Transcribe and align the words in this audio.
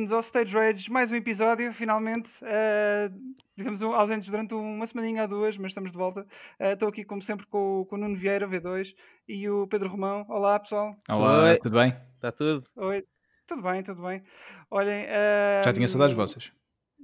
bem-vindos 0.00 0.12
ao 0.12 0.20
Stage 0.20 0.54
Rage, 0.54 0.90
mais 0.90 1.10
um 1.10 1.14
episódio, 1.14 1.70
finalmente. 1.74 2.30
Uh, 2.42 3.34
tivemos 3.54 3.82
ausentes 3.82 4.26
durante 4.28 4.54
uma 4.54 4.86
semaninha 4.86 5.22
ou 5.22 5.28
duas, 5.28 5.58
mas 5.58 5.72
estamos 5.72 5.92
de 5.92 5.98
volta. 5.98 6.22
Uh, 6.58 6.72
estou 6.72 6.88
aqui, 6.88 7.04
como 7.04 7.20
sempre, 7.20 7.46
com, 7.46 7.84
com, 7.86 7.96
o 7.96 7.98
Nuno 7.98 8.16
Vieira, 8.16 8.48
V2, 8.48 8.94
e 9.28 9.46
o 9.50 9.66
Pedro 9.66 9.90
Romão. 9.90 10.24
Olá, 10.26 10.58
pessoal. 10.58 10.96
Olá, 11.06 11.50
Oi. 11.50 11.58
tudo 11.58 11.78
bem? 11.78 11.94
Está 12.14 12.32
tudo? 12.32 12.66
Oi, 12.76 13.04
tudo 13.46 13.60
bem, 13.62 13.82
tudo 13.82 14.02
bem. 14.02 14.22
Olhem. 14.70 15.04
Uh, 15.04 15.64
Já 15.64 15.72
tinha 15.74 15.86
saudades 15.86 16.16
vossas. 16.16 16.50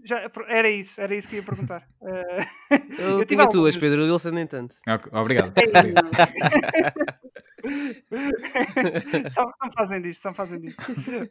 Já, 0.03 0.31
era 0.49 0.71
isso, 0.71 0.99
era 0.99 1.15
isso 1.15 1.29
que 1.29 1.37
ia 1.37 1.43
perguntar. 1.43 1.87
Uh, 2.01 2.71
eu, 2.99 3.19
eu 3.19 3.27
tive 3.27 3.43
a 3.43 3.47
tuas, 3.47 3.77
Pedro 3.77 4.05
Wilson, 4.05 4.31
nem 4.31 4.47
tanto. 4.47 4.75
Obrigado. 5.13 5.53
só, 9.31 9.43
só 9.43 9.71
fazem 9.77 10.03
disto, 10.03 10.23
só 10.23 10.35
fazem 10.35 10.61
disto. 10.61 10.83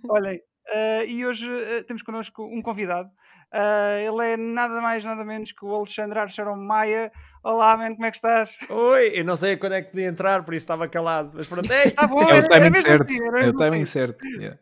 Olhem, 0.09 0.41
Uh, 0.67 1.05
e 1.05 1.23
hoje 1.23 1.47
uh, 1.47 1.83
temos 1.83 2.01
connosco 2.01 2.43
um 2.43 2.59
convidado. 2.59 3.09
Uh, 3.53 3.99
ele 3.99 4.33
é 4.33 4.37
nada 4.37 4.81
mais, 4.81 5.05
nada 5.05 5.23
menos 5.23 5.51
que 5.51 5.63
o 5.63 5.73
Alexandre 5.75 6.17
Archaron 6.17 6.55
Maia. 6.55 7.11
Olá, 7.43 7.77
man, 7.77 7.93
como 7.93 8.05
é 8.07 8.09
que 8.09 8.17
estás? 8.17 8.57
Oi, 8.67 9.11
eu 9.13 9.23
não 9.23 9.35
sei 9.35 9.57
quando 9.57 9.73
é 9.73 9.83
que 9.83 9.91
podia 9.91 10.07
entrar, 10.07 10.43
por 10.43 10.55
isso 10.55 10.63
estava 10.63 10.87
calado. 10.87 11.33
Mas 11.35 11.47
pronto, 11.47 11.71
Ei, 11.71 11.91
tá 11.91 12.07
bom, 12.07 12.19
é 12.27 12.39
o 12.39 12.49
timing 12.49 12.79
certo. 12.79 13.13
é 13.37 13.47
o 13.47 13.55
timing 13.55 13.85
certo. 13.85 14.25
Yeah. 14.25 14.59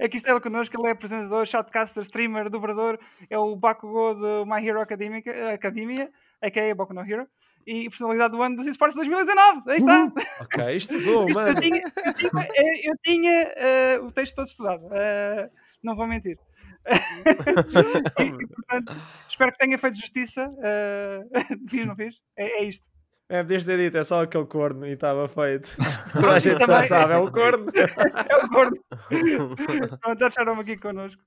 é 0.00 0.08
que 0.08 0.16
isto 0.16 0.28
é 0.28 0.32
ele 0.32 0.40
connosco, 0.40 0.76
ele 0.76 0.88
é 0.88 0.90
apresentador, 0.90 1.46
shotcaster, 1.46 2.02
streamer, 2.02 2.50
dobrador, 2.50 2.98
é 3.30 3.38
o 3.38 3.54
Bakugo 3.54 4.14
do 4.14 4.44
My 4.44 4.66
Hero 4.66 4.80
Academia, 4.80 5.22
Academia 5.54 6.10
a.k.a. 6.42 6.74
Boku 6.74 6.92
no 6.92 7.08
Hero 7.08 7.28
e 7.66 7.88
personalidade 7.88 8.32
do 8.32 8.42
ano 8.42 8.56
dos 8.56 8.66
esportes 8.66 8.96
2019. 8.96 9.62
Aí 9.70 9.78
está. 9.78 10.12
ok, 10.40 10.76
estudou, 10.76 11.28
mano. 11.34 11.48
Eu 11.50 11.60
tinha, 11.60 11.82
eu 12.06 12.14
tinha, 12.14 12.48
eu 12.84 12.94
tinha 13.02 13.54
uh, 14.00 14.06
o 14.06 14.12
texto 14.12 14.34
todo 14.34 14.46
estudado. 14.46 14.86
Uh, 14.86 15.50
não 15.82 15.96
vou 15.96 16.06
mentir. 16.06 16.38
e, 18.20 18.46
portanto, 18.46 18.96
espero 19.28 19.52
que 19.52 19.58
tenha 19.58 19.78
feito 19.78 19.96
justiça. 19.96 20.48
Uh, 20.48 21.28
fiz, 21.68 21.86
não 21.86 21.96
fiz? 21.96 22.20
É, 22.36 22.60
é 22.60 22.64
isto. 22.64 22.93
É, 23.34 23.42
podias 23.42 23.64
ter 23.64 23.76
dito, 23.76 23.98
é 23.98 24.04
só 24.04 24.22
aquele 24.22 24.46
corno 24.46 24.86
e 24.86 24.92
estava 24.92 25.26
feito. 25.26 25.68
a 26.36 26.38
gente 26.38 26.64
já 26.64 26.82
sabe, 26.84 27.14
é 27.14 27.16
o 27.16 27.32
corno. 27.32 27.66
é 28.30 28.36
o 28.36 28.48
corno. 28.48 28.76
Pronto, 30.00 30.24
acharam-me 30.24 30.60
aqui 30.60 30.76
connosco. 30.76 31.20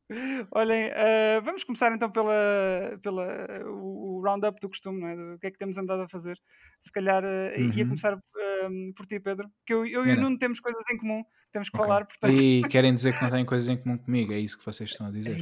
Olhem, 0.51 0.87
uh, 0.87 1.41
vamos 1.43 1.65
começar 1.65 1.91
então 1.91 2.09
pela, 2.09 2.97
pela 3.03 3.27
o, 3.65 4.19
o 4.19 4.21
roundup 4.21 4.57
do 4.61 4.69
costume, 4.69 5.01
não 5.01 5.07
é? 5.09 5.15
Do 5.17 5.37
que 5.37 5.47
é 5.47 5.51
que 5.51 5.57
temos 5.57 5.77
andado 5.77 6.03
a 6.03 6.07
fazer. 6.07 6.39
Se 6.79 6.89
calhar 6.93 7.21
uh, 7.25 7.59
uhum. 7.59 7.73
ia 7.73 7.83
começar 7.83 8.13
uh, 8.13 8.93
por 8.95 9.05
ti, 9.05 9.19
Pedro, 9.19 9.51
que 9.65 9.73
eu, 9.73 9.85
eu 9.85 10.05
e 10.05 10.13
o 10.13 10.21
Nuno 10.21 10.37
temos 10.37 10.61
coisas 10.61 10.85
em 10.89 10.97
comum 10.97 11.25
temos 11.51 11.69
que 11.69 11.77
okay. 11.77 11.87
falar. 11.87 12.05
Portanto... 12.05 12.33
E 12.33 12.61
querem 12.63 12.93
dizer 12.93 13.15
que 13.15 13.23
não 13.23 13.29
têm 13.29 13.45
coisas 13.45 13.69
em 13.69 13.77
comum 13.77 13.97
comigo, 13.97 14.33
é 14.33 14.39
isso 14.39 14.57
que 14.57 14.65
vocês 14.65 14.89
estão 14.89 15.07
a 15.07 15.11
dizer. 15.11 15.37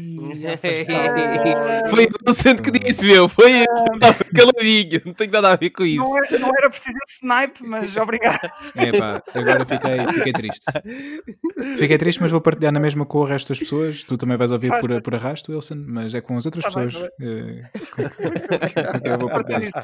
Foi 1.90 2.06
o 2.06 2.10
Lucento 2.28 2.62
que 2.62 2.72
disse, 2.72 3.06
meu, 3.06 3.28
foi 3.28 3.66
caladinho, 4.36 5.02
não 5.06 5.14
tem 5.14 5.28
nada 5.28 5.54
a 5.54 5.56
ver 5.56 5.70
com 5.72 5.84
isso. 5.84 6.04
Não 6.04 6.18
era, 6.18 6.40
não 6.40 6.50
era 6.50 6.70
preciso 6.70 6.98
snipe, 7.08 7.64
mas 7.64 7.96
obrigado. 7.98 8.50
É 8.76 8.98
pá, 8.98 9.24
agora 9.34 9.66
fiquei, 9.66 10.14
fiquei 10.14 10.34
triste. 10.34 10.66
Fiquei 11.78 11.98
triste, 11.98 12.22
mas 12.22 12.32
vou 12.32 12.42
partilhar 12.42 12.72
na 12.72 12.80
mesma 12.80 13.06
com 13.06 13.20
o 13.20 13.26
resto 13.26 13.50
das 13.50 13.60
pessoas. 13.60 14.04
Tu 14.04 14.18
também 14.18 14.38
vais 14.38 14.52
ouvir 14.52 14.72
por, 14.80 15.02
por 15.02 15.16
arrasto, 15.16 15.52
Wilson, 15.52 15.84
mas 15.88 16.14
é 16.14 16.22
com 16.22 16.38
as 16.38 16.46
outras 16.46 16.64
tá 16.64 16.70
pessoas. 16.70 17.10
Bem, 17.20 17.64
tá 17.96 19.02
eu 19.04 19.20
vou 19.20 19.30
partilhar 19.30 19.64
isto. 19.64 19.82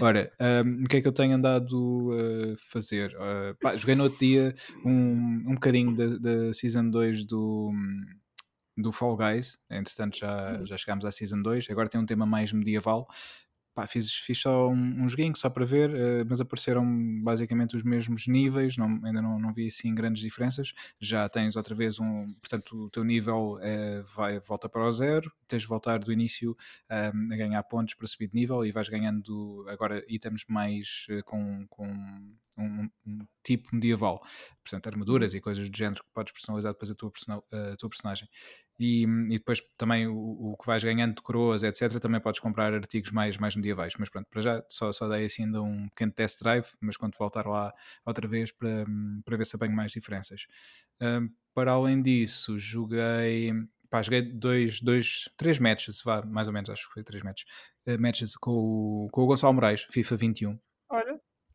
Ora, 0.00 0.30
um, 0.40 0.84
o 0.84 0.88
que 0.88 0.96
é 0.96 1.00
que 1.00 1.08
eu 1.08 1.12
tenho 1.12 1.34
andado 1.34 2.10
a 2.12 2.70
fazer? 2.70 3.14
Uh, 3.14 3.54
pá, 3.60 3.76
joguei 3.76 3.94
no 3.94 4.04
outro 4.04 4.18
dia 4.18 4.54
um 4.84 5.13
um, 5.14 5.54
bocadinho 5.54 5.94
da, 5.94 6.18
da 6.18 6.52
Season 6.52 6.88
2 6.88 7.24
do, 7.24 7.72
do 8.76 8.92
Fall 8.92 9.16
Guys. 9.16 9.58
Entretanto, 9.70 10.18
já, 10.18 10.58
uhum. 10.58 10.66
já 10.66 10.76
chegámos 10.76 11.04
à 11.04 11.10
Season 11.10 11.40
2. 11.42 11.70
Agora 11.70 11.88
tem 11.88 12.00
um 12.00 12.06
tema 12.06 12.26
mais 12.26 12.52
medieval. 12.52 13.08
Pá, 13.74 13.88
fiz, 13.88 14.12
fiz 14.12 14.38
só 14.38 14.68
um, 14.68 15.02
um 15.02 15.08
joguinho 15.08 15.34
só 15.34 15.50
para 15.50 15.64
ver, 15.64 15.90
uh, 15.90 16.24
mas 16.28 16.40
apareceram 16.40 16.86
basicamente 17.24 17.74
os 17.74 17.82
mesmos 17.82 18.28
níveis, 18.28 18.76
não, 18.76 19.00
ainda 19.04 19.20
não, 19.20 19.36
não 19.36 19.52
vi 19.52 19.66
assim 19.66 19.92
grandes 19.92 20.22
diferenças. 20.22 20.72
Já 21.00 21.28
tens 21.28 21.56
outra 21.56 21.74
vez 21.74 21.98
um, 21.98 22.32
portanto, 22.34 22.84
o 22.84 22.90
teu 22.90 23.02
nível 23.02 23.54
uh, 23.56 24.04
vai, 24.14 24.38
volta 24.38 24.68
para 24.68 24.86
o 24.86 24.92
zero, 24.92 25.28
tens 25.48 25.62
de 25.62 25.68
voltar 25.68 25.98
do 25.98 26.12
início 26.12 26.56
um, 26.88 27.34
a 27.34 27.36
ganhar 27.36 27.62
pontos 27.64 27.94
para 27.94 28.06
subir 28.06 28.28
de 28.28 28.36
nível 28.36 28.64
e 28.64 28.70
vais 28.70 28.88
ganhando 28.88 29.66
agora 29.68 30.04
itens 30.08 30.44
mais 30.48 31.08
com, 31.24 31.66
com 31.68 31.86
um, 32.56 32.88
um, 33.06 33.26
tipo 33.42 33.68
medieval, 33.74 34.20
portanto, 34.62 34.86
armaduras 34.86 35.34
e 35.34 35.40
coisas 35.40 35.68
do 35.68 35.76
género 35.76 36.02
que 36.02 36.10
podes 36.12 36.32
personalizar 36.32 36.72
depois 36.72 36.90
a 36.90 36.94
tua, 36.94 37.12
a 37.72 37.76
tua 37.76 37.88
personagem. 37.88 38.28
E, 38.78 39.04
e, 39.04 39.38
depois 39.38 39.60
também 39.76 40.08
o, 40.08 40.52
o, 40.52 40.56
que 40.56 40.66
vais 40.66 40.82
ganhando 40.82 41.14
de 41.14 41.22
coroas, 41.22 41.62
etc., 41.62 41.98
também 42.00 42.20
podes 42.20 42.40
comprar 42.40 42.74
artigos 42.74 43.12
mais, 43.12 43.36
mais 43.36 43.54
medievais. 43.54 43.94
Mas 43.98 44.08
pronto, 44.08 44.26
para 44.28 44.42
já 44.42 44.64
só, 44.68 44.90
só 44.92 45.08
dei 45.08 45.26
assim 45.26 45.44
ainda 45.44 45.62
um 45.62 45.88
pequeno 45.90 46.12
test 46.12 46.40
drive, 46.42 46.66
mas 46.80 46.96
quando 46.96 47.16
voltar 47.16 47.46
lá 47.46 47.72
outra 48.04 48.26
vez 48.26 48.50
para, 48.50 48.84
para 49.24 49.36
ver 49.36 49.46
se 49.46 49.54
apanho 49.54 49.72
mais 49.76 49.92
diferenças. 49.92 50.46
Para 51.54 51.70
além 51.72 52.02
disso, 52.02 52.58
joguei. 52.58 53.52
Pá, 53.88 54.02
joguei 54.02 54.22
dois, 54.22 54.80
dois, 54.80 55.28
três 55.36 55.60
matches, 55.60 56.02
vá, 56.02 56.20
mais 56.22 56.48
ou 56.48 56.54
menos, 56.54 56.68
acho 56.68 56.88
que 56.88 56.94
foi 56.94 57.04
três 57.04 57.22
matches, 57.22 57.46
uh, 57.86 58.00
matches 58.00 58.34
com 58.36 58.50
o, 58.50 59.08
com 59.12 59.22
o 59.22 59.26
Gonçalo 59.26 59.54
Moraes, 59.54 59.86
FIFA 59.88 60.16
21. 60.16 60.58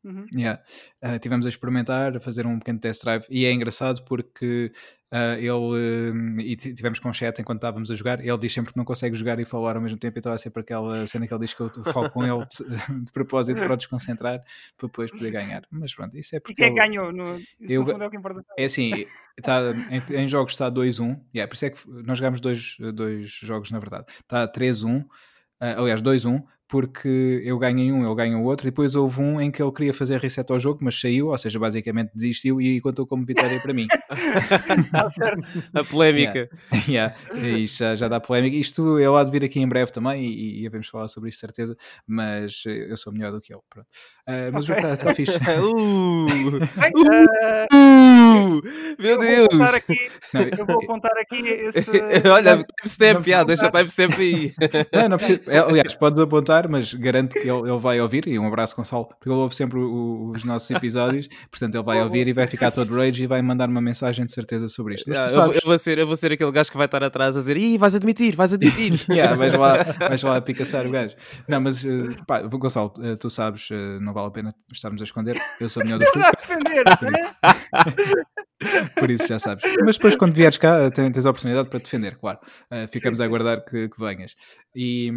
Uhum. 0.03 0.25
Yeah. 0.33 0.61
Uh, 1.03 1.19
tivemos 1.19 1.45
a 1.45 1.49
experimentar, 1.49 2.15
a 2.15 2.19
fazer 2.19 2.45
um 2.47 2.57
pequeno 2.57 2.79
test 2.79 3.03
drive 3.03 3.25
e 3.29 3.45
é 3.45 3.51
engraçado 3.51 4.01
porque 4.05 4.71
uh, 5.13 5.37
ele 5.37 5.49
uh, 5.49 6.39
e 6.39 6.55
tivemos 6.55 6.99
com 6.99 7.11
chat 7.11 7.39
enquanto 7.39 7.57
estávamos 7.57 7.91
a 7.91 7.95
jogar. 7.95 8.25
Ele 8.25 8.37
diz 8.37 8.53
sempre 8.53 8.71
que 8.71 8.77
não 8.77 8.85
consegue 8.85 9.15
jogar 9.15 9.39
e 9.39 9.45
falar 9.45 9.75
ao 9.75 9.81
mesmo 9.81 9.97
tempo, 9.97 10.17
então 10.17 10.31
é 10.31 10.37
sempre 10.37 10.61
aquela 10.61 11.05
cena 11.05 11.27
que 11.27 11.33
ele 11.33 11.41
diz 11.41 11.53
que 11.53 11.61
eu 11.61 11.69
falo 11.91 12.09
com 12.09 12.23
ele 12.23 12.45
de, 12.45 13.03
de 13.05 13.11
propósito 13.11 13.61
para 13.61 13.73
o 13.73 13.77
desconcentrar 13.77 14.41
para 14.77 14.87
depois 14.87 15.11
poder 15.11 15.31
ganhar. 15.31 15.63
Mas 15.69 15.93
pronto, 15.93 16.17
isso 16.17 16.35
é 16.35 16.39
porque. 16.39 16.53
E 16.53 16.55
quem 16.55 16.65
é 16.65 16.69
ele... 16.69 16.75
ganhou? 16.77 17.11
No... 17.11 17.41
Eu... 17.59 17.83
no 17.83 18.03
é 18.03 18.07
o 18.07 18.09
que 18.09 18.17
importa. 18.17 18.41
É 18.57 18.65
assim, 18.65 19.05
tá, 19.41 19.61
em, 19.89 20.21
em, 20.21 20.27
jogos 20.29 20.53
está 20.53 20.71
2-1, 20.71 21.19
yeah, 21.35 21.47
por 21.47 21.55
isso 21.55 21.65
é 21.65 21.69
que 21.71 21.79
nós 21.87 22.17
jogamos 22.17 22.39
dois, 22.39 22.77
dois 22.93 23.27
jogos 23.29 23.69
na 23.69 23.79
verdade. 23.79 24.05
Está 24.21 24.47
3-1. 24.47 25.05
Uh, 25.61 25.81
aliás, 25.81 26.01
2-1, 26.01 26.41
porque 26.69 27.41
eu 27.43 27.57
ganhei 27.57 27.91
um, 27.91 28.05
ele 28.05 28.15
ganha 28.15 28.37
o 28.37 28.43
outro, 28.43 28.67
e 28.67 28.69
depois 28.69 28.93
houve 28.93 29.19
um 29.19 29.41
em 29.41 29.49
que 29.49 29.61
ele 29.61 29.71
queria 29.71 29.91
fazer 29.91 30.19
reset 30.19 30.49
ao 30.51 30.59
jogo, 30.59 30.79
mas 30.83 30.99
saiu, 30.99 31.29
ou 31.29 31.37
seja, 31.37 31.57
basicamente 31.57 32.11
desistiu 32.13 32.61
e 32.61 32.79
contou 32.79 33.07
como 33.07 33.25
vitória 33.25 33.59
para 33.59 33.73
mim. 33.73 33.87
Tá 34.91 35.09
certo. 35.09 35.47
A 35.73 35.83
polémica. 35.83 36.47
Yeah. 36.87 37.15
yeah. 37.33 37.57
E 37.59 37.65
já, 37.65 37.95
já 37.95 38.07
dá 38.07 38.19
polémica. 38.19 38.55
Isto 38.55 38.99
ele 38.99 39.15
há 39.15 39.23
de 39.23 39.31
vir 39.31 39.43
aqui 39.43 39.59
em 39.59 39.67
breve 39.67 39.91
também 39.91 40.23
e, 40.25 40.63
e 40.63 40.69
vamos 40.69 40.87
falar 40.87 41.07
sobre 41.07 41.29
isso, 41.29 41.39
certeza, 41.39 41.75
mas 42.05 42.63
eu 42.65 42.95
sou 42.95 43.11
melhor 43.11 43.31
do 43.31 43.41
que 43.41 43.51
ele. 43.51 43.61
Pronto. 43.67 43.87
Uh, 44.27 44.53
mas 44.53 44.69
okay. 44.69 44.75
o 44.75 44.81
jogo 44.81 44.93
está 44.93 45.05
tá 45.05 45.15
fixe. 45.15 45.37
uh, 45.41 46.27
uh, 47.73 48.61
meu 48.99 49.11
eu 49.11 49.17
Deus! 49.17 49.47
Vou 49.51 49.63
aqui, 49.63 50.11
não, 50.31 50.41
eu 50.41 50.65
vou 50.67 50.83
apontar 50.83 51.17
aqui 51.17 51.41
esse. 51.47 51.89
Olha, 52.29 52.63
timestamp, 52.83 53.25
deixa 53.47 53.71
timestamp 53.71 54.13
aí. 54.19 54.53
Não, 54.93 55.09
não 55.09 55.17
precisa. 55.17 55.65
Aliás, 55.65 55.95
podes 55.95 56.19
apontar 56.19 56.58
mas 56.67 56.93
garanto 56.93 57.33
que 57.33 57.47
ele, 57.47 57.69
ele 57.69 57.77
vai 57.77 58.01
ouvir. 58.01 58.27
E 58.27 58.39
um 58.39 58.47
abraço, 58.47 58.75
Gonçalo, 58.75 59.05
porque 59.05 59.29
ele 59.29 59.35
ouve 59.35 59.55
sempre 59.55 59.79
o, 59.79 60.31
os 60.35 60.43
nossos 60.43 60.69
episódios. 60.71 61.27
Portanto, 61.49 61.75
ele 61.75 61.83
vai 61.83 62.01
ouvir 62.01 62.27
e 62.27 62.33
vai 62.33 62.47
ficar 62.47 62.71
todo 62.71 62.95
rage 62.95 63.23
e 63.23 63.27
vai 63.27 63.41
mandar 63.41 63.69
uma 63.69 63.81
mensagem 63.81 64.25
de 64.25 64.31
certeza 64.31 64.67
sobre 64.67 64.95
isto. 64.95 65.09
Yeah, 65.09 65.31
eu, 65.31 65.53
eu, 65.53 65.61
vou 65.63 65.77
ser, 65.77 65.97
eu 65.97 66.07
vou 66.07 66.15
ser 66.15 66.31
aquele 66.31 66.51
gajo 66.51 66.71
que 66.71 66.77
vai 66.77 66.85
estar 66.85 67.03
atrás 67.03 67.37
a 67.37 67.39
dizer: 67.39 67.57
Ih, 67.57 67.77
vais 67.77 67.95
admitir, 67.95 68.35
vais 68.35 68.53
admitir. 68.53 69.05
yeah, 69.09 69.35
vais, 69.35 69.53
lá, 69.53 69.83
vais 69.99 70.23
lá 70.23 70.37
a 70.37 70.41
picaçar 70.41 70.85
o 70.85 70.91
gajo. 70.91 71.15
Não, 71.47 71.61
mas 71.61 71.83
uh, 71.83 72.25
pá, 72.25 72.41
Gonçalo, 72.41 72.93
uh, 72.97 73.17
tu 73.17 73.29
sabes, 73.29 73.69
uh, 73.69 73.99
não 74.01 74.13
vale 74.13 74.27
a 74.27 74.31
pena 74.31 74.55
estarmos 74.71 75.01
a 75.01 75.05
esconder. 75.05 75.39
Eu 75.59 75.69
sou 75.69 75.83
melhor 75.83 75.99
do 75.99 76.05
que 76.05 76.11
tu. 76.11 76.19
Por 78.95 79.09
isso 79.09 79.27
já 79.27 79.39
sabes. 79.39 79.63
Mas 79.85 79.95
depois, 79.95 80.15
quando 80.15 80.33
vieres 80.33 80.57
cá, 80.57 80.91
tens 80.91 81.25
a 81.25 81.29
oportunidade 81.29 81.69
para 81.69 81.79
defender, 81.79 82.17
claro. 82.17 82.39
Uh, 82.65 82.87
ficamos 82.89 83.17
sim, 83.17 83.21
sim. 83.21 83.23
a 83.23 83.25
aguardar 83.25 83.63
que, 83.63 83.87
que, 83.87 83.99
venhas. 83.99 84.35
E 84.75 85.11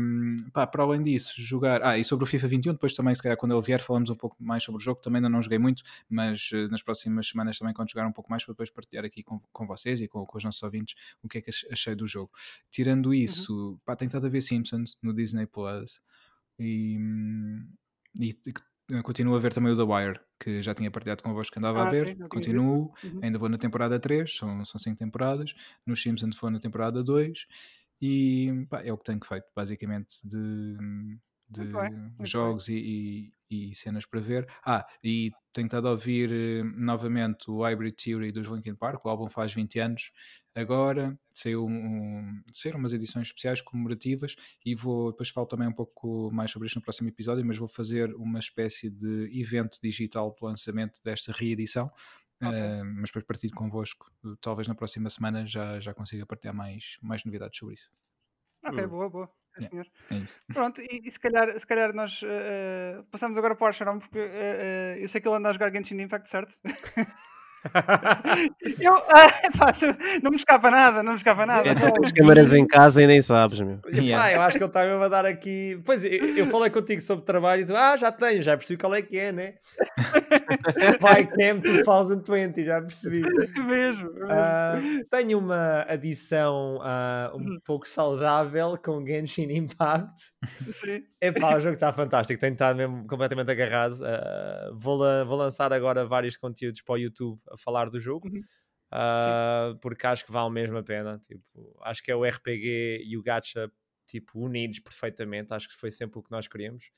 pá, 0.52 0.66
para 0.66 0.84
além 0.84 1.02
disso, 1.02 1.34
jogar. 1.36 1.82
Ah, 1.82 1.98
e 1.98 2.04
sobre 2.04 2.24
o 2.24 2.26
FIFA 2.26 2.46
21, 2.46 2.72
depois 2.74 2.94
também, 2.94 3.14
se 3.14 3.22
calhar, 3.22 3.36
quando 3.36 3.52
ele 3.54 3.62
vier, 3.62 3.80
falamos 3.80 4.10
um 4.10 4.14
pouco 4.14 4.36
mais 4.38 4.62
sobre 4.62 4.80
o 4.80 4.84
jogo. 4.84 5.00
Também 5.00 5.18
ainda 5.18 5.28
não 5.28 5.42
joguei 5.42 5.58
muito, 5.58 5.82
mas 6.08 6.50
uh, 6.52 6.70
nas 6.70 6.82
próximas 6.82 7.28
semanas 7.28 7.58
também, 7.58 7.74
quando 7.74 7.90
jogar 7.90 8.06
um 8.06 8.12
pouco 8.12 8.30
mais, 8.30 8.44
para 8.44 8.52
depois 8.52 8.70
partilhar 8.70 9.04
aqui 9.04 9.22
com, 9.22 9.40
com 9.52 9.66
vocês 9.66 10.00
e 10.00 10.06
com, 10.06 10.24
com, 10.24 10.38
os 10.38 10.44
nossos 10.44 10.62
ouvintes 10.62 10.94
o 11.22 11.28
que 11.28 11.38
é 11.38 11.40
que 11.40 11.50
achei 11.70 11.94
do 11.94 12.06
jogo. 12.06 12.30
Tirando 12.70 13.06
uhum. 13.06 13.14
isso, 13.14 13.70
uhum. 13.72 13.78
pá, 13.84 13.96
tenho 13.96 14.08
estado 14.08 14.26
a 14.26 14.30
ver 14.30 14.40
Simpsons 14.40 14.96
no 15.02 15.12
Disney 15.12 15.46
Plus. 15.46 16.00
E, 16.58 16.96
e 18.20 18.36
continuo 19.02 19.34
a 19.34 19.38
ver 19.38 19.52
também 19.52 19.72
o 19.72 19.76
The 19.76 19.82
Wire, 19.82 20.20
que 20.42 20.60
já 20.60 20.74
tinha 20.74 20.90
partilhado 20.90 21.22
convosco 21.22 21.52
que 21.52 21.58
andava 21.58 21.82
ah, 21.82 21.86
a 21.86 21.90
ver. 21.90 22.16
Sim, 22.16 22.28
continuo, 22.28 22.92
uhum. 23.04 23.20
ainda 23.22 23.38
vou 23.38 23.48
na 23.48 23.56
temporada 23.56 23.98
3, 24.00 24.36
são, 24.36 24.64
são 24.64 24.78
5 24.78 24.98
temporadas. 24.98 25.54
Nos 25.86 26.02
Simpsons 26.02 26.36
vou 26.36 26.50
na 26.50 26.58
temporada 26.58 27.02
2. 27.02 27.46
E 28.00 28.66
pá, 28.68 28.82
é 28.82 28.92
o 28.92 28.98
que 28.98 29.04
tenho 29.04 29.24
feito, 29.24 29.46
basicamente, 29.54 30.16
de, 30.24 30.76
de 31.48 31.62
jogos 32.24 32.68
e, 32.68 33.32
e, 33.52 33.74
cenas 33.74 34.06
para 34.06 34.20
ver. 34.20 34.48
Ah, 34.64 34.86
e 35.04 35.30
tenho 35.52 35.66
estado 35.66 35.88
a 35.88 35.90
ouvir 35.90 36.30
uh, 36.30 36.64
novamente 36.76 37.50
o 37.50 37.62
Hybrid 37.62 37.94
Theory 37.94 38.32
dos 38.32 38.48
Linkin 38.48 38.74
Park, 38.74 39.04
o 39.04 39.08
álbum 39.08 39.28
faz 39.28 39.52
20 39.52 39.78
anos 39.78 40.10
agora, 40.54 41.18
saiu 41.32 41.66
um, 41.66 42.42
saíram 42.52 42.78
umas 42.78 42.92
edições 42.92 43.26
especiais 43.26 43.60
comemorativas 43.60 44.34
e 44.64 44.74
vou, 44.74 45.10
depois 45.10 45.28
falo 45.28 45.46
também 45.46 45.68
um 45.68 45.72
pouco 45.72 46.30
mais 46.32 46.50
sobre 46.50 46.66
isto 46.66 46.76
no 46.76 46.82
próximo 46.82 47.08
episódio, 47.08 47.44
mas 47.44 47.58
vou 47.58 47.68
fazer 47.68 48.14
uma 48.14 48.38
espécie 48.38 48.90
de 48.90 49.30
evento 49.38 49.78
digital 49.82 50.34
de 50.34 50.44
lançamento 50.44 51.00
desta 51.02 51.32
reedição. 51.32 51.90
Okay. 52.42 52.50
Uh, 52.50 52.84
mas 52.84 53.10
depois 53.10 53.24
partilho 53.24 53.54
convosco, 53.54 54.10
talvez 54.40 54.66
na 54.66 54.74
próxima 54.74 55.08
semana 55.08 55.46
já, 55.46 55.78
já 55.78 55.94
consiga 55.94 56.26
partilhar 56.26 56.54
mais, 56.54 56.98
mais 57.00 57.24
novidades 57.24 57.58
sobre 57.58 57.74
isso. 57.74 57.90
Ok, 58.64 58.86
boa, 58.86 59.08
boa. 59.08 59.30
Sim, 59.58 59.68
senhor. 59.68 59.86
É. 60.10 60.52
Pronto, 60.52 60.80
e, 60.80 61.02
e 61.04 61.10
se, 61.10 61.20
calhar, 61.20 61.58
se 61.58 61.66
calhar 61.66 61.92
nós 61.94 62.22
uh, 62.22 63.04
passamos 63.10 63.36
agora 63.36 63.54
para 63.54 63.64
o 63.64 63.66
Archeron, 63.68 63.98
porque 63.98 64.18
uh, 64.18 64.98
eu 64.98 65.08
sei 65.08 65.20
que 65.20 65.28
ele 65.28 65.36
anda 65.36 65.50
a 65.50 65.52
jogar 65.52 65.72
Genshin 65.72 66.00
Impact, 66.00 66.28
certo? 66.28 66.58
eu, 68.80 68.94
ah, 68.94 69.30
pá, 69.56 69.72
não 70.22 70.30
me 70.30 70.36
escapa 70.36 70.70
nada, 70.70 71.02
não 71.02 71.12
me 71.12 71.16
escapa 71.16 71.46
nada. 71.46 71.68
É, 71.68 71.74
tens 71.74 72.12
câmaras 72.12 72.52
em 72.52 72.66
casa 72.66 73.02
e 73.02 73.06
nem 73.06 73.20
sabes, 73.22 73.60
meu. 73.60 73.78
Yeah. 73.92 74.24
Ah, 74.24 74.32
eu 74.32 74.42
acho 74.42 74.56
que 74.56 74.64
ele 74.64 74.70
está 74.70 74.84
mesmo 74.84 75.02
a 75.02 75.08
dar 75.08 75.24
aqui. 75.24 75.80
Pois 75.84 76.04
eu, 76.04 76.10
eu 76.10 76.46
falei 76.46 76.70
contigo 76.70 77.00
sobre 77.00 77.24
trabalho 77.24 77.62
e 77.62 77.64
tu, 77.64 77.76
ah, 77.76 77.96
já 77.96 78.10
tenho, 78.10 78.42
já 78.42 78.56
percebi 78.56 78.80
qual 78.80 78.94
é 78.94 79.02
que 79.02 79.18
é, 79.18 79.30
né? 79.30 79.54
Vai 81.00 81.24
Cam 81.24 81.60
2020, 81.60 82.64
já 82.64 82.80
percebi. 82.80 83.20
Mesmo. 83.20 83.66
mesmo. 83.66 84.08
Uh, 84.10 85.04
tenho 85.10 85.38
uma 85.38 85.84
adição 85.88 86.76
uh, 86.78 87.36
um 87.36 87.40
uhum. 87.40 87.58
pouco 87.64 87.88
saudável 87.88 88.76
com 88.82 89.06
Genshin 89.06 89.50
Impact. 89.52 90.32
Sim. 90.72 91.04
Epá, 91.20 91.56
o 91.56 91.60
jogo 91.60 91.74
está 91.74 91.92
fantástico, 91.92 92.40
tenho 92.40 92.54
estado 92.54 92.76
mesmo 92.76 93.06
completamente 93.06 93.50
agarrado. 93.50 93.94
Uh, 93.94 94.76
vou, 94.76 94.98
vou 95.26 95.36
lançar 95.36 95.72
agora 95.72 96.04
vários 96.04 96.36
conteúdos 96.36 96.82
para 96.82 96.94
o 96.94 96.98
YouTube 96.98 97.38
a 97.52 97.56
falar 97.56 97.90
do 97.90 98.00
jogo. 98.00 98.28
Uhum. 98.28 98.40
Uh, 98.92 99.78
porque 99.80 100.06
acho 100.06 100.24
que 100.24 100.32
vale 100.32 100.50
mesmo 100.50 100.76
a 100.76 100.82
pena. 100.82 101.18
Tipo, 101.18 101.78
acho 101.82 102.02
que 102.02 102.10
é 102.10 102.16
o 102.16 102.24
RPG 102.24 103.04
e 103.06 103.16
o 103.16 103.22
gacha 103.22 103.70
tipo, 104.06 104.38
unidos 104.40 104.80
perfeitamente. 104.80 105.52
Acho 105.52 105.68
que 105.68 105.76
foi 105.76 105.90
sempre 105.90 106.18
o 106.18 106.22
que 106.22 106.30
nós 106.30 106.46
queríamos. 106.46 106.90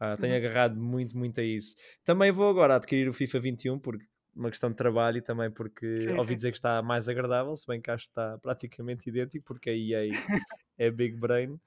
Uh, 0.00 0.20
tenho 0.20 0.32
uhum. 0.32 0.38
agarrado 0.38 0.76
muito, 0.76 1.16
muito 1.16 1.40
a 1.40 1.44
isso. 1.44 1.74
Também 2.04 2.30
vou 2.30 2.48
agora 2.48 2.76
adquirir 2.76 3.08
o 3.08 3.12
FIFA 3.12 3.40
21 3.40 3.78
porque 3.78 4.06
uma 4.36 4.50
questão 4.50 4.70
de 4.70 4.76
trabalho 4.76 5.16
e 5.16 5.22
também 5.22 5.50
porque 5.50 5.96
sim, 5.96 6.10
ouvi 6.10 6.28
sim. 6.28 6.36
dizer 6.36 6.50
que 6.50 6.58
está 6.58 6.82
mais 6.82 7.08
agradável, 7.08 7.56
se 7.56 7.66
bem 7.66 7.80
que 7.80 7.90
acho 7.90 8.04
que 8.04 8.10
está 8.10 8.38
praticamente 8.38 9.08
idêntico, 9.08 9.44
porque 9.44 9.70
a 9.70 9.74
EA 9.74 10.10
é 10.76 10.90
Big 10.90 11.16
Brain. 11.16 11.58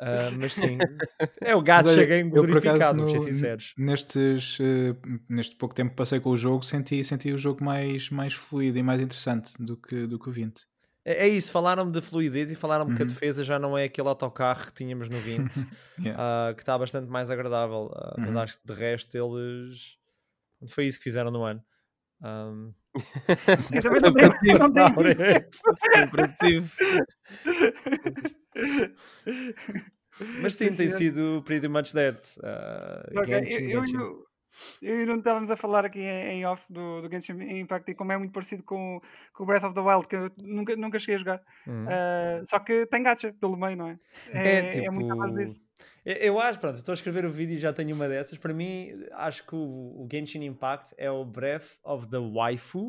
Uh, 0.00 0.36
mas 0.40 0.54
sim, 0.54 0.76
é 1.40 1.54
o 1.54 1.62
gato 1.62 1.94
game 1.94 2.28
glorificado, 2.28 2.98
vamos 2.98 3.12
ser 3.12 3.32
sinceros. 3.32 3.74
Nestes, 3.78 4.58
uh, 4.58 4.96
neste 5.28 5.56
pouco 5.56 5.74
tempo 5.74 5.90
que 5.90 5.96
passei 5.96 6.18
com 6.18 6.30
o 6.30 6.36
jogo, 6.36 6.64
senti, 6.64 7.02
senti 7.04 7.32
o 7.32 7.38
jogo 7.38 7.64
mais, 7.64 8.10
mais 8.10 8.34
fluido 8.34 8.78
e 8.78 8.82
mais 8.82 9.00
interessante 9.00 9.52
do 9.58 9.76
que, 9.76 10.06
do 10.06 10.18
que 10.18 10.28
o 10.28 10.32
20. 10.32 10.66
É, 11.04 11.26
é 11.26 11.28
isso, 11.28 11.52
falaram-me 11.52 11.92
de 11.92 12.00
fluidez 12.00 12.50
e 12.50 12.54
falaram-me 12.54 12.90
uhum. 12.90 12.96
que 12.96 13.02
a 13.02 13.06
uhum. 13.06 13.12
defesa 13.12 13.44
já 13.44 13.58
não 13.58 13.76
é 13.76 13.84
aquele 13.84 14.08
autocarro 14.08 14.66
que 14.66 14.72
tínhamos 14.72 15.08
no 15.08 15.18
20, 15.18 15.66
yeah. 16.00 16.50
uh, 16.50 16.54
que 16.54 16.62
está 16.62 16.76
bastante 16.76 17.08
mais 17.08 17.30
agradável. 17.30 17.90
Uhum. 18.18 18.24
Mas 18.26 18.36
acho 18.36 18.60
que 18.60 18.66
de 18.66 18.72
resto 18.72 19.14
eles. 19.16 19.96
Foi 20.68 20.86
isso 20.86 20.98
que 20.98 21.04
fizeram 21.04 21.30
no 21.30 21.44
ano. 21.44 21.62
Um... 22.22 22.72
Mas 30.42 30.54
sim, 30.54 30.74
tem 30.74 30.88
sido 30.88 31.42
pretty 31.44 31.68
much 31.68 31.92
that. 31.92 32.18
Uh, 32.38 33.20
okay. 33.20 33.44
Genshin, 33.44 33.64
eu, 33.70 33.80
Genshin. 33.80 33.96
Eu, 33.96 34.26
eu 34.80 35.02
e 35.02 35.06
não 35.06 35.16
estávamos 35.16 35.50
a 35.50 35.56
falar 35.56 35.84
aqui 35.84 36.00
em, 36.00 36.38
em 36.38 36.46
off 36.46 36.72
do, 36.72 37.02
do 37.02 37.10
Genshin 37.10 37.42
Impact 37.58 37.90
e 37.90 37.94
como 37.94 38.12
é 38.12 38.18
muito 38.18 38.32
parecido 38.32 38.62
com, 38.62 39.00
com 39.32 39.42
o 39.42 39.46
Breath 39.46 39.64
of 39.64 39.74
the 39.74 39.80
Wild, 39.80 40.06
que 40.06 40.16
eu 40.16 40.30
nunca, 40.38 40.76
nunca 40.76 40.98
cheguei 40.98 41.16
a 41.16 41.18
jogar. 41.18 41.42
Uhum. 41.66 41.84
Uh, 41.84 42.46
só 42.46 42.60
que 42.60 42.86
tem 42.86 43.02
gacha 43.02 43.32
pelo 43.32 43.56
meio, 43.56 43.76
não 43.76 43.88
é? 43.88 43.98
É, 44.30 44.58
é, 44.58 44.70
tipo... 44.70 44.86
é 44.86 44.90
muito 44.90 45.08
capaz 45.08 45.32
disso. 45.32 45.60
Eu 46.04 46.38
acho, 46.38 46.60
pronto, 46.60 46.76
estou 46.76 46.92
a 46.92 46.94
escrever 46.94 47.24
o 47.24 47.30
vídeo 47.30 47.54
e 47.54 47.58
já 47.58 47.72
tenho 47.72 47.94
uma 47.94 48.06
dessas. 48.06 48.38
Para 48.38 48.52
mim, 48.52 48.90
acho 49.12 49.46
que 49.46 49.54
o, 49.54 49.58
o 49.58 50.08
Genshin 50.10 50.44
Impact 50.44 50.94
é 50.98 51.10
o 51.10 51.24
Breath 51.24 51.78
of 51.82 52.08
the 52.08 52.18
Waifu. 52.18 52.88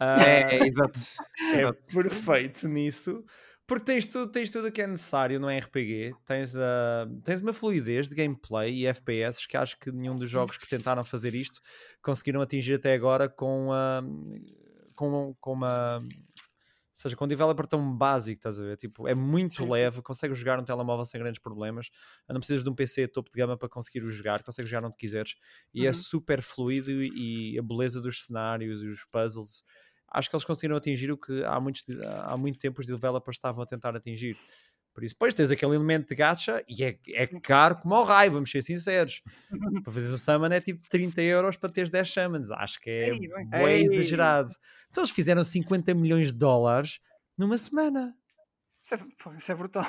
Uh, 0.00 0.20
é, 0.24 0.58
é, 0.58 0.66
exato. 0.66 1.00
É 1.52 1.72
perfeito 1.72 2.68
nisso. 2.68 3.24
Porque 3.66 3.86
tens 3.86 4.06
tudo, 4.06 4.30
tens 4.30 4.50
tudo 4.50 4.68
o 4.68 4.72
que 4.72 4.82
é 4.82 4.86
necessário 4.86 5.40
no 5.40 5.48
RPG, 5.48 6.14
tens, 6.26 6.54
uh, 6.54 7.08
tens 7.24 7.40
uma 7.40 7.54
fluidez 7.54 8.10
de 8.10 8.14
gameplay 8.14 8.74
e 8.74 8.86
FPS 8.86 9.46
que 9.46 9.56
acho 9.56 9.78
que 9.78 9.90
nenhum 9.90 10.16
dos 10.16 10.28
jogos 10.28 10.58
que 10.58 10.68
tentaram 10.68 11.02
fazer 11.02 11.34
isto 11.34 11.60
conseguiram 12.02 12.42
atingir 12.42 12.74
até 12.74 12.92
agora 12.92 13.26
com, 13.26 13.70
uh, 13.70 14.92
com, 14.94 15.34
com 15.40 15.52
uma. 15.52 16.02
Ou 16.94 17.00
seja, 17.00 17.16
com 17.16 17.24
um 17.24 17.28
developer 17.28 17.66
tão 17.66 17.96
básico, 17.96 18.38
estás 18.38 18.60
a 18.60 18.64
ver? 18.64 18.76
Tipo, 18.76 19.08
é 19.08 19.14
muito 19.14 19.64
sim, 19.64 19.68
leve, 19.68 20.00
consegues 20.00 20.38
jogar 20.38 20.60
um 20.60 20.64
telemóvel 20.64 21.04
sem 21.04 21.20
grandes 21.20 21.40
problemas, 21.40 21.90
não 22.28 22.38
precisas 22.38 22.62
de 22.62 22.70
um 22.70 22.74
PC 22.74 23.08
topo 23.08 23.30
de 23.30 23.36
gama 23.36 23.58
para 23.58 23.68
conseguir 23.68 24.04
o 24.04 24.10
jogar, 24.10 24.44
consegues 24.44 24.70
jogar 24.70 24.86
onde 24.86 24.96
quiseres, 24.96 25.34
e 25.74 25.86
é 25.86 25.90
uhum. 25.90 25.90
é 25.90 25.92
super 25.92 26.40
fluido 26.40 27.02
e 27.02 27.58
a 27.58 27.62
beleza 27.62 28.00
dos 28.00 28.24
cenários 28.24 28.80
e 28.80 28.86
os 28.86 29.04
puzzles 29.06 29.64
acho 30.14 30.30
que 30.30 30.36
eles 30.36 30.44
conseguiram 30.44 30.76
atingir 30.76 31.10
o 31.10 31.18
que 31.18 31.42
há, 31.44 31.58
muitos, 31.60 31.82
há 32.22 32.36
muito 32.36 32.58
tempo 32.58 32.80
os 32.80 32.86
developers 32.86 33.36
estavam 33.36 33.62
a 33.62 33.66
tentar 33.66 33.96
atingir. 33.96 34.38
Por 34.94 35.02
isso, 35.02 35.14
depois 35.14 35.34
tens 35.34 35.50
aquele 35.50 35.74
elemento 35.74 36.08
de 36.08 36.14
gacha 36.14 36.64
e 36.68 36.84
é, 36.84 36.96
é 37.08 37.26
caro 37.26 37.76
como 37.76 37.96
ao 37.96 38.04
raio, 38.04 38.30
vamos 38.30 38.50
ser 38.50 38.62
sinceros. 38.62 39.22
para 39.84 39.92
fazer 39.92 40.12
o 40.12 40.16
summon 40.16 40.52
é 40.52 40.60
tipo 40.60 40.88
30 40.88 41.20
euros 41.20 41.56
para 41.56 41.68
teres 41.68 41.90
10 41.90 42.08
summons. 42.08 42.50
Acho 42.52 42.80
que 42.80 42.90
é 42.90 43.10
bem 43.48 43.92
exagerado. 43.92 44.52
Então 44.88 45.02
eles 45.02 45.10
fizeram 45.10 45.42
50 45.42 45.92
milhões 45.94 46.28
de 46.28 46.38
dólares 46.38 47.00
numa 47.36 47.58
semana. 47.58 48.16
Isso 48.84 48.94
é, 48.94 49.36
isso 49.36 49.50
é 49.50 49.54
brutal. 49.56 49.86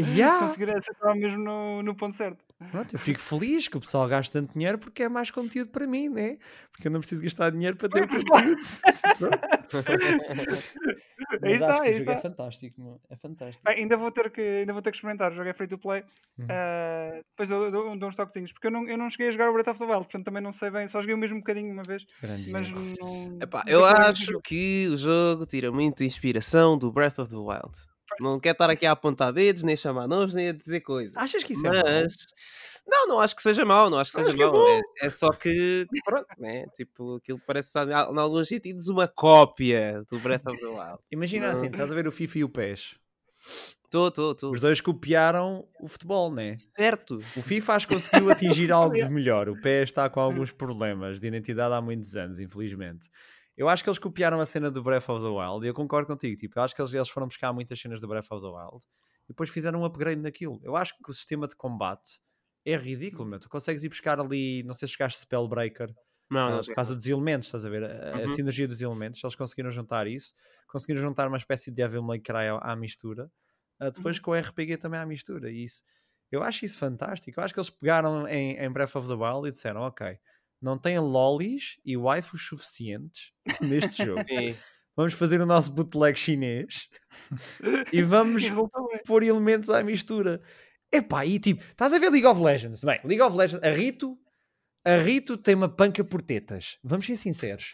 Yeah. 0.00 0.40
Conseguir 0.48 0.70
acertar 0.76 1.14
mesmo 1.14 1.38
no, 1.38 1.82
no 1.84 1.94
ponto 1.94 2.16
certo. 2.16 2.44
Pronto, 2.70 2.94
eu 2.94 2.98
fico 2.98 3.20
feliz 3.20 3.68
que 3.68 3.76
o 3.78 3.80
pessoal 3.80 4.06
gaste 4.06 4.32
tanto 4.32 4.52
dinheiro 4.52 4.78
porque 4.78 5.02
é 5.04 5.08
mais 5.08 5.30
conteúdo 5.30 5.70
para 5.70 5.86
mim, 5.86 6.10
né? 6.10 6.36
Porque 6.70 6.88
eu 6.88 6.92
não 6.92 7.00
preciso 7.00 7.22
gastar 7.22 7.50
dinheiro 7.50 7.76
para 7.76 7.88
ter 7.88 8.06
conteúdo. 8.06 8.60
aí 11.42 11.52
está, 11.54 11.82
aí 11.82 11.96
está. 11.96 12.12
É 12.12 12.20
fantástico, 12.20 13.00
é 13.08 13.16
fantástico. 13.16 13.64
Bem, 13.64 13.78
ainda, 13.78 13.96
vou 13.96 14.10
ter 14.10 14.30
que, 14.30 14.40
ainda 14.40 14.72
vou 14.72 14.82
ter 14.82 14.90
que 14.90 14.96
experimentar. 14.96 15.32
O 15.32 15.34
jogo 15.34 15.48
é 15.48 15.54
free 15.54 15.68
to 15.68 15.78
play. 15.78 16.04
Uhum. 16.38 16.44
Uh, 16.44 17.24
depois 17.30 17.50
eu 17.50 17.70
dou, 17.70 17.96
dou 17.96 18.08
uns 18.08 18.14
toquezinhos. 18.14 18.52
Porque 18.52 18.66
eu 18.66 18.70
não, 18.70 18.86
eu 18.86 18.98
não 18.98 19.08
cheguei 19.08 19.28
a 19.28 19.30
jogar 19.30 19.48
o 19.48 19.52
Breath 19.54 19.68
of 19.68 19.78
the 19.78 19.84
Wild, 19.84 20.04
portanto 20.04 20.24
também 20.24 20.42
não 20.42 20.52
sei 20.52 20.70
bem. 20.70 20.86
Só 20.86 21.00
joguei 21.00 21.14
o 21.14 21.18
mesmo 21.18 21.38
bocadinho 21.38 21.72
uma 21.72 21.82
vez. 21.82 22.04
Grande 22.20 22.50
mas 22.50 22.70
não. 22.70 23.38
Epá, 23.40 23.64
eu 23.66 23.84
acho 23.84 24.38
que 24.42 24.88
o 24.90 24.96
jogo 24.96 25.46
tira 25.46 25.72
muita 25.72 26.04
inspiração 26.04 26.76
do 26.76 26.92
Breath 26.92 27.18
of 27.18 27.30
the 27.30 27.36
Wild. 27.36 27.89
Não 28.20 28.38
quer 28.38 28.52
estar 28.52 28.70
aqui 28.70 28.86
a 28.86 28.92
apontar 28.92 29.32
dedos, 29.32 29.62
nem 29.62 29.76
chamar 29.76 30.06
nomes, 30.06 30.34
nem 30.34 30.48
a 30.48 30.52
dizer 30.52 30.80
coisas. 30.80 31.16
Achas 31.16 31.42
que 31.42 31.52
isso 31.52 31.62
Mas... 31.62 31.78
é 31.78 31.82
mau? 31.82 32.08
Não, 32.86 33.06
não 33.06 33.20
acho 33.20 33.36
que 33.36 33.42
seja 33.42 33.64
mau, 33.64 33.88
não 33.88 33.98
acho 33.98 34.10
que 34.12 34.24
seja 34.24 34.36
mau. 34.36 34.66
É, 34.66 34.78
é, 34.78 35.06
é, 35.06 35.10
só 35.10 35.30
que, 35.30 35.86
pronto, 36.04 36.26
né? 36.38 36.64
Tipo, 36.74 37.16
aquilo 37.16 37.40
parece, 37.46 37.78
em 37.78 37.92
alguns 37.92 38.48
sentidos, 38.48 38.88
uma 38.88 39.06
cópia 39.06 40.02
do 40.10 40.18
Breath 40.18 40.46
of 40.46 40.58
the 40.58 40.66
Wild. 40.66 40.98
Imagina 41.10 41.46
não. 41.46 41.52
assim, 41.52 41.66
estás 41.66 41.92
a 41.92 41.94
ver 41.94 42.08
o 42.08 42.12
FIFA 42.12 42.38
e 42.38 42.44
o 42.44 42.48
PES. 42.48 42.96
Estou, 43.84 44.08
estou, 44.08 44.32
estou. 44.32 44.52
Os 44.52 44.60
dois 44.60 44.80
copiaram 44.80 45.66
o 45.80 45.88
futebol, 45.88 46.32
né? 46.32 46.56
Certo. 46.58 47.16
O 47.36 47.42
FIFA 47.42 47.74
acho 47.74 47.88
que 47.88 47.94
conseguiu 47.94 48.30
atingir 48.30 48.70
algo 48.72 48.94
de 48.94 49.08
melhor. 49.08 49.48
O 49.48 49.60
PES 49.60 49.90
está 49.90 50.08
com 50.08 50.20
alguns 50.20 50.52
problemas 50.52 51.20
de 51.20 51.26
identidade 51.26 51.74
há 51.74 51.80
muitos 51.80 52.16
anos, 52.16 52.38
infelizmente. 52.38 53.08
Eu 53.60 53.68
acho 53.68 53.84
que 53.84 53.90
eles 53.90 53.98
copiaram 53.98 54.40
a 54.40 54.46
cena 54.46 54.70
do 54.70 54.82
Breath 54.82 55.06
of 55.10 55.22
the 55.22 55.28
Wild 55.28 55.66
e 55.66 55.68
eu 55.68 55.74
concordo 55.74 56.06
contigo. 56.06 56.34
Tipo, 56.34 56.58
eu 56.58 56.62
acho 56.62 56.74
que 56.74 56.80
eles, 56.80 56.94
eles 56.94 57.10
foram 57.10 57.26
buscar 57.26 57.52
muitas 57.52 57.78
cenas 57.78 58.00
do 58.00 58.08
Breath 58.08 58.32
of 58.32 58.42
the 58.42 58.50
Wild 58.50 58.86
e 59.24 59.28
depois 59.28 59.50
fizeram 59.50 59.82
um 59.82 59.84
upgrade 59.84 60.18
naquilo. 60.18 60.58
Eu 60.62 60.76
acho 60.76 60.94
que 60.96 61.10
o 61.10 61.12
sistema 61.12 61.46
de 61.46 61.54
combate 61.54 62.22
é 62.64 62.74
ridículo, 62.74 63.28
meu. 63.28 63.38
Tu 63.38 63.50
consegues 63.50 63.84
ir 63.84 63.90
buscar 63.90 64.18
ali, 64.18 64.62
não 64.62 64.72
sei 64.72 64.88
se 64.88 64.94
chegaste 64.94 65.18
Spellbreaker. 65.18 65.94
Não, 66.30 66.58
uh, 66.58 66.64
por 66.64 66.74
causa 66.74 66.96
dos 66.96 67.06
elementos, 67.06 67.48
estás 67.48 67.66
a 67.66 67.68
ver? 67.68 67.84
A, 67.84 68.16
uhum. 68.16 68.24
a, 68.24 68.28
sinergia 68.30 68.66
dos 68.66 68.80
elementos, 68.80 69.22
eles 69.22 69.36
conseguiram 69.36 69.70
juntar 69.70 70.06
isso, 70.06 70.32
conseguiram 70.66 71.02
juntar 71.02 71.28
uma 71.28 71.36
espécie 71.36 71.70
de 71.70 71.76
Devil 71.76 72.02
May 72.02 72.18
Cry 72.18 72.48
à, 72.48 72.72
à 72.72 72.74
mistura, 72.74 73.30
uh, 73.78 73.90
depois 73.90 74.16
uhum. 74.16 74.22
com 74.22 74.30
o 74.30 74.40
RPG 74.40 74.78
também 74.78 74.98
à 74.98 75.04
mistura. 75.04 75.50
E 75.50 75.64
isso, 75.64 75.82
eu 76.32 76.42
acho 76.42 76.64
isso 76.64 76.78
fantástico. 76.78 77.38
Eu 77.38 77.44
acho 77.44 77.52
que 77.52 77.60
eles 77.60 77.68
pegaram 77.68 78.26
em, 78.26 78.56
em 78.56 78.72
Breath 78.72 78.96
of 78.96 79.06
the 79.06 79.12
Wild 79.12 79.48
e 79.48 79.50
disseram: 79.50 79.82
Ok, 79.82 80.18
não 80.60 80.78
têm 80.78 80.98
lolis 80.98 81.78
e 81.84 81.96
waifus 81.96 82.46
suficientes 82.46 83.32
neste 83.60 84.04
jogo. 84.04 84.24
Sim. 84.28 84.56
Vamos 84.96 85.14
fazer 85.14 85.40
o 85.40 85.46
nosso 85.46 85.72
bootleg 85.72 86.18
chinês 86.18 86.88
e 87.92 88.02
vamos 88.02 88.42
pôr 89.06 89.22
elementos 89.22 89.70
à 89.70 89.82
mistura. 89.82 90.42
Epá, 90.92 91.24
e 91.24 91.38
tipo, 91.38 91.62
estás 91.62 91.92
a 91.92 91.98
ver 91.98 92.10
League 92.10 92.26
of 92.26 92.42
Legends? 92.42 92.82
Bem, 92.82 93.00
League 93.04 93.22
of 93.22 93.36
Legends, 93.36 93.64
a 93.64 93.70
Rito, 93.70 94.18
a 94.84 94.96
Rito 94.96 95.36
tem 95.36 95.54
uma 95.54 95.68
panca 95.68 96.02
por 96.02 96.20
tetas. 96.20 96.76
Vamos 96.82 97.06
ser 97.06 97.16
sinceros. 97.16 97.72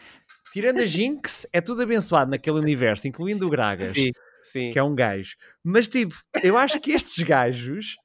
Tirando 0.53 0.79
a 0.79 0.85
Jinx, 0.85 1.47
é 1.51 1.59
tudo 1.59 1.81
abençoado 1.81 2.31
naquele 2.31 2.59
universo, 2.59 3.07
incluindo 3.07 3.45
o 3.47 3.49
Gragas, 3.49 3.91
sim, 3.91 4.11
sim. 4.43 4.71
que 4.71 4.79
é 4.79 4.83
um 4.83 4.95
gajo. 4.95 5.35
Mas 5.63 5.87
tipo, 5.87 6.15
eu 6.43 6.57
acho 6.57 6.79
que 6.79 6.91
estes 6.91 7.23
gajos 7.23 7.95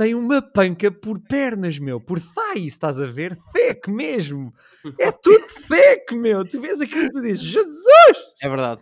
tem 0.00 0.14
uma 0.14 0.40
panca 0.40 0.90
por 0.90 1.20
pernas, 1.20 1.78
meu, 1.78 2.00
por 2.00 2.18
thighs, 2.18 2.72
estás 2.72 2.98
a 2.98 3.04
ver? 3.04 3.36
Thick 3.52 3.90
mesmo. 3.90 4.50
É 4.98 5.12
tudo 5.12 5.44
thick, 5.68 6.16
meu. 6.16 6.42
Tu 6.42 6.58
vês 6.58 6.80
aquilo 6.80 7.04
e 7.04 7.10
tu 7.10 7.20
dizes, 7.20 7.42
Jesus! 7.42 8.32
É 8.40 8.48
verdade. 8.48 8.80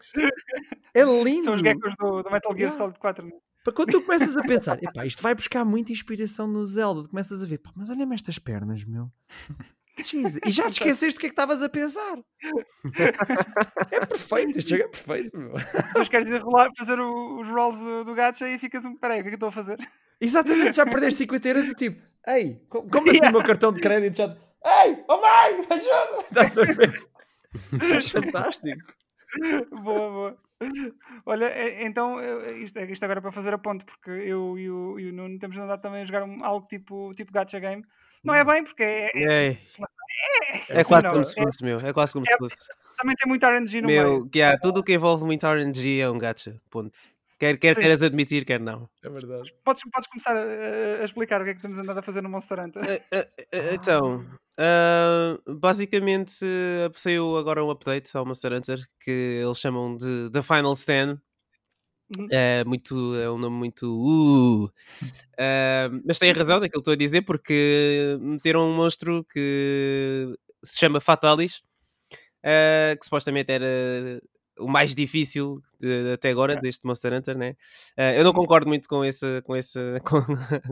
É 0.94 1.02
lindo. 1.02 1.42
São 1.42 1.54
os 1.54 1.60
geckos 1.60 1.96
do, 1.98 2.22
do 2.22 2.30
Metal 2.30 2.56
Gear 2.56 2.70
Solid 2.70 3.00
4. 3.00 3.26
Né? 3.26 3.32
Para 3.64 3.72
quando 3.72 3.90
tu 3.90 4.02
começas 4.02 4.37
a 4.37 4.42
pensar, 4.42 4.78
epá, 4.80 5.04
isto 5.04 5.20
vai 5.20 5.34
buscar 5.34 5.64
muita 5.64 5.90
inspiração 5.90 6.46
no 6.46 6.64
Zelda, 6.64 7.02
tu 7.02 7.10
começas 7.10 7.42
a 7.42 7.46
ver, 7.48 7.58
pá, 7.58 7.72
mas 7.75 7.90
olha-me 7.90 8.14
estas 8.14 8.38
pernas, 8.38 8.84
meu. 8.84 9.10
Jesus. 10.04 10.38
E 10.46 10.50
já 10.50 10.64
te 10.64 10.72
esqueceste 10.72 11.16
do 11.16 11.20
que 11.20 11.26
é 11.26 11.28
que 11.28 11.32
estavas 11.32 11.62
a 11.62 11.68
pensar. 11.68 12.16
é 13.90 14.06
perfeito, 14.06 14.58
este 14.58 14.70
jogo 14.70 14.84
é 14.84 14.88
perfeito, 14.88 15.36
meu. 15.38 15.52
Depois 15.54 16.08
queres 16.08 16.28
ir 16.28 16.38
rolar, 16.40 16.68
fazer 16.76 16.98
o- 17.00 17.38
os 17.40 17.48
rolls 17.48 17.78
do, 17.78 18.04
do 18.04 18.14
gacha 18.14 18.48
e 18.48 18.58
ficas 18.58 18.84
um. 18.84 18.96
Peraí, 18.96 19.20
o 19.20 19.22
que 19.22 19.28
é 19.28 19.30
que 19.30 19.34
eu 19.34 19.48
estou 19.48 19.48
a 19.48 19.52
fazer? 19.52 19.76
Exatamente, 20.20 20.76
já 20.76 20.84
perdeste 20.84 21.18
50 21.18 21.48
euros 21.48 21.68
e 21.68 21.74
tipo, 21.74 22.02
ei, 22.26 22.60
co- 22.68 22.82
como 22.90 23.08
assim 23.10 23.24
o 23.26 23.32
meu 23.32 23.42
cartão 23.42 23.72
de 23.72 23.80
crédito 23.80 24.16
já. 24.16 24.36
Ei, 24.84 25.04
oh 25.08 25.20
mãe, 25.20 25.66
ajuda! 25.70 26.24
Estás 26.28 26.58
a 26.58 26.64
ver? 26.64 27.08
Fantástico. 28.10 28.92
boa, 29.70 30.10
boa. 30.10 30.38
Olha, 31.24 31.46
é- 31.46 31.84
então, 31.86 32.20
isto, 32.56 32.78
isto 32.80 33.04
agora 33.04 33.18
é 33.20 33.22
para 33.22 33.32
fazer 33.32 33.54
a 33.54 33.58
ponte, 33.58 33.84
porque 33.84 34.10
eu 34.10 34.58
e 34.58 34.70
o, 34.70 34.98
e 34.98 35.08
o 35.08 35.12
Nuno 35.12 35.38
temos 35.38 35.56
andado 35.56 35.80
também 35.80 36.02
a 36.02 36.04
jogar 36.04 36.24
um- 36.24 36.44
algo 36.44 36.66
tipo, 36.66 37.14
tipo 37.14 37.32
gacha 37.32 37.58
game. 37.60 37.84
Não 38.24 38.34
é 38.34 38.44
bem, 38.44 38.64
porque 38.64 38.82
é, 38.82 39.10
é- 39.14 39.58
É, 40.70 40.80
é 40.80 40.84
quase 40.84 41.06
não, 41.06 41.12
como 41.12 41.24
se 41.24 41.38
é- 41.38 41.42
fosse, 41.44 41.62
meu. 41.64 41.78
É 41.80 41.92
quase 41.92 42.12
como 42.12 42.26
se 42.26 42.32
é- 42.32 42.36
fosse. 42.38 42.56
também 42.96 43.14
tem 43.14 43.28
muito 43.28 43.44
RNG 43.46 43.80
no 43.82 43.86
meio. 43.86 44.02
Meu, 44.02 44.30
yeah, 44.34 44.58
tudo 44.60 44.80
o 44.80 44.82
que 44.82 44.94
envolve 44.94 45.24
muito 45.24 45.46
RNG 45.46 46.00
é 46.00 46.10
um 46.10 46.18
gacha. 46.18 46.60
Ponto. 46.70 46.98
Quer, 47.38 47.56
quer 47.56 47.74
Sim. 47.76 47.80
queiras 47.82 48.02
admitir, 48.02 48.44
quer 48.44 48.58
não. 48.58 48.88
É 49.00 49.08
verdade. 49.08 49.54
Podes, 49.64 49.82
podes 49.92 50.08
começar 50.08 50.36
a, 50.36 51.00
a- 51.00 51.04
explicar 51.04 51.40
o 51.40 51.44
que 51.44 51.50
é 51.50 51.54
que 51.54 51.62
temos 51.62 51.78
andado 51.78 51.98
a 51.98 52.02
fazer 52.02 52.20
no 52.20 52.28
Monster 52.28 52.58
Hunter. 52.58 52.82
Eh, 52.84 53.02
eh, 53.12 53.28
eh, 53.52 53.74
Então, 53.74 54.26
ah, 54.58 55.38
basicamente 55.46 56.44
eh, 56.44 56.90
saiu 56.96 57.36
agora 57.36 57.64
um 57.64 57.70
update 57.70 58.16
ao 58.16 58.26
Monster 58.26 58.52
Hunter 58.52 58.80
que 59.00 59.10
eles 59.10 59.58
chamam 59.58 59.96
de 59.96 60.30
The 60.30 60.42
Final 60.42 60.72
Stand. 60.74 61.20
Uhum. 62.18 62.26
É, 62.32 62.64
muito, 62.64 63.14
é 63.16 63.30
um 63.30 63.38
nome 63.38 63.56
muito. 63.56 63.86
Uh, 64.66 64.70
Ah, 65.38 65.88
mas 66.04 66.18
tem 66.18 66.32
razão 66.32 66.58
daquilo 66.60 66.82
que 66.82 66.90
estou 66.90 66.94
a 66.94 66.96
dizer, 66.96 67.22
porque 67.22 68.18
meteram 68.20 68.68
um 68.68 68.74
monstro 68.74 69.24
que 69.24 70.34
se 70.64 70.78
chama 70.78 71.00
Fatalis, 71.00 71.62
ah, 72.44 72.96
que 72.98 73.04
supostamente 73.04 73.52
era 73.52 74.20
o 74.58 74.68
mais 74.68 74.94
difícil 74.94 75.62
de- 75.80 76.12
até 76.12 76.30
agora 76.30 76.56
deste 76.56 76.84
Monster 76.86 77.12
Hunter, 77.12 77.36
né? 77.36 77.54
Ah, 77.96 78.12
eu 78.14 78.24
não 78.24 78.32
concordo 78.32 78.66
muito 78.68 78.88
com 78.88 79.02
essa, 79.04 79.40
com 79.44 79.54
essa, 79.54 80.00
com, 80.04 80.22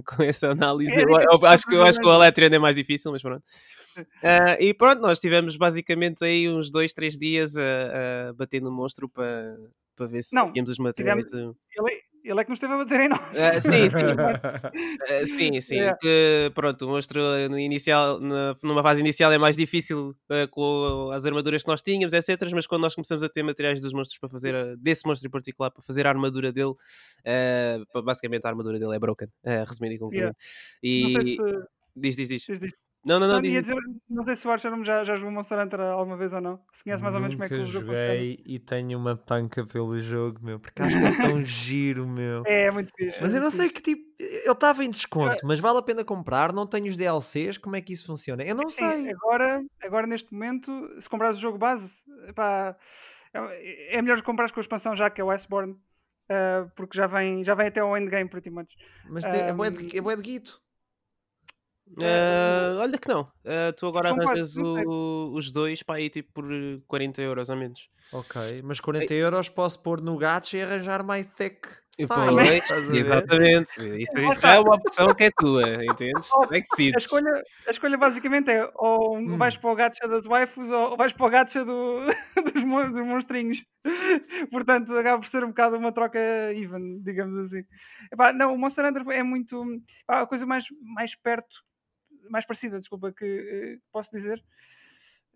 com 0.04 0.22
essa 0.22 0.50
análise. 0.50 0.92
É 0.94 1.02
Eu- 1.02 1.06
difícil 1.06 1.28
eu 1.32 1.46
acho, 1.46 1.66
que, 1.66 1.74
eu 1.74 1.82
acho 1.82 1.98
que 2.00 2.06
o. 2.06 2.14
Electrian 2.14 2.48
é 2.54 2.58
mais 2.58 2.76
difícil, 2.76 3.12
mas 3.12 3.22
pronto. 3.22 3.42
Ah, 4.22 4.56
e 4.60 4.74
pronto, 4.74 5.00
nós 5.00 5.20
tivemos 5.20 5.56
basicamente 5.56 6.24
aí 6.24 6.48
uns 6.48 6.70
dois, 6.70 6.92
três 6.92 7.18
dias 7.18 7.56
a, 7.56 8.28
a 8.28 8.32
bater 8.34 8.60
no 8.60 8.70
monstro 8.70 9.08
para 9.08 9.56
para 9.96 10.06
ver 10.08 10.22
se 10.22 10.34
Não, 10.36 10.52
tínhamos 10.52 10.70
os 10.70 10.78
materiais. 10.78 11.30
do- 11.30 11.56
Ele, 11.74 12.02
ele 12.28 12.40
é 12.40 12.44
que 12.44 12.50
nos 12.50 12.56
esteve 12.56 12.74
a 12.74 12.76
bater 12.78 13.00
em 13.00 13.08
nós. 13.08 13.20
Ah, 13.20 13.60
sim, 13.60 13.90
sim. 13.90 15.22
Uh, 15.22 15.26
sim, 15.26 15.60
sim. 15.60 15.74
Yeah. 15.76 15.98
Que, 16.00 16.50
pronto, 16.54 16.84
o 16.84 16.88
monstro 16.88 17.20
uh, 17.20 17.48
no 17.48 17.58
inicial, 17.58 18.20
na- 18.20 18.56
numa 18.62 18.82
fase 18.82 19.00
inicial 19.00 19.32
é 19.32 19.38
mais 19.38 19.56
difícil 19.56 20.10
uh, 20.30 20.48
com 20.50 21.10
as 21.12 21.24
armaduras 21.26 21.62
que 21.62 21.68
nós 21.68 21.82
tínhamos, 21.82 22.12
etc. 22.14 22.50
Mas 22.54 22.66
quando 22.66 22.82
nós 22.82 22.94
começamos 22.94 23.22
a 23.22 23.28
ter 23.28 23.42
materiais 23.42 23.80
dos 23.80 23.92
monstros 23.92 24.18
para 24.18 24.28
fazer, 24.28 24.54
uh, 24.54 24.76
desse 24.76 25.06
monstro 25.06 25.28
em 25.28 25.30
particular, 25.30 25.70
para 25.70 25.82
fazer 25.82 26.06
a 26.06 26.10
armadura 26.10 26.52
dele, 26.52 26.70
uh, 26.70 27.86
pa- 27.92 28.02
basicamente 28.02 28.44
a 28.44 28.48
armadura 28.48 28.78
dele 28.78 28.94
é 28.94 28.98
broken, 28.98 29.28
uh, 29.28 29.64
resumido 29.66 29.94
e 29.94 29.98
concluído. 29.98 30.26
Não 30.26 30.34
sei 31.08 31.32
E 31.32 31.36
se. 31.36 31.66
diz, 31.96 32.16
diz, 32.16 32.28
diz. 32.28 32.42
diz- 32.46 32.60
diz. 32.60 32.72
Não, 33.06 33.20
não, 33.20 33.28
não, 33.28 33.34
Não, 33.36 33.42
diz. 33.42 33.60
dizer, 33.62 33.76
não 34.10 34.22
sei 34.24 34.36
se 34.36 34.48
o 34.48 34.50
Archer 34.50 34.84
já, 34.84 35.04
já 35.04 35.14
jogou 35.14 35.32
Monster 35.32 35.58
Hunter 35.60 35.80
alguma 35.80 36.16
vez 36.16 36.32
ou 36.32 36.40
não. 36.40 36.60
Se 36.72 36.82
conhece 36.82 37.02
mais 37.02 37.14
ou 37.14 37.20
menos 37.20 37.36
como 37.36 37.44
é 37.44 37.48
que 37.48 37.54
o 37.54 37.62
jogo 37.64 37.86
funciona. 37.86 38.14
joguei 38.14 38.42
e 38.44 38.58
tenho 38.58 38.98
uma 38.98 39.16
panca 39.16 39.64
pelo 39.66 39.98
jogo, 40.00 40.40
meu, 40.42 40.58
porque 40.58 40.82
acho 40.82 40.98
que 40.98 41.04
é 41.06 41.12
tão 41.12 41.42
giro, 41.44 42.06
meu. 42.06 42.42
É, 42.46 42.64
é 42.64 42.70
muito 42.70 42.92
fixe. 42.96 43.18
Mas 43.20 43.34
é 43.34 43.38
eu 43.38 43.42
não 43.42 43.50
sei 43.50 43.68
fixe. 43.68 43.82
que 43.82 43.94
tipo, 43.94 44.06
ele 44.18 44.50
estava 44.52 44.84
em 44.84 44.90
desconto, 44.90 45.46
mas 45.46 45.60
vale 45.60 45.78
a 45.78 45.82
pena 45.82 46.04
comprar, 46.04 46.52
não 46.52 46.66
tenho 46.66 46.86
os 46.86 46.96
DLCs, 46.96 47.58
como 47.58 47.76
é 47.76 47.80
que 47.80 47.92
isso 47.92 48.06
funciona? 48.06 48.42
Eu 48.44 48.54
não 48.54 48.68
Sim, 48.68 48.84
sei. 48.86 49.10
agora, 49.10 49.64
agora 49.82 50.06
neste 50.06 50.32
momento, 50.32 50.88
se 51.00 51.08
comprares 51.08 51.36
o 51.38 51.40
jogo 51.40 51.58
base, 51.58 52.02
epá, 52.28 52.76
é 53.32 53.96
é 53.96 54.02
melhor 54.02 54.20
comprares 54.22 54.52
com 54.52 54.60
a 54.60 54.62
expansão 54.62 54.96
já 54.96 55.10
que 55.10 55.20
é 55.20 55.24
o 55.24 55.30
Iceborne, 55.30 55.76
ah, 56.28 56.66
porque 56.74 56.96
já 56.96 57.06
vem, 57.06 57.44
já 57.44 57.54
vem 57.54 57.68
até 57.68 57.80
ao 57.80 57.96
endgame, 57.96 58.28
pretty 58.28 58.50
much. 58.50 58.74
Mas 59.08 59.24
tem- 59.24 59.40
é 59.40 59.50
Ahm, 59.50 59.56
de, 59.70 59.98
é 59.98 60.16
de 60.16 60.22
guito. 60.22 60.60
Uh, 61.88 62.78
olha 62.80 62.98
que 62.98 63.08
não. 63.08 63.22
Uh, 63.44 63.72
tu 63.76 63.86
agora 63.86 64.10
arranjas 64.10 64.56
o- 64.56 65.30
os 65.34 65.50
dois 65.50 65.82
para 65.82 65.96
aí 65.96 66.10
tipo 66.10 66.30
por 66.34 66.44
40 66.86 67.22
euros 67.22 67.48
ou 67.48 67.56
menos. 67.56 67.88
Ok, 68.12 68.60
mas 68.62 68.80
40 68.80 69.12
euros 69.14 69.48
posso 69.48 69.80
pôr 69.80 70.00
no 70.00 70.16
gacha 70.16 70.56
e 70.56 70.62
arranjar 70.62 71.04
my 71.04 71.24
thick. 71.24 71.68
A 72.10 72.30
ver? 72.30 72.62
exatamente. 72.94 73.80
Isso, 74.02 74.18
isso 74.20 74.40
já 74.40 74.56
é 74.56 74.60
uma 74.60 74.74
opção 74.74 75.06
que 75.14 75.24
é 75.24 75.30
tua, 75.30 75.64
entendes? 75.86 76.28
Como 76.28 76.54
é 76.54 76.60
que 76.60 76.66
A 76.66 76.70
decides? 76.70 77.04
escolha, 77.04 77.42
a 77.66 77.70
escolha 77.70 77.96
basicamente 77.96 78.50
é 78.50 78.70
ou 78.74 79.16
Hum. 79.16 79.38
vais 79.38 79.56
para 79.56 79.70
o 79.72 79.74
gacha 79.74 80.06
das 80.06 80.26
waifus 80.26 80.70
ou 80.70 80.96
vais 80.96 81.14
para 81.14 81.26
o 81.26 81.30
gacha 81.30 81.64
do, 81.64 82.00
dos, 82.54 82.64
mon- 82.64 82.90
dos 82.90 83.00
monstrinhos. 83.06 83.64
Portanto, 84.50 84.94
acaba 84.96 85.18
por 85.20 85.26
ser 85.28 85.42
um 85.42 85.48
bocado 85.48 85.76
uma 85.78 85.90
troca 85.90 86.18
even, 86.54 87.00
digamos 87.02 87.38
assim. 87.38 87.62
Epá, 88.12 88.30
não, 88.32 88.52
o 88.54 88.58
Monster 88.58 88.84
Hunter 88.84 89.02
é 89.10 89.22
muito. 89.22 89.64
a 90.06 90.26
coisa 90.26 90.44
mais, 90.44 90.66
mais 90.94 91.14
perto, 91.16 91.56
mais 92.30 92.44
parecida, 92.46 92.78
desculpa, 92.78 93.12
que 93.12 93.24
eh, 93.24 93.78
posso 93.92 94.10
dizer. 94.14 94.42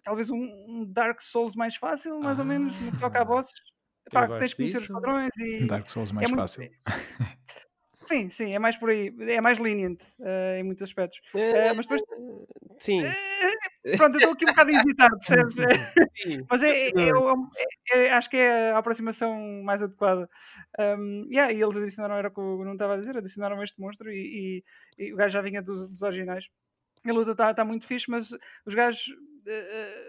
Talvez 0.02 0.30
um, 0.30 0.36
um 0.68 0.84
Dark 0.86 1.20
Souls 1.20 1.54
mais 1.54 1.76
fácil, 1.76 2.18
mais 2.20 2.38
ou 2.38 2.44
menos, 2.44 2.78
no 2.80 2.90
que 2.92 2.98
toca 2.98 3.18
a 3.18 3.22
Ah, 3.22 3.24
bosses. 3.24 3.52
Gosto 4.12 4.38
tens 4.38 4.54
que 4.54 4.56
conhecer 4.62 4.78
os 4.78 4.88
padrões 4.88 5.30
e. 5.38 5.66
Dark 5.66 5.88
Souls 5.90 6.10
mais 6.12 6.24
é 6.24 6.28
muito- 6.28 6.40
fácil. 6.40 6.70
Sim, 8.04 8.28
sim, 8.30 8.54
é 8.54 8.58
mais 8.58 8.76
por 8.76 8.90
aí. 8.90 9.14
É 9.20 9.40
mais 9.40 9.58
lenient 9.58 10.02
eh, 10.20 10.58
em 10.58 10.62
muitos 10.64 10.82
aspectos. 10.82 11.20
Eh, 11.34 11.72
mas 11.74 11.84
depois 11.86 12.02
Sim. 12.78 13.02
Pronto, 13.96 14.14
eu 14.14 14.18
estou 14.18 14.32
aqui 14.32 14.44
um 14.44 14.48
bocado 14.48 14.70
a 14.70 14.74
hesitar, 14.74 15.10
percebes? 15.10 15.58
É, 15.58 15.64
sim. 16.16 16.46
mas 16.50 16.62
é, 16.62 16.88
é- 16.88 16.88
é 16.88 17.10
é- 17.92 18.06
é- 18.06 18.12
acho 18.12 18.28
que 18.30 18.36
é 18.36 18.72
a 18.72 18.78
aproximação 18.78 19.62
mais 19.62 19.82
adequada. 19.82 20.28
Um, 20.78 21.26
yeah, 21.30 21.52
e 21.52 21.60
eles 21.62 21.76
adicionaram, 21.76 22.16
era 22.16 22.28
o 22.28 22.30
que 22.32 22.40
o 22.40 22.64
não 22.64 22.72
estava 22.72 22.94
a 22.94 22.96
dizer, 22.96 23.16
adicionaram 23.16 23.62
este 23.62 23.80
monstro 23.80 24.10
e, 24.10 24.62
e- 24.98 25.04
e 25.06 25.12
o 25.12 25.16
gajo 25.16 25.32
já 25.34 25.40
vinha 25.42 25.62
dos, 25.62 25.86
dos 25.88 26.02
originais. 26.02 26.48
A 27.04 27.12
luta 27.12 27.32
está 27.32 27.54
tá 27.54 27.64
muito 27.64 27.86
fixe, 27.86 28.10
mas 28.10 28.30
os 28.66 28.74
gajos 28.74 29.14
eh, 29.46 30.08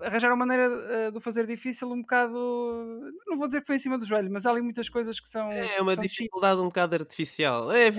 arranjaram 0.00 0.36
maneira 0.36 0.64
eh, 0.64 1.10
de 1.10 1.16
o 1.16 1.20
fazer 1.20 1.46
difícil 1.46 1.90
um 1.90 2.00
bocado. 2.00 2.34
Não 3.26 3.36
vou 3.36 3.46
dizer 3.46 3.60
que 3.60 3.66
foi 3.66 3.76
em 3.76 3.80
cima 3.80 3.98
do 3.98 4.06
joelho, 4.06 4.30
mas 4.30 4.46
há 4.46 4.50
ali 4.50 4.62
muitas 4.62 4.88
coisas 4.88 5.18
que 5.20 5.28
são. 5.28 5.50
É 5.50 5.80
uma 5.80 5.94
são 5.94 6.02
dificuldade 6.02 6.60
um 6.60 6.66
bocado 6.66 6.94
artificial. 6.96 7.70
É, 7.72 7.90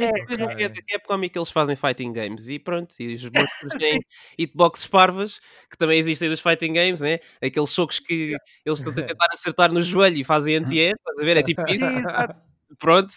É, 0.57 0.63
é 0.63 0.69
Capcom 0.69 1.23
e 1.23 1.29
que 1.29 1.37
eles 1.37 1.51
fazem 1.51 1.75
fighting 1.75 2.13
games 2.13 2.49
e 2.49 2.59
pronto. 2.59 2.95
E 2.99 3.13
os 3.13 3.23
monstros 3.23 3.73
têm 3.83 3.99
hitboxes 4.37 4.87
parvas 4.87 5.39
que 5.69 5.77
também 5.77 5.99
existem 5.99 6.29
nos 6.29 6.39
fighting 6.39 6.73
games, 6.73 7.01
né? 7.01 7.19
Aqueles 7.41 7.69
socos 7.69 7.99
que 7.99 8.35
eles 8.65 8.79
estão 8.79 8.93
a 9.03 9.05
tentar 9.05 9.27
acertar 9.31 9.71
no 9.71 9.81
joelho 9.81 10.17
e 10.17 10.23
fazem 10.23 10.55
anti-air, 10.55 10.95
estás 10.95 11.19
a 11.19 11.25
ver? 11.25 11.37
É 11.37 11.43
tipo 11.43 11.61
isso. 11.67 11.83
Pronto, 12.77 13.13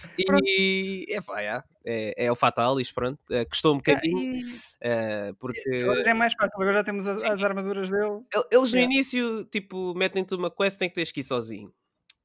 e 0.47 1.05
é, 1.11 1.21
pá, 1.21 1.41
yeah, 1.41 1.65
é, 1.85 2.27
é 2.27 2.33
o 2.33 2.37
Fatalis, 2.37 2.91
pronto. 2.93 3.19
Eh, 3.31 3.45
custou 3.45 3.75
um 3.75 3.77
bocadinho, 3.79 4.19
E- 4.35 4.43
eh, 4.81 5.33
porque 5.39 5.83
agora 5.83 6.03
já 6.05 6.11
é 6.11 6.15
mais 6.15 6.33
fácil, 6.35 6.53
agora 6.55 6.73
já 6.73 6.85
temos 6.85 7.07
as, 7.07 7.23
as 7.25 7.43
armaduras 7.43 7.91
dele. 7.91 8.23
el- 8.35 8.45
eles 8.51 8.73
no 8.73 8.79
início, 8.81 9.45
tipo, 9.47 9.95
metem-te 9.95 10.35
uma 10.35 10.51
quest 10.51 10.79
tem 10.79 10.89
que 10.89 10.95
teres 10.95 11.13
que 11.13 11.21
ir 11.21 11.25
sozinho. 11.25 11.73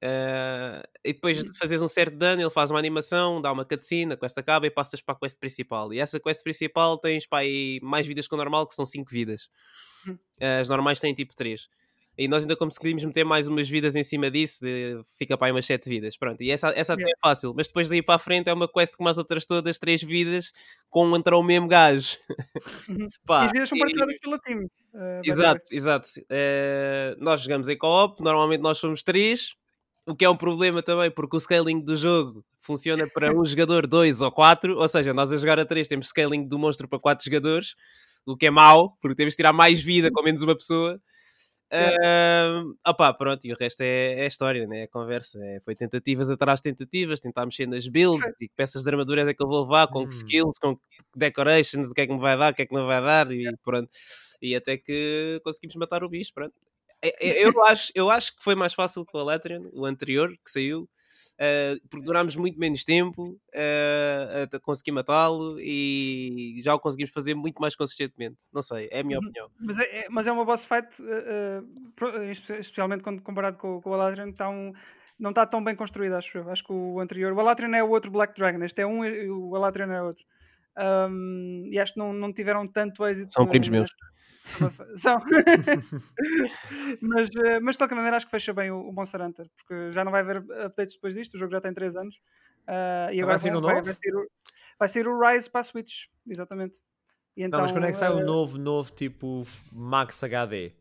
Eh, 0.01 0.83
e 1.05 1.13
depois 1.13 1.43
de 1.43 1.57
fazeres 1.57 1.81
um 1.81 1.87
certo 1.87 2.15
dano, 2.17 2.41
ele 2.41 2.51
faz 2.51 2.69
uma 2.71 2.79
animação, 2.79 3.41
dá 3.41 3.51
uma 3.51 3.65
cutscene, 3.65 4.13
a 4.13 4.17
quest 4.17 4.37
acaba 4.37 4.67
e 4.67 4.71
passas 4.71 5.01
para 5.01 5.15
a 5.15 5.19
quest 5.19 5.39
principal. 5.39 5.93
E 5.93 5.99
essa 5.99 6.19
quest 6.19 6.43
principal 6.43 6.97
tens 6.99 7.25
para 7.27 7.39
aí 7.39 7.79
mais 7.83 8.05
vidas 8.07 8.27
que 8.27 8.33
o 8.35 8.37
normal, 8.37 8.67
que 8.67 8.75
são 8.75 8.85
5 8.85 9.11
vidas. 9.11 9.49
Eh, 10.39 10.59
as 10.61 10.69
normais 10.69 10.99
têm 10.99 11.13
tipo 11.13 11.35
3. 11.35 11.67
E 12.17 12.27
nós 12.27 12.43
ainda 12.43 12.55
conseguimos 12.55 13.03
meter 13.03 13.23
mais 13.23 13.47
umas 13.47 13.69
vidas 13.69 13.95
em 13.95 14.03
cima 14.03 14.31
disso, 14.31 14.65
de- 14.65 14.99
fica 15.17 15.37
para 15.37 15.47
aí 15.47 15.51
umas 15.51 15.65
7 15.65 15.87
vidas. 15.87 16.17
Pronto, 16.17 16.41
e 16.41 16.49
essa, 16.51 16.69
essa 16.69 16.93
até 16.93 17.03
é 17.03 17.13
fácil, 17.23 17.53
mas 17.55 17.67
depois 17.67 17.87
daí 17.89 18.01
para 18.01 18.15
a 18.15 18.19
frente 18.19 18.49
é 18.49 18.53
uma 18.53 18.67
quest 18.67 18.95
como 18.95 19.07
as 19.09 19.17
outras 19.17 19.45
todas, 19.45 19.77
3 19.77 20.01
vidas, 20.01 20.51
com 20.89 21.15
entra 21.15 21.37
o 21.37 21.43
mesmo 21.43 21.67
gajo. 21.67 22.17
Uhum. 22.89 23.07
Pá, 23.25 23.43
e 23.43 23.45
as 23.45 23.51
vidas 23.51 23.69
são 23.69 23.77
partilhadas 23.77 24.15
by 24.15 24.19
the 24.21 24.55
way. 24.55 24.67
Exato, 25.23 25.65
exato. 25.71 26.07
Eh, 26.29 27.15
nós 27.19 27.41
jogamos 27.41 27.69
em 27.69 27.77
co-op, 27.77 28.21
normalmente 28.23 28.61
nós 28.61 28.77
somos 28.79 29.03
três, 29.03 29.55
o 30.05 30.15
que 30.15 30.25
é 30.25 30.29
um 30.29 30.35
problema 30.37 30.81
também, 30.81 31.11
porque 31.11 31.35
o 31.35 31.39
scaling 31.39 31.81
do 31.81 31.95
jogo 31.95 32.43
funciona 32.61 33.07
para 33.13 33.31
um 33.37 33.45
jogador, 33.45 33.85
dois 33.85 34.21
ou 34.21 34.31
quatro, 34.31 34.77
ou 34.77 34.87
seja, 34.87 35.13
nós 35.13 35.31
a 35.31 35.37
jogar 35.37 35.59
a 35.59 35.65
três 35.65 35.87
temos 35.87 36.07
scaling 36.07 36.47
do 36.47 36.57
monstro 36.57 36.87
para 36.87 36.99
quatro 36.99 37.23
jogadores, 37.23 37.75
o 38.25 38.35
que 38.35 38.47
é 38.47 38.49
mau, 38.49 38.97
porque 39.01 39.15
temos 39.15 39.33
de 39.33 39.37
tirar 39.37 39.53
mais 39.53 39.79
vida 39.79 40.09
com 40.11 40.23
menos 40.23 40.41
uma 40.41 40.55
pessoa. 40.55 40.99
Uh, 41.73 42.73
opá, 42.87 43.13
pronto, 43.13 43.45
e 43.45 43.51
o 43.51 43.57
resto 43.59 43.81
é, 43.81 44.21
é 44.21 44.27
história, 44.27 44.65
né? 44.67 44.83
é 44.83 44.87
conversa. 44.87 45.37
É, 45.43 45.59
foi 45.61 45.75
tentativas 45.75 46.29
atrás 46.29 46.59
de 46.59 46.63
tentativas, 46.63 47.19
tentar 47.19 47.45
mexer 47.45 47.67
nas 47.67 47.87
builds 47.87 48.21
e 48.39 48.47
que 48.47 48.53
peças 48.55 48.83
de 48.83 48.89
armaduras 48.89 49.27
é 49.27 49.33
que 49.33 49.43
eu 49.43 49.47
vou 49.47 49.63
levar, 49.63 49.87
com 49.87 50.07
que 50.07 50.15
Hum. 50.15 50.17
skills, 50.17 50.57
com 50.59 50.75
que 50.77 50.83
decorations, 51.15 51.89
o 51.89 51.93
que 51.93 52.01
é 52.01 52.07
que 52.07 52.13
me 52.13 52.19
vai 52.19 52.37
dar, 52.37 52.53
o 52.53 52.55
que 52.55 52.61
é 52.61 52.65
que 52.65 52.73
não 52.73 52.85
vai 52.87 53.01
dar, 53.01 53.31
e 53.31 53.45
pronto. 53.63 53.89
E 54.41 54.55
até 54.55 54.77
que 54.77 55.41
conseguimos 55.43 55.75
matar 55.75 56.03
o 56.03 56.09
bicho, 56.09 56.31
pronto. 56.33 56.53
É- 57.01 57.27
é- 57.29 57.43
Eu 57.59 57.63
acho, 57.65 57.91
eu 57.95 58.09
acho 58.09 58.35
que 58.35 58.43
foi 58.43 58.55
mais 58.55 58.73
fácil 58.73 59.05
com 59.05 59.17
o 59.17 59.21
Alatrian, 59.21 59.63
o 59.73 59.85
anterior, 59.85 60.29
que 60.43 60.49
saiu, 60.51 60.89
uh, 61.39 61.87
porque 61.89 62.05
durámos 62.05 62.35
muito 62.35 62.59
menos 62.59 62.83
tempo 62.83 63.39
uh, 63.53 64.43
até 64.43 64.59
conseguir 64.59 64.91
matá-lo 64.91 65.57
e 65.59 66.59
já 66.63 66.73
o 66.73 66.79
conseguimos 66.79 67.11
fazer 67.11 67.33
muito 67.35 67.59
mais 67.61 67.75
consistentemente. 67.75 68.37
Não 68.53 68.61
sei, 68.61 68.87
é 68.91 68.99
a 68.99 69.03
minha 69.03 69.19
Uhum. 69.19 69.25
opinião. 69.25 69.49
Mas 69.59 69.79
é, 69.79 69.99
é- 69.99 70.07
mas 70.09 70.27
é 70.27 70.31
uma 70.31 70.45
boss 70.45 70.65
fight, 70.65 70.87
espe- 72.31 72.59
especialmente 72.59 73.03
quando 73.03 73.21
comparado 73.21 73.57
com, 73.57 73.81
com 73.81 73.89
o 73.89 73.93
Aladrin, 73.93 74.31
tá 74.31 74.49
um- 74.49 74.73
não 75.19 75.31
está 75.31 75.45
tão 75.45 75.63
bem 75.63 75.75
construído, 75.75 76.13
acho 76.13 76.37
eu. 76.37 76.49
Acho 76.49 76.63
que 76.63 76.71
o 76.73 76.99
anterior. 76.99 77.33
O 77.33 77.39
Aladrin 77.39 77.73
é 77.73 77.83
o 77.83 77.89
outro 77.89 78.11
Black 78.11 78.35
Dragon, 78.39 78.63
este 78.63 78.81
é 78.81 78.85
um 78.85 79.03
e 79.03 79.29
o 79.29 79.55
Aladrin 79.55 79.91
é 79.91 80.01
outro. 80.01 80.23
Um, 80.77 81.69
e 81.71 81.79
acho 81.79 81.93
que 81.93 81.99
não, 81.99 82.13
não 82.13 82.31
tiveram 82.31 82.67
tanto 82.67 83.03
êxito. 83.07 83.31
São 83.33 83.47
primos 83.47 83.67
meus. 83.69 83.89
mas, 87.01 87.29
eh, 87.35 87.59
mas 87.59 87.75
de 87.75 87.79
qualquer 87.79 87.95
maneira, 87.95 88.17
acho 88.17 88.25
que 88.25 88.31
fecha 88.31 88.53
bem 88.53 88.71
o, 88.71 88.81
o 88.81 88.93
Monster 88.93 89.21
Hunter, 89.21 89.49
porque 89.55 89.91
já 89.91 90.03
não 90.03 90.11
vai 90.11 90.21
haver 90.21 90.37
updates 90.37 90.95
depois 90.95 91.13
disto. 91.13 91.35
O 91.35 91.37
jogo 91.37 91.51
já 91.51 91.61
tem 91.61 91.73
3 91.73 91.95
anos. 91.95 92.19
Ah, 92.67 93.09
e 93.13 93.21
agora 93.21 93.37
vai 93.37 93.51
vai, 93.51 93.81
vai 93.81 93.93
sair 93.93 94.15
o, 94.15 94.27
vai 94.79 94.89
sair 94.89 95.07
o 95.07 95.19
Rise 95.19 95.49
para 95.49 95.61
a 95.61 95.63
Switch, 95.63 96.05
exatamente. 96.27 96.79
E 97.35 97.47
Não, 97.47 97.61
mas 97.61 97.71
quando 97.71 97.85
é 97.85 97.91
que 97.91 97.97
sai 97.97 98.09
o 98.09 98.25
novo, 98.25 98.57
novo 98.57 98.91
tipo 98.91 99.43
Max 99.71 100.23
HD? 100.23 100.73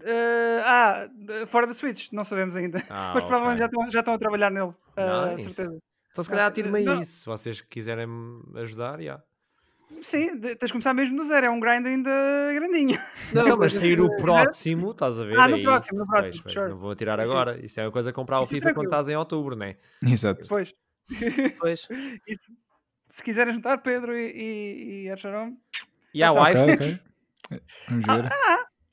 Eh, 0.00 0.60
ah, 0.64 1.08
fora 1.46 1.66
da 1.66 1.74
Switch, 1.74 2.12
não 2.12 2.22
sabemos 2.22 2.54
ainda. 2.54 2.78
Ah, 2.88 3.12
Mas 3.14 3.24
provavelmente 3.24 3.58
ok. 3.58 3.58
já 3.58 3.66
estão, 3.66 3.90
já 3.90 3.98
estão 4.00 4.14
a 4.14 4.18
trabalhar 4.18 4.50
nele, 4.50 4.74
Nice. 4.96 5.54
certeza. 5.54 5.78
Então 6.10 6.24
se 6.24 6.30
calhar 6.30 6.52
tiro-me 6.52 6.82
não. 6.82 6.94
aí 6.94 7.00
isso, 7.00 7.20
se 7.20 7.26
vocês 7.26 7.60
quiserem 7.60 8.06
me 8.06 8.60
ajudar, 8.60 9.02
já. 9.02 9.22
Sim, 10.02 10.38
tens 10.40 10.58
de 10.66 10.72
começar 10.72 10.92
mesmo 10.94 11.16
do 11.16 11.24
zero, 11.24 11.46
é 11.46 11.50
um 11.50 11.60
grind 11.60 11.86
ainda 11.86 12.10
grandinho. 12.54 12.98
Não, 13.32 13.56
mas 13.56 13.74
sair 13.74 14.00
o 14.00 14.08
próximo, 14.18 14.90
estás 14.90 15.18
a 15.20 15.24
ver? 15.24 15.38
Ah, 15.38 15.46
no 15.48 15.54
aí. 15.56 15.62
próximo, 15.62 15.98
no 16.00 16.06
próximo, 16.06 16.32
Pois, 16.32 16.40
pois, 16.42 16.52
sure. 16.52 16.68
Não 16.70 16.78
vou 16.78 16.94
tirar 16.96 17.18
agora. 17.20 17.58
Isso 17.64 17.78
é 17.80 17.84
uma 17.84 17.92
coisa 17.92 18.12
comprar 18.12 18.40
o 18.40 18.42
Isso 18.42 18.52
é 18.52 18.56
FIFA 18.56 18.66
quando 18.68 18.74
tranquilo. 18.74 18.92
estás 18.92 19.08
em 19.08 19.16
outubro, 19.16 19.54
né? 19.56 19.76
Exato. 20.04 20.42
Depois. 20.42 20.74
Pois. 21.58 21.88
E 22.26 22.30
se, 22.36 22.52
se 23.10 23.22
quiserem 23.22 23.54
juntar 23.54 23.78
Pedro 23.78 24.12
e, 24.16 24.32
e, 24.32 25.04
e 25.04 25.10
Archaron, 25.10 25.56
E 26.12 26.22
a 26.22 26.26
Essa- 26.30 26.40
Ok, 26.40 26.54
wife? 26.54 26.74
ok. 26.74 27.00
Vamos 27.88 28.06
ver. 28.06 28.30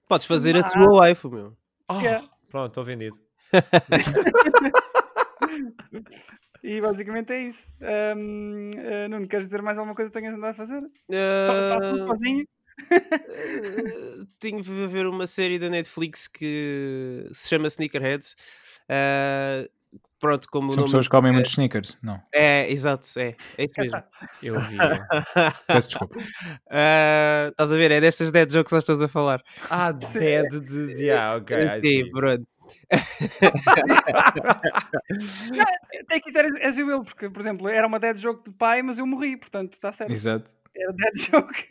Podes 0.07 0.25
fazer 0.27 0.55
a 0.57 0.59
Ah. 0.59 0.69
tua 0.69 0.97
waifu, 0.99 1.29
meu. 1.29 1.57
Oh, 1.89 1.99
Yeah. 1.99 2.23
Pronto, 2.49 2.67
estou 2.69 2.83
vendido. 2.83 3.17
e 6.63 6.81
basicamente 6.81 7.31
é 7.33 7.41
isso. 7.43 7.73
Ahm, 7.81 8.71
ah, 8.77 9.07
Nuno, 9.09 9.27
queres 9.27 9.47
dizer 9.47 9.61
mais 9.61 9.77
alguma 9.77 9.95
coisa 9.95 10.09
que 10.11 10.17
tenhas 10.19 10.33
andado 10.35 10.51
a 10.51 10.53
fazer? 10.53 10.81
Só, 11.45 11.61
só 11.61 11.79
tu 11.81 11.95
Ah, 11.95 12.05
sozinho? 12.07 12.45
eh, 13.29 14.25
tenho 14.39 14.61
de 14.61 14.87
ver 14.87 15.05
uma 15.07 15.27
série 15.27 15.59
da 15.59 15.69
Netflix 15.69 16.27
que 16.27 17.29
se 17.33 17.49
chama 17.49 17.67
Sneakerhead. 17.67 18.25
Ah, 18.89 19.67
pronto, 20.19 20.47
como 20.49 20.67
o 20.67 20.71
São 20.71 20.77
nome. 20.77 20.85
pessoas 20.85 21.07
que 21.07 21.11
comem 21.11 21.31
muitos 21.33 21.51
sneakers. 21.51 21.97
Não, 22.01 22.21
É, 22.33 22.69
exato, 22.71 23.07
é. 23.19 23.35
É 23.57 23.63
isso 23.65 23.79
mesmo. 23.79 24.01
Eu 24.41 24.55
vi. 24.59 24.77
peço 25.67 25.87
desculpa. 25.89 26.15
Ah, 26.69 27.47
estás 27.51 27.71
a 27.71 27.77
ver? 27.77 27.91
É 27.91 28.01
destas 28.01 28.31
dead 28.31 28.49
jokes 28.51 28.69
que 28.69 28.75
nós 28.75 28.83
estamos 28.83 29.01
a 29.03 29.07
falar. 29.07 29.43
ah, 29.69 29.91
dead 30.19 30.49
de. 30.49 30.95
de 30.95 31.11
ah, 31.11 31.37
ok. 31.37 31.55
Sim, 31.81 31.81
see. 31.81 32.11
Pronto. 32.63 32.75
Take 36.09 36.29
it 36.29 36.37
as- 36.37 36.77
will, 36.77 37.03
porque, 37.03 37.29
por 37.29 37.41
exemplo, 37.41 37.67
era 37.69 37.87
uma 37.87 37.99
dead 37.99 38.17
joke 38.17 38.43
de 38.49 38.55
pai, 38.55 38.81
mas 38.81 38.97
eu 38.99 39.05
morri, 39.07 39.37
portanto, 39.37 39.73
está 39.73 39.91
certo. 39.91 40.11
Exato. 40.11 40.49
Era 40.75 40.93
dead 40.93 41.13
joke. 41.15 41.65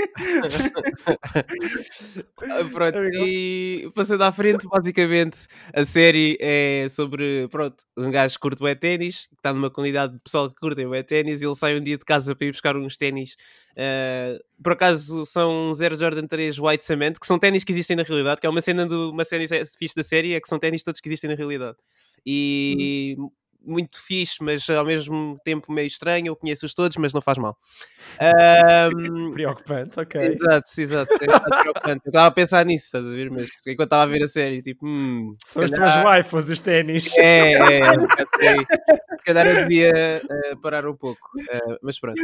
Ah, 2.48 2.64
Pronto, 2.70 2.98
e 3.14 3.90
passando 3.94 4.22
à 4.22 4.32
frente, 4.32 4.66
basicamente, 4.68 5.46
a 5.74 5.84
série 5.84 6.36
é 6.40 6.86
sobre, 6.88 7.48
pronto, 7.48 7.76
um 7.96 8.10
gajo 8.10 8.34
que 8.34 8.40
curte 8.40 8.62
o 8.62 8.76
ténis, 8.76 9.26
que 9.28 9.34
está 9.36 9.52
numa 9.52 9.70
comunidade 9.70 10.14
de 10.14 10.20
pessoal 10.20 10.50
que 10.50 10.56
curte 10.60 10.84
o 10.84 11.04
ténis, 11.04 11.42
e 11.42 11.46
ele 11.46 11.54
sai 11.54 11.76
um 11.78 11.82
dia 11.82 11.98
de 11.98 12.04
casa 12.04 12.34
para 12.36 12.46
ir 12.46 12.50
buscar 12.52 12.76
uns 12.76 12.96
ténis. 12.96 13.36
ah, 13.76 14.38
por 14.62 14.72
acaso 14.72 15.24
são 15.26 15.70
um 15.70 15.74
Zero 15.74 15.96
Jordan 15.96 16.26
3 16.26 16.58
White 16.58 16.84
Cement, 16.84 17.14
que 17.20 17.26
são 17.26 17.38
ténis 17.38 17.64
que 17.64 17.72
existem 17.72 17.96
na 17.96 18.02
realidade, 18.04 18.40
que 18.40 18.46
é 18.46 18.50
uma 18.50 18.60
cena 18.60 18.86
do, 18.86 19.10
uma 19.10 19.24
cena 19.24 19.44
fixe 19.78 19.94
da 19.96 20.02
série, 20.02 20.34
é 20.34 20.40
que 20.40 20.48
são 20.48 20.58
ténis 20.58 20.82
todos 20.82 21.00
que 21.00 21.08
existem 21.08 21.30
na 21.30 21.36
realidade. 21.36 21.76
E 22.24 23.16
muito 23.64 24.02
fixe, 24.02 24.36
mas 24.40 24.68
ao 24.70 24.84
mesmo 24.84 25.38
tempo 25.44 25.72
meio 25.72 25.86
estranho, 25.86 26.26
eu 26.28 26.36
conheço-os 26.36 26.74
todos, 26.74 26.96
mas 26.96 27.12
não 27.12 27.20
faz 27.20 27.38
mal. 27.38 27.56
Ahm, 28.20 29.30
Preocupante, 29.32 29.98
ok. 29.98 30.20
Exato, 30.20 30.70
exato. 30.80 31.12
É 31.20 31.36
um 31.36 31.40
preocupante. 31.62 32.02
Eu 32.06 32.10
estava 32.10 32.26
a 32.26 32.30
pensar 32.30 32.64
nisso, 32.64 32.84
estás 32.86 33.06
a 33.06 33.10
ver? 33.10 33.30
Mas 33.30 33.48
enquanto 33.66 33.86
estava 33.88 34.02
a 34.02 34.06
ver 34.06 34.22
a 34.22 34.26
série, 34.26 34.62
tipo, 34.62 34.86
hum, 34.86 35.32
São 35.44 35.64
as 35.64 35.70
calhar- 35.70 35.92
tuas 35.92 36.04
waifus, 36.04 36.48
os 36.50 36.60
ténis. 36.60 37.10
É, 37.16 37.52
é, 37.52 37.78
é, 37.80 37.90
um 37.98 38.06
aí. 38.48 38.66
se 39.18 39.24
calhar 39.24 39.46
eu 39.46 39.56
devia 39.56 39.90
eh, 39.90 40.54
parar 40.62 40.86
um 40.86 40.94
pouco, 40.96 41.20
eh, 41.50 41.78
mas 41.82 41.98
pronto. 41.98 42.20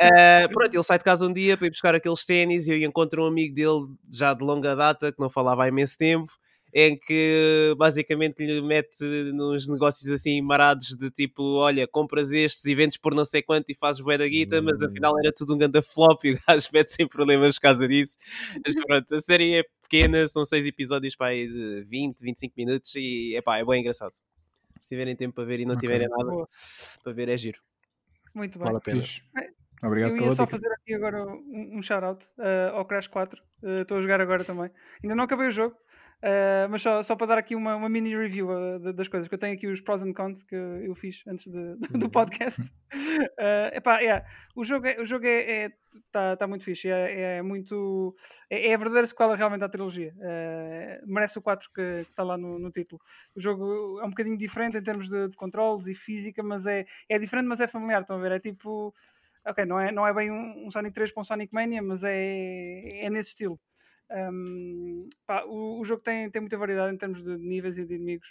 Eh, 0.00 0.48
pronto, 0.48 0.74
ele 0.74 0.82
sai 0.84 0.98
de 0.98 1.04
casa 1.04 1.26
um 1.26 1.32
dia 1.32 1.56
para 1.56 1.66
ir 1.66 1.70
buscar 1.70 1.94
aqueles 1.94 2.24
ténis 2.24 2.66
e 2.66 2.72
eu 2.72 2.88
encontro 2.88 3.22
um 3.24 3.26
amigo 3.26 3.54
dele 3.54 3.86
já 4.12 4.32
de 4.34 4.44
longa 4.44 4.74
data, 4.76 5.12
que 5.12 5.20
não 5.20 5.28
falava 5.30 5.64
há 5.64 5.68
imenso 5.68 5.96
tempo, 5.98 6.32
em 6.80 6.96
que 6.96 7.74
basicamente 7.76 8.44
lhe 8.44 8.60
mete 8.62 9.04
nos 9.32 9.66
negócios 9.66 10.08
assim 10.10 10.40
marados 10.40 10.88
de 10.96 11.10
tipo, 11.10 11.42
olha, 11.56 11.88
compras 11.88 12.32
estes 12.32 12.64
e 12.66 12.74
vendes 12.74 12.96
por 12.98 13.14
não 13.14 13.24
sei 13.24 13.42
quanto 13.42 13.70
e 13.70 13.74
fazes 13.74 14.00
bué 14.00 14.16
da 14.16 14.28
guita, 14.28 14.62
mas 14.62 14.80
afinal 14.82 15.18
era 15.18 15.32
tudo 15.32 15.54
um 15.54 15.58
ganda 15.58 15.82
flop 15.82 16.24
e 16.24 16.34
o 16.34 16.38
gajo 16.46 16.68
mete 16.72 16.92
sem 16.92 17.08
problemas 17.08 17.56
por 17.56 17.62
causa 17.62 17.88
disso. 17.88 18.16
Mas 18.64 18.74
pronto, 18.86 19.12
a 19.14 19.20
série 19.20 19.54
é 19.56 19.64
pequena, 19.82 20.28
são 20.28 20.44
seis 20.44 20.66
episódios 20.66 21.16
para 21.16 21.28
aí 21.28 21.48
de 21.48 21.84
20, 21.88 22.20
25 22.20 22.54
minutos 22.56 22.94
e 22.94 23.34
epá, 23.36 23.58
é 23.58 23.64
bem 23.64 23.80
engraçado. 23.80 24.12
Se 24.80 24.88
tiverem 24.90 25.16
tempo 25.16 25.34
para 25.34 25.44
ver 25.44 25.60
e 25.60 25.64
não 25.66 25.74
Ok. 25.74 25.80
tiverem 25.86 26.08
nada 26.08 26.24
Boa. 26.30 26.48
para 27.02 27.12
ver, 27.12 27.28
é 27.28 27.36
giro. 27.36 27.58
Muito 28.34 28.58
bem. 28.58 28.66
Vale 28.66 28.76
a 28.78 28.80
pena. 28.80 29.02
Fixe. 29.02 29.22
Obrigado 29.82 30.16
Eu 30.16 30.24
ia 30.24 30.30
só 30.32 30.44
dica. 30.44 30.56
fazer 30.56 30.72
aqui 30.72 30.94
agora 30.94 31.24
um, 31.24 31.78
um 31.78 31.82
shout-out 31.82 32.24
uh, 32.38 32.74
ao 32.74 32.84
Crash 32.84 33.06
4. 33.06 33.40
Uh, 33.62 33.82
Estou 33.82 33.98
a 33.98 34.00
jogar 34.00 34.20
agora 34.20 34.44
também. 34.44 34.70
Ainda 35.02 35.14
não 35.14 35.24
acabei 35.24 35.46
o 35.48 35.50
jogo, 35.52 35.76
uh, 36.22 36.68
mas 36.70 36.82
só, 36.82 37.02
só 37.02 37.16
para 37.16 37.26
dar 37.28 37.38
aqui 37.38 37.54
uma, 37.54 37.76
uma 37.76 37.88
mini 37.88 38.16
review 38.16 38.48
uh, 38.50 38.92
das 38.92 39.08
coisas, 39.08 39.28
que 39.28 39.34
eu 39.34 39.38
tenho 39.38 39.54
aqui 39.54 39.66
os 39.66 39.80
pros 39.80 40.02
and 40.02 40.12
cons 40.12 40.42
que 40.42 40.54
eu 40.54 40.94
fiz 40.94 41.22
antes 41.26 41.46
de- 41.46 41.76
do- 41.76 41.78
do 41.98 42.04
Uhum. 42.04 42.10
podcast. 42.10 42.60
Uh, 42.62 43.74
epá, 43.74 44.00
yeah, 44.00 44.24
o 44.54 44.64
jogo 44.64 44.86
é, 44.86 45.00
o 45.00 45.04
jogo 45.04 45.26
é, 45.26 45.64
é- 45.64 45.70
tá, 46.12 46.36
tá 46.36 46.46
muito 46.46 46.64
fixe, 46.64 46.88
é, 46.88 47.38
é 47.38 47.42
muito 47.42 48.14
é, 48.50 48.68
é 48.68 48.74
a 48.74 48.78
verdadeira 48.78 49.06
sequela 49.06 49.34
realmente 49.36 49.64
à 49.64 49.68
trilogia. 49.68 50.14
Uh, 50.16 51.06
merece 51.12 51.38
o 51.38 51.42
4 51.42 51.68
que 51.74 51.80
está 52.08 52.22
lá 52.22 52.36
no, 52.36 52.58
no 52.58 52.70
título. 52.70 53.00
O 53.34 53.40
jogo 53.40 53.98
é 54.00 54.04
um 54.04 54.10
bocadinho 54.10 54.36
diferente 54.36 54.76
em 54.78 54.82
termos 54.82 55.08
de, 55.08 55.28
de 55.28 55.36
controles 55.36 55.86
e 55.86 55.94
física, 55.94 56.42
mas 56.42 56.66
é, 56.66 56.84
é 57.08 57.18
diferente, 57.18 57.46
mas 57.46 57.60
é 57.60 57.66
familiar. 57.68 58.02
Estão 58.02 58.16
a 58.16 58.20
ver? 58.20 58.32
É 58.32 58.38
tipo 58.40 58.94
ok, 59.46 59.64
não 59.64 59.80
é, 59.80 59.90
não 59.90 60.06
é 60.06 60.12
bem 60.12 60.30
um, 60.30 60.66
um 60.66 60.70
Sonic 60.70 60.92
3 60.94 61.10
para 61.10 61.20
um 61.22 61.24
Sonic 61.24 61.52
Mania, 61.54 61.80
mas 61.82 62.02
é, 62.04 63.04
é 63.04 63.08
nesse 63.10 63.30
estilo. 63.30 63.58
Um, 64.10 65.08
pá, 65.26 65.44
o, 65.44 65.80
o 65.80 65.84
jogo 65.84 66.02
tem, 66.02 66.30
tem 66.30 66.40
muita 66.40 66.56
variedade 66.56 66.94
em 66.94 66.98
termos 66.98 67.22
de 67.22 67.36
níveis 67.36 67.78
e 67.78 67.84
de 67.84 67.94
inimigos. 67.94 68.28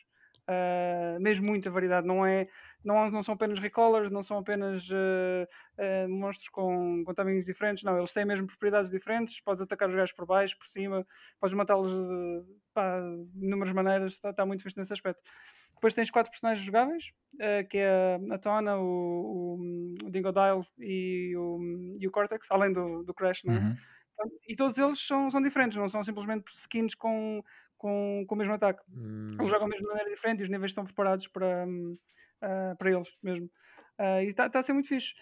Uh, 0.49 1.19
mesmo 1.19 1.45
muita 1.45 1.69
variedade, 1.69 2.07
não, 2.07 2.25
é, 2.25 2.47
não, 2.81 3.11
não 3.11 3.21
são 3.21 3.35
apenas 3.35 3.59
recallers, 3.59 4.09
não 4.09 4.23
são 4.23 4.37
apenas 4.37 4.89
uh, 4.89 5.45
uh, 5.77 6.07
monstros 6.07 6.47
com, 6.47 7.03
com 7.03 7.13
tamanhos 7.13 7.43
diferentes, 7.43 7.83
não, 7.83 7.97
eles 7.97 8.13
têm 8.13 8.23
mesmo 8.23 8.47
propriedades 8.47 8.89
diferentes. 8.89 9.41
Podes 9.41 9.61
atacar 9.61 9.89
os 9.89 9.95
gajos 9.95 10.15
por 10.15 10.25
baixo, 10.25 10.57
por 10.57 10.65
cima, 10.65 11.05
podes 11.37 11.53
matá-los 11.53 11.91
de, 11.91 12.43
de 13.35 13.45
inúmeras 13.45 13.73
maneiras, 13.73 14.13
está, 14.13 14.29
está 14.29 14.45
muito 14.45 14.63
fixe 14.63 14.77
nesse 14.77 14.93
aspecto. 14.93 15.21
Depois 15.73 15.93
tens 15.93 16.09
quatro 16.09 16.31
personagens 16.31 16.65
jogáveis, 16.65 17.11
que 17.69 17.77
é 17.77 18.19
a 18.31 18.37
Tona, 18.39 18.77
o, 18.77 19.59
o, 20.01 20.05
o 20.05 20.09
Dingodile 20.09 20.65
e 20.79 21.35
o, 21.37 21.59
e 21.99 22.07
o 22.07 22.11
Cortex, 22.11 22.47
além 22.49 22.73
do, 22.73 23.03
do 23.03 23.13
Crash, 23.13 23.43
não 23.43 23.53
é? 23.53 23.57
Uhum. 23.59 23.75
E 24.47 24.55
todos 24.55 24.77
eles 24.77 24.99
são, 24.99 25.29
são 25.29 25.41
diferentes, 25.41 25.77
não 25.77 25.87
são 25.89 26.03
simplesmente 26.03 26.51
skins 26.53 26.95
com, 26.95 27.43
com, 27.77 28.23
com 28.27 28.35
o 28.35 28.37
mesmo 28.37 28.53
ataque. 28.53 28.81
Hum, 28.89 29.29
Eles 29.39 29.49
jogam 29.51 29.69
de 29.69 29.83
maneira 29.83 30.09
diferente 30.09 30.39
e 30.39 30.43
os 30.43 30.49
níveis 30.49 30.71
estão 30.71 30.83
preparados 30.85 31.27
para, 31.27 31.65
ah, 32.41 32.75
para 32.77 32.91
eles 32.91 33.09
mesmo. 33.21 33.49
Ah, 33.97 34.23
e 34.23 34.27
está 34.27 34.49
a 34.53 34.63
ser 34.63 34.73
muito 34.73 34.87
fixe. 34.87 35.13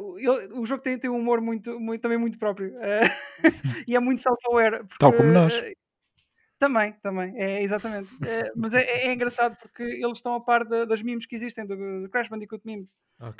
O- 0.00 0.18
ele- 0.18 0.52
o 0.54 0.64
jogo 0.66 0.82
tem, 0.82 0.98
tem 0.98 1.10
um 1.10 1.18
humor 1.18 1.40
muito, 1.40 1.78
muito, 1.78 2.00
também 2.00 2.18
muito 2.18 2.38
próprio 2.38 2.72
e 3.88 3.94
é 3.96 4.00
muito 4.00 4.20
self-aware. 4.20 4.84
Tal 4.98 5.12
como 5.12 5.30
nós. 5.32 5.54
também, 6.58 6.92
também, 7.00 7.32
é 7.40 7.62
exatamente. 7.62 8.10
É, 8.26 8.50
mas 8.56 8.74
é, 8.74 8.82
é 8.82 9.12
engraçado 9.12 9.56
porque 9.62 9.82
eles 9.82 10.18
estão 10.18 10.34
a 10.34 10.40
par 10.44 10.64
da- 10.64 10.84
das 10.84 11.02
memes 11.02 11.24
que 11.26 11.36
existem, 11.36 11.64
do, 11.64 11.76
do 12.02 12.08
Crash 12.10 12.28
Bandicoot 12.28 12.64
memes. 12.66 12.92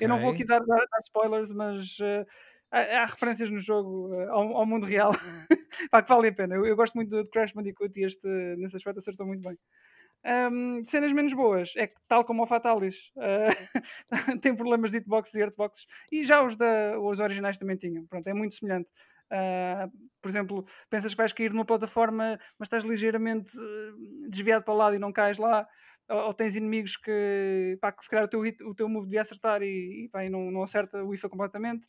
Eu 0.05 0.09
não 0.09 0.19
vou 0.21 0.31
aqui 0.33 0.45
dar, 0.45 0.61
dar- 0.61 0.87
dar 0.89 1.01
spoilers, 1.03 1.51
mas, 1.53 1.97
eh, 2.01 2.25
há, 2.71 3.07
referências 3.07 3.51
no 3.51 3.59
jogo 3.59 4.15
uh, 4.15 4.31
ao, 4.31 4.57
ao, 4.59 4.67
mundo 4.67 4.87
real 4.87 5.13
pá, 5.91 6.03
que 6.03 6.09
vale 6.09 6.29
a 6.29 6.33
pena. 6.33 6.55
Eu, 6.55 6.67
eu 6.67 6.77
gosto 6.77 6.95
muito 6.95 7.11
do 7.11 7.29
Crash 7.31 7.53
Bandicoot 7.53 7.99
e 7.99 8.05
este, 8.05 8.29
nesse 8.57 8.77
aspecto, 8.77 8.99
acertou 8.99 9.27
muito 9.27 9.43
bem. 9.43 9.59
Um, 10.25 10.85
cenas 10.87 11.13
menos 11.13 11.33
boas 11.33 11.73
é 11.77 11.87
que, 11.87 12.01
tal 12.09 12.25
como 12.25 12.43
o 12.43 12.47
Fatalis, 12.47 13.13
uh, 13.17 13.81
tem 14.41 14.55
problemas 14.55 14.91
de 14.91 14.99
hitboxes 14.99 15.35
e 15.35 15.43
artboxes, 15.43 15.87
e 16.11 16.25
já 16.25 16.43
os, 16.43 16.57
da, 16.57 16.99
os 16.99 17.21
originais 17.21 17.59
também 17.59 17.77
tinham. 17.77 18.05
Pronto, 18.07 18.27
é 18.27 18.35
muito 18.35 18.55
semelhante. 18.55 18.89
Uh, 19.31 19.91
por 20.21 20.29
exemplo, 20.29 20.67
pensas 20.91 21.13
que 21.13 21.19
vais 21.19 21.33
cair 21.33 21.53
numa 21.53 21.65
plataforma, 21.65 22.39
mas 22.59 22.67
estás 22.67 22.85
ligeiramente 22.85 23.53
desviado 24.29 24.65
para 24.65 24.75
o 24.75 24.77
lado 24.77 24.97
e 24.97 24.99
não 24.99 25.13
cais 25.13 25.39
lá, 25.39 25.67
ou, 26.09 26.19
ou 26.19 26.35
tens 26.35 26.57
inimigos 26.57 26.97
que, 26.97 27.79
pá, 27.81 27.93
que 27.93 28.03
se 28.03 28.11
calhar 28.11 28.25
o 28.25 28.29
teu, 28.29 28.41
o 28.41 28.75
teu 28.75 28.89
move 28.89 29.07
devia 29.07 29.21
acertar 29.21 29.63
e, 29.63 30.05
e, 30.05 30.09
pá, 30.09 30.25
e 30.25 30.31
não, 30.31 30.51
não 30.51 30.63
acerta 30.63 31.05
o 31.05 31.15
IFA 31.15 31.29
completamente. 31.29 31.89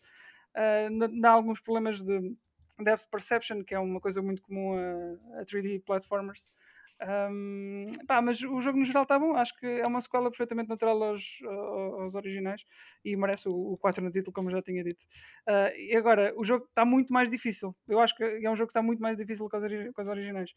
Uh, 0.60 1.22
dá 1.22 1.32
alguns 1.32 1.62
problemas 1.62 2.02
de 2.02 2.36
depth 2.84 3.08
perception, 3.10 3.63
que 3.63 3.74
é 3.74 3.80
uma 3.80 4.02
coisa 4.02 4.22
muito 4.22 4.41
comum 4.41 4.74
a, 4.74 5.41
a 5.41 5.45
3D 5.45 5.84
platformers. 5.86 6.52
Um, 7.02 7.86
pá, 8.06 8.22
mas 8.22 8.41
o 8.41 8.60
jogo 8.62 8.78
no 8.78 8.84
geral 8.84 9.04
está 9.04 9.17
bom, 9.17 9.34
acho 9.34 9.58
que 9.58 9.65
é 9.65 9.88
uma 9.88 10.02
sequela 10.02 10.30
perfeitamente 10.30 10.67
natural 10.67 11.02
aos, 11.02 11.39
aos 11.45 12.13
originais 12.13 12.65
e 13.06 13.15
merece 13.15 13.48
o, 13.48 13.54
o 13.54 13.78
4 13.78 14.04
no 14.04 14.12
título, 14.12 14.34
como 14.34 14.52
já 14.52 14.62
tinha 14.62 14.84
dito. 14.84 15.06
Uh, 15.48 15.74
e 15.78 15.95
agora, 15.95 16.34
o 16.36 16.43
jogo 16.43 16.65
está 16.65 16.84
muito 16.84 17.13
mais 17.13 17.30
difícil. 17.30 17.74
Eu 17.88 18.02
acho 18.02 18.15
que 18.15 18.24
é 18.24 18.50
um 18.50 18.56
jogo 18.56 18.67
que 18.67 18.72
está 18.72 18.82
muito 18.82 19.02
mais 19.02 19.15
difícil 19.15 19.48
que 19.48 19.56
os, 19.56 19.67
que 19.67 20.02
os 20.02 20.08
originais. 20.08 20.52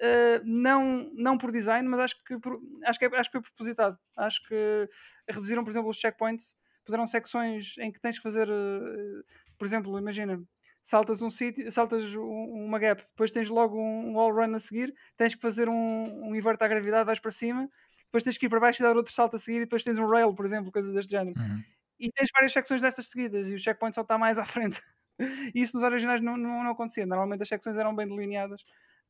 Uh, 0.00 0.40
não, 0.44 1.10
não 1.14 1.36
por 1.36 1.52
design, 1.52 1.86
mas 1.88 2.00
acho 2.00 2.24
que, 2.24 2.38
por, 2.38 2.58
acho, 2.84 2.98
que 2.98 3.04
é, 3.04 3.08
acho 3.08 3.30
que 3.30 3.38
foi 3.38 3.42
propositado. 3.42 3.98
Acho 4.16 4.46
que 4.48 4.88
reduziram, 5.28 5.62
por 5.62 5.70
exemplo, 5.70 5.90
os 5.90 5.98
checkpoints, 5.98 6.56
puseram 6.86 7.06
secções 7.06 7.76
em 7.78 7.92
que 7.92 8.00
tens 8.00 8.16
que 8.16 8.22
fazer, 8.22 8.48
uh, 8.48 9.24
por 9.58 9.66
exemplo, 9.66 9.98
imagina, 9.98 10.42
saltas 10.82 11.20
um 11.20 11.28
sítio, 11.28 11.70
saltas 11.72 12.14
uma 12.14 12.78
gap, 12.78 13.02
depois 13.02 13.30
tens 13.32 13.50
logo 13.50 13.76
um, 13.76 14.12
um 14.12 14.20
all 14.20 14.32
run 14.32 14.54
a 14.54 14.60
seguir, 14.60 14.94
tens 15.16 15.34
que 15.34 15.40
fazer 15.42 15.68
um, 15.68 16.28
um 16.28 16.34
invert 16.34 16.62
à 16.62 16.68
gravidade, 16.68 17.04
vais 17.04 17.18
para 17.18 17.32
cima, 17.32 17.68
depois 18.04 18.22
tens 18.22 18.38
que 18.38 18.46
ir 18.46 18.48
para 18.48 18.60
baixo 18.60 18.82
e 18.82 18.84
dar 18.84 18.96
outro 18.96 19.12
salto 19.12 19.36
a 19.36 19.38
seguir, 19.38 19.58
e 19.58 19.60
depois 19.60 19.82
tens 19.82 19.98
um 19.98 20.06
rail, 20.06 20.32
por 20.32 20.46
exemplo, 20.46 20.70
coisas 20.70 20.94
deste 20.94 21.10
género. 21.10 21.38
Uhum. 21.38 21.62
E 21.98 22.10
tens 22.12 22.28
várias 22.32 22.52
secções 22.52 22.80
destas 22.80 23.08
seguidas, 23.08 23.50
e 23.50 23.54
o 23.54 23.58
checkpoint 23.58 23.94
só 23.94 24.02
está 24.02 24.16
mais 24.16 24.38
à 24.38 24.44
frente. 24.46 24.80
e 25.18 25.60
isso 25.60 25.76
nos 25.76 25.84
originais 25.84 26.20
não, 26.20 26.36
não, 26.36 26.62
não 26.62 26.70
acontecia. 26.70 27.04
Normalmente 27.04 27.42
as 27.42 27.48
secções 27.48 27.76
eram 27.76 27.94
bem 27.94 28.06
delineadas. 28.06 28.64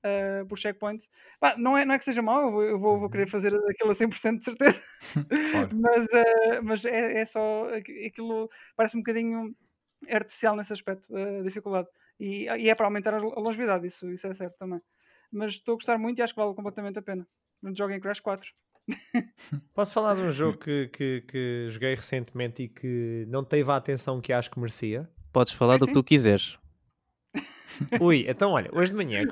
Uh, 0.05 0.47
por 0.47 0.57
checkpoints. 0.57 1.11
Pá, 1.41 1.57
não, 1.57 1.77
é, 1.77 1.85
não 1.85 1.95
é 1.95 1.99
que 1.99 2.05
seja 2.05 2.23
mau, 2.23 2.43
eu 2.43 2.51
vou, 2.53 2.63
eu 2.63 2.79
vou, 2.79 3.01
vou 3.01 3.11
querer 3.11 3.25
uhum. 3.25 3.31
fazer 3.31 3.55
aquilo 3.69 3.91
a 3.91 3.95
100% 3.95 4.39
de 4.39 4.45
certeza, 4.45 4.81
mas, 5.75 6.05
uh, 6.07 6.63
mas 6.63 6.85
é, 6.85 7.23
é, 7.23 7.27
só 7.27 7.69
aquilo 7.75 8.49
parece 8.77 8.97
um 8.97 9.01
bocadinho 9.01 9.53
artificial 10.09 10.55
nesse 10.55 10.73
aspecto, 10.73 11.15
a 11.17 11.43
dificuldade. 11.43 11.89
E, 12.21 12.45
e 12.45 12.71
é 12.71 12.75
para 12.75 12.87
aumentar 12.87 13.15
a 13.15 13.19
longevidade, 13.19 13.87
isso, 13.87 14.09
isso 14.11 14.27
é 14.27 14.35
certo 14.35 14.57
também. 14.59 14.81
Mas 15.33 15.53
estou 15.53 15.73
a 15.73 15.77
gostar 15.77 15.99
muito 15.99 16.19
e 16.19 16.23
acho 16.23 16.35
que 16.35 16.41
vale 16.41 16.55
completamente 16.55 16.99
a 16.99 17.03
pena. 17.03 17.27
Joguem 17.75 17.99
Crash 18.01 18.21
4. 18.21 18.53
Posso 19.75 19.93
falar 19.93 20.15
de 20.15 20.21
um 20.21 20.31
jogo 20.33 20.59
que, 20.59 20.89
que, 20.89 21.21
que, 21.23 21.67
joguei 21.69 21.95
recentemente 21.95 22.63
e 22.63 22.69
que 22.69 23.25
não 23.29 23.45
teve 23.45 23.71
a 23.71 23.77
atenção 23.77 24.21
que 24.21 24.33
acho 24.33 24.51
que 24.51 24.59
merecia? 24.59 25.09
Podes 25.33 25.53
falar 25.53 25.75
é, 25.75 25.79
do 25.79 25.87
que 25.87 25.93
tu 25.93 26.05
quiseres. 26.05 26.59
Ui, 28.01 28.25
então 28.29 28.53
olha, 28.53 28.71
hoje 28.73 28.93
de 28.93 28.97
manhã 28.97 29.23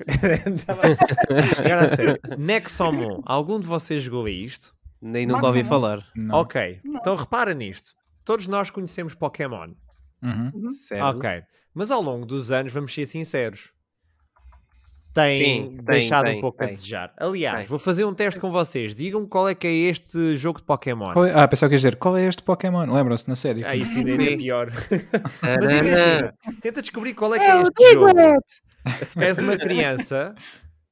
Nexomon, 2.38 3.20
algum 3.24 3.59
de 3.61 3.66
vocês 3.66 4.02
jogou 4.02 4.26
a 4.26 4.30
isto? 4.30 4.74
Nem 5.00 5.26
nunca 5.26 5.46
ouvi 5.46 5.62
falar. 5.62 6.07
Não. 6.14 6.37
Ok, 6.40 6.80
não. 6.83 7.00
então 7.00 7.14
repara 7.14 7.52
nisto. 7.52 7.92
Todos 8.24 8.46
nós 8.46 8.70
conhecemos 8.70 9.14
Pokémon. 9.14 9.72
Uhum. 10.22 10.50
Uhum. 10.54 10.68
Ok. 11.11 11.42
Mas 11.74 11.90
ao 11.90 12.00
longo 12.00 12.24
dos 12.24 12.50
anos, 12.50 12.72
vamos 12.72 12.94
ser 12.94 13.04
sinceros, 13.04 13.72
tem 15.14 15.33
Sim, 15.33 15.79
deixado 15.85 16.24
tem, 16.24 16.38
um 16.38 16.40
pouco 16.40 16.59
tem. 16.59 16.66
a 16.66 16.70
desejar. 16.72 17.14
Aliás, 17.16 17.59
tem. 17.59 17.66
vou 17.66 17.79
fazer 17.79 18.05
um 18.05 18.12
teste 18.12 18.40
com 18.40 18.50
vocês. 18.50 18.96
Digam 18.96 19.24
qual 19.27 19.48
é 19.48 19.55
que 19.55 19.66
é 19.66 19.72
este 19.72 20.37
jogo 20.37 20.59
de 20.59 20.64
Pokémon. 20.66 21.12
É? 21.24 21.33
Ah, 21.33 21.46
pensava 21.46 21.70
que 21.70 21.74
ia 21.74 21.79
dizer, 21.79 21.96
qual 21.96 22.16
é 22.16 22.27
este 22.27 22.42
Pokémon? 22.42 22.92
Lembram-se 22.92 23.29
na 23.29 23.37
série? 23.37 23.64
Ah, 23.64 23.77
isso 23.77 23.96
ainda 23.96 24.11
é 24.22 24.37
pior. 24.37 24.70
Mas 25.40 25.70
imagina, 25.70 26.35
tenta 26.61 26.83
descobrir 26.83 27.14
qual 27.14 27.33
é 27.35 27.38
que 27.38 27.44
é, 27.44 27.57
é 27.57 27.62
este 27.62 27.92
jogo. 27.92 28.07
És 29.16 29.38
uma 29.38 29.57
criança 29.57 30.35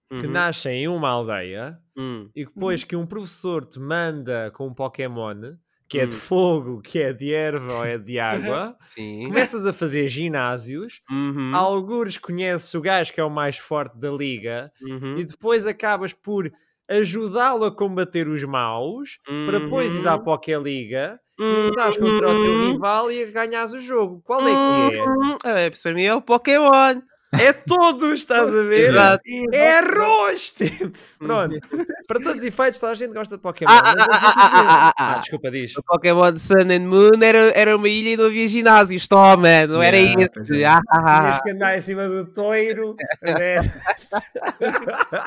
que 0.08 0.26
uhum. 0.26 0.32
nasce 0.32 0.68
em 0.68 0.88
uma 0.88 1.08
aldeia 1.08 1.78
uhum. 1.96 2.30
e 2.34 2.44
depois 2.44 2.84
que 2.84 2.94
um 2.94 3.06
professor 3.06 3.64
te 3.64 3.80
manda 3.80 4.50
com 4.52 4.68
um 4.68 4.74
Pokémon 4.74 5.56
que 5.92 6.00
é 6.00 6.06
de 6.06 6.14
hum. 6.16 6.18
fogo, 6.18 6.80
que 6.80 6.98
é 6.98 7.12
de 7.12 7.34
erva 7.34 7.74
ou 7.74 7.84
é 7.84 7.98
de 7.98 8.16
água, 8.18 8.74
Sim. 8.86 9.26
começas 9.26 9.66
a 9.66 9.74
fazer 9.74 10.08
ginásios, 10.08 11.02
uhum. 11.10 11.54
algures 11.54 12.16
conheces 12.16 12.72
o 12.72 12.80
gajo 12.80 13.12
que 13.12 13.20
é 13.20 13.24
o 13.24 13.28
mais 13.28 13.58
forte 13.58 13.98
da 13.98 14.10
liga 14.10 14.72
uhum. 14.80 15.18
e 15.18 15.24
depois 15.24 15.66
acabas 15.66 16.14
por 16.14 16.50
ajudá-lo 16.88 17.66
a 17.66 17.76
combater 17.76 18.26
os 18.26 18.42
maus 18.42 19.18
uhum. 19.28 19.44
para 19.44 19.58
depois 19.58 19.94
ir 19.94 20.08
à 20.08 20.16
uhum. 20.16 20.24
Pokéliga 20.24 21.20
uhum. 21.38 21.66
lutares 21.66 21.98
contra 21.98 22.28
o 22.30 22.42
teu 22.42 22.52
uhum. 22.52 22.72
rival 22.72 23.12
e 23.12 23.26
ganhas 23.26 23.72
o 23.74 23.78
jogo. 23.78 24.22
Qual 24.24 24.40
é 24.40 24.50
que 24.90 24.96
é? 24.96 25.02
Uhum. 25.02 25.38
É, 25.44 25.70
para 25.70 25.92
mim 25.92 26.04
é 26.04 26.14
o 26.14 26.22
Pokémon. 26.22 27.02
É 27.38 27.52
todos, 27.52 28.20
estás 28.20 28.48
a 28.48 28.62
ver? 28.62 28.90
Exato. 28.90 29.22
É 29.52 29.78
arroz! 29.78 30.50
Tipo, 30.50 30.92
pronto. 31.18 31.58
Para 32.06 32.20
todos 32.20 32.38
os 32.38 32.44
efeitos, 32.44 32.78
toda 32.78 32.92
a 32.92 32.94
gente 32.94 33.14
gosta 33.14 33.36
de 33.36 33.42
Pokémon. 33.42 33.70
Ah, 33.70 33.80
ah, 33.86 33.94
ah, 34.36 34.92
ah, 34.98 35.18
desculpa, 35.18 35.50
diz. 35.50 35.74
O 35.76 35.82
Pokémon 35.82 36.36
Sun 36.36 36.70
and 36.70 36.86
Moon 36.86 37.22
era, 37.22 37.50
era 37.58 37.74
uma 37.76 37.88
ilha 37.88 38.10
e 38.10 38.16
não 38.16 38.26
havia 38.26 38.46
ginásios. 38.48 39.08
Toma, 39.08 39.66
não 39.66 39.82
era 39.82 39.96
yeah, 39.96 40.22
esse. 40.22 40.64
Ah, 40.64 40.80
ah, 40.90 41.40
que 41.42 41.50
andar 41.50 41.76
em 41.76 41.80
cima 41.80 42.06
do 42.06 42.26
toiro. 42.26 42.96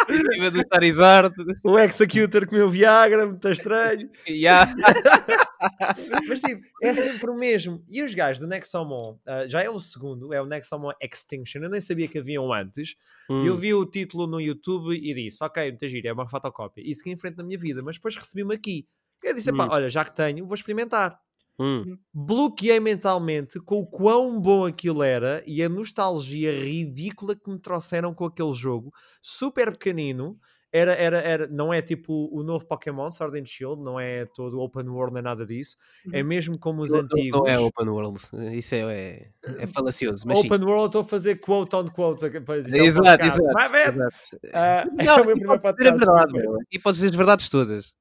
em 0.10 0.34
cima 0.34 0.52
do 0.52 0.62
Charizard. 0.72 1.34
O 1.64 1.80
Executor 1.80 2.46
comeu 2.48 2.70
Viagra, 2.70 3.26
muito 3.26 3.50
estranho. 3.50 4.10
Yeah. 4.30 4.72
Mas 6.28 6.42
tipo, 6.42 6.62
é 6.82 6.94
sempre 6.94 7.30
o 7.30 7.36
mesmo. 7.36 7.84
E 7.88 8.04
os 8.04 8.14
gajos 8.14 8.40
do 8.42 8.48
Nexomon, 8.48 9.14
uh, 9.14 9.48
já 9.48 9.62
é 9.62 9.70
o 9.70 9.80
segundo, 9.80 10.34
é 10.34 10.42
o 10.42 10.46
Nexomon 10.46 10.92
Extinction. 11.02 11.62
Eu 11.62 11.70
nem 11.70 11.82
sabia 11.82 12.08
que 12.08 12.20
haviam 12.20 12.52
antes. 12.54 12.96
Hum. 13.30 13.46
Eu 13.46 13.56
vi 13.56 13.74
o 13.74 13.86
título 13.86 14.28
no 14.28 14.40
YouTube 14.40 14.96
e 14.96 15.14
disse: 15.14 15.44
Ok, 15.44 15.64
muito 15.70 15.88
giro, 15.88 16.08
é 16.08 16.14
uma 16.14 16.28
fotocópia. 16.28 16.84
E 16.86 16.94
segui 16.94 17.12
em 17.12 17.18
frente 17.18 17.38
na 17.38 17.44
minha 17.44 17.58
vida, 17.58 17.82
mas 17.82 17.96
depois 17.96 18.16
recebi-me 18.16 18.54
aqui. 18.54 18.88
Eu 19.24 19.34
disse: 19.34 19.52
hum. 19.52 19.58
olha, 19.70 19.90
já 19.90 20.04
que 20.06 20.16
tenho, 20.16 20.46
vou 20.46 20.56
experimentar. 20.56 21.20
Hum. 21.58 21.98
Bloqueei 22.14 22.80
mentalmente 22.82 23.60
com 23.62 23.80
o 23.80 23.88
quão 23.88 24.40
bom 24.42 24.66
aquilo 24.66 25.02
era 25.02 25.42
e 25.48 25.64
a 25.64 25.70
nostalgia 25.70 26.52
ridícula 26.52 27.34
que 27.36 27.50
me 27.50 27.58
trouxeram 27.58 28.14
com 28.14 28.26
aquele 28.26 28.52
jogo, 28.52 28.92
super 29.22 29.72
pequenino 29.72 30.38
era, 30.76 30.94
era, 30.94 31.18
era, 31.22 31.48
não 31.48 31.74
é 31.74 31.82
tipo 31.82 32.30
o 32.34 32.44
novo 32.44 32.66
Pokémon 32.66 33.10
Sword 33.10 33.40
and 33.40 33.46
Shield, 33.46 33.82
não 33.82 33.98
é 33.98 34.26
todo 34.26 34.60
open 34.60 34.90
world 34.90 35.14
nem 35.14 35.24
nada 35.24 35.46
disso, 35.46 35.78
é 36.12 36.22
uhum. 36.22 36.28
mesmo 36.28 36.60
como 36.60 36.82
os 36.82 36.94
antigos. 36.94 37.40
Não 37.40 37.48
é 37.48 37.58
open 37.58 37.88
world, 37.88 38.20
isso 38.52 38.76
é, 38.76 38.80
é, 38.82 39.32
é 39.60 39.68
falacioso. 39.68 40.28
Mas 40.28 40.40
open 40.40 40.58
sim. 40.60 40.66
world, 40.66 40.88
estou 40.88 41.02
a 41.02 41.06
fazer 41.06 41.36
quote 41.38 41.74
on 41.78 41.88
quote. 41.88 42.26
Exato, 42.26 42.76
exato, 42.76 43.26
exato. 43.26 43.54
Vai 43.54 43.70
ver? 43.70 43.94
Exato. 43.94 44.16
Uh, 44.44 45.04
não, 45.04 45.16
é 45.18 45.22
o 45.22 45.26
meu 45.26 45.38
primeiro 45.38 45.62
podcast. 45.62 45.98
Verdade, 45.98 46.66
e 46.70 46.78
podes 46.80 47.00
dizer 47.00 47.12
as 47.12 47.16
verdades 47.16 47.50
todas. 47.50 47.94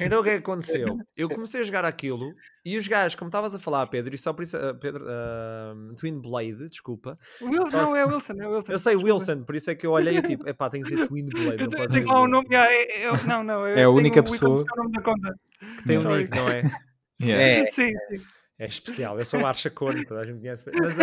Então 0.00 0.20
o 0.20 0.22
que 0.22 0.30
é 0.30 0.32
que 0.34 0.38
aconteceu? 0.38 0.96
Eu 1.16 1.28
comecei 1.28 1.60
a 1.60 1.64
jogar 1.64 1.84
aquilo 1.84 2.32
e 2.64 2.76
os 2.76 2.86
gajos, 2.86 3.14
como 3.16 3.28
estavas 3.28 3.54
a 3.54 3.58
falar, 3.58 3.86
Pedro, 3.88 4.14
e 4.14 4.18
só 4.18 4.32
por 4.32 4.42
isso, 4.42 4.56
uh, 4.56 4.74
Pedro, 4.78 5.04
uh, 5.04 5.94
Twin 5.96 6.20
Blade, 6.20 6.68
desculpa. 6.68 7.18
Wilson, 7.40 7.76
não, 7.76 7.96
é 7.96 8.04
Wilson, 8.04 8.34
é 8.34 8.46
Wilson. 8.46 8.72
Eu 8.72 8.78
sei 8.78 8.94
desculpa. 8.94 9.14
Wilson, 9.14 9.44
por 9.44 9.54
isso 9.56 9.70
é 9.70 9.74
que 9.74 9.86
eu 9.86 9.90
olhei 9.90 10.16
e 10.18 10.22
tipo, 10.22 10.48
epá, 10.48 10.70
tem 10.70 10.82
que 10.82 10.88
ser 10.88 11.08
Twin 11.08 11.28
Blade. 11.28 11.62
Não 11.62 11.88
tem 11.88 12.04
lá 12.04 12.20
o 12.20 12.28
nome, 12.28 12.48
é, 12.52 13.04
é, 13.04 13.24
não, 13.26 13.42
não. 13.42 13.66
É 13.72 13.84
a 13.84 13.90
única 13.90 14.22
pessoa 14.22 14.64
que, 14.64 14.76
nome 14.76 14.92
da 14.92 15.02
conta. 15.02 15.34
que 15.78 15.84
tem 15.84 15.98
um 15.98 16.16
nick, 16.16 16.30
não 16.30 16.48
é? 16.48 16.62
Yeah. 17.20 17.40
É. 17.40 17.70
Sim, 17.70 17.92
sim. 18.10 18.20
É 18.58 18.66
especial, 18.66 19.18
eu 19.18 19.24
sou 19.24 19.40
o 19.40 19.46
Archa 19.46 19.70
Corno, 19.70 20.04
toda 20.04 20.20
a 20.20 20.24
gente 20.24 20.40
conhece. 20.40 20.64
Mas, 20.72 20.96
uh... 20.98 21.02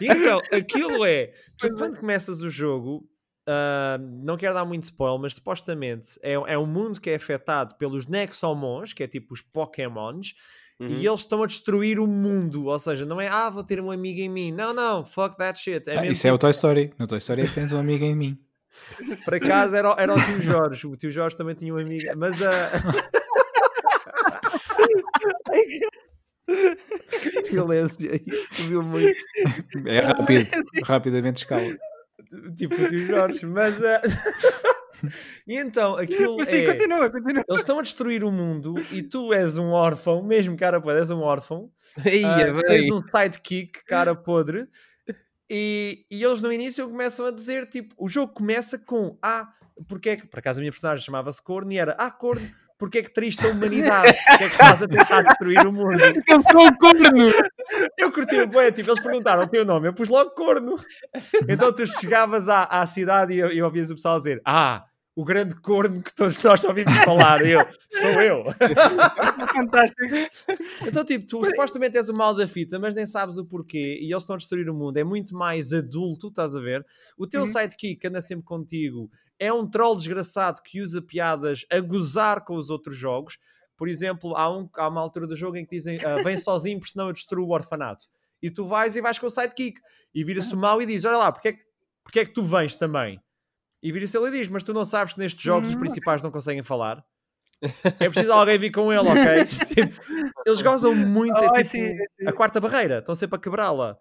então, 0.00 0.42
aquilo 0.52 1.04
é, 1.06 1.32
tu 1.58 1.70
quando 1.74 1.98
começas 1.98 2.42
o 2.42 2.50
jogo, 2.50 3.08
Uh, 3.48 3.98
não 4.22 4.36
quero 4.36 4.52
dar 4.52 4.66
muito 4.66 4.82
spoiler, 4.82 5.18
mas 5.18 5.36
supostamente 5.36 6.20
é, 6.22 6.34
é 6.34 6.58
um 6.58 6.66
mundo 6.66 7.00
que 7.00 7.08
é 7.08 7.14
afetado 7.14 7.76
pelos 7.76 8.06
Nexomons, 8.06 8.92
que 8.92 9.02
é 9.02 9.08
tipo 9.08 9.32
os 9.32 9.40
Pokémons, 9.40 10.34
uhum. 10.78 10.88
e 10.88 11.06
eles 11.06 11.20
estão 11.20 11.42
a 11.42 11.46
destruir 11.46 11.98
o 11.98 12.06
mundo. 12.06 12.66
Ou 12.66 12.78
seja, 12.78 13.06
não 13.06 13.18
é 13.18 13.26
ah, 13.26 13.48
vou 13.48 13.64
ter 13.64 13.80
um 13.80 13.90
amigo 13.90 14.20
em 14.20 14.28
mim. 14.28 14.52
Não, 14.52 14.74
não, 14.74 15.02
fuck 15.02 15.34
that 15.38 15.58
shit. 15.58 15.88
É 15.88 15.98
ah, 15.98 16.04
isso 16.04 16.20
tipo... 16.20 16.28
é 16.28 16.32
o 16.32 16.34
tipo 16.34 16.40
Toy 16.40 16.50
Story. 16.50 16.92
No 16.98 17.06
Toy 17.06 17.16
Story 17.16 17.40
é 17.40 17.46
que 17.46 17.54
tens 17.54 17.72
um 17.72 17.78
amigo 17.78 18.04
em 18.04 18.14
mim. 18.14 18.38
Por 19.24 19.36
acaso 19.36 19.74
era, 19.74 19.94
era 19.96 20.12
o 20.12 20.22
tio 20.22 20.42
Jorge. 20.42 20.86
O 20.86 20.94
tio 20.94 21.10
Jorge 21.10 21.34
também 21.34 21.54
tinha 21.54 21.72
um 21.72 21.78
amigo, 21.78 22.06
mas. 22.16 22.36
Uh... 26.48 27.50
Violência, 27.50 28.22
isso 28.26 28.54
subiu 28.54 28.82
muito. 28.82 29.20
É 29.86 30.00
rápido, 30.00 30.48
rapidamente 30.82 31.38
escala 31.38 31.76
tipo 32.56 32.74
o 32.74 32.88
tio 32.88 33.06
Jorge, 33.06 33.46
mas. 33.46 33.80
Uh... 33.80 34.00
e 35.46 35.56
então 35.56 35.96
aquilo 35.96 36.36
Mas 36.36 36.48
sim, 36.48 36.58
é... 36.58 36.66
continua, 36.66 37.10
continua. 37.10 37.44
Eles 37.48 37.60
estão 37.60 37.78
a 37.78 37.82
destruir 37.82 38.24
o 38.24 38.32
mundo 38.32 38.74
e 38.92 39.02
tu 39.02 39.32
és 39.32 39.56
um 39.58 39.70
órfão, 39.70 40.22
mesmo 40.22 40.56
cara 40.56 40.80
podre, 40.80 41.00
és 41.00 41.10
um 41.10 41.20
órfão. 41.20 41.70
Ia, 42.04 42.54
uh, 42.54 42.60
tens 42.62 42.90
um 42.90 42.98
sidekick, 42.98 43.84
cara 43.84 44.14
podre. 44.14 44.68
E, 45.50 46.04
e 46.10 46.22
eles 46.22 46.42
no 46.42 46.52
início 46.52 46.86
começam 46.88 47.26
a 47.26 47.30
dizer, 47.30 47.66
tipo, 47.68 47.94
o 47.96 48.08
jogo 48.08 48.34
começa 48.34 48.78
com 48.78 49.16
Ah, 49.22 49.50
porque 49.86 50.10
é 50.10 50.16
que, 50.16 50.26
por 50.26 50.38
acaso 50.40 50.60
a 50.60 50.62
minha 50.62 50.72
personagem 50.72 51.04
chamava-se 51.04 51.42
Corno 51.42 51.72
e 51.72 51.78
era 51.78 51.96
Ah, 51.98 52.10
Corno, 52.10 52.46
porque 52.78 52.98
é 52.98 53.02
que 53.02 53.12
triste 53.12 53.44
a 53.46 53.50
humanidade? 53.50 54.14
Porque 54.28 54.44
é 54.44 54.48
que 54.48 54.54
estás 54.54 54.82
a 54.82 54.88
tentar 54.88 55.22
destruir 55.22 55.66
o 55.66 55.72
mundo? 55.72 56.00
Eu 56.00 56.42
sou 56.50 56.66
um 56.66 56.76
corno! 56.76 57.32
Eu 57.98 58.12
curti 58.12 58.40
o 58.40 58.46
bué, 58.46 58.70
tipo, 58.70 58.90
eles 58.90 59.02
perguntaram 59.02 59.42
o 59.42 59.48
teu 59.48 59.64
nome, 59.64 59.88
eu 59.88 59.92
pus 59.92 60.08
logo 60.08 60.30
Corno. 60.30 60.76
Então 61.48 61.72
tu 61.72 61.86
chegavas 61.86 62.48
à, 62.48 62.64
à 62.64 62.86
cidade 62.86 63.34
e, 63.34 63.38
e 63.38 63.62
ouvias 63.62 63.90
o 63.90 63.94
pessoal 63.94 64.18
dizer 64.18 64.40
Ah, 64.44 64.84
o 65.20 65.24
grande 65.24 65.56
corno 65.60 66.00
que 66.00 66.14
todos 66.14 66.40
nós 66.44 66.62
ouvimos 66.62 66.92
falar, 66.98 67.44
eu, 67.44 67.66
sou 67.90 68.22
eu. 68.22 68.44
Fantástico. 69.52 70.00
Então, 70.86 71.04
tipo, 71.04 71.26
tu 71.26 71.44
supostamente 71.44 71.96
és 71.96 72.08
o 72.08 72.14
mal 72.14 72.34
da 72.34 72.46
fita, 72.46 72.78
mas 72.78 72.94
nem 72.94 73.04
sabes 73.06 73.36
o 73.36 73.44
porquê 73.44 73.98
e 74.00 74.12
eles 74.12 74.22
estão 74.22 74.34
a 74.34 74.38
destruir 74.38 74.68
o 74.70 74.74
mundo. 74.74 74.96
É 74.96 75.02
muito 75.04 75.34
mais 75.34 75.72
adulto, 75.72 76.28
estás 76.28 76.54
a 76.54 76.60
ver? 76.60 76.86
O 77.16 77.26
teu 77.26 77.40
Uhum. 77.40 77.46
sidekick 77.46 78.06
anda 78.06 78.20
sempre 78.20 78.44
contigo. 78.44 79.10
É 79.38 79.52
um 79.52 79.66
troll 79.68 79.96
desgraçado 79.96 80.62
que 80.62 80.80
usa 80.80 81.02
piadas 81.02 81.64
a 81.70 81.80
gozar 81.80 82.44
com 82.44 82.54
os 82.56 82.70
outros 82.70 82.96
jogos. 82.96 83.38
Por 83.76 83.88
exemplo, 83.88 84.36
há, 84.36 84.48
um, 84.56 84.68
há 84.76 84.88
uma 84.88 85.00
altura 85.00 85.26
do 85.26 85.34
jogo 85.36 85.56
em 85.56 85.64
que 85.64 85.76
dizem 85.76 85.98
ah, 86.04 86.22
vem 86.22 86.36
sozinho, 86.38 86.78
porque 86.78 86.92
senão 86.92 87.08
eu 87.08 87.12
destruo 87.12 87.46
o 87.46 87.52
orfanato. 87.52 88.06
E 88.40 88.50
tu 88.50 88.66
vais 88.68 88.94
e 88.94 89.00
vais 89.00 89.18
com 89.18 89.26
o 89.26 89.30
sidekick 89.30 89.80
e 90.14 90.22
vira-se 90.22 90.54
o 90.54 90.56
mal 90.56 90.80
e 90.80 90.86
diz: 90.86 91.04
Olha 91.04 91.16
lá, 91.18 91.32
porque 91.32 91.48
é, 91.48 91.52
que- 91.54 91.64
porque 92.04 92.20
é 92.20 92.24
que 92.24 92.32
tu 92.32 92.44
vens 92.44 92.76
também? 92.76 93.20
E 93.82 93.92
vira-se 93.92 94.16
ele 94.16 94.28
e 94.28 94.40
diz: 94.40 94.48
Mas 94.48 94.62
tu 94.64 94.72
não 94.72 94.84
sabes 94.84 95.12
que 95.14 95.20
nestes 95.20 95.42
jogos 95.42 95.68
os 95.70 95.74
Hum, 95.76 95.80
principais 95.80 96.22
não 96.22 96.30
conseguem 96.30 96.62
falar? 96.62 97.04
É 98.00 98.08
preciso 98.08 98.32
alguém 98.32 98.58
vir 98.58 98.70
com 98.70 98.92
ele, 98.92 99.08
ok? 99.08 99.44
Tipo, 99.74 100.00
Eles 100.46 100.62
gozam 100.62 100.94
muito, 100.94 101.36
é 101.42 101.48
Oh, 101.50 101.54
I 101.56 101.62
tipo 101.62 101.68
see, 101.68 101.92
I 101.92 101.96
see. 102.16 102.28
a 102.28 102.32
quarta 102.32 102.60
barreira, 102.60 102.98
estão 102.98 103.14
sempre 103.14 103.36
a 103.36 103.40
quebrá-la. 103.40 103.98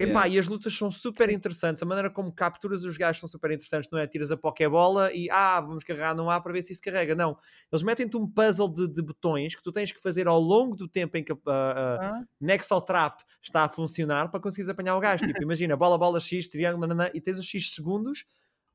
Epá, 0.00 0.26
Yeah. 0.26 0.28
e 0.28 0.38
as 0.38 0.46
lutas 0.46 0.72
são 0.76 0.92
super 0.92 1.28
interessantes. 1.28 1.82
A 1.82 1.86
maneira 1.86 2.08
como 2.08 2.30
capturas 2.32 2.84
os 2.84 2.96
gajos 2.96 3.18
são 3.18 3.28
super 3.28 3.50
interessantes. 3.50 3.90
Não 3.90 3.98
é 3.98 4.06
tiras 4.06 4.30
a 4.30 4.36
pokebola 4.36 5.12
e 5.12 5.28
ah, 5.28 5.60
vamos 5.60 5.82
carregar 5.82 6.14
no 6.14 6.30
A 6.30 6.40
para 6.40 6.52
ver 6.52 6.62
se 6.62 6.72
isso 6.72 6.80
carrega. 6.80 7.16
Não. 7.16 7.36
Eles 7.72 7.82
metem-te 7.82 8.16
um 8.16 8.24
puzzle 8.30 8.72
de, 8.72 8.86
de 8.86 9.02
botões 9.02 9.56
que 9.56 9.62
tu 9.62 9.72
tens 9.72 9.90
que 9.90 10.00
fazer 10.00 10.28
ao 10.28 10.38
longo 10.38 10.76
do 10.76 10.86
tempo 10.86 11.16
em 11.16 11.24
que 11.24 11.32
a, 11.32 11.36
a, 11.46 11.50
a 11.50 12.18
Ah, 12.20 12.24
Nexotrap 12.40 13.22
está 13.42 13.64
a 13.64 13.68
funcionar 13.68 14.30
para 14.30 14.38
conseguires 14.38 14.68
apanhar 14.68 14.96
o 14.96 15.00
gajo. 15.00 15.26
Tipo, 15.26 15.42
imagina, 15.42 15.76
bola, 15.76 15.98
bola, 15.98 16.20
X, 16.20 16.46
triângulo, 16.46 16.86
nananã, 16.86 17.10
e 17.12 17.20
tens 17.20 17.36
os 17.36 17.46
X 17.46 17.74
segundos, 17.74 18.24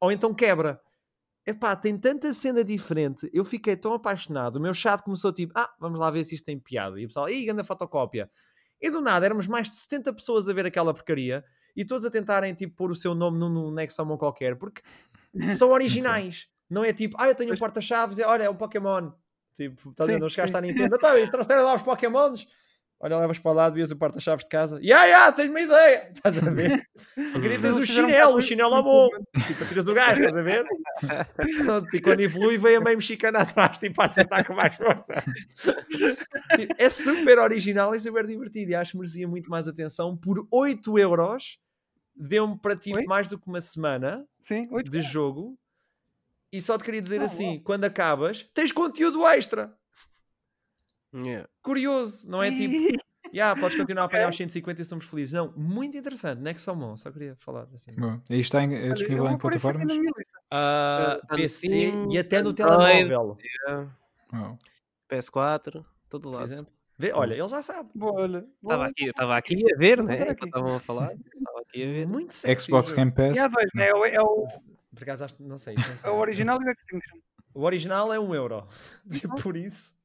ou 0.04 0.12
então 0.12 0.34
quebra. 0.34 0.82
Epá, 1.48 1.78
tem 1.78 1.98
tanta 1.98 2.34
cena 2.34 2.62
diferente. 2.62 3.30
Eu 3.34 3.46
fiquei 3.46 3.78
tão 3.78 3.94
apaixonado. 3.94 4.58
O 4.58 4.60
meu 4.60 4.74
chat 4.74 5.02
começou 5.02 5.32
tipo, 5.32 5.54
ah, 5.56 5.74
vamos 5.80 5.98
lá 5.98 6.12
ver 6.12 6.26
se 6.26 6.36
isto 6.36 6.44
tem 6.44 6.60
piada. 6.60 7.00
E 7.00 7.06
o 7.06 7.08
pessoal, 7.08 7.30
ih, 7.30 7.46
grande 7.46 7.64
fotocópia. 7.64 8.30
E 8.82 8.90
do 8.90 9.00
nada, 9.00 9.26
éramos 9.26 9.48
mais 9.48 9.70
de 9.70 9.76
70 9.76 10.14
pessoas 10.14 10.50
a 10.50 10.54
ver 10.54 10.66
aquela 10.66 10.94
porcaria 10.94 11.42
e 11.74 11.86
todos 11.86 12.06
a 12.06 12.12
tentarem 12.12 12.54
tipo 12.54 12.76
pôr 12.76 12.92
o 12.92 12.96
seu 12.96 13.16
nome 13.16 13.40
num, 13.40 13.48
num 13.48 13.72
Nexomon 13.72 14.18
qualquer, 14.18 14.58
porque 14.58 14.82
são 15.58 15.72
originais. 15.72 16.48
Não 16.70 16.84
é 16.84 16.92
tipo, 16.92 17.16
ah, 17.18 17.30
eu 17.30 17.36
tenho 17.36 17.54
um 17.54 17.58
porta-chaves, 17.58 18.18
e 18.18 18.24
olha, 18.24 18.44
é 18.44 18.50
um 18.50 18.58
Pokémon. 18.58 19.10
Tipo, 19.56 19.94
Sim, 20.04 20.18
não 20.18 20.28
chegaste 20.28 20.52
sim. 20.52 20.58
à 20.58 20.62
Nintendo, 20.62 20.98
então, 20.98 21.18
e 21.18 21.32
trouxeram 21.32 21.64
lá 21.64 21.76
os 21.76 21.82
Pokémons. 21.82 22.46
Olha, 23.06 23.18
levas 23.20 23.38
para 23.38 23.52
lá, 23.52 23.70
vias 23.70 23.92
o 23.92 23.98
porta-chaves 23.98 24.46
de 24.46 24.50
casa. 24.50 24.80
Ya, 24.82 25.04
ya, 25.04 25.30
tenho 25.30 25.50
uma 25.50 25.60
ideia. 25.60 26.10
Estás 26.16 26.38
a 26.42 26.50
ver? 26.50 26.88
Tens 27.14 27.76
o 27.76 27.86
chinelo, 27.86 28.38
o 28.38 28.42
chinelo 28.42 28.78
é 28.78 28.82
bom. 28.82 29.10
Tipo, 29.46 29.66
tiras 29.66 29.90
o 29.90 29.94
gajo, 29.94 30.22
estás 30.22 30.38
a 30.38 30.42
ver? 30.42 30.66
Pronto, 31.66 31.94
e 31.94 32.00
quando 32.02 32.22
evolui, 32.22 32.58
vem 32.58 32.78
a 32.78 32.80
meio 32.80 32.96
mexicana 32.96 33.40
atrás, 33.40 33.78
tipo, 33.78 34.02
a 34.02 34.06
acertar 34.06 34.48
com 34.48 34.54
mais 34.54 34.78
força. 34.78 35.22
Tipo, 36.56 36.76
É 36.78 36.90
super 36.90 37.40
original 37.40 37.94
e 37.94 38.00
super 38.00 38.26
divertido. 38.26 38.72
E 38.72 38.76
acho 38.76 38.92
que 38.92 38.98
merecia 38.98 39.28
muito 39.28 39.50
mais 39.50 39.68
atenção. 39.68 40.16
Por 40.16 40.48
8 40.50 40.98
euros, 40.98 41.60
deu-me 42.16 42.58
para 42.58 42.78
ti 42.78 42.94
Oi? 42.96 43.04
mais 43.04 43.28
do 43.28 43.38
que 43.38 43.48
uma 43.50 43.60
semana 43.60 44.26
Sim, 44.40 44.66
de 44.82 45.02
jogo. 45.02 45.60
E 46.54 46.62
só 46.62 46.78
te 46.78 46.86
queria 46.86 47.02
dizer 47.02 47.20
Ah, 47.20 47.26
assim: 47.26 47.60
quando 47.66 47.84
acabas, 47.84 48.50
tens 48.54 48.72
conteúdo 48.72 49.28
extra. 49.28 49.76
Yeah. 51.14 51.48
Curioso, 51.62 52.30
não 52.30 52.42
é 52.42 52.50
tipo, 52.50 52.74
yeah, 53.34 53.60
podes 53.60 53.78
continuar 53.78 54.04
a 54.04 54.06
apanhar 54.06 54.30
os 54.30 54.36
150 54.38 54.82
e 54.82 54.86
somos 54.86 55.06
felizes. 55.06 55.34
Não, 55.34 55.54
muito 55.56 55.96
interessante. 55.98 56.40
Nexomon, 56.42 56.98
só 56.98 57.12
queria 57.12 57.36
falar 57.38 57.68
assim. 57.74 57.92
Bom, 57.98 58.20
e 58.30 58.40
isto 58.40 58.56
está 58.58 58.64
em- 58.64 58.76
é 58.76 58.94
disponível 58.94 59.28
em 59.30 59.38
plataformas? 59.38 59.96
no 59.96 61.36
PC 61.36 61.68
Steam, 61.68 62.12
e 62.12 62.18
até 62.18 62.42
no 62.42 62.54
telemóvel, 62.54 63.38
Yeah. 63.68 63.92
Oh. 64.34 64.58
PS4, 65.10 65.84
todo 66.10 66.24
por 66.24 66.30
lado. 66.32 66.44
exemplo. 66.44 66.74
Vê, 66.98 67.12
olha, 67.14 67.34
ele 67.34 67.48
já 67.48 67.62
sabe. 67.62 67.90
Olha. 68.00 68.46
Estava 68.62 68.86
aqui, 68.86 69.06
estava 69.06 69.38
aqui 69.38 69.74
a 69.74 69.78
ver, 69.78 70.04
né? 70.04 70.22
Enquanto 70.22 70.46
Estavam 70.46 70.76
a 70.76 70.80
falar. 70.80 71.12
Estava 71.36 71.60
aqui 71.62 71.84
a 71.84 71.86
ver. 71.88 72.08
Muito 72.08 72.34
sexy 72.34 72.68
Xbox 72.68 72.92
Game. 72.92 73.12
Pass? 73.12 73.38
Há 73.38 73.48
dois, 73.48 73.70
né? 73.76 73.90
É 73.90 73.94
o, 73.96 74.06
é 74.06 74.22
o, 74.22 74.48
Por 74.94 75.02
acaso, 75.04 75.26
não 75.40 75.58
sei. 75.58 75.74
não 75.76 75.84
sei. 75.98 76.10
é 76.10 76.14
o 76.14 76.18
original 76.18 76.60
e 76.62 76.66
o 76.66 76.70
Extinction. 76.70 77.18
O 77.56 77.64
original 77.64 78.14
é 78.14 78.20
um 78.20 78.34
euro. 78.34 78.68
Por 79.42 79.58
isso. 79.58 79.96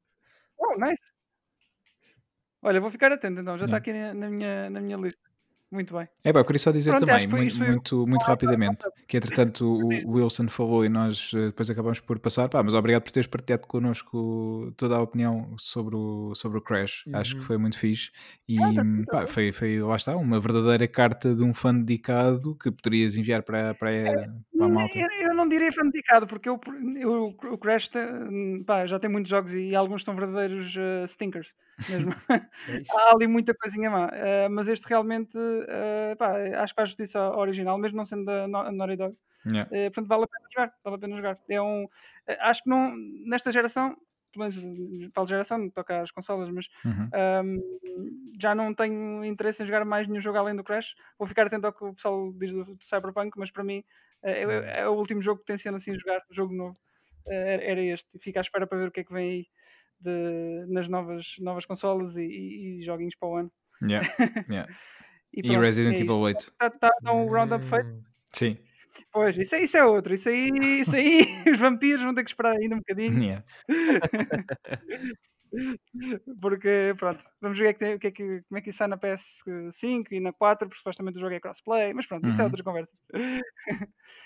Oh, 0.59 0.75
nice. 0.79 1.13
Olha, 2.63 2.81
vou 2.81 2.91
ficar 2.91 3.13
atento 3.13 3.41
então, 3.41 3.57
já 3.59 3.67
está 3.67 3.77
aqui 3.77 3.93
na 3.93 4.29
minha, 4.31 4.71
na 4.71 4.81
minha 4.81 4.97
lista. 4.97 5.28
Muito 5.71 5.95
bem. 5.95 6.09
É 6.25 6.33
pá, 6.33 6.41
eu 6.41 6.45
queria 6.47 6.59
só 6.59 6.73
dizer 6.73 6.93
Pronto, 6.93 7.07
também, 7.07 7.29
muito, 7.29 7.59
muito, 7.59 8.07
muito 8.07 8.23
rapidamente, 8.23 8.87
que 9.07 9.19
entretanto 9.19 9.67
o, 10.07 10.13
Wilson 10.13 10.49
falou 10.49 10.83
e 10.83 10.89
nós 10.89 11.31
eh, 11.35 11.47
depois 11.47 11.69
acabamos 11.69 12.01
por 12.01 12.19
passar, 12.19 12.49
pá, 12.49 12.63
mas 12.63 12.73
obrigado 12.73 13.03
por 13.03 13.11
teres 13.13 13.27
partilhado 13.27 13.67
connosco 13.67 14.73
toda 14.79 14.97
a 14.97 15.03
opinião 15.03 15.55
sobre 15.59 15.95
o, 15.95 16.35
sobre 16.35 16.57
o 16.59 16.63
Crash, 16.63 17.05
acho 17.13 17.35
que 17.35 17.41
Uhum. 17.41 17.47
foi 17.47 17.59
muito 17.59 17.79
fixe 17.79 18.11
e 18.49 18.57
tudo 18.57 19.05
pá, 19.11 19.19
bem. 19.19 19.27
foi, 19.27 19.53
foi, 19.53 19.83
lá 19.83 19.97
está, 19.97 20.17
uma 20.17 20.41
verdadeira 20.41 20.89
carta 20.89 21.35
de 21.35 21.45
um 21.45 21.53
fã 21.53 21.75
dedicado 21.75 22.57
que 22.57 22.71
poderias 22.71 23.15
enviar 23.17 23.43
para, 23.43 23.75
para, 23.75 24.05
para 24.57 24.67
a 24.67 24.69
malta. 24.71 24.99
Eu, 24.99 25.29
eu 25.29 25.35
não 25.35 25.47
diria 25.47 25.71
fanático, 25.71 26.27
porque 26.29 26.49
eu, 26.49 26.59
eu- 26.97 27.37
o 27.53 27.59
Crash 27.59 27.89
tem- 27.91 28.65
pá, 28.65 28.87
já 28.87 28.99
tem 28.99 29.11
muitos 29.11 29.29
jogos 29.29 29.53
e 29.53 29.75
alguns 29.75 30.03
são 30.03 30.17
verdadeiros 30.17 30.75
eh, 30.79 31.07
stinkers 31.07 31.55
mesmo. 31.89 32.11
Há 32.91 33.15
ali 33.15 33.27
muita 33.27 33.55
coisinha 33.55 33.91
má, 33.91 34.09
eh, 34.13 34.49
mas 34.49 34.69
este 34.69 34.89
realmente 34.89 35.39
eh, 35.69 36.15
pá, 36.17 36.37
acho 36.63 36.73
que 36.75 36.81
faz 36.81 36.89
justiça 36.91 37.19
ao 37.21 37.39
original, 37.41 37.79
mesmo 37.79 37.97
não 37.97 38.05
sendo 38.05 38.25
da 38.25 38.47
No- 38.49 38.71
Naughty 38.73 38.97
Dog. 38.97 39.17
Yeah. 39.47 39.69
Eh, 39.73 39.91
portanto, 39.91 40.09
vale 40.09 40.25
a 40.25 40.27
pena 40.27 40.49
jogar. 40.53 40.75
Vale 40.85 40.97
a 40.97 40.99
pena 40.99 41.17
jogar. 41.17 41.39
É 41.49 41.63
um, 41.63 41.89
eh, 42.27 42.39
acho 42.41 42.63
que 42.65 42.69
não, 42.71 42.95
nesta 43.27 43.51
geração, 43.53 43.97
pelo 44.33 44.41
menos 44.47 44.55
de 44.55 45.11
geração, 45.27 45.71
toca 45.71 46.03
às 46.03 46.11
consolas, 46.11 46.51
mas 46.51 46.67
Uhum. 46.85 47.09
Ahm, 47.13 47.59
já 48.41 48.55
não 48.55 48.75
tenho 48.75 49.25
interesse 49.25 49.63
em 49.63 49.67
jogar 49.67 49.85
mais 49.85 50.07
nenhum 50.07 50.21
jogo 50.21 50.39
além 50.39 50.55
do 50.55 50.63
Crash. 50.65 50.95
Vou 51.19 51.27
ficar 51.27 51.47
atento 51.47 51.67
ao 51.67 51.73
que 51.73 51.85
o 51.85 51.95
pessoal 51.95 52.33
diz 52.35 52.53
do, 52.53 52.65
do 52.65 52.85
Cyberpunk, 52.85 53.39
mas 53.39 53.51
para 53.51 53.65
mim 53.65 53.83
é, 54.23 54.43
é- 54.45 54.81
é 54.81 54.89
o 54.89 54.93
último 54.95 55.21
jogo 55.23 55.41
que 55.41 55.47
tenciono 55.47 55.77
assim 55.77 55.95
jogar, 55.95 56.21
jogo 56.31 56.55
novo. 56.55 56.77
Era, 57.27 57.63
era 57.65 57.81
este. 57.83 58.19
Fico 58.19 58.39
à 58.39 58.43
espera 58.43 58.67
para 58.67 58.79
ver 58.79 58.89
o 58.89 58.91
que 58.93 59.01
é 59.01 59.05
que 59.05 59.13
vem 59.13 59.31
aí 59.31 59.47
de- 60.01 60.67
nas 60.69 60.89
novas, 60.89 61.37
novas 61.41 61.65
consolas 61.67 62.17
e, 62.17 62.25
e- 62.25 62.79
e 62.79 62.83
joguinhos 62.83 63.15
para 63.17 63.29
o 63.29 63.37
ano. 63.37 63.53
Yeah, 63.83 64.07
yeah. 64.51 64.69
E 65.33 65.43
pronto, 65.43 65.61
Resident 65.61 65.97
é 65.97 66.01
Evil 66.01 66.07
isto. 66.15 66.19
8, 66.21 66.41
Está 66.41 66.71
tá, 66.71 66.91
tá 67.03 67.13
um 67.13 67.27
roundup 67.29 67.65
feito? 67.65 67.87
Hum, 67.87 68.03
sim. 68.33 68.59
Pois, 69.13 69.37
isso, 69.37 69.55
é- 69.55 69.63
isso 69.63 69.77
é 69.77 69.85
outro. 69.85 70.15
Isso 70.15 70.29
aí, 70.29 70.51
isso 70.81 70.97
aí 70.97 71.21
os 71.57 71.59
vampiros 71.61 72.03
vão 72.03 72.15
ter 72.15 72.25
que 72.25 72.31
esperar 72.31 72.53
ainda 72.57 72.75
um 72.75 72.79
bocadinho. 72.79 73.19
Yeah. 73.25 73.45
Porque, 76.43 76.95
pronto, 76.99 77.25
vamos 77.41 77.59
ver 77.59 77.71
o 77.75 77.75
que 77.75 77.75
é 77.75 77.75
que, 77.75 77.79
tem- 77.79 77.95
o 77.95 77.99
que 77.99 78.07
é 78.09 78.11
que- 78.11 78.43
como 78.49 78.59
é 78.59 78.61
que 78.61 78.69
isso 78.69 78.79
sai 78.79 78.89
na 78.89 78.99
PS5 78.99 80.13
e 80.13 80.21
na 80.21 80.31
4, 80.31 80.69
porque 80.69 80.79
supostamente 80.79 81.17
o 81.17 81.21
jogo 81.23 81.35
é 81.35 81.41
crossplay, 81.41 81.95
mas 81.95 82.07
pronto, 82.07 82.29
isso 82.29 82.41
é 82.41 82.45
Uhum. 82.45 82.51
outra 82.51 82.63
conversa. 82.65 82.95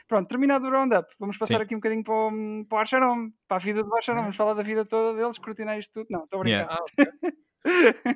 pronto, 0.09 0.29
terminado 0.29 0.67
o 0.67 0.71
roundup, 0.71 1.09
vamos 1.21 1.37
passar 1.39 1.59
Sim. 1.59 1.63
aqui 1.63 1.75
um 1.77 1.79
bocadinho 1.79 2.03
para 2.03 2.13
o, 2.15 2.65
para 2.69 2.77
o 2.77 2.81
Archaron, 2.81 3.31
para 3.47 3.57
a 3.57 3.61
vida 3.61 3.85
do 3.85 3.95
Archaron, 3.95 4.21
vamos 4.23 4.37
falar 4.37 4.55
da 4.55 4.63
vida 4.65 4.85
toda 4.85 5.17
deles, 5.17 5.37
escrutinar 5.37 5.79
isto 5.79 5.93
tudo. 5.93 6.07
Não, 6.11 6.25
estou 6.25 6.41
a 6.41 6.43
brincar. 6.43 6.79
Yeah. 6.99 7.33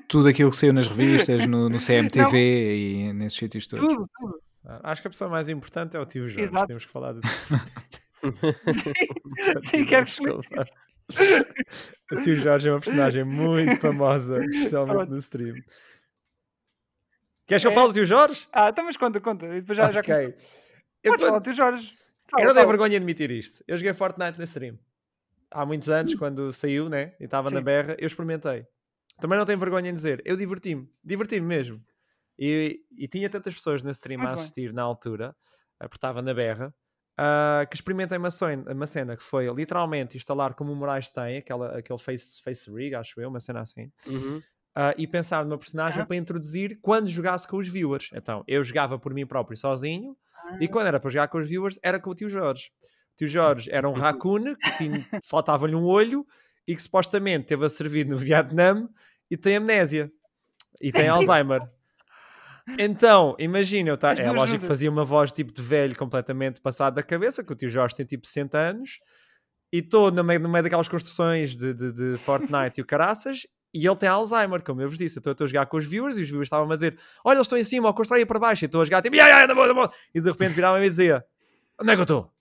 Tudo 0.09 0.29
aquilo 0.29 0.51
que 0.51 0.57
saiu 0.57 0.73
nas 0.73 0.89
revistas, 0.89 1.47
no, 1.47 1.69
no 1.69 1.79
CMTV 1.79 2.77
e 2.77 3.13
nesses 3.13 3.39
sítios 3.39 3.67
todos. 3.67 3.85
Tudo, 3.87 4.09
tudo. 4.21 4.41
Ah, 4.65 4.91
Acho 4.91 5.03
que 5.03 5.09
a 5.09 5.11
pessoa 5.11 5.31
mais 5.31 5.49
importante 5.49 5.97
é 5.97 6.01
o 6.01 6.05
tio 6.05 6.29
Jorge. 6.29 6.45
Exato. 6.49 6.67
Temos 6.67 6.85
que 6.87 6.93
falar 6.93 7.13
do 7.13 7.21
Sim, 9.63 9.85
quero 9.85 10.05
que 10.05 10.11
expliques 10.11 10.49
isso. 10.51 11.45
O 12.13 12.21
tio 12.21 12.35
Jorge 12.37 12.69
é 12.69 12.73
uma 12.73 12.81
personagem 12.81 13.25
muito 13.25 13.77
famosa, 13.81 14.39
especialmente 14.41 14.95
Pronto. 14.97 15.11
no 15.13 15.19
stream. 15.19 15.55
Queres 17.47 17.63
que 17.63 17.69
eu 17.69 17.73
É. 17.73 17.75
fale 17.75 17.89
do 17.89 17.95
tio 17.95 18.05
Jorge? 18.05 18.49
Ah, 18.53 18.69
então 18.71 18.85
mas 18.85 18.97
conta, 18.97 19.21
conta. 19.21 19.47
E 19.47 19.61
depois 19.61 19.77
já, 19.77 19.91
já 19.91 20.01
ok. 20.01 20.35
Eu, 21.03 21.13
Podes 21.13 21.25
falar, 21.27 21.41
tu 21.41 21.53
Jorge. 21.53 21.93
Fala, 22.29 22.43
eu 22.43 22.49
não 22.49 22.55
tenho 22.55 22.67
vergonha 22.67 22.91
de 22.91 22.97
admitir 22.97 23.31
isto. 23.31 23.63
Eu 23.69 23.79
joguei 23.79 23.95
Fortnite 23.95 24.37
na 24.39 24.45
stream. 24.45 24.77
Há 25.49 25.65
muitos 25.65 25.89
anos, 25.89 26.15
Hum. 26.15 26.19
quando 26.19 26.53
saiu, 26.53 26.89
né? 26.89 27.15
E 27.21 27.25
estava 27.25 27.51
na 27.51 27.59
Sim. 27.61 27.65
berra, 27.65 27.97
eu 28.01 28.07
experimentei. 28.07 28.67
Também 29.21 29.39
não 29.39 29.47
tenho 29.47 29.59
vergonha 29.59 29.91
em 29.91 29.95
dizer. 29.95 30.23
Eu 30.25 30.37
diverti-me. 30.37 30.89
Diverti-me 31.03 31.47
mesmo. 31.47 31.83
E, 32.39 32.81
e 32.97 33.09
tinha 33.09 33.31
tantas 33.31 33.55
pessoas 33.55 33.83
na 33.83 33.91
stream 33.91 34.19
Muito 34.19 34.29
a 34.29 34.35
bem. 34.35 34.41
assistir 34.43 34.73
na 34.73 34.83
altura, 34.83 35.35
porque 35.79 35.97
estava 35.97 36.21
na 36.21 36.35
berra, 36.35 36.75
uh, 37.19 37.67
que 37.69 37.75
experimentei 37.77 38.19
uma, 38.19 38.29
uma 38.73 38.87
cena 38.87 39.17
que 39.17 39.23
foi 39.23 39.47
literalmente 39.55 40.17
instalar 40.17 40.53
como 40.55 40.71
o 40.73 40.77
Moraes 40.77 41.11
tem, 41.11 41.39
aquela, 41.39 41.79
aquele 41.79 41.99
face, 41.99 42.43
face 42.43 42.71
rig, 42.71 42.95
acho 42.95 43.19
eu, 43.21 43.29
uma 43.31 43.41
cena 43.41 43.61
assim. 43.63 43.91
Uhum. 44.07 44.39
Uh, 44.77 44.93
e 44.99 45.07
pensar 45.07 45.43
numa 45.47 45.57
personagem 45.57 46.03
Ah. 46.03 46.07
para 46.07 46.17
introduzir 46.17 46.79
quando 46.83 47.09
jogasse 47.09 47.49
com 47.49 47.57
os 47.57 47.67
viewers. 47.67 48.11
Então, 48.13 48.45
eu 48.47 48.63
jogava 48.63 48.99
por 48.99 49.15
mim 49.15 49.25
próprio 49.27 49.57
sozinho 49.57 50.15
e 50.61 50.69
quando 50.69 50.89
era 50.89 51.01
para 51.01 51.09
jogar 51.09 51.29
com 51.29 51.39
os 51.39 51.49
viewers 51.49 51.81
era 51.83 51.99
com 51.99 52.11
o 52.11 52.15
tio 52.15 52.29
Jorge. 52.29 52.71
O 53.15 53.17
tio 53.17 53.29
Jorge 53.29 53.71
era 53.73 53.89
um 53.89 53.95
raccoon 53.97 54.55
que 54.77 54.91
faltava-lhe 55.25 55.75
um 55.75 55.85
olho 55.87 56.27
e 56.67 56.75
que 56.75 56.83
supostamente 56.83 57.47
teve 57.47 57.65
a 57.65 57.69
servir 57.69 58.07
no 58.07 58.17
Vietnã 58.17 58.89
e 59.31 59.37
tem 59.37 59.57
amnésia 59.57 60.11
e 60.81 60.93
tem 60.93 61.09
Alzheimer. 61.09 61.63
Então, 62.79 63.37
imagina, 63.39 63.91
eu 63.91 63.97
tá, 63.97 64.13
é 64.13 64.27
lógico 64.27 64.45
que 64.45 64.53
juntas. 64.53 64.69
fazia 64.69 64.91
uma 64.91 65.05
voz 65.05 65.31
tipo 65.31 65.53
de 65.53 65.63
velho 65.63 65.97
completamente 65.97 66.61
passado 66.61 66.95
da 66.95 67.03
cabeça, 67.03 67.45
que 67.45 67.53
o 67.53 67.57
tio 67.57 67.71
Jorge 67.71 67.95
tem 67.95 68.05
tipo 68.05 68.27
60 68.27 68.59
anos, 68.59 68.99
e 69.73 69.79
estou 69.79 70.11
no 70.11 70.25
meio, 70.25 70.41
no 70.41 70.49
meio 70.49 70.65
daquelas 70.65 70.89
construções 70.89 71.57
de, 71.57 71.73
de, 71.73 71.93
de 71.93 72.17
Fortnite 72.19 72.79
e 72.79 72.83
o 72.83 72.85
caraças, 72.85 73.47
e 73.73 73.87
ele 73.87 73.97
tem 73.97 74.09
Alzheimer, 74.09 74.63
como 74.63 74.81
eu 74.81 74.89
vos 74.89 74.99
disse. 74.99 75.19
Eu 75.19 75.33
estou 75.33 75.45
a 75.45 75.49
jogar 75.49 75.67
com 75.67 75.77
os 75.77 75.85
viewers 75.85 76.17
e 76.17 76.23
os 76.23 76.29
viewers 76.29 76.47
estavam 76.47 76.71
a 76.71 76.75
dizer: 76.75 76.99
Olha, 77.23 77.37
eles 77.37 77.47
estão 77.47 77.59
em 77.59 77.65
cima, 77.65 77.89
ou 77.89 77.95
constrói 77.95 78.25
para 78.25 78.39
baixo. 78.39 78.65
E 78.65 78.67
estou 78.67 78.81
a 78.81 78.85
jogar 78.85 79.03
tipo, 79.03 79.15
"Ya, 79.17 79.29
ya, 79.29 79.47
na 79.47 79.55
boa, 79.55 79.67
na 79.67 79.75
boa." 79.75 79.93
e 80.15 80.21
de 80.21 80.31
repente 80.31 80.55
virava-me 80.55 80.87
e 80.87 80.89
dizia: 80.89 81.23
Onde 81.79 81.91
é 81.91 81.95
que 81.95 82.01
eu 82.01 82.05
estou? 82.05 82.36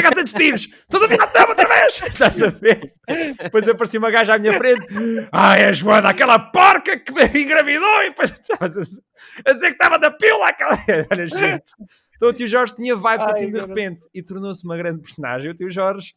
Que 0.00 0.06
há 0.08 0.12
tantos 0.12 0.32
tiros? 0.32 0.62
Estou 0.62 1.02
a 1.04 1.06
Vietnã 1.06 1.46
outra 1.48 1.68
vez! 1.68 2.00
Estás 2.06 2.42
a 2.42 2.48
ver? 2.48 2.94
Depois 3.42 3.68
aparecia 3.68 3.98
uma 4.00 4.10
gaja 4.10 4.34
à 4.34 4.38
minha 4.38 4.52
frente: 4.54 4.86
Ah, 5.32 5.56
é 5.56 5.66
a 5.66 5.72
Joana, 5.72 6.10
aquela 6.10 6.38
porca 6.38 6.98
que 6.98 7.12
me 7.12 7.24
engravidou! 7.42 8.02
E 8.02 8.10
depois 8.10 8.30
estavas 8.30 8.76
a 8.78 8.82
dizer- 8.82 9.66
que 9.68 9.72
estava 9.72 9.98
da 9.98 10.10
pila 10.10 10.48
aquela. 10.48 10.72
Olha, 11.12 11.26
gente. 11.26 11.72
Então 12.16 12.28
o 12.28 12.32
tio 12.32 12.46
Jorge 12.48 12.74
tinha 12.76 12.94
vibes 12.94 13.26
Ai, 13.26 13.32
assim 13.32 13.50
de 13.50 13.60
repente 13.60 14.06
e 14.12 14.22
tornou-se 14.22 14.64
uma 14.64 14.76
grande 14.76 15.00
personagem. 15.00 15.50
O 15.50 15.54
tio 15.54 15.70
Jorge. 15.70 16.14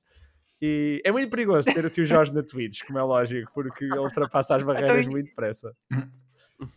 E 0.61 1.01
é 1.05 1.11
muito 1.11 1.29
perigoso 1.29 1.73
ter 1.73 1.83
o 1.83 1.89
tio 1.89 2.05
Jorge 2.05 2.33
na 2.33 2.41
Twitch, 2.41 2.83
como 2.87 2.97
é 2.97 3.01
lógico, 3.03 3.51
porque 3.53 3.83
ele 3.83 3.97
ultrapassa 3.99 4.55
as 4.55 4.63
barreiras 4.63 4.99
Então, 4.99 5.11
muito 5.11 5.25
depressa. 5.27 5.73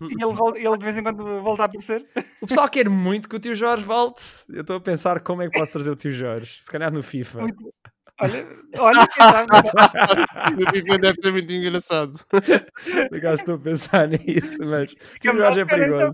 E 0.00 0.22
ele, 0.22 0.66
ele 0.66 0.78
de 0.78 0.84
vez 0.84 0.98
em 0.98 1.02
quando 1.02 1.42
volta 1.42 1.62
a 1.62 1.64
aparecer. 1.66 2.06
O 2.40 2.46
pessoal 2.46 2.68
quer 2.68 2.88
muito 2.88 3.28
que 3.28 3.36
o 3.36 3.38
tio 3.38 3.54
Jorge 3.54 3.84
volte. 3.84 4.22
Eu 4.48 4.62
estou 4.62 4.76
a 4.76 4.80
pensar 4.80 5.20
como 5.20 5.42
é 5.42 5.48
que 5.50 5.58
posso 5.58 5.72
trazer 5.72 5.90
o 5.90 5.96
tio 5.96 6.10
Jorge. 6.12 6.58
Se 6.62 6.70
calhar 6.70 6.92
no 6.92 7.02
FIFA. 7.02 7.40
Muito- 7.42 7.72
Olha, 8.18 8.46
olha, 8.78 9.06
quem 9.08 9.22
sabe, 9.26 9.48
quem 9.50 9.70
sabe. 9.72 10.64
O 10.64 10.70
FIFA 10.70 10.98
deve 10.98 11.20
ser 11.20 11.32
muito 11.32 11.52
engraçado. 11.52 12.12
Por 13.10 13.18
acaso 13.18 13.42
estou 13.42 13.54
a 13.56 13.58
pensar 13.58 14.08
nisso, 14.08 14.64
mas 14.64 14.90
o 14.92 15.18
tio 15.20 15.36
Jorge 15.38 15.60
é 15.60 15.64
então, 15.64 15.78
perigoso. 15.78 16.12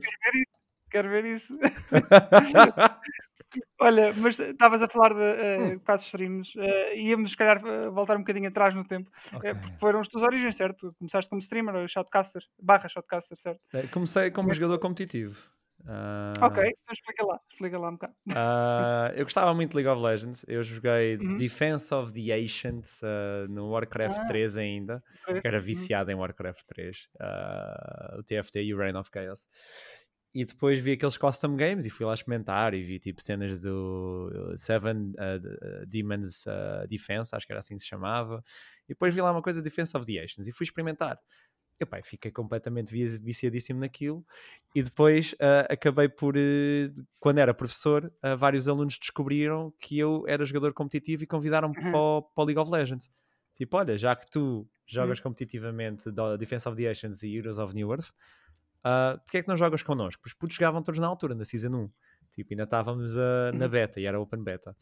Quero 0.91 1.09
ver 1.09 1.25
isso. 1.25 1.57
Olha, 3.81 4.13
mas 4.15 4.39
estavas 4.41 4.83
a 4.83 4.89
falar 4.89 5.15
de 5.15 5.77
uh, 5.77 5.81
quase 5.85 6.05
streams. 6.05 6.53
eh, 6.57 6.97
íamos, 6.97 7.33
se 7.33 7.37
calhar, 7.37 7.59
eh, 7.67 7.89
voltar 7.91 8.17
um 8.17 8.21
bocadinho 8.21 8.49
atrás 8.49 8.75
no 8.75 8.85
tempo. 8.87 9.11
Ok. 9.33 9.51
eh, 9.51 9.55
porque 9.55 9.77
foram 9.79 10.01
as 10.01 10.09
tuas 10.09 10.23
origens, 10.25 10.57
certo? 10.57 10.95
Começaste 10.99 11.29
como 11.31 11.41
streamer, 11.41 11.75
ou 11.77 11.89
shoutcaster, 11.89 12.43
barra 12.61 12.89
shoutcaster, 12.89 13.37
certo? 13.39 13.61
Eh, 13.75 13.87
Comecei 13.89 14.31
como 14.31 14.53
jogador 14.53 14.79
competitivo. 14.79 15.51
Ah, 15.85 16.33
Ok, 16.47 16.63
então 16.63 16.93
explica 16.93 17.27
lá, 17.27 17.41
explica 17.51 17.79
lá 17.79 17.89
um 17.89 17.93
bocado. 17.95 18.15
ah, 18.37 19.11
eu 19.17 19.25
gostava 19.25 19.53
muito 19.53 19.71
de 19.71 19.77
League 19.79 19.89
of 19.89 20.01
Legends. 20.01 20.45
Eu 20.47 20.63
joguei 20.63 21.17
Uhum. 21.23 21.37
Defense 21.37 21.93
of 21.93 22.13
the 22.13 22.33
Ancients 22.33 23.01
ah, 23.03 23.47
no 23.49 23.69
Warcraft 23.71 24.17
Ah. 24.21 24.27
3 24.29 24.57
ainda. 24.57 25.03
Ok. 25.27 25.41
que 25.41 25.49
era 25.49 25.57
Uhum. 25.59 25.63
viciado 25.65 26.11
em 26.11 26.15
Warcraft 26.15 26.63
3, 26.67 27.09
ah, 27.21 28.17
o 28.19 28.23
TFT 28.23 28.63
e 28.63 28.73
o 28.75 28.79
Reign 28.79 28.97
of 28.97 29.11
Chaos. 29.13 29.47
E 30.35 30.45
depois 30.47 30.79
vi 30.81 30.93
aqueles 30.93 31.19
custom 31.19 31.57
games 31.57 31.85
e 31.85 31.91
fui 31.91 32.07
lá 32.07 32.15
experimentar 32.15 32.73
e 32.73 32.83
vi 32.83 32.99
tipo 32.99 33.21
cenas 33.23 33.61
do 33.61 34.31
uh, 34.53 34.57
Seven 34.57 35.11
uh, 35.11 35.83
uh, 35.83 35.87
Demons 35.87 36.47
uh, 36.47 36.89
Defense, 36.89 37.37
acho 37.37 37.47
que 37.47 37.53
era 37.53 37.61
assim 37.61 37.77
que 37.77 37.83
se 37.83 37.89
chamava. 37.89 38.43
E 38.89 38.95
depois 38.95 39.15
vi 39.15 39.21
lá 39.21 39.31
uma 39.31 39.43
coisa 39.43 39.61
Defense 39.61 39.95
of 39.97 40.07
the 40.07 40.19
Asians 40.19 40.47
e 40.49 40.53
fui 40.53 40.65
experimentar. 40.65 41.19
E 41.79 41.85
pá, 41.85 42.01
fiquei 42.03 42.31
completamente 42.31 42.91
vi- 42.93 43.19
viciadíssimo 43.19 43.81
naquilo. 43.81 44.25
E 44.75 44.83
depois 44.83 45.35
ah, 45.41 45.67
acabei 45.71 46.09
por, 46.09 46.35
eh, 46.37 46.91
quando 47.19 47.39
era 47.39 47.53
professor, 47.53 48.11
vários 48.39 48.69
alunos 48.69 48.99
descobriram 48.99 49.71
que 49.81 49.99
eu 49.99 50.25
era 50.29 50.45
jogador 50.47 50.73
competitivo 50.73 51.25
e 51.25 51.27
convidaram-me 51.27 51.77
Uhum. 51.77 51.91
para, 51.91 51.99
o, 52.01 52.23
para 52.23 52.43
o 52.43 52.47
League 52.47 52.59
of 52.61 52.71
Legends. 52.71 53.11
Tipo, 53.57 53.77
olha, 53.79 53.99
já 53.99 54.15
que 54.17 54.31
tu 54.31 54.67
jogas 54.87 55.19
competitivamente 55.21 56.11
do 56.11 56.37
Defense 56.39 56.69
of 56.69 56.77
the 56.77 56.89
Asians 56.89 57.23
e 57.23 57.37
Heroes 57.37 57.59
of 57.59 57.75
New 57.75 57.91
Earth, 57.93 58.11
uh, 58.85 59.19
porque 59.25 59.39
é 59.39 59.43
que 59.43 59.49
não 59.49 59.57
jogas 59.57 59.83
connosco? 59.83 60.23
Os 60.27 60.35
putos 60.35 60.57
jogavam 60.57 60.83
todos 60.83 61.01
na 61.01 61.07
altura, 61.07 61.35
na 61.35 61.45
Season 61.45 61.69
1. 61.71 61.91
Tipo, 62.33 62.55
ainda 62.55 62.65
estávamos 62.65 63.17
ah, 63.17 63.53
na 63.53 63.67
Uhum. 63.67 63.71
beta 63.71 64.01
e 64.01 64.07
era 64.07 64.19
open 64.19 64.43
beta. 64.43 64.75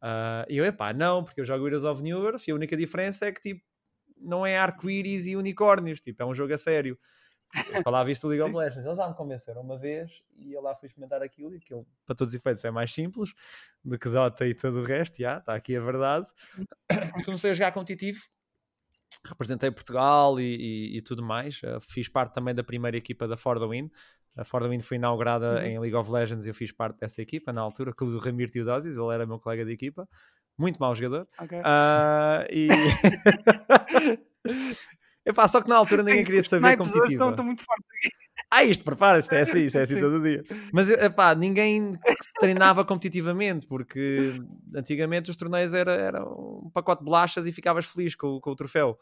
Ah, 0.00 0.46
e 0.48 0.56
eu, 0.56 0.64
epá, 0.64 0.92
não, 0.92 1.22
porque 1.22 1.40
eu 1.40 1.44
jogo 1.44 1.66
Heroes 1.66 1.84
of 1.84 2.02
New 2.02 2.24
Earth 2.24 2.48
e 2.48 2.50
a 2.50 2.54
única 2.54 2.76
diferença 2.76 3.26
é 3.26 3.32
que, 3.32 3.40
tipo, 3.40 3.62
não 4.16 4.46
é 4.46 4.56
arco-íris 4.56 5.26
e 5.26 5.36
unicórnios, 5.36 6.00
tipo, 6.00 6.22
é 6.22 6.26
um 6.26 6.34
jogo 6.34 6.54
a 6.54 6.58
sério. 6.58 6.98
Eu 7.74 7.82
falava 7.82 8.10
isto 8.10 8.26
do 8.26 8.30
League 8.30 8.42
of. 8.42 8.54
Legends. 8.54 8.84
Eles 8.84 8.98
já 8.98 9.08
me 9.08 9.14
convenceram 9.14 9.62
uma 9.62 9.78
vez 9.78 10.22
e 10.36 10.52
eu 10.52 10.60
lá 10.60 10.74
fui 10.74 10.86
experimentar 10.86 11.22
aquilo 11.22 11.54
e 11.54 11.56
aquilo, 11.56 11.86
para 12.04 12.14
todos 12.14 12.34
os 12.34 12.38
efeitos, 12.38 12.62
é 12.64 12.70
mais 12.70 12.92
simples 12.92 13.32
do 13.82 13.98
que 13.98 14.08
Dota 14.08 14.46
e 14.46 14.54
todo 14.54 14.80
o 14.80 14.84
resto. 14.84 15.18
Já, 15.18 15.38
está 15.38 15.54
aqui 15.54 15.76
a 15.76 15.80
verdade. 15.80 16.26
Comecei 17.24 17.50
a 17.50 17.54
jogar 17.54 17.72
competitivo. 17.72 18.18
Representei 19.24 19.70
Portugal 19.70 20.38
e, 20.40 20.44
e- 20.44 20.96
e 20.98 21.02
tudo 21.02 21.22
mais. 21.22 21.60
Uh, 21.62 21.80
fiz 21.80 22.08
parte 22.08 22.32
também 22.34 22.54
da 22.54 22.62
primeira 22.64 22.96
equipa 22.96 23.26
da 23.28 23.36
For 23.36 23.58
the 23.58 23.66
Win. 23.66 23.90
A 24.36 24.44
For 24.44 24.62
the 24.62 24.68
Win 24.68 24.80
foi 24.80 24.96
inaugurada 24.96 25.54
Uhum. 25.56 25.66
em 25.66 25.78
League 25.80 25.96
of 25.96 26.10
Legends 26.10 26.46
e 26.46 26.50
eu 26.50 26.54
fiz 26.54 26.70
parte 26.72 27.00
dessa 27.00 27.20
equipa 27.20 27.52
na 27.52 27.60
altura, 27.60 27.92
com 27.92 28.04
o 28.04 28.18
Ramiro 28.18 28.50
Teodosius, 28.52 28.96
ele 28.96 29.12
era 29.14 29.26
meu 29.26 29.38
colega 29.38 29.64
de 29.64 29.72
equipa. 29.72 30.08
Muito 30.56 30.78
mau 30.78 30.94
jogador. 30.94 31.26
Ok. 31.40 31.60
Ah, 31.64 32.46
e... 32.50 32.68
Epá, 35.28 35.46
só 35.46 35.60
que 35.60 35.68
na 35.68 35.76
altura 35.76 36.02
ninguém 36.02 36.24
queria 36.24 36.42
saber 36.42 36.68
snipes 36.68 36.86
hoje 36.88 36.94
competitiva. 36.94 37.12
estão, 37.12 37.30
estão 37.30 37.44
muito 37.44 37.62
fortes. 37.64 37.84
Ah, 38.50 38.64
isto, 38.64 38.82
prepara-se, 38.84 39.34
é 39.34 39.40
assim, 39.40 39.64
é 39.64 39.82
assim 39.82 39.94
Sim. 39.94 40.00
todo 40.00 40.22
dia. 40.22 40.42
Mas, 40.72 40.88
epá, 40.90 41.34
ninguém 41.34 41.98
se 42.22 42.38
treinava 42.38 42.84
competitivamente, 42.84 43.66
porque 43.66 44.32
antigamente 44.74 45.30
os 45.30 45.36
torneios 45.36 45.74
era, 45.74 45.92
era 45.92 46.24
um 46.24 46.70
pacote 46.72 47.00
de 47.00 47.04
bolachas 47.04 47.46
e 47.46 47.52
ficavas 47.52 47.84
feliz 47.84 48.14
com, 48.14 48.28
o- 48.36 48.40
com 48.40 48.50
o 48.50 48.56
troféu. 48.56 48.98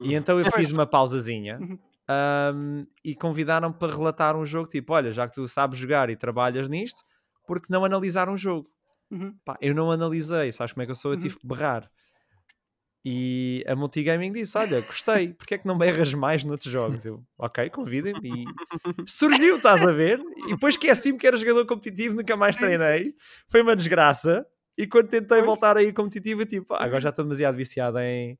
E 0.00 0.14
então 0.14 0.38
eu 0.38 0.44
fiz 0.52 0.70
uma 0.72 0.86
pausazinha 0.86 1.58
Uhum. 1.58 1.78
ahm, 2.08 2.84
e 3.04 3.14
convidaram-me 3.14 3.74
para 3.74 3.94
relatar 3.94 4.36
um 4.36 4.44
jogo, 4.44 4.68
tipo, 4.68 4.92
olha, 4.92 5.12
já 5.12 5.26
que 5.26 5.34
tu 5.34 5.48
sabes 5.48 5.78
jogar 5.78 6.10
e 6.10 6.16
trabalhas 6.16 6.68
nisto, 6.68 7.02
porque 7.46 7.66
não 7.72 7.84
analisar 7.84 8.28
um 8.28 8.36
jogo? 8.36 8.68
Uhum. 9.10 9.34
Pá, 9.44 9.56
eu 9.60 9.74
não 9.74 9.90
analisei, 9.90 10.52
sabes 10.52 10.72
como 10.72 10.82
é 10.82 10.86
que 10.86 10.92
eu 10.92 10.96
sou? 10.96 11.12
Eu 11.12 11.16
Uhum. 11.16 11.20
tive 11.22 11.38
que 11.38 11.46
berrar. 11.46 11.90
E 13.04 13.64
a 13.66 13.74
Multigaming 13.74 14.32
disse: 14.32 14.56
Olha, 14.58 14.80
gostei, 14.80 15.32
porque 15.32 15.54
é 15.54 15.58
que 15.58 15.66
não 15.66 15.78
berras 15.78 16.12
mais 16.12 16.44
noutros 16.44 16.70
jogos? 16.70 17.04
Eu, 17.04 17.24
ok, 17.38 17.70
convidem-me. 17.70 18.20
E 18.28 18.46
surgiu, 19.06 19.56
estás 19.56 19.82
a 19.86 19.92
ver? 19.92 20.20
E 20.46 20.52
depois 20.52 20.74
esqueci-me 20.74 21.18
que 21.18 21.26
era 21.26 21.36
jogador 21.36 21.64
competitivo, 21.66 22.14
nunca 22.14 22.36
mais 22.36 22.56
treinei. 22.56 23.14
Foi 23.48 23.62
uma 23.62 23.74
desgraça. 23.74 24.46
E 24.76 24.86
quando 24.86 25.08
tentei 25.08 25.38
Pois. 25.38 25.44
voltar 25.46 25.76
a 25.76 25.82
ir 25.82 25.92
competitivo, 25.92 26.42
eu 26.42 26.46
tipo, 26.46 26.74
"Ah, 26.74 26.84
agora 26.84 27.00
já 27.00 27.08
estou 27.10 27.24
demasiado 27.24 27.56
viciado 27.56 27.98
em, 27.98 28.38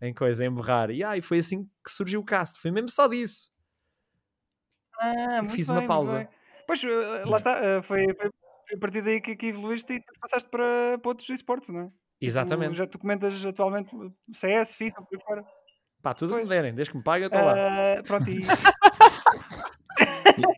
em 0.00 0.12
coisa, 0.14 0.44
em 0.44 0.54
berrar. 0.54 0.90
E 0.90 1.02
ai, 1.02 1.20
foi 1.20 1.38
assim 1.38 1.64
que 1.84 1.90
surgiu 1.90 2.20
o 2.20 2.24
cast. 2.24 2.60
Foi 2.60 2.70
mesmo 2.70 2.90
só 2.90 3.06
disso. 3.08 3.50
Ah, 5.00 5.42
fiz 5.50 5.68
bem, 5.68 5.76
uma 5.76 5.86
pausa. 5.86 6.28
Pois, 6.66 6.82
eh, 6.82 7.24
lá 7.26 7.36
está, 7.36 7.58
eh, 7.64 7.82
foi, 7.82 8.06
foi 8.14 8.30
a 8.74 8.78
partir 8.78 9.02
daí 9.02 9.20
que, 9.20 9.36
que 9.36 9.46
evoluíste 9.46 9.92
e 9.94 10.02
passaste 10.20 10.48
para, 10.48 10.98
para 10.98 11.08
outros 11.08 11.28
esportes, 11.30 11.68
não 11.68 11.80
é? 11.80 11.90
Exatamente. 12.20 12.72
Tu, 12.72 12.76
já 12.78 12.86
tu 12.86 12.98
comentas 12.98 13.44
atualmente 13.44 13.90
CS, 14.32 14.74
FIFA, 14.76 15.02
por 15.02 15.08
aí 15.16 15.20
fora. 15.24 15.44
Pá, 16.02 16.14
tudo 16.14 16.30
que 16.30 16.34
me 16.36 16.40
Pois. 16.42 16.48
derem, 16.50 16.74
desde 16.74 16.92
que 16.92 16.98
me 16.98 17.02
paguem, 17.04 17.24
eu 17.24 17.26
estou 17.26 17.42
lá. 17.44 17.54
Ah, 17.98 18.02
pronto, 18.04 18.30
e, 18.30 18.40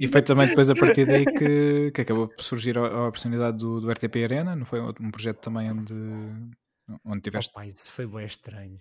E, 0.01 0.07
e 0.07 0.09
foi 0.09 0.21
também 0.23 0.49
depois 0.49 0.69
a 0.69 0.75
partir 0.75 1.07
daí 1.07 1.25
que, 1.25 1.93
que 1.93 2.01
acabou 2.01 2.27
por 2.29 2.43
surgir 2.43 2.77
a, 2.77 2.81
a 2.87 3.07
oportunidade 3.09 3.57
do, 3.59 3.81
do 3.81 3.91
RTP 3.91 4.25
Arena, 4.25 4.57
não 4.57 4.65
foi 4.67 4.81
um 4.81 5.11
projeto 5.13 5.39
também 5.39 5.71
onde, 5.71 5.95
onde 7.05 7.21
tiveste. 7.21 7.51
Opa, 7.53 7.65
isso 7.67 7.93
foi 7.93 8.07
bem 8.07 8.27
estranho. 8.27 8.79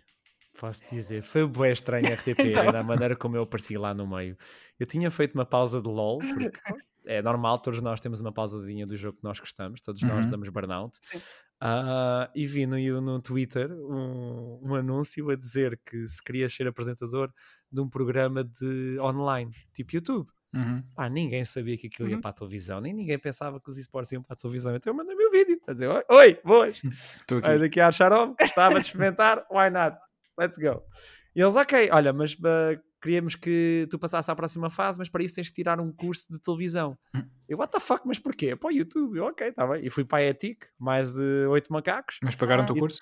Posso 0.60 0.82
dizer, 0.92 1.22
foi 1.22 1.48
bem 1.48 1.72
estranho 1.72 2.08
a 2.08 2.14
RTP, 2.16 2.40
Então. 2.48 2.64
era 2.64 2.80
a 2.80 2.84
maneira 2.84 3.16
como 3.16 3.36
eu 3.38 3.44
apareci 3.44 3.78
lá 3.78 3.94
no 3.94 4.08
meio. 4.08 4.36
Eu 4.80 4.88
tinha 4.88 5.12
feito 5.12 5.36
uma 5.36 5.46
pausa 5.46 5.80
de 5.80 5.88
LOL, 5.88 6.18
porque 6.18 6.50
é 7.06 7.22
normal, 7.22 7.60
todos 7.60 7.80
nós 7.82 8.02
temos 8.02 8.20
uma 8.20 8.34
pausazinha 8.34 8.88
do 8.88 8.96
jogo 8.98 9.18
que 9.20 9.24
nós 9.24 9.40
gostamos, 9.40 9.82
todos 9.82 10.02
nós 10.02 10.26
Uhum. 10.26 10.32
damos 10.32 10.50
burnout. 10.50 10.98
Sim. 11.04 11.22
Ah, 11.60 12.30
e 12.36 12.46
vi 12.46 12.66
no, 12.68 12.78
no 13.02 13.20
Twitter 13.22 13.72
um, 13.72 14.60
um 14.62 14.76
anúncio 14.76 15.30
a 15.32 15.36
dizer 15.36 15.80
que 15.86 16.08
se 16.08 16.24
queria 16.24 16.48
ser 16.48 16.68
apresentador 16.68 17.32
de 17.72 17.82
um 17.82 17.90
programa 17.90 18.44
de 18.44 18.98
online, 19.00 19.50
tipo 19.74 19.96
YouTube. 19.96 20.30
Uhum. 20.54 20.84
Pá, 20.96 21.10
ninguém 21.10 21.44
sabia 21.44 21.78
que 21.78 21.88
aquilo 21.88 22.10
ia 22.10 22.16
Uhum. 22.16 22.22
para 22.22 22.30
a 22.30 22.34
televisão, 22.34 22.80
nem 22.80 22.94
ninguém 22.94 23.20
pensava 23.20 23.60
que 23.60 23.70
os 23.70 23.78
esportes 23.78 24.12
iam 24.12 24.24
para 24.24 24.34
a 24.34 24.38
televisão. 24.38 24.76
Então 24.76 24.92
eu 24.94 24.98
mandei 24.98 25.14
o 25.14 25.18
meu 25.18 25.32
vídeo 25.32 25.60
a 25.68 25.72
dizer: 25.74 25.88
Oi, 25.88 26.04
oi 26.10 26.40
boas, 26.44 26.80
aqui. 27.28 27.48
Olha 27.50 27.60
daqui 27.60 27.80
a 27.80 27.92
Sharon, 27.92 28.36
gostava 28.40 28.76
de 28.76 28.86
experimentar, 28.86 29.46
why 29.52 29.70
not? 29.70 29.98
Let's 30.40 30.58
go. 30.58 30.84
E 31.36 31.42
eles, 31.42 31.56
ok, 31.56 31.90
olha, 31.92 32.14
mas 32.14 32.38
ah, 32.46 32.80
queríamos 33.02 33.36
que 33.36 33.88
tu 33.90 33.98
passasses 34.00 34.30
à 34.30 34.36
próxima 34.36 34.70
fase, 34.70 34.98
mas 34.98 35.10
para 35.10 35.24
isso 35.24 35.36
tens 35.36 35.48
que 35.50 35.54
tirar 35.54 35.80
um 35.80 35.92
curso 35.92 36.32
de 36.32 36.42
televisão. 36.42 36.98
Hum. 37.16 37.24
Eu, 37.48 37.58
what 37.58 37.72
the 37.72 37.80
fuck, 37.80 38.02
mas 38.06 38.20
porquê? 38.20 38.56
Para 38.56 38.70
o 38.70 38.72
YouTube. 38.72 39.18
Eu, 39.18 39.26
ok, 39.26 39.48
está 39.48 39.66
bem. 39.68 39.86
E 39.86 39.90
fui 39.90 40.04
para 40.04 40.20
a 40.20 40.28
ETIC, 40.28 40.66
mais 40.80 41.18
uh, 41.18 41.50
oito 41.50 41.72
macacos. 41.72 42.18
Mas 42.22 42.36
pagaram-te 42.36 42.72
Ah, 42.72 42.76
o 42.76 42.80
curso? 42.80 43.02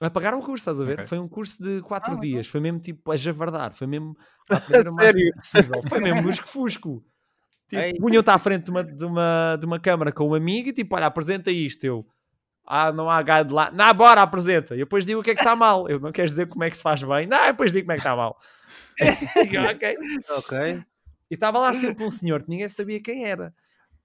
A 0.00 0.10
pagar 0.10 0.34
um 0.34 0.40
curso, 0.40 0.62
estás 0.62 0.80
a 0.80 0.84
ver? 0.84 0.94
Ok. 0.94 1.06
Foi 1.06 1.18
um 1.18 1.28
curso 1.28 1.62
de 1.62 1.80
quatro 1.82 2.14
Ah, 2.14 2.20
dias. 2.20 2.46
Foi 2.46 2.60
mesmo 2.60 2.80
tipo 2.80 3.10
a 3.12 3.16
javardar. 3.16 3.72
Foi 3.74 3.86
mesmo 3.86 4.16
a 4.50 4.56
o 4.56 5.00
Sério? 5.00 5.32
possível. 5.36 5.82
Foi 5.88 6.00
mesmo 6.00 6.22
lusco-fusco. 6.26 7.04
Ei. 7.70 7.92
Tipo, 7.92 8.02
punham-te 8.06 8.28
à 8.30 8.38
frente 8.38 8.64
de 8.64 8.70
uma, 8.70 8.84
de, 8.84 9.04
uma, 9.04 9.56
de 9.58 9.64
uma 9.66 9.78
câmara 9.78 10.12
com 10.12 10.28
um 10.28 10.34
amigo 10.34 10.68
e 10.68 10.72
tipo, 10.72 10.94
olha, 10.96 11.06
apresenta 11.06 11.50
isto. 11.50 11.84
Eu, 11.84 12.06
ah, 12.66 12.92
não 12.92 13.08
há 13.08 13.22
guideline. 13.22 13.70
Não, 13.74 13.94
bora, 13.94 14.22
apresenta. 14.22 14.74
E 14.74 14.78
depois 14.78 15.06
digo 15.06 15.20
o 15.20 15.22
que 15.22 15.30
é 15.30 15.34
que 15.34 15.40
está 15.40 15.54
mal. 15.54 15.88
Eu 15.88 16.00
não 16.00 16.10
queres 16.12 16.32
dizer 16.32 16.46
como 16.48 16.64
é 16.64 16.70
que 16.70 16.76
se 16.76 16.82
faz 16.82 17.02
bem. 17.02 17.26
Não, 17.26 17.46
depois 17.46 17.72
digo 17.72 17.84
como 17.86 17.92
é 17.92 17.94
que 17.96 18.00
está 18.00 18.16
mal. 18.16 18.38
E 18.98 19.58
ok. 19.58 19.96
Ok. 20.30 20.84
E 21.30 21.34
estava 21.34 21.58
lá 21.58 21.72
sempre 21.72 22.04
um 22.04 22.10
senhor 22.10 22.42
que 22.42 22.50
ninguém 22.50 22.68
sabia 22.68 23.00
quem 23.00 23.24
era. 23.24 23.54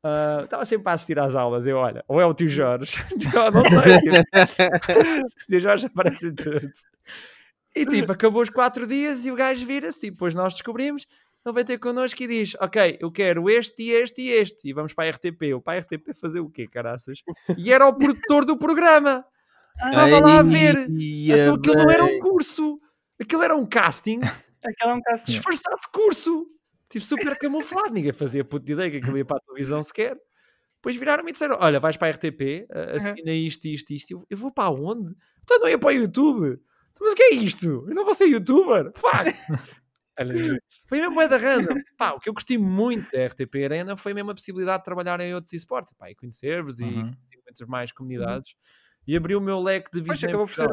Ah, 0.04 0.40
Estava 0.44 0.64
sempre 0.64 0.90
a 0.90 0.94
assistir 0.94 1.20
às 1.20 1.36
aulas. 1.36 1.68
Eu, 1.68 1.78
olha, 1.78 2.04
ou 2.08 2.22
é 2.22 2.26
o 2.26 2.34
tio 2.34 2.48
Jorge, 2.48 2.98
eu 3.34 3.52
não 3.52 3.66
sei. 3.66 3.98
tipo, 4.00 4.18
o 5.44 5.48
tio 5.48 5.60
Jorge 5.60 5.86
aparece 5.88 6.28
em 6.28 6.36
tudo. 6.36 6.70
E 7.76 7.86
tipo, 7.86 8.12
acabou 8.12 8.42
os 8.42 8.50
quatro 8.50 8.88
dias 8.88 9.26
e 9.26 9.32
o 9.32 9.36
gajo 9.36 9.66
vira-se. 9.66 10.00
Tipo, 10.00 10.14
depois 10.14 10.36
nós 10.36 10.54
descobrimos. 10.54 11.06
Ele 11.46 11.54
vai 11.54 11.64
ter 11.64 11.78
connosco 11.78 12.22
e 12.24 12.28
diz: 12.28 12.56
Ok, 12.60 12.98
eu 13.00 13.12
quero 13.12 13.50
este 13.50 13.84
e 13.84 13.92
este 13.92 14.22
e 14.22 14.30
este. 14.30 14.70
E 14.70 14.74
vamos 14.74 14.94
para 14.94 15.06
a 15.06 15.12
RTP. 15.12 15.44
Eu 15.44 15.62
para 15.62 15.78
a 15.78 15.80
RTP 15.82 16.14
fazer 16.20 16.40
o 16.40 16.50
quê, 16.50 16.68
caraças? 16.68 17.20
E 17.58 17.72
era 17.72 17.86
o 17.88 17.94
produtor 17.94 18.46
do 18.46 18.58
programa. 18.58 19.26
Estava 19.78 20.20
lá 20.20 20.40
a 20.40 20.44
ver. 20.44 20.88
Então 20.90 21.56
aquilo 21.56 21.76
não 21.76 21.92
era 21.92 22.04
um 22.04 22.20
curso. 22.20 22.80
Aquilo 23.20 23.44
era 23.44 23.56
um 23.56 23.66
casting 23.66 24.22
Aquela 24.64 24.92
é 24.94 24.96
um 24.96 25.02
caso. 25.02 25.26
disfarçado 25.26 25.78
de 25.82 25.90
curso. 25.92 26.48
Tipo, 26.90 27.06
super 27.06 27.38
camuflado. 27.38 27.94
Ninguém 27.94 28.14
fazia 28.14 28.44
puto 28.46 28.66
de 28.66 28.72
ideia 28.74 28.90
que 28.92 28.98
aquilo 28.98 29.18
ia 29.18 29.26
para 29.26 29.38
a 29.38 29.42
televisão 29.42 29.84
sequer. 29.84 30.18
Depois 30.76 30.96
viraram-me 30.96 31.30
e 31.30 31.34
disseram: 31.34 31.58
Olha, 31.60 31.80
vais 31.80 31.98
para 31.98 32.08
a 32.08 32.12
RTP, 32.12 32.68
assina 32.96 33.32
isto, 33.32 33.66
isto, 33.68 33.92
isto. 33.92 34.12
Eu, 34.12 34.26
eu 34.30 34.38
vou 34.38 34.52
para 34.52 34.70
onde? 34.70 35.14
Então 35.44 35.60
não 35.60 35.68
ia 35.68 35.78
para 35.78 35.90
o 35.90 35.92
YouTube. 35.92 36.48
Então, 36.48 37.02
Mas 37.02 37.14
o 37.14 37.16
que 37.16 37.24
é 37.24 37.34
isto? 37.34 37.86
Eu 37.88 37.96
não 37.96 38.06
vou 38.06 38.14
ser 38.14 38.26
youtuber. 38.28 38.92
Fuck. 38.96 39.34
Foi 40.88 40.98
mesmo 41.00 41.14
bué 41.14 41.28
da 41.28 41.38
random. 41.38 41.76
Pá, 41.96 42.12
o 42.14 42.20
que 42.20 42.28
eu 42.28 42.34
gostei 42.34 42.58
muito 42.58 43.12
da 43.12 43.26
RTP 43.28 43.64
Arena 43.66 43.96
foi 43.96 44.16
mesmo 44.16 44.32
a 44.32 44.34
possibilidade 44.34 44.80
de 44.80 44.86
trabalhar 44.86 45.20
em 45.20 45.34
outros 45.36 45.54
esportes. 45.54 45.94
Pá, 45.94 46.10
e 46.10 46.16
conhecer-vos 46.16 46.80
e 46.80 46.86
Uhum. 46.86 47.12
conhecer 47.12 47.38
muitas 47.46 47.68
mais 47.68 47.92
comunidades. 47.92 48.56
E 49.08 49.16
abriu 49.16 49.38
o 49.38 49.42
meu 49.42 49.60
leque 49.62 49.90
de 49.92 50.02
em 50.02 50.28
acabou 50.28 50.46
por 50.46 50.54
ser 50.54 50.70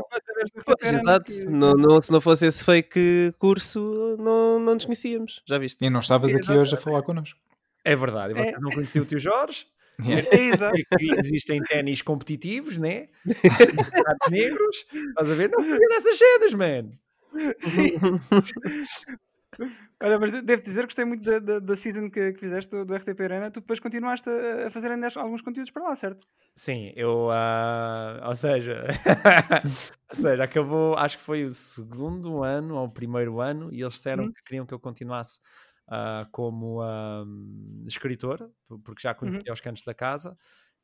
exato. 0.94 1.32
que- 1.32 1.46
Não, 1.46 1.72
não- 1.74 2.00
se 2.02 2.10
não 2.10 2.20
fosse 2.20 2.46
esse 2.46 2.64
fake 2.64 3.32
curso, 3.38 4.16
não, 4.18 4.58
não 4.58 4.74
nos 4.74 4.84
conhecíamos. 4.84 5.40
Já 5.46 5.56
viste? 5.58 5.84
E 5.84 5.88
não 5.88 6.00
estavas 6.00 6.32
aqui 6.32 6.42
Exato. 6.42 6.58
hoje 6.58 6.74
a 6.74 6.78
falar 6.78 7.02
connosco. 7.02 7.38
É 7.84 7.94
verdade. 7.94 8.34
Vocês 8.34 8.60
não 8.60 8.70
conheciam 8.70 9.02
o 9.04 9.06
tio 9.06 9.18
Jorge? 9.18 9.66
É, 10.32 10.36
exato. 10.52 10.76
que 10.98 11.14
existem 11.20 11.62
ténis 11.62 12.02
competitivos, 12.02 12.78
né? 12.78 13.06
Negros. 14.28 14.84
Estás 14.92 15.30
a 15.30 15.34
ver? 15.34 15.48
Não 15.50 15.62
sabia 15.62 15.86
dessas 15.88 16.18
cenas, 16.18 16.54
man. 16.54 16.90
Olha, 20.02 20.18
mas 20.18 20.30
de- 20.32 20.42
devo 20.42 20.62
dizer 20.62 20.80
que 20.82 20.86
gostei 20.86 21.04
muito 21.04 21.22
da, 21.22 21.38
da, 21.38 21.58
da 21.58 21.76
season 21.76 22.10
que, 22.10 22.32
que 22.32 22.40
fizeste 22.40 22.70
do, 22.70 22.84
do 22.84 22.94
RTP 22.94 23.20
Arena. 23.24 23.50
Tu 23.50 23.60
depois 23.60 23.80
continuaste 23.80 24.28
a, 24.28 24.66
a 24.66 24.70
fazer 24.70 24.90
ainda 24.90 25.08
alguns 25.16 25.42
conteúdos 25.42 25.70
para 25.70 25.84
lá, 25.84 25.96
certo? 25.96 26.26
Sim, 26.56 26.92
eu. 26.96 27.30
ah, 27.30 28.20
ou 28.26 28.34
seja. 28.34 28.84
ou 30.10 30.16
seja, 30.16 30.44
acabou. 30.44 30.94
Acho 30.96 31.18
que 31.18 31.24
foi 31.24 31.44
o 31.44 31.52
segundo 31.52 32.42
ano 32.42 32.76
ou 32.76 32.86
o 32.86 32.90
primeiro 32.92 33.40
ano 33.40 33.72
e 33.72 33.80
eles 33.82 33.94
disseram 33.94 34.24
Uhum. 34.24 34.32
que 34.32 34.42
queriam 34.44 34.66
que 34.66 34.74
eu 34.74 34.80
continuasse 34.80 35.40
ah, 35.88 36.26
como 36.32 36.80
ah, 36.82 37.24
escritor, 37.86 38.50
por- 38.66 38.80
porque 38.80 39.02
já 39.02 39.14
conhecia 39.14 39.52
os 39.52 39.60
cantos 39.60 39.84
da 39.84 39.94
casa. 39.94 40.36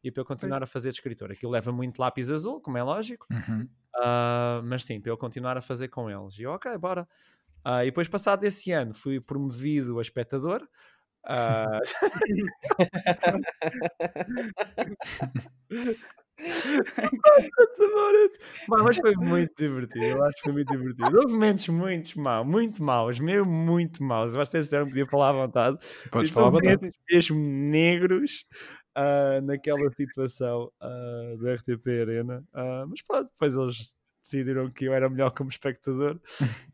E 0.03 0.11
para 0.11 0.23
eu 0.23 0.25
continuar 0.25 0.63
a 0.63 0.67
fazer 0.67 0.89
de 0.91 0.97
escritor. 0.97 1.31
Aquilo 1.31 1.53
leva 1.53 1.71
muito 1.71 1.99
lápis 1.99 2.31
azul, 2.31 2.59
como 2.61 2.79
é 2.79 2.83
lógico. 2.83 3.27
Uhum. 3.31 3.69
Ah, 3.97 4.63
mas 4.65 4.85
sim, 4.85 4.99
para 5.01 5.11
eu 5.13 5.17
continuar 5.19 5.59
a 5.59 5.61
fazer 5.61 5.89
com 5.89 6.09
eles. 6.11 6.39
E 6.39 6.43
eu, 6.45 6.53
ok, 6.53 6.77
bora. 6.79 7.07
Ah, 7.65 7.85
e 7.85 7.89
depois, 7.89 8.09
passado 8.09 8.45
esse 8.45 8.73
ano, 8.73 8.95
fui 8.95 9.21
promovido 9.21 9.99
a 9.99 10.03
espectador. 10.03 10.67
Pá, 18.69 18.83
mas 18.83 18.97
foi 18.97 19.15
muito 19.15 19.53
divertido. 19.57 20.05
Eu 20.05 20.25
acho 20.25 20.37
que 20.37 20.43
foi 20.43 20.53
muito 20.53 20.71
divertido. 20.71 21.19
Houve 21.19 21.33
momentos 21.33 21.69
muito 21.69 22.21
maus, 22.21 22.47
muito 22.47 22.83
maus, 22.83 23.21
mesmo 23.21 23.51
muito 23.51 24.03
maus. 24.03 24.33
Vocês 24.33 24.67
disseram 24.67 24.87
que 24.87 24.93
podia 24.93 25.07
falar 25.07 25.31
à 25.31 25.33
vontade. 25.33 25.79
Podes 26.11 26.31
falar 26.31 26.49
à 26.49 26.51
vontade. 26.51 26.77
momentos 26.77 27.01
mesmo 27.11 27.39
negros 27.39 28.45
ah, 28.95 29.41
naquela 29.43 29.91
situação 29.91 30.71
do 31.39 31.49
RTP 31.49 32.01
Arena. 32.01 32.45
Mas 32.89 33.03
pronto, 33.03 33.31
depois 33.33 33.55
eles 33.55 33.95
decidiram 34.23 34.71
que 34.71 34.85
eu 34.85 34.93
era 34.93 35.09
melhor 35.09 35.31
como 35.31 35.49
espectador 35.51 36.21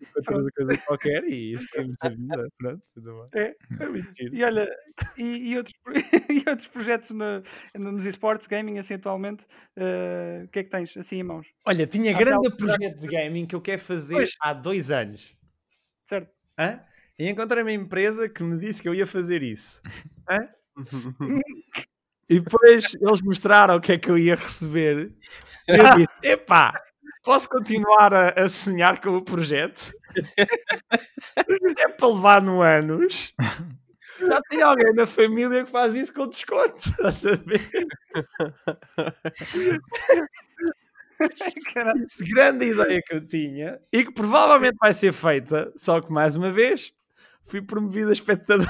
enquanto 0.01 0.29
outra 0.47 0.53
coisa 0.57 0.83
qualquer 0.87 1.25
e 1.25 1.53
isso 1.55 1.69
foi 1.75 1.85
a 2.03 2.09
vida. 2.09 2.49
Pronto, 2.59 2.83
tudo 2.95 3.25
bem. 3.33 3.43
É. 3.43 3.47
É 3.49 4.15
giro. 4.17 4.35
E 4.35 4.45
olha, 4.45 4.69
e, 5.17 5.53
e 5.53 5.57
outros, 5.57 5.75
e 6.31 6.49
outros 6.49 6.67
projetos 6.69 7.11
no- 7.11 7.43
nos 7.75 8.05
esportes, 8.05 8.47
gaming, 8.47 8.79
assim, 8.79 8.95
atualmente, 8.95 9.47
eh, 9.77 10.43
o 10.45 10.49
que 10.49 10.59
é 10.59 10.65
que 10.65 10.71
tens 10.71 10.97
assim 10.97 11.17
em 11.19 11.23
mãos? 11.23 11.47
Olha, 11.65 11.87
tinha 11.87 12.15
Há 12.15 12.19
grande 12.19 12.47
algo- 12.49 12.57
projeto 12.57 12.99
de 12.99 13.07
gaming 13.07 13.47
que 13.47 13.55
eu 13.55 13.61
quero 13.61 13.81
fazer 13.81 14.15
Pois. 14.15 14.31
há 14.41 14.53
dois 14.53 14.91
anos. 14.91 15.37
Certo? 16.09 16.31
Hã? 16.59 16.81
E 17.19 17.29
encontrei 17.29 17.63
uma 17.63 17.73
empresa 17.73 18.29
que 18.29 18.43
me 18.43 18.59
disse 18.59 18.83
que 18.83 18.89
eu 18.89 18.95
ia 18.95 19.07
fazer 19.07 19.43
isso. 19.43 19.81
Hã? 20.29 20.49
E 22.29 22.41
depois 22.41 22.95
eles 23.01 23.23
mostraram 23.23 23.77
o 23.77 23.81
que 23.81 23.93
é 23.93 23.99
que 23.99 24.11
eu 24.11 24.19
ia 24.19 24.35
receber. 24.35 25.13
E 25.69 25.73
eu 25.73 25.95
disse: 25.97 26.19
epá, 26.23 26.75
posso 27.27 27.47
continuar 27.49 28.15
a, 28.15 28.29
a 28.31 28.49
sonhar 28.49 29.01
com 29.01 29.17
o 29.17 29.23
projeto? 29.23 29.91
é 31.79 31.89
para 31.89 32.07
levar 32.07 32.41
no 32.41 32.63
anos. 32.63 33.35
Já 34.21 34.41
tem 34.49 34.63
alguém 34.63 34.95
na 34.95 35.09
família 35.09 35.65
que 35.65 35.71
faz 35.71 35.93
isso 35.95 36.15
com 36.15 36.29
desconto. 36.29 36.89
A? 37.03 37.11
Caralho. 41.75 42.05
Essa 42.05 42.25
grande 42.25 42.67
ideia 42.67 43.03
que 43.05 43.15
eu 43.15 43.27
tinha 43.27 43.81
e 43.93 44.05
que 44.05 44.13
provavelmente 44.13 44.77
vai 44.81 44.95
ser 44.95 45.13
feita, 45.13 45.73
só 45.77 46.01
que 46.01 46.13
mais 46.13 46.37
uma 46.37 46.53
vez 46.53 46.93
fui 47.47 47.63
promovido 47.63 48.11
a 48.11 48.13
espectador. 48.13 48.67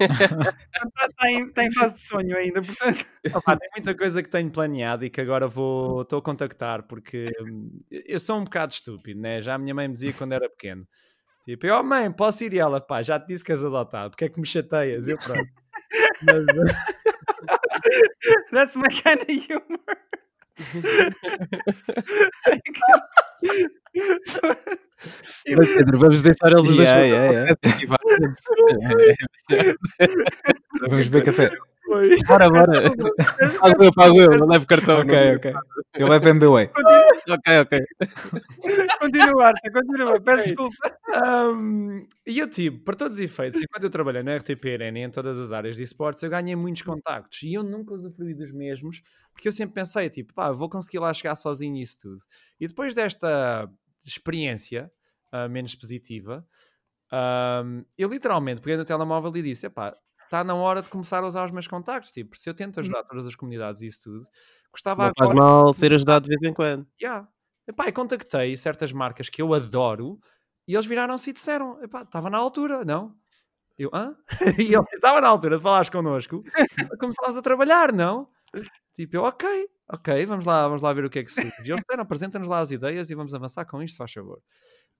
Está 0.00 1.08
tá 1.16 1.30
em, 1.30 1.52
tá 1.52 1.64
em 1.64 1.72
fase 1.72 1.94
de 1.94 2.00
sonho 2.00 2.36
ainda, 2.36 2.60
portanto. 2.60 3.04
Opa, 3.34 3.56
tem 3.56 3.70
muita 3.76 3.96
coisa 3.96 4.22
que 4.22 4.28
tenho 4.28 4.50
planeado 4.50 5.04
e 5.04 5.10
que 5.10 5.20
agora 5.20 5.46
vou 5.46 6.02
estou 6.02 6.18
a 6.18 6.22
contactar 6.22 6.82
porque 6.84 7.26
hum, 7.40 7.80
eu 7.90 8.20
sou 8.20 8.38
um 8.38 8.44
bocado 8.44 8.72
estúpido, 8.72 9.20
né? 9.20 9.40
Já 9.40 9.54
a 9.54 9.58
minha 9.58 9.74
mãe 9.74 9.88
me 9.88 9.94
dizia 9.94 10.12
quando 10.12 10.32
era 10.32 10.48
pequeno. 10.48 10.86
Tipo, 11.44 11.66
eu, 11.66 11.76
oh, 11.76 11.82
mãe, 11.82 12.10
posso 12.12 12.44
ir 12.44 12.52
e 12.52 12.58
ela, 12.58 12.80
pá, 12.80 13.02
já 13.02 13.18
te 13.18 13.28
disse 13.28 13.42
que 13.42 13.50
és 13.50 13.64
adotado, 13.64 14.10
porque 14.10 14.26
é 14.26 14.28
que 14.28 14.38
me 14.38 14.46
chateias? 14.46 15.08
Eu, 15.08 15.18
pronto. 15.18 15.50
Mas, 16.22 16.44
That's 18.52 18.76
my 18.76 18.88
kind 18.88 19.20
of 19.20 19.28
humor. 19.28 19.96
Mas, 25.56 25.68
Pedro, 25.74 25.98
vamos 25.98 26.22
deixar 26.22 26.52
eles 26.52 26.68
os 26.68 26.76
dois 26.76 26.88
Yeah, 26.88 26.94
falar 27.00 27.32
yeah, 27.32 27.54
vá. 27.88 27.96
Vamos 30.88 31.08
beber 31.08 31.24
café. 31.24 31.50
Foi. 31.92 32.16
Bora, 32.26 32.48
bora. 32.48 32.90
Pago 33.60 33.84
eu, 33.84 33.92
pago 33.92 34.20
eu, 34.20 34.38
não 34.38 34.46
levo 34.46 34.66
cartão. 34.66 35.00
Ok, 35.00 35.36
ok. 35.36 35.52
Eu 35.94 36.08
levo 36.08 36.28
MBWay. 36.28 36.70
Ok, 37.28 37.58
ok. 37.60 37.80
Continua, 39.00 39.46
Arthur, 39.46 39.72
continua. 39.72 40.20
Peço 40.20 40.42
desculpa. 40.44 40.98
Um, 41.24 42.06
e 42.26 42.38
eu 42.38 42.48
tive, 42.48 42.78
para 42.78 42.96
todos 42.96 43.18
os 43.18 43.22
efeitos, 43.22 43.60
enquanto 43.60 43.84
eu 43.84 43.90
trabalhei 43.90 44.22
na 44.22 44.36
RTP 44.36 44.64
Arena 44.72 44.98
e 44.98 45.02
em 45.02 45.10
todas 45.10 45.38
as 45.38 45.52
áreas 45.52 45.76
de 45.76 45.82
esportes, 45.82 46.22
eu 46.22 46.30
ganhei 46.30 46.56
muitos 46.56 46.82
contactos 46.82 47.42
e 47.42 47.54
eu 47.54 47.62
nunca 47.62 47.94
usufruí 47.94 48.34
dos 48.34 48.50
mesmos, 48.52 49.02
porque 49.32 49.48
eu 49.48 49.52
sempre 49.52 49.74
pensei, 49.74 50.08
tipo, 50.08 50.32
pá, 50.32 50.50
vou 50.50 50.68
conseguir 50.68 50.98
lá 50.98 51.12
chegar 51.12 51.36
sozinho 51.36 51.76
e 51.76 51.82
isso 51.82 51.98
tudo. 52.00 52.22
E 52.58 52.66
depois 52.66 52.94
desta 52.94 53.68
experiência 54.04 54.90
ah, 55.30 55.48
menos 55.48 55.74
positiva, 55.74 56.46
um, 57.12 57.84
eu 57.96 58.08
literalmente 58.08 58.62
peguei 58.62 58.76
no 58.76 58.84
telemóvel 58.84 59.34
e 59.36 59.42
disse, 59.42 59.66
epá, 59.66 59.94
está 60.32 60.42
na 60.42 60.54
hora 60.54 60.80
de 60.80 60.88
começar 60.88 61.22
a 61.22 61.26
usar 61.26 61.44
os 61.44 61.50
meus 61.50 61.66
contactos, 61.66 62.10
tipo, 62.10 62.38
se 62.38 62.48
eu 62.48 62.54
tento 62.54 62.80
ajudar 62.80 63.04
todas 63.04 63.26
as 63.26 63.34
comunidades 63.34 63.82
e 63.82 63.86
isso 63.86 64.04
tudo, 64.04 64.24
gostava 64.72 65.08
Não 65.08 65.12
faz 65.14 65.30
agora... 65.30 65.46
mal 65.46 65.74
ser 65.74 65.92
ajudado 65.92 66.24
de 66.24 66.30
vez 66.30 66.42
em 66.50 66.54
quando. 66.54 66.86
Yeah. 67.00 67.28
Epá, 67.68 67.86
e 67.86 67.92
contactei 67.92 68.56
certas 68.56 68.92
marcas 68.92 69.28
que 69.28 69.42
eu 69.42 69.52
adoro 69.52 70.18
e 70.66 70.74
eles 70.74 70.86
viraram-se 70.86 71.30
e 71.30 71.32
disseram: 71.34 71.82
epá, 71.82 72.02
estava 72.02 72.30
na 72.30 72.38
altura, 72.38 72.82
não? 72.84 73.14
Eu, 73.78 73.90
hã? 73.92 74.16
e 74.58 74.74
eles 74.74 74.92
estava 74.92 75.20
na 75.20 75.28
altura 75.28 75.58
de 75.58 75.62
falares 75.62 75.90
connosco, 75.90 76.42
começámos 76.98 77.36
a 77.36 77.42
trabalhar, 77.42 77.92
não? 77.92 78.28
Tipo, 78.94 79.16
eu, 79.16 79.22
ok, 79.22 79.68
ok, 79.90 80.26
vamos 80.26 80.46
lá, 80.46 80.66
vamos 80.66 80.82
lá 80.82 80.92
ver 80.92 81.04
o 81.04 81.10
que 81.10 81.18
é 81.20 81.24
que 81.24 81.32
surge. 81.32 81.52
E 81.64 81.70
eles 81.70 81.80
disseram: 81.80 82.02
apresenta-nos 82.02 82.48
lá 82.48 82.60
as 82.60 82.70
ideias 82.70 83.10
e 83.10 83.14
vamos 83.14 83.34
avançar 83.34 83.66
com 83.66 83.82
isto, 83.82 83.92
se 83.92 83.98
faz 83.98 84.12
favor. 84.12 84.40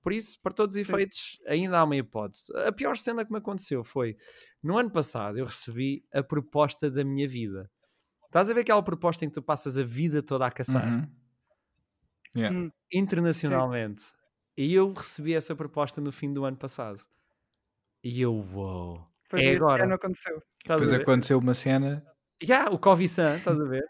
Por 0.03 0.11
isso, 0.11 0.39
para 0.41 0.53
todos 0.53 0.75
os 0.75 0.81
efeitos, 0.81 1.39
ainda 1.47 1.79
há 1.79 1.83
uma 1.85 1.95
hipótese. 1.95 2.51
A 2.67 2.71
pior 2.73 2.97
cena 2.97 3.25
que 3.25 3.31
me 3.31 3.37
aconteceu 3.37 3.83
foi 3.85 4.17
no 4.61 4.77
ano 4.77 4.91
passado 4.91 5.37
eu 5.37 5.45
recebi 5.45 6.03
a 6.13 6.21
proposta 6.21 6.91
da 6.91 7.05
minha 7.05 7.27
vida. 7.27 7.71
Estás 8.25 8.49
a 8.49 8.53
ver 8.53 8.61
aquela 8.61 8.83
proposta 8.83 9.23
em 9.23 9.29
que 9.29 9.35
tu 9.35 9.41
passas 9.41 9.77
a 9.77 9.83
vida 9.83 10.21
toda 10.21 10.45
a 10.45 10.51
caçar? 10.51 10.85
Uhum. 10.85 11.07
Yeah. 12.35 12.57
Hum, 12.57 12.71
internacionalmente. 12.91 14.05
E 14.57 14.73
eu 14.73 14.91
recebi 14.91 15.33
essa 15.33 15.55
proposta 15.55 16.01
no 16.01 16.11
fim 16.11 16.33
do 16.33 16.45
ano 16.45 16.57
passado. 16.57 17.03
E 18.03 18.21
eu, 18.21 18.33
uou. 18.53 19.07
Pois 19.29 19.43
É 19.43 19.55
agora. 19.55 19.85
ano 19.85 19.93
aconteceu. 19.93 20.41
Estás 20.61 20.81
Depois 20.81 20.93
aconteceu 20.93 21.39
uma 21.39 21.53
cena. 21.53 22.05
Já, 22.41 22.69
o 22.69 22.77
Covid-San, 22.77 23.37
estás 23.37 23.59
a 23.59 23.65
ver? 23.65 23.85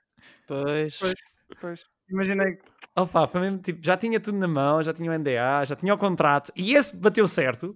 Pois. 0.48 0.98
Pois. 1.00 1.14
Pois. 1.60 1.93
Imaginei. 2.10 2.58
Opa, 2.96 3.28
foi 3.28 3.42
mesmo 3.42 3.60
tipo, 3.60 3.84
já 3.84 3.98
tinha 3.98 4.20
tudo 4.20 4.38
na 4.38 4.48
mão, 4.48 4.84
já 4.84 4.94
tinha 4.94 5.10
o 5.10 5.14
NDA, 5.14 5.66
já 5.66 5.76
tinha 5.76 5.94
o 5.94 5.98
contrato, 5.98 6.52
e 6.56 6.76
esse 6.76 6.96
bateu 6.96 7.28
certo. 7.28 7.76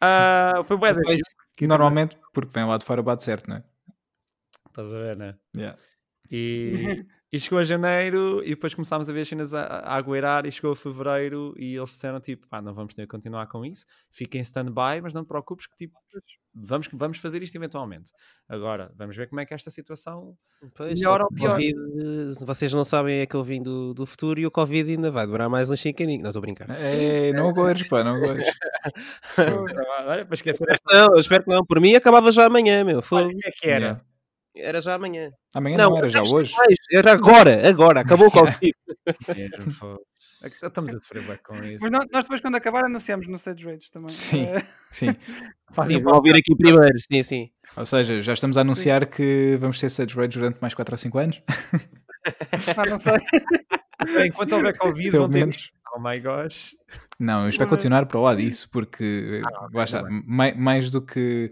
Ah, 0.00 0.62
foi 0.66 0.76
bué. 0.76 0.94
Que 1.56 1.66
normalmente, 1.66 2.18
porque 2.32 2.52
vem 2.52 2.66
lá 2.66 2.76
de 2.76 2.84
fora, 2.84 3.02
bate 3.02 3.24
certo, 3.24 3.48
não 3.48 3.56
é? 3.56 3.64
Estás 4.68 4.92
a 4.92 4.98
ver, 4.98 5.16
né? 5.16 5.36
Yeah. 5.56 5.78
E, 6.30 6.72
e 7.32 7.40
chegou 7.40 7.58
a 7.58 7.64
janeiro 7.64 8.42
e 8.44 8.50
depois 8.50 8.74
começámos 8.74 9.10
a 9.10 9.12
ver 9.12 9.22
as 9.22 9.28
cenas 9.28 9.54
a, 9.54 9.62
a 9.62 9.96
agueirar 9.96 10.46
e 10.46 10.52
chegou 10.52 10.72
a 10.72 10.76
fevereiro 10.76 11.54
e 11.58 11.74
eles 11.74 11.90
disseram 11.90 12.20
tipo, 12.20 12.46
pá, 12.46 12.62
não 12.62 12.72
vamos 12.72 12.94
ter 12.94 13.02
que 13.02 13.08
continuar 13.08 13.46
com 13.46 13.64
isso, 13.64 13.86
fiquem 14.10 14.38
em 14.38 14.42
stand-by, 14.42 15.00
mas 15.02 15.14
não 15.14 15.24
te 15.24 15.28
preocupes 15.28 15.66
que 15.66 15.76
tipo, 15.76 15.98
vamos, 16.54 16.88
vamos 16.92 17.18
fazer 17.18 17.42
isto 17.42 17.56
eventualmente. 17.56 18.12
Agora, 18.48 18.92
vamos 18.96 19.16
ver 19.16 19.28
como 19.28 19.40
é 19.40 19.46
que 19.46 19.54
esta 19.54 19.70
situação 19.70 20.36
Pois, 20.74 20.94
Melhor 20.94 21.20
só 21.20 21.26
ou 21.26 21.34
pior? 21.34 21.50
Covid, 21.52 22.44
vocês 22.46 22.72
não 22.72 22.84
sabem 22.84 23.20
é 23.20 23.26
que 23.26 23.34
eu 23.34 23.44
vim 23.44 23.62
do, 23.62 23.92
do 23.92 24.06
futuro 24.06 24.40
e 24.40 24.46
o 24.46 24.50
Covid 24.50 24.90
ainda 24.90 25.10
vai 25.10 25.26
demorar 25.26 25.48
mais 25.48 25.70
uns 25.70 25.80
5 25.80 26.02
aninhos. 26.02 26.22
Não 26.22 26.30
estou 26.30 26.40
a 26.40 26.42
brincar. 26.42 26.70
É, 26.70 27.32
não 27.32 27.52
gores, 27.52 27.86
pá, 27.88 28.02
não 28.02 28.18
gores. 28.18 28.46
Olha, 30.06 30.24
para 30.24 30.34
esquecer 30.34 30.66
esta 30.70 30.84
Não, 30.90 31.14
eu 31.14 31.20
espero 31.20 31.44
que 31.44 31.50
não. 31.50 31.64
Por 31.64 31.80
mim 31.80 31.94
acabava 31.94 32.32
já 32.32 32.46
amanhã, 32.46 32.82
meu. 32.84 32.96
Olha, 32.96 33.02
Foi... 33.02 33.24
o 33.26 33.30
que 33.30 33.48
é 33.48 33.50
que 33.50 33.68
era? 33.68 33.84
Yeah. 33.84 34.04
Era 34.56 34.80
já 34.80 34.94
amanhã. 34.94 35.30
Amanhã 35.52 35.76
não, 35.76 35.96
era 35.98 36.08
já 36.08 36.22
hoje. 36.22 36.54
mais, 36.56 36.76
Era 36.92 37.12
agora, 37.12 37.68
agora. 37.68 38.00
Acabou 38.00 38.28
o 38.28 38.30
Covid. 38.30 38.72
É 39.06 40.48
que 40.48 40.66
Estamos 40.66 40.94
a 40.94 41.00
sofrer 41.00 41.22
bué 41.24 41.36
com 41.38 41.54
isso. 41.56 41.82
Mas 41.82 41.90
nós, 41.90 42.06
nós 42.12 42.24
depois, 42.24 42.40
quando 42.40 42.54
acabar, 42.56 42.84
anunciamos 42.84 43.26
no 43.26 43.36
Stage 43.36 43.64
Rage 43.64 43.90
também. 43.90 44.08
Sim. 44.10 44.44
Eh, 44.46 44.62
Sim. 44.92 45.08
Fazem 45.72 45.96
Sim, 45.98 46.02
vou 46.04 46.14
ouvir 46.14 46.36
aqui 46.36 46.54
primeiro. 46.56 46.94
Sim, 47.00 47.22
sim. 47.22 47.50
Ou 47.76 47.84
seja, 47.84 48.20
já 48.20 48.32
estamos 48.32 48.56
a 48.56 48.60
anunciar 48.60 49.06
que 49.06 49.56
vamos 49.56 49.78
ser 49.80 49.90
Sage 49.90 50.14
Rage 50.14 50.38
durante 50.38 50.58
mais 50.60 50.72
4 50.72 50.92
ou 50.92 50.98
5 50.98 51.18
anos. 51.18 51.42
pá, 52.76 52.86
não 52.88 53.00
sei. 53.00 53.14
Enquanto 54.26 54.52
houver 54.52 54.76
Covid, 54.78 55.10
Pelo 55.10 55.28
vão 55.28 55.32
ter. 55.32 55.56
Oh 55.96 56.00
my 56.00 56.20
gosh. 56.20 56.74
Não, 57.18 57.48
isto 57.48 57.58
vai 57.58 57.66
Mas- 57.66 57.76
continuar 57.76 58.06
para 58.06 58.20
lá 58.20 58.34
disso, 58.34 58.68
porque 58.72 59.40
Ah, 59.44 59.64
ok, 59.66 59.68
lá 59.78 59.84
está, 59.84 59.98
ainda 59.98 60.10
bem. 60.10 60.22
mai- 60.26 60.54
mais, 60.54 60.90
do 60.90 61.00
que 61.00 61.50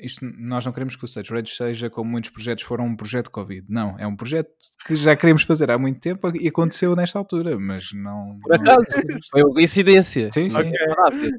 isto, 0.00 0.24
nós 0.38 0.64
não 0.66 0.72
queremos 0.72 0.94
que 0.94 1.04
o 1.04 1.08
Sage 1.08 1.30
Rage 1.32 1.54
seja 1.54 1.88
como 1.88 2.10
muitos 2.10 2.30
projetos 2.30 2.64
foram 2.64 2.84
um 2.86 2.94
projeto 2.94 3.30
Covid. 3.30 3.64
Não, 3.68 3.98
é 3.98 4.06
um 4.06 4.14
projeto 4.14 4.50
que 4.86 4.94
já 4.94 5.16
queremos 5.16 5.42
fazer 5.42 5.70
há 5.70 5.78
muito 5.78 6.00
tempo 6.00 6.30
e 6.36 6.46
aconteceu 6.48 6.94
nesta 6.94 7.18
altura, 7.18 7.58
mas 7.58 7.92
não. 7.94 8.38
Por 8.42 8.50
não- 8.50 8.56
acaso, 8.60 8.84
foi 9.30 9.42
uma 9.42 9.54
coincidência. 9.54 10.30
Sim, 10.30 10.50
sim. 10.50 10.58
Ok. 10.58 11.30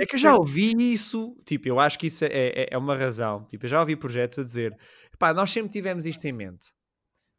É 0.00 0.06
que 0.06 0.14
eu 0.16 0.18
já 0.20 0.34
ouvi 0.34 0.72
isso, 0.92 1.36
tipo, 1.44 1.68
eu 1.68 1.78
acho 1.78 1.98
que 1.98 2.06
isso 2.06 2.24
é, 2.24 2.28
é, 2.30 2.68
é 2.70 2.78
uma 2.78 2.96
razão. 2.96 3.44
Tipo, 3.50 3.66
eu 3.66 3.70
já 3.70 3.80
ouvi 3.80 3.96
projetos 3.96 4.38
a 4.38 4.44
dizer, 4.44 4.74
pá, 5.18 5.34
nós 5.34 5.50
sempre 5.50 5.70
tivemos 5.70 6.06
isto 6.06 6.24
em 6.24 6.32
mente. 6.32 6.72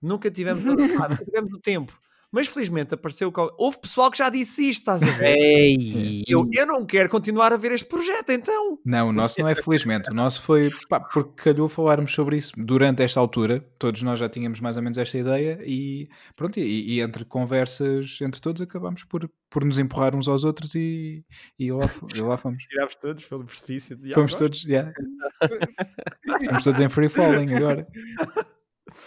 Nunca 0.01 0.29
tivemos, 0.29 0.63
nunca 1.17 1.17
tivemos 1.25 1.51
o 1.53 1.59
tempo. 1.59 1.97
Mas 2.35 2.47
felizmente 2.47 2.93
apareceu. 2.93 3.29
o 3.29 3.31
Covid. 3.31 3.55
Houve 3.57 3.79
pessoal 3.79 4.11
que 4.11 4.17
já 4.17 4.29
disse 4.29 4.69
isto, 4.69 4.81
estás 4.81 5.03
a 5.03 5.11
ver? 5.11 5.37
Ei, 5.37 6.21
Eu, 6.27 6.45
eu 6.51 6.67
não 6.67 6.85
quero 6.85 7.07
continuar 7.07 7.53
a 7.53 7.55
ver 7.55 7.71
este 7.71 7.87
projeto, 7.87 8.29
então. 8.29 8.77
Não, 8.83 9.07
o 9.07 9.13
nosso 9.13 9.39
não 9.39 9.47
é 9.47 9.55
felizmente. 9.55 10.11
O 10.11 10.13
nosso 10.13 10.41
foi 10.41 10.69
pá, 10.89 10.99
porque 10.99 11.31
calhou 11.41 11.69
falarmos 11.69 12.11
sobre 12.11 12.35
isso 12.35 12.51
durante 12.57 13.01
esta 13.01 13.21
altura. 13.21 13.65
Todos 13.79 14.01
nós 14.03 14.19
já 14.19 14.27
tínhamos 14.27 14.59
mais 14.59 14.75
ou 14.75 14.83
menos 14.83 14.97
esta 14.97 15.17
ideia 15.17 15.61
e 15.65 16.09
pronto. 16.35 16.59
E, 16.59 16.95
e 16.95 16.99
entre 16.99 17.23
conversas 17.23 18.19
entre 18.21 18.41
todos 18.41 18.61
acabámos 18.61 19.05
por, 19.05 19.31
por 19.49 19.63
nos 19.63 19.79
empurrar 19.79 20.13
uns 20.13 20.27
aos 20.27 20.43
outros 20.43 20.75
e, 20.75 21.23
e 21.57 21.71
lá, 21.71 21.89
e 22.13 22.19
lá 22.19 22.35
fomos. 22.35 22.63
Tirámos 22.67 22.97
todos 22.97 23.23
pelo 23.23 23.45
precipício. 23.45 23.95
de 23.95 24.13
Fomos 24.13 24.35
todos, 24.35 24.65
yeah. 24.65 24.91
Estamos 26.41 26.65
todos 26.65 26.81
em 26.81 26.89
free 26.89 27.07
falling 27.07 27.53
agora. 27.53 27.87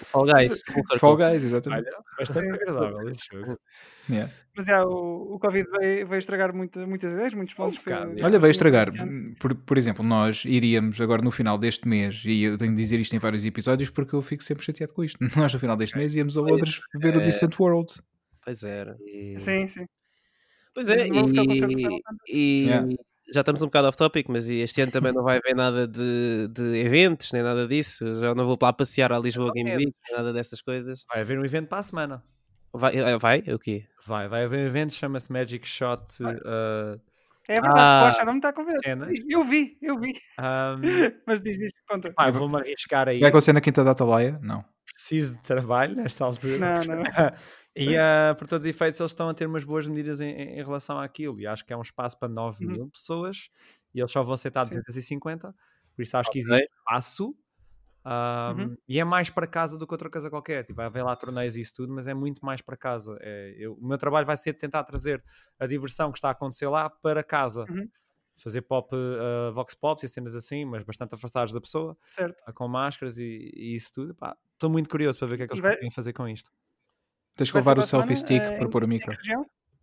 Fall 0.05 0.27
Guys. 0.27 0.63
Fall 0.99 1.17
Guys, 1.17 1.45
exatamente. 1.45 1.89
Olha, 1.89 1.99
bastante 2.19 2.49
agradável 2.55 3.09
este 3.09 3.37
jogo. 3.37 3.59
Yeah. 4.11 4.33
Mas 4.57 4.67
já, 4.67 4.85
o, 4.85 5.35
o 5.35 5.39
Covid 5.39 5.67
veio, 5.79 6.07
veio 6.07 6.19
estragar 6.19 6.55
muito, 6.55 6.81
muitas 6.87 7.13
ideias, 7.13 7.35
muitos 7.35 7.55
bocado, 7.55 7.79
que 7.79 7.91
yeah. 7.91 8.25
Olha, 8.25 8.39
veio 8.39 8.51
estragar. 8.51 8.89
ano. 8.99 9.35
Por, 9.39 9.55
por 9.55 9.79
exemplo, 9.79 10.05
nós 10.05 10.45
iríamos 10.45 11.01
agora 11.01 11.23
no 11.23 11.31
final 11.31 11.59
deste 11.59 11.87
mês, 11.87 12.23
e 12.25 12.43
eu 12.43 12.57
tenho 12.59 12.73
de 12.75 12.79
dizer 12.83 12.99
isto 12.99 13.15
em 13.15 13.19
vários 13.19 13.45
episódios 13.45 13.91
porque 13.91 14.15
eu 14.15 14.23
fico 14.23 14.43
sempre 14.43 14.65
chateado 14.65 14.93
com 14.95 15.05
isto. 15.05 15.19
Nós 15.37 15.53
no 15.53 15.61
final 15.61 15.77
deste 15.77 15.97
mês 15.97 16.15
íamos 16.15 16.37
a 16.37 16.41
Londres 16.41 16.81
ver 16.95 17.17
o 17.17 17.21
É. 17.21 17.25
Distant 17.25 17.59
World. 17.59 17.93
Pois 18.45 18.63
era. 18.63 18.97
E- 19.07 19.39
Sim, 19.39 19.67
sim. 19.69 19.87
Pois 20.75 20.89
é, 20.89 21.07
e, 21.09 21.11
e 22.29 22.67
Yeah. 22.67 22.87
Já 23.33 23.41
estamos 23.41 23.63
um 23.63 23.67
bocado 23.67 23.89
off-topic, 23.89 24.27
mas 24.29 24.49
este 24.49 24.81
ano 24.81 24.93
também 24.93 25.13
não 25.13 25.23
vai 25.23 25.39
haver 25.39 25.55
nada 25.55 25.87
de, 25.87 26.49
de 26.49 26.77
eventos, 26.79 27.33
nem 27.33 27.43
nada 27.43 27.67
disso. 27.67 28.05
Já 28.21 28.35
não 28.35 28.47
vou 28.47 28.57
para 28.57 28.69
lá 28.69 28.73
passear 28.73 29.13
a 29.13 29.19
Lisboa 29.19 29.53
Game 29.53 29.75
Week, 29.77 29.93
nada 30.11 30.33
dessas 30.33 30.61
coisas. 30.63 31.05
Vai 31.13 31.21
haver 31.23 31.39
um 31.39 31.45
evento 31.45 31.69
para 31.69 31.79
a 31.79 31.83
semana. 31.83 32.25
Vai? 32.73 32.97
eh, 32.97 33.19
vai? 33.19 33.39
O 33.53 33.59
quê? 33.59 33.85
Vai, 34.07 34.29
vai 34.29 34.45
haver 34.45 34.61
um 34.61 34.67
evento, 34.67 34.93
chama-se 34.93 35.33
Magic 35.33 35.67
Shot. 35.67 36.03
uh, 36.23 37.01
É 37.49 37.55
verdade, 37.61 37.79
Ah, 37.79 38.03
o 38.05 38.09
Acharam 38.09 38.33
me 38.35 38.39
está 38.39 38.53
cena. 38.85 39.09
Eu 39.29 39.45
vi, 39.45 39.79
eu 39.83 39.99
vi. 39.99 40.13
um, 40.39 40.81
Mas 41.27 41.41
diz, 41.41 41.59
diz, 41.59 41.73
conta. 41.89 42.13
pá, 42.13 42.31
vou-me 42.31 42.57
arriscar 42.57 43.09
aí. 43.09 43.21
Vai 43.21 43.31
acontecer 43.31 43.53
na 43.53 43.61
Quinta 43.61 43.83
da 43.83 43.93
Atalaia? 43.93 44.39
Não. 44.43 44.65
Preciso 45.09 45.37
de 45.37 45.43
trabalho 45.43 45.97
nesta 45.97 46.25
altura. 46.25 46.59
Não, 46.59 46.97
não. 46.97 47.03
E 47.81 47.97
uh, 47.97 48.35
por 48.37 48.49
todos 48.49 48.65
os 48.67 48.71
efeitos, 48.71 48.99
eles 48.99 49.13
estão 49.13 49.29
a 49.29 49.35
ter 49.35 49.47
umas 49.47 49.63
boas 49.63 49.87
medidas 49.87 50.21
em, 50.21 50.31
em- 50.31 50.57
relação 50.65 50.99
àquilo. 50.99 51.39
E 51.41 51.47
acho 51.47 51.65
que 51.65 51.73
é 51.73 51.77
um 51.77 51.83
espaço 51.83 52.19
para 52.19 52.27
9 52.29 52.67
Uhum. 52.67 52.73
mil 52.73 52.89
pessoas 52.91 53.51
e 53.95 54.01
eles 54.01 54.11
só 54.11 54.21
vão 54.25 54.35
aceitar 54.35 54.67
Sim. 54.67 54.81
250. 54.81 55.55
Por 55.95 56.03
isso 56.03 56.17
acho 56.17 56.29
que 56.29 56.41
Ok. 56.41 56.53
existe 56.55 56.73
espaço. 56.77 57.37
Um, 58.05 58.63
Uhum. 58.63 58.77
E 58.89 58.99
é 58.99 59.05
mais 59.05 59.31
para 59.31 59.47
casa 59.47 59.79
do 59.79 59.87
que 59.87 59.95
outra 59.95 60.11
coisa 60.11 60.29
qualquer. 60.29 60.63
Tipo, 60.65 60.77
vai 60.79 60.87
haver 60.87 61.05
lá 61.05 61.15
torneios 61.15 61.55
e 61.57 61.61
isso 61.61 61.75
tudo, 61.77 61.93
mas 61.93 62.09
é 62.09 62.15
muito 62.15 62.45
mais 62.45 62.61
para 62.61 62.77
casa. 62.77 63.17
É, 63.21 63.55
eu- 63.59 63.75
o 63.75 63.87
meu 63.87 63.99
trabalho 63.99 64.27
vai 64.27 64.37
ser 64.37 64.55
tentar 64.55 64.83
trazer 64.83 65.23
a 65.59 65.65
diversão 65.67 66.11
que 66.11 66.19
está 66.19 66.29
a 66.31 66.33
acontecer 66.33 66.67
lá 66.67 66.91
para 66.91 67.23
casa. 67.23 67.65
Uhum. 67.71 67.89
Fazer 68.39 68.63
pop, 68.63 68.93
uh, 68.95 69.53
vox 69.53 69.75
pops 69.75 70.03
e 70.05 70.09
cenas 70.09 70.35
assim, 70.35 70.65
mas 70.65 70.83
bastante 70.85 71.15
afastados 71.15 71.53
da 71.53 71.61
pessoa, 71.61 71.97
Certo. 72.11 72.41
com 72.55 72.67
máscaras 72.67 73.19
e, 73.19 73.51
e 73.55 73.75
isso 73.77 73.93
tudo. 73.93 74.15
Pá, 74.17 74.37
Estou 74.59 74.69
muito 74.69 74.91
curioso 74.91 75.17
para 75.21 75.29
ver 75.29 75.35
o 75.35 75.37
que 75.37 75.43
é 75.45 75.47
que 75.47 75.53
eles 75.55 75.63
vai- 75.63 75.75
podem 75.77 75.91
fazer 75.93 76.13
com 76.13 76.27
isto. 76.29 76.51
Tens 77.37 77.49
que 77.49 77.57
levar 77.57 77.79
o 77.79 77.83
selfie 77.83 78.17
stick 78.17 78.43
eh, 78.43 78.59
para 78.59 78.69
pôr 78.69 78.83
o 78.83 78.89
micro. 78.89 79.17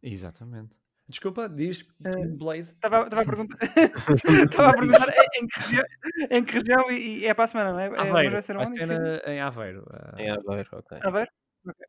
Exatamente. 0.03 0.75
Desculpa, 1.07 1.47
diz 1.47 1.85
Eh, 2.03 2.27
Blaze. 2.27 2.73
Estava 2.73 3.03
a 3.05 3.07
perguntar, 3.25 3.57
estava 4.51 4.69
a 4.71 4.73
perguntar 4.73 5.07
em, 5.37 5.47
que 5.47 5.59
região, 5.61 5.83
em 6.29 6.43
que 6.43 6.53
região 6.55 6.91
e, 6.91 7.19
e 7.19 7.25
é 7.25 7.33
para 7.33 7.45
a 7.45 7.47
semana, 7.47 7.71
não 7.71 7.79
é? 7.79 7.85
é 7.85 7.89
mas 7.89 8.09
Aveiro. 8.09 8.31
vai 8.33 8.41
ser 8.41 8.57
Vai 8.57 8.65
onde? 8.67 8.85
ser 8.85 8.99
na- 8.99 9.33
em 9.33 9.39
Aveiro. 9.39 9.83
uh, 9.83 10.19
Em 10.19 10.29
Aveiro, 10.31 10.69
ok. 10.73 10.99
Aveiro? 11.03 11.31
Ok. 11.65 11.85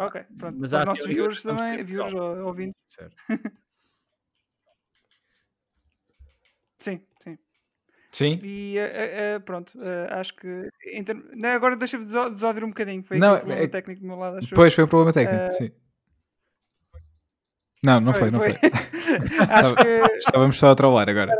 Ok, 0.00 0.24
pronto. 0.36 0.58
Mas 0.58 0.72
os 0.72 0.84
nossos 0.84 1.06
viewers 1.06 1.42
também, 1.42 1.84
viewers 1.84 2.12
pessoal. 2.12 2.38
ou 2.38 2.46
ouvintes. 2.46 2.80
certo. 2.86 3.16
Sim, 6.80 7.00
sim. 8.12 8.40
E 8.42 8.78
eh, 8.78 8.90
eh, 9.34 9.38
pronto, 9.40 9.72
eh, 9.82 10.08
acho 10.12 10.34
que. 10.36 10.68
em 10.92 11.02
term- 11.04 11.22
Não, 11.34 11.50
agora 11.50 11.76
deixa-me 11.76 12.04
deso- 12.04 12.30
desouvir 12.30 12.64
um 12.64 12.68
bocadinho. 12.68 13.02
Foi 13.02 13.18
Não, 13.18 13.34
um 13.34 13.38
problema 13.38 13.62
é- 13.62 13.66
técnico 13.68 14.00
do 14.00 14.06
meu 14.06 14.16
lado, 14.16 14.36
acho 14.38 14.46
eu. 14.46 14.50
Depois 14.50 14.74
foi 14.74 14.84
um 14.84 14.88
problema 14.88 15.12
técnico, 15.12 15.50
sim. 15.52 15.70
Não, 17.84 18.00
não 18.00 18.12
foi, 18.12 18.28
não 18.30 18.40
foi. 18.40 18.48
acho 19.50 19.74
que. 19.76 20.16
Estávamos 20.18 20.58
só 20.58 20.70
a 20.70 20.74
trollar 20.74 21.08
agora. 21.08 21.32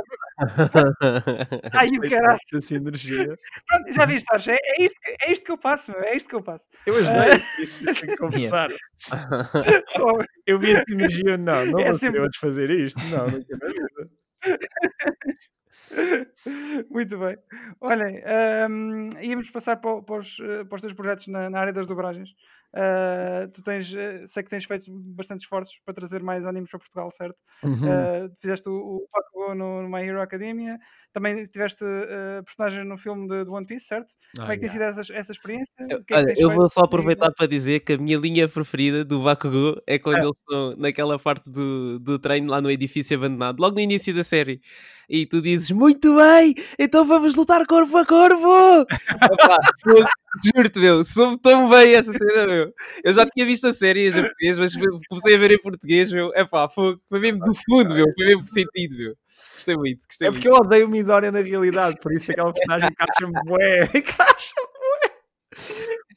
Ai, 1.75 1.89
o 1.89 2.09
caralho. 2.09 2.39
Essa 2.55 2.75
energia. 2.77 3.37
Pronto, 3.67 3.93
já 3.93 4.05
viste, 4.07 4.27
Arche? 4.33 4.53
É, 4.53 4.57
é, 4.57 4.85
isto 4.85 5.01
que, 5.01 5.17
é 5.21 5.33
isto 5.33 5.45
que 5.45 5.51
eu 5.51 5.59
passo, 5.59 5.91
meu. 5.91 6.01
É 6.01 6.15
isto 6.17 6.29
que 6.29 6.37
eu 6.37 6.43
passo. 6.43 6.65
Eu 6.87 6.95
ajudei. 6.95 7.43
Isso 7.59 7.85
tem 7.85 7.95
que 7.95 8.17
confessar. 8.17 8.69
Fogo. 9.97 10.23
Eu 10.47 10.61
vi 10.61 10.71
essa 10.71 10.85
energia. 10.93 11.37
Não, 11.37 11.67
não 11.67 11.81
É 11.81 11.91
vou 11.91 11.99
sempre- 11.99 12.21
a 12.25 12.29
desfazer 12.29 12.71
isto. 12.71 13.01
Não, 13.11 13.27
na 13.27 13.39
vida. 13.39 13.59
Muito 16.91 17.19
bem. 17.19 17.37
Olhem, 17.81 18.23
hum, 18.71 19.09
íamos 19.23 19.51
passar 19.51 19.77
para, 19.77 20.03
para 20.03 20.19
os, 20.21 20.39
eh, 20.41 20.65
para 20.65 20.77
os 20.77 20.81
teus 20.83 20.93
projetos 20.93 21.27
na, 21.29 21.49
na 21.51 21.61
área 21.61 21.73
das 21.73 21.87
dobragens. 21.87 22.31
Ah, 22.75 23.49
tu 23.53 23.63
tens, 23.63 23.93
eh, 23.95 24.27
sei 24.27 24.43
que 24.43 24.51
tens 24.51 24.65
feito 24.65 24.85
bastante 24.91 25.41
esforços 25.41 25.81
para 25.85 25.95
trazer 25.95 26.23
mais 26.23 26.45
animes 26.45 26.71
para 26.71 26.79
Portugal, 26.79 27.11
certo? 27.11 27.37
Uhum. 27.65 27.89
Ah, 27.89 28.29
fizeste 28.39 28.69
o, 28.69 28.75
o 28.75 29.09
Paco 29.11 29.55
no, 29.55 29.83
no, 29.83 29.89
My 29.89 30.05
Hero 30.05 30.21
Academia. 30.21 30.79
Também 31.13 31.47
tiveste 31.47 31.83
uh, 31.85 32.45
personagens 32.45 32.87
no 32.87 32.99
filme 32.99 33.27
de, 33.27 33.45
de 33.45 33.51
One 33.51 33.67
Piece, 33.67 33.87
certo? 33.87 34.15
Ah, 34.37 34.43
Como 34.43 34.53
é 34.53 34.55
que 34.57 34.61
tem 34.61 34.69
sido 34.69 34.83
essa, 34.83 35.01
essa 35.15 35.33
experiência? 35.33 35.73
Eu, 35.89 35.99
é 36.11 36.17
olha, 36.17 36.35
eu 36.37 36.51
vou 36.51 36.69
só 36.69 36.83
aproveitar 36.83 37.33
para 37.33 37.47
dizer 37.47 37.81
que 37.81 37.95
a 37.95 37.99
minha 37.99 38.19
linha 38.19 38.47
preferida 38.49 39.05
do 39.05 39.23
Bakugo 39.23 39.81
é 39.87 39.99
quando 39.99 40.19
eles 40.19 40.37
estão 40.39 40.77
naquela 40.77 41.19
parte 41.19 41.49
do, 41.49 41.99
do 41.99 42.19
treino 42.19 42.51
lá 42.51 42.61
no 42.61 42.71
edifício 42.71 43.17
abandonado, 43.17 43.61
logo 43.61 43.77
no 43.77 43.81
início 43.81 44.15
da 44.15 44.23
série. 44.23 44.61
E 45.09 45.25
tu 45.25 45.41
dizes, 45.41 45.71
muito 45.71 46.17
bem, 46.17 46.55
então 46.79 47.07
vamos 47.07 47.35
lutar 47.35 47.67
corpo 47.67 47.97
a 47.97 48.05
corpo! 48.05 48.87
Juro-te, 50.45 50.79
meu, 50.79 51.03
soube 51.03 51.39
tão 51.39 51.71
bem 51.71 51.95
essa 51.95 52.13
cena, 52.13 52.47
meu. 52.47 52.58
Eu 53.05 53.13
já 53.13 53.27
tinha 53.27 53.47
visto 53.47 53.67
a 53.67 53.73
série 53.73 54.09
em 54.09 54.13
japonês, 54.13 54.59
mas 54.59 54.73
comecei 55.09 55.35
a 55.35 55.39
ver 55.39 55.53
em 55.53 55.61
português, 55.61 56.13
meu. 56.13 56.33
É 56.35 56.45
pá, 56.45 56.69
foi, 56.69 56.99
foi 57.09 57.21
mesmo 57.21 57.41
do 57.41 57.55
fundo, 57.55 57.95
meu. 57.95 58.07
Foi 58.15 58.27
mesmo 58.27 58.47
sentido, 58.47 58.97
meu. 58.97 59.17
Gostei 59.55 59.77
muito, 59.77 60.07
gostei 60.07 60.29
É 60.29 60.31
porque 60.33 60.49
muito. 60.49 60.63
eu 60.63 60.67
odeio 60.67 60.89
Midoriya 60.89 61.31
na 61.31 61.41
realidade, 61.41 61.99
por 62.01 62.13
isso 62.13 62.31
aquela 62.33 62.53
personagem 62.53 62.91
encaixa-me 62.91 63.41
bué. 63.45 63.85
Encaixa-me 63.95 64.67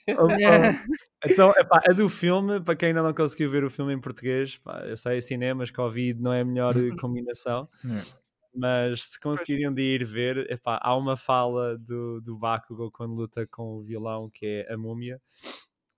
bué. 0.08 0.86
então, 1.26 1.54
epá, 1.58 1.82
a 1.88 1.94
do 1.94 2.10
filme, 2.10 2.60
para 2.62 2.76
quem 2.76 2.90
ainda 2.90 3.04
não 3.04 3.14
conseguiu 3.14 3.50
ver 3.52 3.64
o 3.64 3.70
filme 3.70 3.94
em 3.94 4.02
português, 4.02 4.58
pá, 4.58 4.84
eu 4.86 4.98
sei, 4.98 5.22
cinemas, 5.22 5.70
Covid 5.72 6.20
não 6.20 6.34
é 6.34 6.42
a 6.42 6.46
melhor 6.46 6.76
uhum. 6.76 6.96
combinação. 6.96 7.70
É 7.86 8.22
mas 8.54 9.04
se 9.04 9.20
conseguirem 9.20 9.74
de 9.74 9.82
ir 9.82 10.06
ver, 10.06 10.52
epá, 10.52 10.80
há 10.82 10.96
uma 10.96 11.16
fala 11.16 11.78
do, 11.78 12.20
do 12.22 12.38
Bakugo 12.38 12.92
quando 12.92 13.14
luta 13.14 13.48
com 13.48 13.78
o 13.78 13.84
vilão 13.84 14.30
que 14.30 14.66
é 14.68 14.74
a 14.74 14.78
múmia 14.78 15.22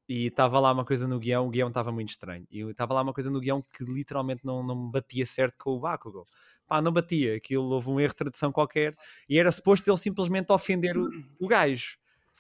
e 0.08 0.28
estava 0.28 0.60
lá 0.60 0.72
uma 0.72 0.86
coisa 0.86 1.08
no 1.08 1.20
guião, 1.20 1.48
o 1.48 1.50
guião 1.50 1.70
estava 1.70 1.92
muito 1.92 2.10
estranho 2.10 2.46
e 2.52 2.60
estava 2.62 2.94
lá 2.94 3.02
uma 3.02 3.14
coisa 3.14 3.30
no 3.30 3.40
guião 3.40 3.62
que 3.62 3.84
literalmente 3.84 4.46
não, 4.46 4.62
não 4.62 4.90
batia 4.90 5.26
certo 5.26 5.56
com 5.58 5.72
o 5.72 5.80
Bakugo 5.80 6.28
pá, 6.68 6.82
não 6.82 6.92
batia, 6.92 7.36
aquilo 7.36 7.66
houve 7.66 7.90
um 7.90 8.00
erro 8.00 8.10
de 8.10 8.18
tradução 8.18 8.52
qualquer 8.52 8.96
e 9.30 9.38
era 9.38 9.52
suposto 9.52 9.90
ele 9.90 9.98
simplesmente 9.98 10.52
ofender 10.52 10.98
o, 10.98 11.10
o 11.40 11.48
gajo 11.48 11.98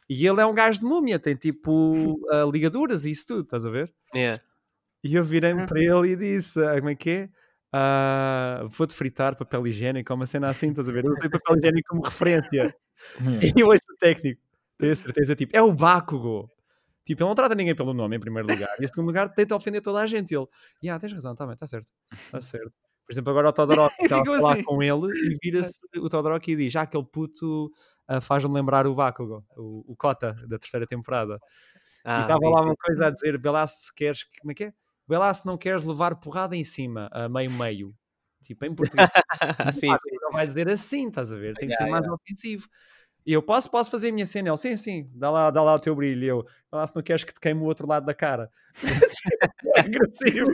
e 0.10 0.28
ele 0.28 0.42
é 0.42 0.46
um 0.46 0.54
gajo 0.54 0.80
de 0.80 0.86
múmia, 0.86 1.20
tem 1.20 1.36
tipo 1.36 2.20
uh, 2.32 2.50
ligaduras 2.52 3.06
e 3.06 3.12
isso 3.12 3.28
tudo, 3.28 3.42
estás 3.44 3.66
a 3.66 3.70
ver? 3.70 3.94
Yeah. 4.14 4.42
E 5.04 5.16
eu 5.16 5.24
virei-me 5.24 5.66
para 5.66 5.80
ele 5.80 6.12
e 6.12 6.16
disse, 6.16 6.64
ah, 6.64 6.76
como 6.76 6.90
é 6.90 6.96
que 6.96 7.10
é? 7.10 7.30
Uh, 7.76 8.70
vou-te 8.70 8.94
fritar 8.94 9.36
papel 9.36 9.68
higiênico, 9.68 10.14
uma 10.14 10.26
cena 10.26 10.48
assim, 10.48 10.70
estás 10.70 10.88
a 10.88 10.92
ver? 10.92 11.06
Eu 11.06 11.12
usei 11.12 11.30
papel 11.30 11.58
higiênico 11.58 11.90
como 11.90 12.04
referência. 12.04 12.76
e 13.58 13.60
eu 13.60 13.68
ouço 13.68 13.84
o 13.92 13.98
técnico, 13.98 14.42
tenho 14.78 14.96
certeza, 14.96 15.36
tipo, 15.36 15.56
é 15.56 15.62
o 15.62 15.74
Bakugo. 15.74 16.50
Tipo, 17.06 17.24
ele 17.24 17.28
não 17.28 17.36
trata 17.36 17.54
ninguém 17.56 17.76
pelo 17.76 17.94
nome, 17.94 18.16
em 18.16 18.20
primeiro 18.20 18.48
lugar. 18.48 18.70
E 18.80 18.84
em 18.84 18.88
segundo 18.88 19.08
lugar, 19.08 19.34
tenta 19.34 19.56
ofender 19.56 19.82
toda 19.82 20.00
a 20.00 20.08
gente. 20.08 20.32
E 20.32 20.38
ele, 20.38 20.48
ah, 20.90 21.00
tens 21.00 21.12
razão, 21.12 21.36
tá 21.36 21.46
bem, 21.46 21.54
está 21.54 21.68
certo. 21.68 21.92
Está 22.12 22.40
certo. 22.42 22.74
Por 23.06 23.12
exemplo, 23.12 23.32
agora 23.32 23.50
o 23.50 23.54
Todoroki 23.54 23.96
está 24.04 24.22
a 24.22 24.26
falar 24.26 24.54
assim. 24.54 24.64
com 24.64 24.82
ele 24.82 25.08
e 25.08 25.38
vira-se 25.44 25.80
o 25.98 26.10
Todoroki 26.10 26.54
e 26.54 26.56
diz, 26.56 26.72
já 26.72 26.82
ah, 26.82 26.84
aquele 26.84 27.04
puto 27.04 27.72
uh, 28.10 28.22
faz-me 28.22 28.54
lembrar 28.54 28.88
o 28.88 28.96
Bakugo, 28.96 29.46
o, 29.58 29.92
o 29.92 29.96
Kota, 29.96 30.34
da 30.48 30.58
terceira 30.58 30.88
temporada. 30.88 31.38
Ah, 32.06 32.20
e 32.20 32.22
estava 32.22 32.50
lá 32.50 32.62
uma 32.62 32.76
coisa 32.76 33.08
a 33.08 33.10
dizer, 33.10 33.38
Belas, 33.38 33.92
queres, 33.92 34.24
como 34.40 34.52
é 34.52 34.56
que 34.56 34.64
é? 34.66 34.74
Vê 35.08 35.18
lá 35.18 35.34
se 35.34 35.46
não 35.46 35.58
queres 35.58 35.84
levar 35.84 36.16
porrada 36.16 36.56
em 36.56 36.64
cima, 36.64 37.10
a 37.12 37.28
meio-meio. 37.28 37.94
Tipo, 38.42 38.66
em 38.66 38.76
português. 38.76 39.10
sim, 39.74 39.90
sim. 39.98 40.16
Não 40.22 40.32
vai 40.32 40.46
dizer 40.46 40.70
assim, 40.70 41.08
estás 41.08 41.32
a 41.32 41.38
ver? 41.38 41.56
Tem 41.56 41.68
que 41.68 41.74
yeah, 41.74 41.86
ser 41.86 41.92
mais 41.92 42.04
yeah. 42.04 42.14
ofensivo. 42.14 42.68
E 43.26 43.34
eu 43.34 43.42
posso, 43.42 43.70
posso 43.70 43.90
fazer 43.90 44.10
a 44.10 44.12
minha 44.12 44.26
cena? 44.26 44.50
Ele, 44.50 44.58
sim, 44.58 44.76
sim, 44.76 45.10
dá 45.14 45.30
lá, 45.30 45.50
dá 45.50 45.62
lá 45.64 45.76
o 45.76 45.80
teu 45.80 45.96
brilho. 45.96 46.26
Eu, 46.26 46.42
vê 46.44 46.78
lá 46.78 46.86
se 46.86 46.96
não 46.96 47.02
queres 47.02 47.24
que 47.24 47.34
te 47.34 47.40
queime 47.40 47.62
o 47.62 47.66
outro 47.66 47.88
lado 47.88 48.06
da 48.06 48.14
cara. 48.14 48.50
é 49.76 49.80
agressivo, 49.80 50.54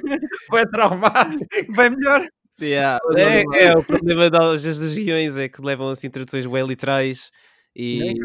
é 0.53 0.65
traumático. 0.67 1.45
Bem 1.75 1.89
melhor. 1.89 2.27
Yeah. 2.61 2.99
É, 3.15 3.63
é, 3.63 3.77
o 3.77 3.83
problema 3.83 4.29
das, 4.29 4.63
das 4.63 4.81
regiões 4.81 5.37
é 5.37 5.47
que 5.47 5.61
levam 5.61 5.89
assim 5.89 6.09
traduções 6.09 6.45
bem 6.45 6.65
literais 6.65 7.31
e, 7.73 8.15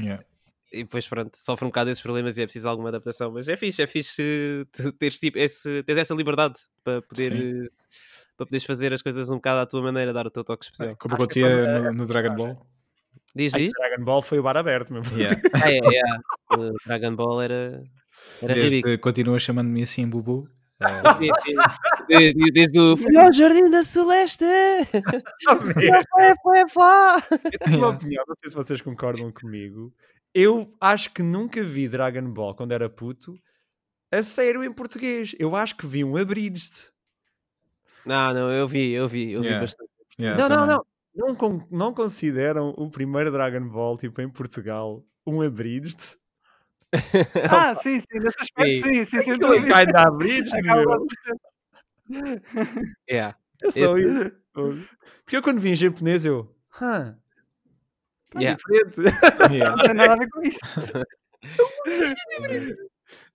yeah 0.00 0.24
e 0.72 0.82
depois 0.82 1.08
pronto, 1.08 1.36
sofre 1.36 1.64
um 1.64 1.68
bocado 1.68 1.88
desses 1.88 2.02
problemas 2.02 2.36
e 2.36 2.42
é 2.42 2.44
preciso 2.44 2.68
alguma 2.68 2.88
adaptação, 2.88 3.30
mas 3.32 3.48
é 3.48 3.56
fixe, 3.56 3.82
é 3.82 3.86
fixe 3.86 4.66
teres, 4.98 5.18
tipo, 5.18 5.38
esse, 5.38 5.82
teres 5.84 6.02
essa 6.02 6.14
liberdade 6.14 6.54
para 6.84 7.00
poder 7.02 7.32
eh, 7.32 7.68
para 8.36 8.44
poderes 8.44 8.64
fazer 8.64 8.92
as 8.92 9.00
coisas 9.00 9.30
um 9.30 9.36
bocado 9.36 9.60
à 9.60 9.66
tua 9.66 9.80
maneira, 9.80 10.12
dar 10.12 10.26
o 10.26 10.30
teu 10.30 10.44
toque 10.44 10.64
especial. 10.64 10.94
Como 10.96 11.14
acontecia 11.14 11.80
no, 11.80 11.92
no, 11.94 12.06
Dragon 12.06 12.34
Ball. 12.34 12.66
Diz, 13.36 13.52
diz? 13.52 13.70
Dragon 13.78 14.04
Ball 14.04 14.22
foi 14.22 14.38
o 14.38 14.42
bar 14.42 14.56
aberto 14.56 14.92
mesmo. 14.92 15.16
Yeah. 15.16 15.40
ah, 15.54 15.70
é, 15.70 15.78
é, 15.78 16.56
O 16.56 16.74
Dragon 16.86 17.14
Ball 17.14 17.42
era, 17.42 17.82
era 18.40 18.54
Desde, 18.54 18.98
Continua 18.98 19.38
chamando-me 19.38 19.82
assim, 19.82 20.08
Bubu. 20.08 20.48
desde, 22.08 22.50
desde 22.52 22.78
o 22.78 22.96
Fui 22.96 23.16
ao 23.16 23.32
Jardim 23.32 23.70
da 23.70 23.82
Celeste! 23.82 24.44
foi, 25.44 26.34
foi, 26.42 26.68
foi! 26.68 27.38
Eu 27.52 27.58
tenho 27.58 27.78
uma 27.78 27.88
opinião, 27.88 28.24
não 28.26 28.34
sei 28.36 28.50
se 28.50 28.56
vocês 28.56 28.80
concordam 28.80 29.32
comigo 29.32 29.92
eu 30.36 30.70
acho 30.78 31.14
que 31.14 31.22
nunca 31.22 31.64
vi 31.64 31.88
Dragon 31.88 32.30
Ball 32.30 32.54
quando 32.54 32.72
era 32.72 32.90
puto 32.90 33.40
a 34.12 34.22
sério 34.22 34.62
em 34.62 34.70
português. 34.70 35.34
Eu 35.38 35.56
acho 35.56 35.74
que 35.74 35.86
vi 35.86 36.04
um 36.04 36.14
abrir-se. 36.14 36.90
Não, 38.04 38.34
não, 38.34 38.52
eu 38.52 38.68
vi, 38.68 38.92
eu 38.92 39.08
vi, 39.08 39.32
eu 39.32 39.42
yeah. 39.42 39.58
vi 39.58 39.64
bastante. 39.64 39.90
Yeah, 40.20 40.48
não, 40.48 40.54
não, 40.54 40.66
não, 40.66 40.86
não. 41.16 41.66
Não 41.70 41.94
consideram 41.94 42.70
o 42.76 42.90
primeiro 42.90 43.30
Dragon 43.30 43.68
Ball, 43.68 43.96
tipo, 43.96 44.20
em 44.20 44.28
Portugal, 44.28 45.04
um 45.26 45.40
abrir-se? 45.40 46.16
ah, 47.50 47.74
sim, 47.74 48.00
sim, 48.00 48.20
nesse 48.20 48.40
aspecto, 48.40 48.84
sim, 48.84 49.04
sim, 49.04 49.20
sim. 49.20 49.30
Aquilo 49.32 49.66
cai 49.66 49.86
da 49.86 50.08
abrir-se, 50.08 50.56
meu. 50.62 51.06
Yeah. 53.10 53.36
Eu 53.60 53.72
sou 53.72 53.98
eu... 53.98 54.32
Porque 54.52 55.36
eu 55.36 55.42
quando 55.42 55.60
vi 55.60 55.70
em 55.70 55.76
japonês, 55.76 56.24
eu... 56.24 56.54
Huh, 56.80 57.16
Tá 58.30 58.40
yeah. 58.40 58.56
diferente. 58.56 59.00
Yeah. 59.56 59.76
Não 59.76 59.84
tem 59.84 59.94
nada 59.94 60.12
a 60.14 60.16
ver 60.16 60.28
com 60.28 60.42
isso. 60.42 60.60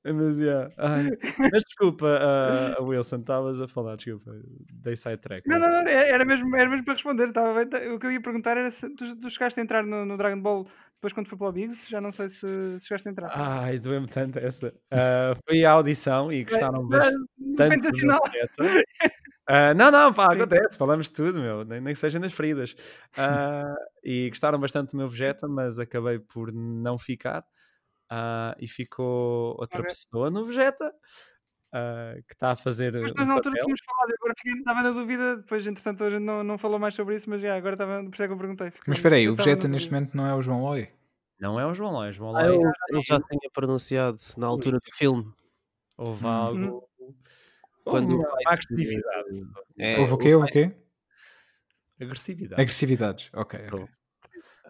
Mas, 0.04 0.40
yeah. 0.40 0.72
Ai. 0.78 1.10
Mas 1.38 1.64
desculpa, 1.64 2.08
uh, 2.80 2.84
Wilson, 2.84 3.18
estavas 3.18 3.62
a 3.62 3.68
falar, 3.68 3.96
desculpa, 3.98 4.32
dei 4.74 4.96
sidetrack. 4.96 5.48
Não, 5.48 5.60
não, 5.60 5.70
não, 5.70 5.88
era 5.88 6.26
mesmo, 6.26 6.56
era 6.56 6.70
mesmo 6.70 6.86
para 6.86 6.94
responder. 6.96 7.26
Estava 7.26 7.66
bem, 7.66 7.92
o 7.92 8.00
que 8.00 8.08
eu 8.08 8.12
ia 8.12 8.22
perguntar 8.22 8.58
era 8.58 8.72
se 8.72 8.90
tu, 8.96 9.16
tu 9.16 9.30
chegaste 9.30 9.60
a 9.60 9.64
entrar 9.64 9.84
no, 9.84 10.06
no, 10.06 10.18
Dragon 10.18 10.42
Ball 10.42 10.66
depois 10.96 11.14
quando 11.14 11.28
foi 11.28 11.38
para 11.38 11.48
o 11.48 11.52
Biggs, 11.52 11.90
já 11.90 12.00
não 12.00 12.12
sei 12.12 12.30
se, 12.30 12.48
se 12.80 12.88
chegaste 12.88 13.10
a 13.10 13.12
entrar. 13.12 13.32
Ai, 13.34 13.80
doeu-me 13.80 14.08
tanto 14.08 14.38
essa. 14.40 14.68
Uh, 14.68 15.38
foi 15.48 15.66
a 15.66 15.72
audição 15.72 16.32
e 16.32 16.44
gostaram 16.44 16.88
bastante. 16.88 18.06
Não, 18.06 18.20
Uh, 19.50 19.74
não, 19.76 19.92
não, 19.92 20.14
pá, 20.14 20.30
Sim. 20.30 20.36
acontece, 20.36 20.78
falamos 20.78 21.08
de 21.08 21.14
tudo, 21.14 21.40
meu, 21.40 21.66
nem, 21.66 21.82
nem 21.82 21.94
seja 21.94 22.18
nas 22.20 22.32
feridas. 22.32 22.72
Uh, 23.18 23.76
e 24.02 24.30
gostaram 24.30 24.58
bastante 24.58 24.92
do 24.92 24.98
meu 24.98 25.10
Vegeta, 25.10 25.46
mas 25.46 25.78
acabei 25.78 26.20
por 26.20 26.54
não 26.54 26.98
ficar. 26.98 27.44
Uh, 28.12 28.54
e 28.60 28.68
ficou 28.68 29.56
outra 29.58 29.82
pessoa 29.84 30.30
no 30.30 30.46
Vegeta 30.46 30.94
que 32.28 32.34
está 32.34 32.52
a 32.52 32.56
fazer. 32.58 32.92
Mas 32.92 33.14
nós 33.14 33.28
na 33.28 33.34
altura 33.36 33.56
tínhamos 33.56 33.80
falado, 33.86 34.14
agora 34.20 34.34
fiquei, 34.38 34.54
estava 34.54 34.82
na 34.84 34.92
dúvida, 34.92 35.38
depois 35.38 35.66
entretanto 35.66 36.04
a 36.04 36.10
gente 36.10 36.22
não, 36.22 36.44
não 36.44 36.58
falou 36.58 36.78
mais 36.78 36.94
sobre 36.94 37.16
isso, 37.16 37.30
mas 37.30 37.42
já, 37.42 37.56
agora 37.56 37.76
estava, 37.76 38.04
por 38.04 38.14
isso 38.14 38.24
é 38.24 38.28
que 38.28 38.34
eu 38.34 38.38
perguntei. 38.38 38.74
Mas 38.86 38.98
espera 38.98 39.16
aí, 39.16 39.30
o 39.30 39.36
Vegeta 39.36 39.70
neste 39.70 39.90
momento 39.90 40.16
não 40.16 40.28
é 40.28 40.36
o 40.36 40.42
João 40.42 40.62
Loi? 40.64 40.90
Não 41.40 41.60
é 41.60 41.66
o 41.66 41.74
João 41.74 41.94
Loi, 41.94 42.10
o 42.10 42.12
João 42.12 42.32
Loi. 42.34 42.42
Ah, 42.42 42.48
eu, 42.48 42.60
eu 42.90 43.02
já 43.02 43.20
tinha 43.22 43.50
pronunciado 43.54 44.18
na 44.38 44.48
altura 44.48 44.80
do 44.80 44.96
filme. 44.96 45.32
Houve 45.98 46.26
algo. 46.26 46.88
Hum. 47.00 47.14
Quando 47.84 48.18
Houve 48.18 48.44
agressividade. 48.46 49.42
É, 49.78 50.00
Houve 50.00 50.14
o 50.14 50.18
quê? 50.18 50.36
o 50.36 50.46
quê? 50.46 50.72
Agressividade. 52.00 52.62
Agressividades, 52.62 53.30
ok. 53.34 53.60
okay. 53.72 53.88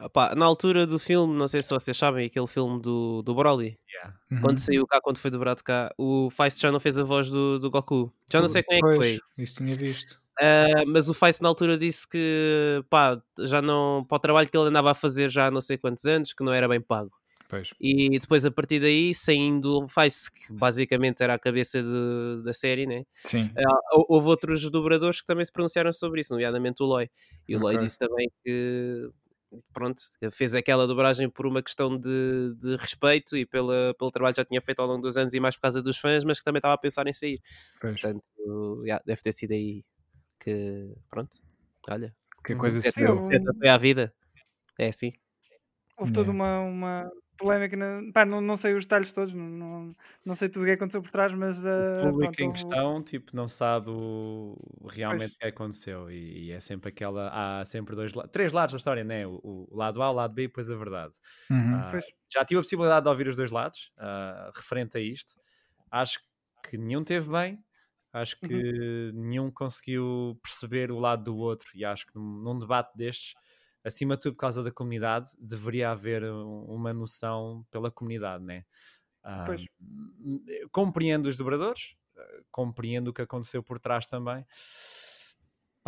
Opa, 0.02 0.34
na 0.36 0.46
altura 0.46 0.88
do 0.88 0.98
filme, 0.98 1.34
não 1.36 1.48
sei 1.48 1.62
se 1.62 1.70
vocês 1.70 1.96
sabem, 1.96 2.26
aquele 2.26 2.48
filme 2.48 2.82
do, 2.82 3.22
do 3.22 3.36
Broly, 3.36 3.78
yeah. 3.94 4.18
uhum. 4.32 4.42
quando 4.42 4.58
saiu 4.60 4.88
cá, 4.88 5.00
quando 5.00 5.18
foi 5.18 5.30
dobrado 5.30 5.64
cá, 5.64 5.94
o 5.98 6.30
Feist 6.32 6.60
já 6.60 6.72
não 6.72 6.80
fez 6.80 6.98
a 6.98 7.04
voz 7.04 7.30
do, 7.30 7.60
do 7.60 7.70
Goku. 7.70 8.12
Já 8.32 8.42
não 8.42 8.48
sei 8.48 8.64
quem 8.64 8.78
é 8.78 8.82
que 8.82 8.96
foi. 8.96 9.20
Isso 9.38 9.64
tinha 9.64 9.76
visto. 9.76 10.20
Uh, 10.40 10.88
mas 10.88 11.08
o 11.08 11.14
Feist 11.14 11.42
na 11.42 11.50
altura 11.50 11.78
disse 11.78 12.08
que 12.10 12.84
pá, 12.90 13.22
já 13.40 13.62
não 13.62 14.04
para 14.08 14.16
o 14.16 14.20
trabalho 14.20 14.50
que 14.50 14.58
ele 14.58 14.70
andava 14.70 14.92
a 14.92 14.96
fazer 14.96 15.30
já 15.30 15.48
há 15.48 15.52
não 15.52 15.62
sei 15.62 15.78
quantos 15.78 16.06
anos, 16.06 16.34
que 16.34 16.44
não 16.44 16.52
era 16.52 16.68
bem 16.68 16.82
pago. 16.82 17.12
Pois. 17.52 17.74
E 17.82 18.18
depois, 18.18 18.46
a 18.46 18.50
partir 18.50 18.80
daí, 18.80 19.14
saindo 19.14 19.84
o 19.84 19.88
Face, 19.90 20.32
que 20.32 20.54
basicamente 20.54 21.22
era 21.22 21.34
a 21.34 21.40
cabeça 21.40 21.84
de, 21.84 22.42
da 22.46 22.54
série, 22.54 22.88
né? 22.88 23.04
Sim. 23.28 23.44
Uh, 23.48 24.06
houve 24.08 24.30
outros 24.30 24.70
dobradores 24.70 25.20
que 25.20 25.28
também 25.28 25.44
se 25.44 25.52
pronunciaram 25.52 25.92
sobre 25.92 26.22
isso, 26.22 26.34
nomeadamente 26.34 26.82
o 26.82 26.86
Loy. 26.86 27.10
E 27.50 27.54
o 27.54 27.60
okay. 27.60 27.76
Loy 27.76 27.86
disse 27.86 28.00
também 28.00 28.32
que 28.42 29.10
pronto, 29.74 30.02
fez 30.32 30.56
aquela 30.56 30.88
dobragem 30.88 31.30
por 31.30 31.46
uma 31.46 31.62
questão 31.62 31.98
de, 31.98 32.54
de 32.56 32.76
respeito 32.76 33.36
e 33.36 33.46
pela, 33.46 33.94
pelo 33.98 34.12
trabalho 34.12 34.34
que 34.34 34.42
já 34.42 34.46
tinha 34.46 34.62
feito 34.62 34.80
ao 34.80 34.88
longo 34.88 35.02
dos 35.02 35.18
anos 35.18 35.34
e 35.34 35.40
mais 35.40 35.56
por 35.56 35.64
causa 35.64 35.82
dos 35.82 35.98
fãs, 35.98 36.24
mas 36.24 36.40
que 36.40 36.46
também 36.46 36.60
estava 36.60 36.74
a 36.74 36.78
pensar 36.78 37.08
em 37.08 37.14
sair. 37.14 37.42
Pois. 37.80 38.00
Portanto, 38.00 38.24
yeah, 38.84 39.04
deve 39.06 39.22
ter 39.22 39.34
sido 39.34 39.52
aí 39.52 39.84
que, 40.40 40.94
pronto, 41.10 41.38
olha. 41.90 42.16
Que 42.44 42.56
coisa 42.56 42.82
se 42.82 43.00
deu. 43.00 43.30
Foi 43.60 43.70
à 43.70 43.78
vida. 43.78 44.14
É 44.78 44.88
assim. 44.88 45.14
Houve 45.98 46.12
toda 46.12 46.32
uma, 46.32 46.60
uma 46.62 47.12
polémica. 47.42 47.76
Na... 47.76 48.12
Pá, 48.14 48.26
não, 48.26 48.40
não 48.40 48.56
sei 48.56 48.74
os 48.74 48.86
detalhes 48.86 49.12
todos, 49.12 49.34
não, 49.34 49.44
não, 49.44 49.96
não 50.24 50.36
sei 50.36 50.48
tudo 50.48 50.64
o 50.64 50.66
que 50.66 50.72
aconteceu 50.72 51.02
por 51.02 51.12
trás, 51.12 51.34
mas. 51.34 51.64
Uh, 51.64 52.00
o 52.00 52.12
público 52.12 52.34
pronto, 52.34 52.42
em 52.42 52.52
questão 52.52 53.04
tipo, 53.04 53.36
não 53.36 53.48
sabe 53.48 53.90
o... 53.90 54.56
realmente 54.90 55.34
o 55.36 55.38
que 55.38 55.48
aconteceu. 55.48 56.10
E, 56.12 56.48
e, 56.48 56.52
é 56.52 56.60
sempre 56.60 56.90
aquela. 56.90 57.30
Há 57.34 57.66
sempre 57.66 57.96
dois 57.96 58.14
três 58.32 58.54
lados 58.54 58.74
da 58.74 58.78
história, 58.78 59.04
né? 59.04 59.26
O, 59.26 59.68
o, 59.72 59.76
lado 59.76 60.02
A, 60.02 60.12
o 60.12 60.14
lado 60.14 60.34
B 60.34 60.44
e 60.44 60.48
depois 60.48 60.70
a 60.70 60.76
verdade. 60.76 61.14
Uhum. 61.50 61.78
Uh, 61.78 62.00
já 62.32 62.46
tive 62.46 62.60
a 62.60 62.64
possibilidade 62.64 63.04
de 63.04 63.10
ouvir 63.10 63.28
os 63.28 63.36
dois 63.36 63.52
lados 63.52 63.92
uh, 63.98 64.52
referente 64.56 64.98
a 64.98 65.02
isto. 65.02 65.34
Acho 65.90 66.20
que 66.70 66.78
nenhum 66.78 67.04
teve 67.04 67.30
bem. 67.30 67.60
Acho 68.14 68.38
que 68.40 68.54
uhum. 68.54 69.12
nenhum 69.14 69.52
conseguiu 69.52 70.38
perceber 70.44 70.92
o 70.92 71.00
lado 71.00 71.24
do 71.24 71.38
outro. 71.38 71.70
E 71.74 71.84
acho 71.86 72.06
que 72.06 72.16
num, 72.16 72.44
num 72.44 72.60
debate 72.60 72.92
destes 72.96 73.34
acima 73.84 74.16
de 74.16 74.24
tudo 74.24 74.34
por 74.34 74.42
causa 74.42 74.64
da 74.64 74.72
comunidade, 74.72 75.32
deveria 75.40 75.92
haver 75.92 76.24
uma 76.24 76.94
noção 76.94 77.66
pela 77.72 77.92
comunidade, 77.92 78.44
né? 78.44 78.64
Um, 79.24 80.44
compreendo 80.72 81.28
os 81.28 81.38
dobradores, 81.38 81.96
eh, 82.18 82.42
compreendo 82.50 83.10
o 83.10 83.14
que 83.14 83.22
aconteceu 83.22 83.62
por 83.62 83.80
trás 83.80 84.08
também. 84.08 84.46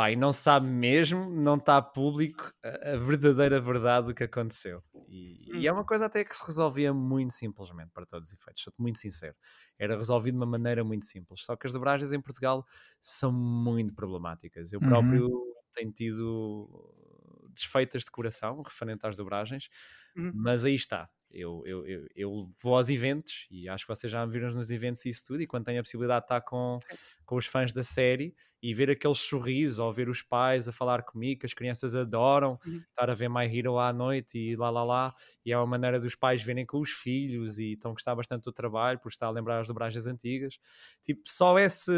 E 0.10 0.16
não 0.16 0.34
sabe 0.34 0.66
mesmo, 0.66 1.30
não 1.30 1.56
está 1.56 1.80
público 1.80 2.52
a, 2.64 2.94
a, 2.94 2.98
verdadeira 2.98 3.60
verdade 3.60 4.08
do 4.08 4.14
que 4.14 4.24
aconteceu. 4.24 4.84
E, 5.08 5.52
hum. 5.52 5.60
e, 5.60 5.68
é 5.68 5.72
uma 5.72 5.86
coisa 5.86 6.08
até 6.08 6.24
que 6.24 6.36
se 6.36 6.44
resolvia 6.46 6.92
muito 6.92 7.34
simplesmente, 7.34 7.92
para 7.94 8.06
todos 8.06 8.28
os 8.28 8.34
efeitos, 8.34 8.64
sou 8.64 8.74
muito 8.78 8.98
sincero. 8.98 9.36
Era 9.78 9.96
resolvido 9.96 10.34
de 10.34 10.40
uma 10.40 10.48
maneira 10.48 10.84
muito 10.84 11.06
simples. 11.06 11.46
Só 11.46 11.56
que 11.56 11.68
as 11.68 11.74
dobragens 11.74 12.12
em 12.12 12.20
Portugal 12.20 12.66
são 13.00 13.32
muito 13.32 13.94
problemáticas. 13.94 14.74
Eu 14.74 14.80
uhum. 14.80 14.90
próprio 14.90 15.28
uhum. 15.28 15.54
tenho 15.72 15.92
tido 15.92 17.13
desfeitas 17.54 18.04
de 18.04 18.12
coração 18.12 18.62
referente 18.62 19.06
às 19.06 19.18
dobragens, 19.18 19.70
uhum. 20.16 20.32
mas 20.34 20.66
aí 20.66 20.76
está. 20.76 21.10
Eu, 21.30 21.64
eu, 21.66 21.88
eu, 21.88 22.08
eu, 22.16 22.54
vou 22.62 22.76
aos 22.76 22.90
eventos 22.90 23.48
e 23.50 23.68
acho 23.68 23.86
que 23.86 23.96
vocês 23.96 24.12
já 24.12 24.24
me 24.26 24.32
viram 24.32 24.52
nos 24.52 24.70
eventos 24.70 25.04
e 25.04 25.10
isso 25.10 25.24
tudo. 25.26 25.42
E 25.42 25.48
quando 25.48 25.66
tenho 25.66 25.80
a 25.80 25.84
possibilidade 25.84 26.22
de 26.22 26.26
estar 26.26 26.42
com, 26.42 26.78
com 27.26 27.36
os 27.36 27.48
fãs 27.48 27.74
da 27.74 27.84
série, 27.84 28.36
e 28.64 28.74
ver 28.74 28.90
aquele 28.90 29.14
sorriso, 29.14 29.84
ou 29.84 29.92
ver 29.92 30.08
os 30.08 30.22
pais 30.22 30.70
a 30.70 30.72
falar 30.72 31.04
comigo, 31.04 31.42
que 31.42 31.46
as 31.46 31.54
crianças 31.54 31.94
adoram 31.96 32.58
uhum. 32.66 32.82
estar 32.90 33.10
a 33.10 33.14
ver 33.14 33.30
My 33.30 33.46
Hero 33.46 33.78
à 33.78 33.92
noite 33.92 34.40
e 34.40 34.56
lá 34.56 34.70
lá 34.70 34.86
lá, 34.86 35.14
e 35.46 35.52
é 35.52 35.58
uma 35.58 35.68
maneira 35.68 36.00
dos 36.00 36.16
pais 36.16 36.42
verem 36.42 36.66
com 36.66 36.80
os 36.80 36.90
filhos 36.90 37.60
e 37.60 37.74
estão 37.74 37.92
a 37.92 37.94
gostar 37.94 38.16
bastante 38.16 38.46
do 38.46 38.54
trabalho 38.54 38.98
por 39.00 39.10
estar 39.10 39.28
a 39.28 39.30
lembrar 39.32 39.60
as 39.60 39.68
dobragens 39.68 40.08
antigas. 40.08 40.60
Tipo, 41.04 41.24
só, 41.26 41.60
esse, 41.60 41.92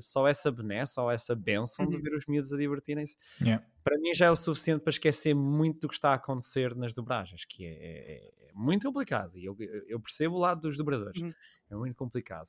só 0.00 0.26
essa 0.26 0.50
benesse, 0.50 0.94
só 0.94 1.12
essa 1.12 1.36
benção 1.36 1.84
uhum. 1.84 1.90
de 1.90 1.98
ver 1.98 2.16
os 2.16 2.24
miúdos 2.26 2.50
a 2.50 2.56
divertirem-se, 2.56 3.18
yeah. 3.38 3.62
para 3.84 3.98
mim 3.98 4.14
já 4.14 4.24
é 4.24 4.30
o 4.30 4.36
suficiente 4.36 4.80
para 4.80 4.92
esquecer 4.92 5.34
muito 5.34 5.80
do 5.80 5.88
que 5.88 5.94
está 5.94 6.12
a 6.12 6.14
acontecer 6.14 6.74
nas 6.74 6.94
dobragens, 6.94 7.44
que 7.44 7.66
é, 7.66 7.72
é, 7.72 8.48
é 8.48 8.52
muito 8.54 8.86
complicado. 8.86 9.36
E 9.36 9.44
eu, 9.44 9.54
eu 9.86 10.00
percebo 10.00 10.36
o 10.36 10.38
lado 10.38 10.62
dos 10.62 10.78
dobradores, 10.78 11.20
uhum. 11.20 11.34
é 11.68 11.74
muito 11.76 11.94
complicado. 11.94 12.48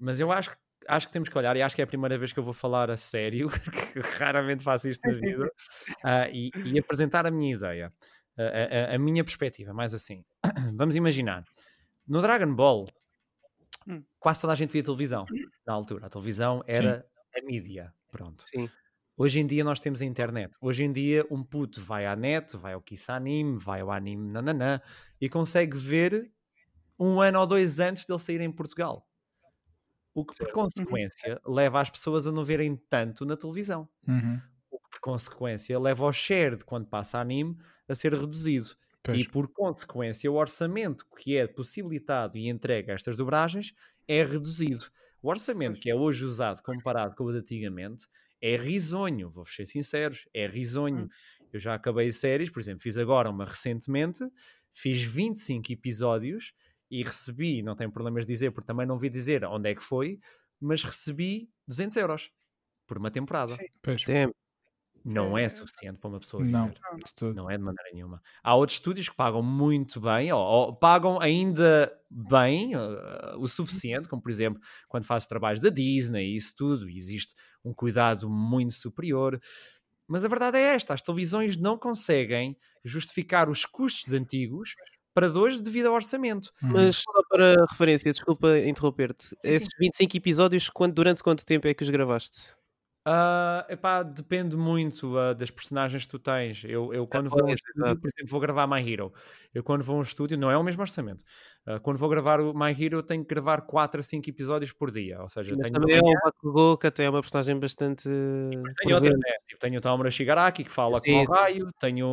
Mas 0.00 0.18
eu 0.18 0.32
acho 0.32 0.50
que 0.50 0.56
acho 0.88 1.06
que 1.06 1.12
temos 1.12 1.28
que 1.28 1.36
olhar, 1.36 1.56
e 1.56 1.62
acho 1.62 1.74
que 1.74 1.82
é 1.82 1.84
a 1.84 1.86
primeira 1.86 2.18
vez 2.18 2.32
que 2.32 2.38
eu 2.38 2.44
vou 2.44 2.52
falar 2.52 2.90
a 2.90 2.96
sério, 2.96 3.48
que 3.92 4.00
raramente 4.00 4.62
faço 4.62 4.88
isto 4.88 5.06
na 5.06 5.12
vida, 5.12 5.44
uh, 5.46 6.30
e, 6.32 6.50
e, 6.64 6.78
apresentar 6.78 7.26
a 7.26 7.30
minha 7.30 7.54
ideia, 7.54 7.92
a, 8.36 8.92
a, 8.92 8.94
a, 8.94 8.98
minha 8.98 9.24
perspectiva, 9.24 9.72
mais 9.72 9.94
assim. 9.94 10.24
Vamos 10.74 10.96
imaginar, 10.96 11.44
no 12.06 12.20
Dragon 12.20 12.54
Ball, 12.54 12.88
hum. 13.86 14.02
quase 14.18 14.40
toda 14.40 14.52
a 14.52 14.56
gente 14.56 14.70
via 14.70 14.82
televisão 14.82 15.24
na 15.66 15.72
altura. 15.72 16.06
A 16.06 16.10
televisão 16.10 16.62
era 16.66 17.00
Sim. 17.00 17.40
a 17.40 17.46
mídia, 17.46 17.94
pronto. 18.10 18.44
Sim. 18.46 18.68
Hoje 19.16 19.40
em 19.40 19.46
dia 19.46 19.62
nós 19.62 19.78
temos 19.78 20.00
a 20.00 20.04
internet. 20.04 20.56
Hoje 20.60 20.84
em 20.84 20.92
dia 20.92 21.26
um 21.30 21.44
puto 21.44 21.80
vai 21.80 22.06
à 22.06 22.16
net, 22.16 22.56
vai 22.56 22.72
ao 22.72 22.80
Kiss 22.80 23.10
Anime, 23.10 23.58
vai 23.58 23.80
ao 23.80 23.90
anime 23.90 24.32
nananã 24.32 24.80
e 25.20 25.28
consegue 25.28 25.76
ver 25.76 26.32
um 26.98 27.20
ano 27.20 27.40
ou 27.40 27.46
dois 27.46 27.78
antes 27.78 28.04
dele 28.06 28.18
sair 28.18 28.40
em 28.40 28.50
Portugal. 28.50 29.06
O 30.14 30.24
que, 30.24 30.36
por 30.36 30.48
uhum. 30.48 30.52
consequência, 30.52 31.40
leva 31.46 31.80
as 31.80 31.90
pessoas 31.90 32.26
a 32.26 32.32
não 32.32 32.44
verem 32.44 32.76
tanto 32.88 33.24
na 33.24 33.36
televisão. 33.36 33.88
Uhum. 34.06 34.40
O 34.70 34.78
que, 34.78 34.90
por 34.90 35.00
consequência, 35.00 35.78
leva 35.78 36.04
ao 36.04 36.12
share 36.12 36.56
de 36.56 36.64
quando 36.64 36.86
passa 36.86 37.18
anime 37.18 37.56
a 37.88 37.94
ser 37.94 38.12
reduzido. 38.12 38.76
Pois. 39.02 39.18
E, 39.18 39.26
por 39.26 39.48
consequência, 39.48 40.30
o 40.30 40.34
orçamento 40.34 41.04
que 41.16 41.36
é 41.36 41.46
possibilitado 41.46 42.36
e 42.38 42.48
entregue 42.48 42.90
a 42.90 42.94
estas 42.94 43.16
dobragens 43.16 43.74
é 44.06 44.22
reduzido. 44.22 44.84
O 45.20 45.28
orçamento 45.28 45.80
que 45.80 45.90
é 45.90 45.94
hoje 45.94 46.24
usado 46.24 46.62
comparado 46.62 47.14
com 47.14 47.24
o 47.24 47.32
de 47.32 47.38
antigamente 47.38 48.06
é 48.40 48.56
risonho, 48.56 49.30
vou 49.30 49.46
ser 49.46 49.66
sinceros, 49.66 50.28
é 50.34 50.46
risonho. 50.46 51.04
Hum. 51.04 51.08
Eu 51.52 51.60
já 51.60 51.74
acabei 51.74 52.10
séries, 52.10 52.50
por 52.50 52.60
exemplo, 52.60 52.82
fiz 52.82 52.96
agora 52.96 53.30
uma 53.30 53.44
recentemente, 53.44 54.24
fiz 54.72 55.02
25 55.02 55.72
episódios 55.72 56.52
e 56.92 57.02
recebi, 57.02 57.62
não 57.62 57.74
tenho 57.74 57.90
problemas 57.90 58.26
de 58.26 58.32
dizer, 58.34 58.52
porque 58.52 58.66
também 58.66 58.86
não 58.86 58.98
vi 58.98 59.08
dizer 59.08 59.42
onde 59.46 59.70
é 59.70 59.74
que 59.74 59.82
foi, 59.82 60.20
mas 60.60 60.84
recebi 60.84 61.48
200 61.66 61.96
euros 61.96 62.30
por 62.86 62.98
uma 62.98 63.10
temporada. 63.10 63.56
Não 65.02 65.36
é 65.36 65.48
suficiente 65.48 65.98
para 65.98 66.10
uma 66.10 66.20
pessoa 66.20 66.44
viver. 66.44 66.52
Não, 66.58 66.72
não 67.34 67.50
é 67.50 67.56
de 67.56 67.64
maneira 67.64 67.90
nenhuma. 67.94 68.22
Há 68.42 68.54
outros 68.54 68.76
estúdios 68.76 69.08
que 69.08 69.16
pagam 69.16 69.42
muito 69.42 70.02
bem, 70.02 70.30
ou, 70.32 70.40
ou 70.40 70.76
pagam 70.76 71.18
ainda 71.18 71.90
bem, 72.10 72.76
uh, 72.76 73.38
o 73.38 73.48
suficiente, 73.48 74.06
como 74.06 74.20
por 74.20 74.30
exemplo, 74.30 74.60
quando 74.86 75.06
faz 75.06 75.26
trabalhos 75.26 75.62
da 75.62 75.70
Disney 75.70 76.26
e 76.26 76.36
isso 76.36 76.54
tudo, 76.54 76.90
existe 76.90 77.34
um 77.64 77.72
cuidado 77.72 78.28
muito 78.28 78.74
superior. 78.74 79.40
Mas 80.06 80.26
a 80.26 80.28
verdade 80.28 80.58
é 80.58 80.74
esta: 80.74 80.92
as 80.92 81.00
televisões 81.00 81.56
não 81.56 81.78
conseguem 81.78 82.54
justificar 82.84 83.48
os 83.48 83.64
custos 83.64 84.10
de 84.10 84.16
antigos 84.16 84.74
para 85.14 85.28
dois 85.28 85.60
devido 85.62 85.86
ao 85.86 85.94
orçamento. 85.94 86.50
Uhum. 86.62 86.70
Mas 86.72 86.96
só 86.96 87.22
para 87.28 87.64
referência, 87.70 88.12
desculpa 88.12 88.58
interromper-te, 88.58 89.36
esses 89.44 89.68
sim. 89.68 89.76
25 89.80 90.16
episódios, 90.16 90.68
quando, 90.70 90.94
durante 90.94 91.22
quanto 91.22 91.44
tempo 91.44 91.66
é 91.66 91.74
que 91.74 91.82
os 91.82 91.90
gravaste? 91.90 92.40
Uh, 93.04 93.66
epá, 93.68 94.04
depende 94.04 94.56
muito 94.56 95.18
uh, 95.18 95.34
das 95.34 95.50
personagens 95.50 96.04
que 96.04 96.08
tu 96.08 96.20
tens. 96.20 96.62
Eu, 96.64 96.94
eu 96.94 97.04
quando 97.04 97.26
é, 97.26 97.30
vou, 97.30 97.48
estúdio, 97.48 98.00
por 98.00 98.06
exemplo, 98.06 98.30
vou 98.30 98.40
gravar 98.40 98.66
My 98.68 98.92
Hero, 98.92 99.12
eu 99.52 99.64
quando 99.64 99.82
vou 99.82 99.96
a 99.96 99.98
um 99.98 100.02
estúdio, 100.02 100.38
não 100.38 100.48
é 100.48 100.56
o 100.56 100.62
mesmo 100.62 100.82
orçamento. 100.82 101.24
Uh, 101.66 101.80
quando 101.80 101.98
vou 101.98 102.08
gravar 102.08 102.40
o 102.40 102.54
My 102.54 102.70
Hero, 102.70 103.02
tenho 103.02 103.24
que 103.24 103.34
gravar 103.34 103.62
4 103.62 103.98
a 103.98 104.02
5 104.04 104.30
episódios 104.30 104.72
por 104.72 104.92
dia. 104.92 105.20
Ou 105.20 105.28
seja, 105.28 105.52
Mas 105.58 105.72
também 105.72 105.96
é 105.96 106.00
o 106.44 106.76
que 106.76 106.86
até 106.86 107.04
é 107.04 107.10
uma 107.10 107.20
personagem 107.20 107.58
bastante. 107.58 108.04
Tenho 108.04 108.94
outra, 108.94 109.10
né? 109.10 109.32
tipo, 109.48 109.60
tenho 109.60 109.78
o 109.78 109.80
Tomura 109.80 110.10
Shigaraki, 110.10 110.62
que 110.62 110.70
fala 110.70 111.00
sim, 111.00 111.12
com 111.12 111.22
o 111.22 111.34
raio, 111.34 111.70
tenho 111.80 112.06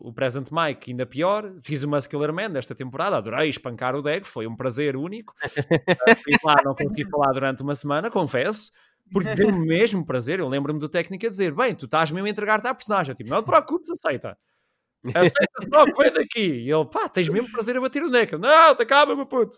o 0.00 0.12
Present 0.12 0.48
Mike, 0.52 0.92
ainda 0.92 1.06
pior. 1.06 1.52
Fiz 1.60 1.82
o 1.82 1.88
Muscular 1.88 2.32
Man 2.32 2.50
desta 2.50 2.74
temporada, 2.74 3.16
adorei 3.16 3.48
espancar 3.48 3.96
o 3.96 4.02
deck, 4.02 4.24
foi 4.24 4.46
um 4.46 4.54
prazer 4.54 4.96
único. 4.96 5.34
fui 6.22 6.34
lá, 6.44 6.62
não 6.64 6.72
consegui 6.72 7.08
falar 7.10 7.32
durante 7.32 7.64
uma 7.64 7.74
semana, 7.74 8.08
confesso 8.12 8.70
porque 9.12 9.34
deu 9.34 9.48
o 9.48 9.58
mesmo 9.66 10.04
prazer. 10.04 10.40
Eu 10.40 10.48
lembro-me 10.48 10.78
do 10.78 10.88
técnico 10.88 11.26
a 11.26 11.30
dizer: 11.30 11.54
Bem, 11.54 11.74
tu 11.74 11.86
estás 11.86 12.10
mesmo 12.10 12.26
a 12.26 12.30
entregar-te 12.30 12.66
à 12.66 12.74
personagem. 12.74 13.14
tipo, 13.14 13.30
não 13.30 13.42
te 13.42 13.46
preocupes, 13.46 13.90
aceita. 13.90 14.36
Aceita 15.14 15.72
só 15.72 15.84
vem 15.86 16.12
daqui. 16.12 16.40
E 16.40 16.70
ele, 16.70 16.84
pá, 16.84 17.08
tens 17.08 17.28
mesmo 17.30 17.50
prazer 17.50 17.74
a 17.76 17.80
bater 17.80 18.02
o 18.02 18.10
neck. 18.10 18.36
Não, 18.36 18.74
te 18.74 18.82
acaba, 18.82 19.16
meu 19.16 19.24
puto. 19.24 19.56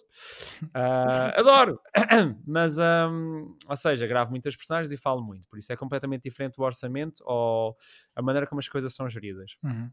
Uh, 0.63 1.35
adoro. 1.35 1.81
Mas, 2.47 2.79
um, 2.79 3.57
ou 3.67 3.77
seja, 3.77 4.07
gravo 4.07 4.31
muitas 4.31 4.55
personagens 4.55 4.93
e 4.93 4.97
falo 4.97 5.21
muito. 5.21 5.49
Por 5.49 5.59
isso 5.59 5.73
é 5.73 5.77
completamente 5.77 6.23
diferente 6.23 6.61
o 6.61 6.63
orçamento 6.63 7.25
ou 7.27 7.77
a 8.15 8.23
maneira 8.23 8.47
como 8.47 8.61
as 8.61 8.69
coisas 8.69 8.95
são 8.95 9.09
geridas. 9.09 9.57
Uhum. 9.65 9.91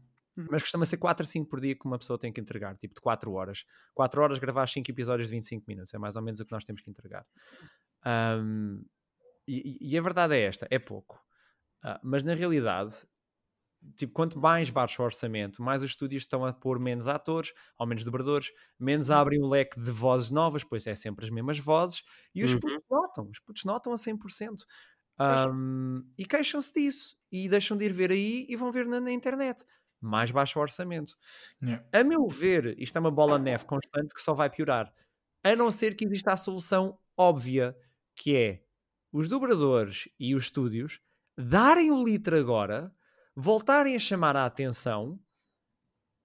Mas 0.48 0.62
costuma 0.62 0.86
ser 0.86 0.96
4 0.96 1.24
a 1.24 1.26
5 1.26 1.48
por 1.48 1.60
dia 1.60 1.74
que 1.74 1.84
uma 1.84 1.98
pessoa 1.98 2.18
tem 2.18 2.32
que 2.32 2.40
entregar, 2.40 2.76
tipo 2.76 2.94
de 2.94 3.00
4 3.00 3.32
horas. 3.32 3.64
4 3.94 4.22
horas 4.22 4.38
gravar 4.38 4.68
5 4.68 4.88
episódios 4.90 5.28
de 5.28 5.34
25 5.34 5.64
minutos, 5.66 5.92
é 5.92 5.98
mais 5.98 6.16
ou 6.16 6.22
menos 6.22 6.40
o 6.40 6.46
que 6.46 6.52
nós 6.52 6.64
temos 6.64 6.80
que 6.80 6.90
entregar. 6.90 7.26
Um, 8.06 8.82
e, 9.50 9.78
e, 9.92 9.98
a 9.98 10.02
verdade 10.02 10.34
é 10.34 10.42
esta: 10.42 10.66
é 10.70 10.78
pouco. 10.78 11.16
Uh, 11.84 11.98
mas 12.02 12.22
na 12.22 12.34
realidade, 12.34 12.92
tipo, 13.96 14.12
quanto 14.12 14.38
mais 14.38 14.70
baixo 14.70 15.02
o 15.02 15.04
orçamento, 15.04 15.62
mais 15.62 15.82
os 15.82 15.90
estúdios 15.90 16.22
estão 16.22 16.44
a 16.44 16.52
pôr 16.52 16.78
menos 16.78 17.08
atores, 17.08 17.52
ou 17.78 17.86
menos 17.86 18.04
dobradores, 18.04 18.52
menos 18.78 19.08
uhum. 19.10 19.16
abrem 19.16 19.42
o 19.42 19.48
leque 19.48 19.80
de 19.80 19.90
vozes 19.90 20.30
novas, 20.30 20.62
pois 20.62 20.86
é 20.86 20.94
sempre 20.94 21.24
as 21.24 21.30
mesmas 21.30 21.58
vozes, 21.58 22.02
e 22.34 22.44
os 22.44 22.52
uhum. 22.52 22.60
putos 22.60 22.84
notam, 22.90 23.28
os 23.30 23.38
putos 23.40 23.64
notam 23.64 23.92
a 23.92 23.96
100%. 23.96 24.64
Um, 25.20 26.02
e 26.16 26.24
queixam-se 26.24 26.72
disso, 26.72 27.16
e 27.30 27.48
deixam 27.48 27.76
de 27.76 27.84
ir 27.84 27.92
ver 27.92 28.10
aí 28.10 28.46
e 28.48 28.56
vão 28.56 28.70
ver 28.70 28.86
na, 28.86 29.00
na 29.00 29.12
internet. 29.12 29.64
Mais 30.00 30.30
baixo 30.30 30.58
o 30.58 30.62
orçamento. 30.62 31.14
Yeah. 31.62 31.86
A 31.92 32.02
meu 32.02 32.26
ver, 32.26 32.74
isto 32.78 32.96
é 32.96 33.00
uma 33.00 33.10
bola 33.10 33.38
de 33.38 33.44
neve 33.44 33.66
constante 33.66 34.14
que 34.14 34.22
só 34.22 34.32
vai 34.32 34.48
piorar. 34.48 34.90
A 35.44 35.54
não 35.54 35.70
ser 35.70 35.94
que 35.94 36.06
exista 36.06 36.32
a 36.32 36.36
solução 36.38 36.98
óbvia, 37.16 37.76
que 38.16 38.34
é 38.34 38.62
os 39.12 39.28
dobradores 39.28 40.08
e 40.18 40.34
os 40.34 40.44
estúdios 40.44 41.00
darem 41.36 41.90
o 41.90 42.04
litro 42.04 42.36
agora, 42.36 42.94
voltarem 43.34 43.96
a 43.96 43.98
chamar 43.98 44.36
a 44.36 44.46
atenção 44.46 45.18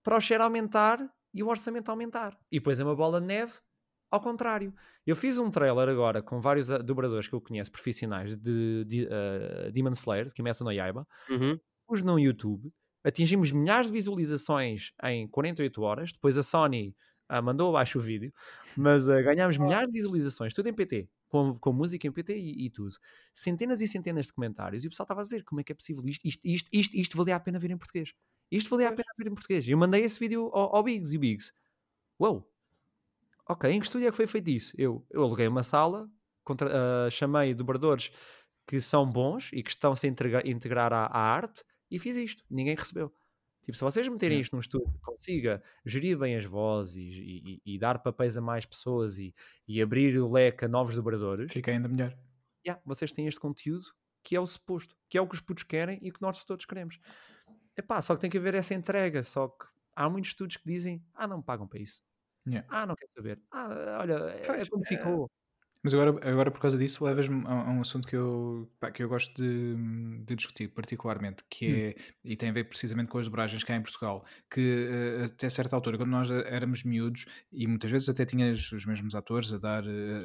para 0.03 0.17
o 0.17 0.21
share 0.21 0.43
aumentar 0.43 0.99
e 1.33 1.41
o 1.43 1.47
orçamento 1.47 1.89
aumentar. 1.89 2.37
E 2.51 2.59
depois 2.59 2.79
é 2.79 2.83
uma 2.83 2.95
bola 2.95 3.19
de 3.19 3.27
neve 3.27 3.53
ao 4.11 4.21
contrário. 4.21 4.73
Eu 5.05 5.15
fiz 5.15 5.37
um 5.37 5.51
trailer 5.51 5.89
agora 5.89 6.21
com 6.21 6.39
vários 6.39 6.71
ah, 6.71 6.77
dobradores 6.77 7.27
que 7.27 7.35
eu 7.35 7.41
conheço, 7.41 7.71
profissionais 7.71 8.35
de, 8.37 8.85
de 8.85 9.05
uh, 9.05 9.71
Demon 9.71 9.91
Slayer, 9.91 10.27
de 10.27 10.33
Kimetsu 10.33 10.63
no 10.63 10.71
Yaiba, 10.71 11.07
uhum. 11.29 11.59
os 11.87 12.01
no 12.01 12.19
YouTube, 12.19 12.71
atingimos 13.03 13.51
milhares 13.51 13.87
de 13.87 13.93
visualizações 13.93 14.91
em 15.03 15.27
48 15.27 15.81
horas, 15.81 16.13
depois 16.13 16.37
a 16.37 16.43
Sony 16.43 16.95
ah, 17.29 17.41
mandou 17.41 17.69
abaixo 17.69 17.99
o 17.99 18.01
vídeo, 18.01 18.31
mas 18.77 19.07
uh, 19.07 19.23
ganhámos 19.23 19.57
milhares 19.57 19.87
de 19.87 19.93
visualizações, 19.93 20.53
tudo 20.53 20.69
em 20.69 20.73
PT, 20.73 21.09
com, 21.27 21.55
com 21.55 21.73
música 21.73 22.07
em 22.07 22.11
PT 22.11 22.37
e, 22.37 22.65
e, 22.65 22.69
tudo. 22.69 22.93
Centenas 23.33 23.81
e 23.81 23.87
centenas 23.87 24.27
de 24.27 24.33
comentários, 24.33 24.83
e 24.83 24.87
o 24.87 24.89
pessoal 24.89 25.05
estava 25.05 25.21
a 25.21 25.23
dizer 25.23 25.43
como 25.43 25.61
é 25.61 25.63
que 25.63 25.71
é 25.71 25.75
possível 25.75 26.03
isto, 26.05 26.25
isto, 26.25 26.41
isto, 26.43 26.69
isto, 26.71 26.97
isto 26.97 27.17
valia 27.17 27.35
a 27.35 27.39
pena 27.39 27.59
ver 27.59 27.71
em 27.71 27.77
português. 27.77 28.13
Isto 28.51 28.69
valia 28.69 28.89
a 28.89 28.91
pena 28.91 29.11
ver 29.17 29.27
em 29.27 29.33
português. 29.33 29.67
Eu 29.67 29.77
mandei 29.77 30.03
esse 30.03 30.19
vídeo 30.19 30.49
ao, 30.53 30.75
ao 30.75 30.83
Biggs 30.83 31.13
e 31.13 31.17
o 31.17 31.19
Biggs, 31.19 31.51
uau, 32.19 32.49
ok, 33.47 33.69
em 33.71 33.79
que 33.79 33.85
estúdio 33.85 34.07
é 34.07 34.11
que 34.11 34.17
foi 34.17 34.27
feito 34.27 34.49
isso? 34.49 34.73
Eu, 34.77 35.05
eu 35.11 35.23
aluguei 35.23 35.47
uma 35.47 35.63
sala, 35.63 36.09
contra, 36.43 36.69
uh, 36.69 37.11
chamei 37.11 37.53
dobradores 37.53 38.11
que 38.67 38.79
são 38.79 39.09
bons 39.09 39.51
e 39.53 39.61
que 39.61 39.69
estão-se 39.69 40.05
a 40.07 40.09
integrar, 40.09 40.47
integrar 40.47 40.93
à, 40.93 41.05
à, 41.05 41.19
arte 41.19 41.63
e 41.89 41.99
fiz 41.99 42.15
isto. 42.15 42.43
Ninguém 42.49 42.75
recebeu. 42.75 43.13
Tipo, 43.65 43.75
se 43.75 43.83
vocês 43.83 44.07
meterem 44.07 44.39
isto 44.39 44.53
num 44.53 44.59
estúdio 44.59 44.91
que 44.91 44.99
consiga 44.99 45.59
gerir 45.83 46.19
bem 46.19 46.35
as 46.35 46.45
vozes 46.45 46.95
e, 46.95 47.61
e, 47.65 47.73
e, 47.73 47.79
dar 47.79 47.97
papéis 47.97 48.37
a 48.37 48.41
mais 48.41 48.63
pessoas 48.63 49.17
e, 49.17 49.33
e, 49.67 49.81
abrir 49.81 50.19
o 50.19 50.31
leque 50.31 50.65
a 50.65 50.67
novos 50.67 50.95
dobradores, 50.95 51.51
fica 51.51 51.71
ainda 51.71 51.87
melhor. 51.87 52.15
Yeah, 52.63 52.79
vocês 52.85 53.11
têm 53.11 53.25
este 53.25 53.39
conteúdo 53.39 53.85
que 54.23 54.35
é 54.35 54.39
o 54.39 54.45
suposto, 54.45 54.95
que 55.09 55.17
é 55.17 55.21
o 55.21 55.27
que 55.27 55.33
os 55.33 55.41
putos 55.41 55.63
querem 55.63 55.97
e 55.99 56.11
que 56.11 56.21
nós 56.21 56.45
todos 56.45 56.63
queremos. 56.65 56.99
Epá, 57.75 57.99
só 58.03 58.13
que 58.13 58.21
tem 58.21 58.29
que 58.29 58.37
haver 58.37 58.53
essa 58.53 58.75
entrega. 58.75 59.23
Só 59.23 59.47
que 59.47 59.65
há 59.95 60.07
muitos 60.07 60.29
estudos 60.29 60.57
que 60.57 60.65
dizem: 60.65 61.03
ah, 61.15 61.25
não 61.25 61.37
me 61.37 61.43
pagam 61.43 61.67
para 61.67 61.79
isso. 61.79 62.03
Yeah. 62.47 62.67
Ah, 62.69 62.85
não 62.85 62.93
quer 62.93 63.07
saber. 63.07 63.41
Ah, 63.49 63.97
olha, 63.99 64.13
é, 64.29 64.61
é 64.61 64.65
como 64.67 64.83
é... 64.83 64.87
ficou. 64.87 65.31
Mas 65.85 65.93
agora, 65.93 66.09
agora 66.27 66.49
por 66.49 66.59
causa 66.59 66.79
disso, 66.79 67.05
levas-me 67.05 67.45
a, 67.45 67.51
a, 67.51 67.69
um 67.69 67.79
assunto 67.79 68.07
que 68.07 68.15
eu, 68.15 68.67
pá, 68.79 68.89
que 68.89 69.03
eu 69.03 69.07
gosto 69.07 69.31
de, 69.35 69.75
de, 70.25 70.35
discutir 70.35 70.67
particularmente, 70.69 71.43
que 71.47 71.67
hum. 71.67 71.75
é, 71.75 71.95
e 72.23 72.35
tem 72.35 72.49
a 72.49 72.51
ver 72.51 72.63
precisamente 72.63 73.07
com 73.07 73.19
as 73.19 73.27
dobragens 73.27 73.63
cá 73.63 73.75
em 73.75 73.83
Portugal, 73.83 74.25
que 74.49 74.89
uh, 74.89 75.25
até 75.25 75.47
certa 75.47 75.75
altura, 75.75 75.99
quando 75.99 76.09
nós 76.09 76.31
éramos 76.31 76.83
miúdos, 76.83 77.27
e 77.53 77.67
muitas 77.67 77.91
vezes 77.91 78.09
até 78.09 78.25
tinhas 78.25 78.71
os 78.71 78.83
mesmos 78.83 79.13
atores 79.13 79.53
a 79.53 79.59
dar, 79.59 79.83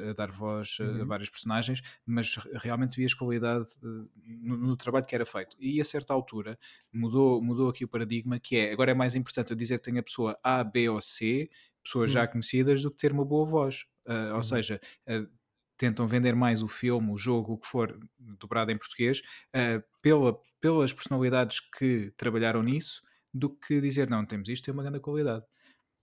a 0.09 0.13
dar 0.13 0.31
voz 0.31 0.79
uhum. 0.79 1.03
a 1.03 1.05
vários 1.05 1.29
personagens, 1.29 1.83
mas 2.07 2.37
realmente 2.55 2.97
vias 2.97 3.13
qualidade 3.13 3.69
uh, 3.83 4.09
no, 4.25 4.57
no, 4.57 4.75
trabalho 4.75 5.05
que 5.05 5.13
era 5.13 5.27
feito. 5.27 5.55
E 5.59 5.79
a 5.79 5.83
certa 5.83 6.11
altura 6.11 6.57
mudou, 6.91 7.39
mudou 7.39 7.69
aqui 7.69 7.85
o 7.85 7.87
paradigma, 7.87 8.39
que 8.39 8.57
é, 8.57 8.73
agora 8.73 8.89
é 8.89 8.95
mais 8.95 9.13
importante 9.13 9.51
eu 9.51 9.55
dizer 9.55 9.77
que 9.77 9.83
tenho 9.83 9.99
a 9.99 10.03
pessoa 10.03 10.39
A, 10.43 10.63
B 10.63 10.89
ou 10.89 10.99
C, 10.99 11.51
pessoas 11.83 12.09
já 12.09 12.21
uhum. 12.21 12.27
conhecidas, 12.29 12.81
do 12.81 12.89
que 12.89 12.97
ter 12.97 13.11
uma 13.11 13.23
boa 13.23 13.45
voz. 13.45 13.85
Uh, 14.07 14.29
ou 14.29 14.35
uhum. 14.37 14.41
seja, 14.41 14.79
uh, 15.07 15.40
tentam 15.81 16.05
vender 16.05 16.35
mais 16.35 16.61
o 16.61 16.67
filme, 16.67 17.11
o 17.11 17.17
jogo, 17.17 17.53
o 17.53 17.57
que 17.57 17.65
for, 17.65 17.99
dobrado 18.19 18.71
em 18.71 18.77
português, 18.77 19.19
uh, 19.55 19.83
pela, 19.99 20.39
pelas 20.59 20.93
personalidades 20.93 21.59
que 21.59 22.13
trabalharam 22.15 22.61
nisso, 22.61 23.01
do 23.33 23.49
que 23.49 23.81
dizer, 23.81 24.07
não, 24.07 24.23
temos 24.23 24.47
isto, 24.47 24.65
tem 24.65 24.73
uma 24.73 24.83
grande 24.83 24.99
qualidade. 24.99 25.43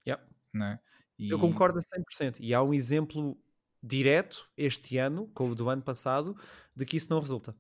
Yeah. 0.05 0.25
É? 0.57 0.79
e... 1.17 1.31
Eu 1.31 1.39
concordo 1.39 1.79
a 1.79 1.83
100%. 1.83 2.39
E 2.41 2.53
há 2.53 2.61
um 2.61 2.75
exemplo 2.75 3.39
direto 3.81 4.51
este 4.57 4.99
ano, 4.99 5.31
como 5.33 5.53
o 5.53 5.55
do 5.55 5.71
ano 5.71 5.83
passado, 5.83 6.37
de 6.75 6.85
que 6.85 6.97
isso 6.97 7.09
não 7.09 7.21
resulta 7.21 7.55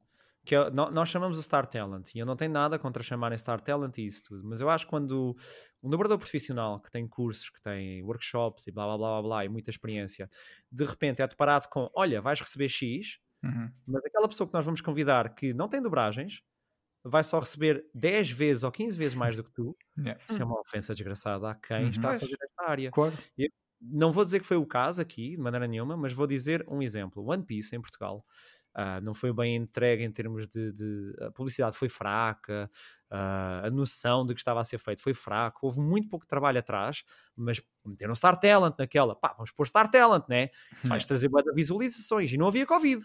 que 0.49 0.55
é, 0.55 0.71
nós 0.71 1.11
chamamos 1.11 1.39
o 1.39 1.43
Star 1.43 1.67
Talent, 1.67 2.15
e 2.15 2.19
eu 2.19 2.25
não 2.25 2.35
tenho 2.35 2.51
nada 2.51 2.79
contra 2.79 3.03
chamarem 3.03 3.37
Star 3.37 3.61
Talent 3.61 3.99
e 3.99 4.07
isso 4.07 4.25
tudo, 4.25 4.49
mas 4.49 4.63
eu 4.63 4.71
acho 4.71 4.87
que 4.87 4.91
quando 4.91 5.37
um 5.83 5.91
dobrador 5.91 6.19
profissional 6.19 6.81
que 6.81 6.91
tem 6.91 7.07
cursos, 7.07 7.51
que 7.51 7.61
tem 7.61 8.03
workshops 8.03 8.67
e 8.67 8.73
blá 8.73 8.87
blá 8.87 8.97
blá 8.97 9.09
blá, 9.11 9.23
blá 9.23 9.45
e 9.45 9.49
muita 9.51 9.69
experiência, 9.69 10.31
de 10.73 10.87
repente 10.87 11.21
é 11.21 11.27
deparado 11.29 11.69
com: 11.69 11.91
olha, 11.95 12.23
vais 12.23 12.41
receber 12.41 12.71
X, 12.71 13.19
uhum. 13.45 13.71
mas 13.87 14.03
aquela 14.07 14.27
pessoa 14.27 14.49
que 14.49 14.55
nós 14.55 14.65
vamos 14.65 14.81
convidar 14.81 15.35
que 15.35 15.53
não 15.53 15.69
tem 15.69 15.83
dobragens 15.83 16.43
vai 17.05 17.23
só 17.23 17.39
receber 17.41 17.85
10 17.95 18.31
vezes 18.31 18.63
ou 18.63 18.73
15 18.73 18.97
vezes 18.97 19.15
mais 19.15 19.37
do 19.37 19.45
que 19.45 19.53
tu, 19.53 19.77
yeah. 19.99 20.19
isso 20.27 20.41
é 20.41 20.45
uma 20.47 20.59
ofensa 20.61 20.95
desgraçada 20.95 21.51
a 21.51 21.55
quem 21.57 21.85
uhum. 21.85 21.91
está 21.91 22.13
a 22.13 22.19
fazer 22.19 22.39
esta 22.41 22.71
área. 22.71 22.91
Claro. 22.91 23.15
Eu 23.37 23.51
não 23.81 24.11
vou 24.11 24.25
dizer 24.25 24.41
que 24.41 24.47
foi 24.47 24.57
o 24.57 24.67
caso 24.67 25.03
aqui, 25.03 25.37
de 25.37 25.43
maneira 25.43 25.67
nenhuma, 25.67 25.95
mas 25.95 26.15
vou 26.15 26.27
dizer 26.27 26.65
um 26.67 26.83
exemplo. 26.83 27.23
One 27.29 27.45
Piece 27.45 27.77
em 27.77 27.81
Portugal 27.81 28.25
Uh, 28.79 29.01
não 29.03 29.13
foi 29.13 29.33
bem 29.33 29.57
entregue 29.57 30.05
em 30.05 30.13
termos 30.13 30.47
de, 30.47 30.73
de 30.73 31.13
a 31.21 31.33
publicidade 31.33 31.77
foi 31.77 31.89
fraca, 31.89 32.71
uh, 33.11 33.67
a 33.67 33.71
noção 33.73 34.25
de 34.25 34.35
que 34.35 34.41
estava 34.41 34.61
a 34.61 34.65
ser 34.65 34.79
feito 34.79 35.03
foi 35.03 35.13
fraca, 35.13 35.59
houve 35.63 35.81
muito 35.81 36.09
pouco 36.09 36.25
trabalho 36.25 36.61
atrás, 36.61 37.03
mas 37.35 37.61
meteram 37.85 38.15
Star 38.15 38.39
Talent 38.39 38.77
naquela, 38.79 39.17
pá, 39.17 39.35
vamos 39.37 39.51
pôr 39.51 39.67
Star 39.67 39.91
Talent, 39.91 40.29
né? 40.29 40.51
Se 40.81 40.89
vais 40.89 41.05
trazer 41.05 41.29
visualizações, 41.57 42.33
e 42.33 42.37
não 42.37 42.47
havia 42.47 42.65
Covid, 42.65 43.05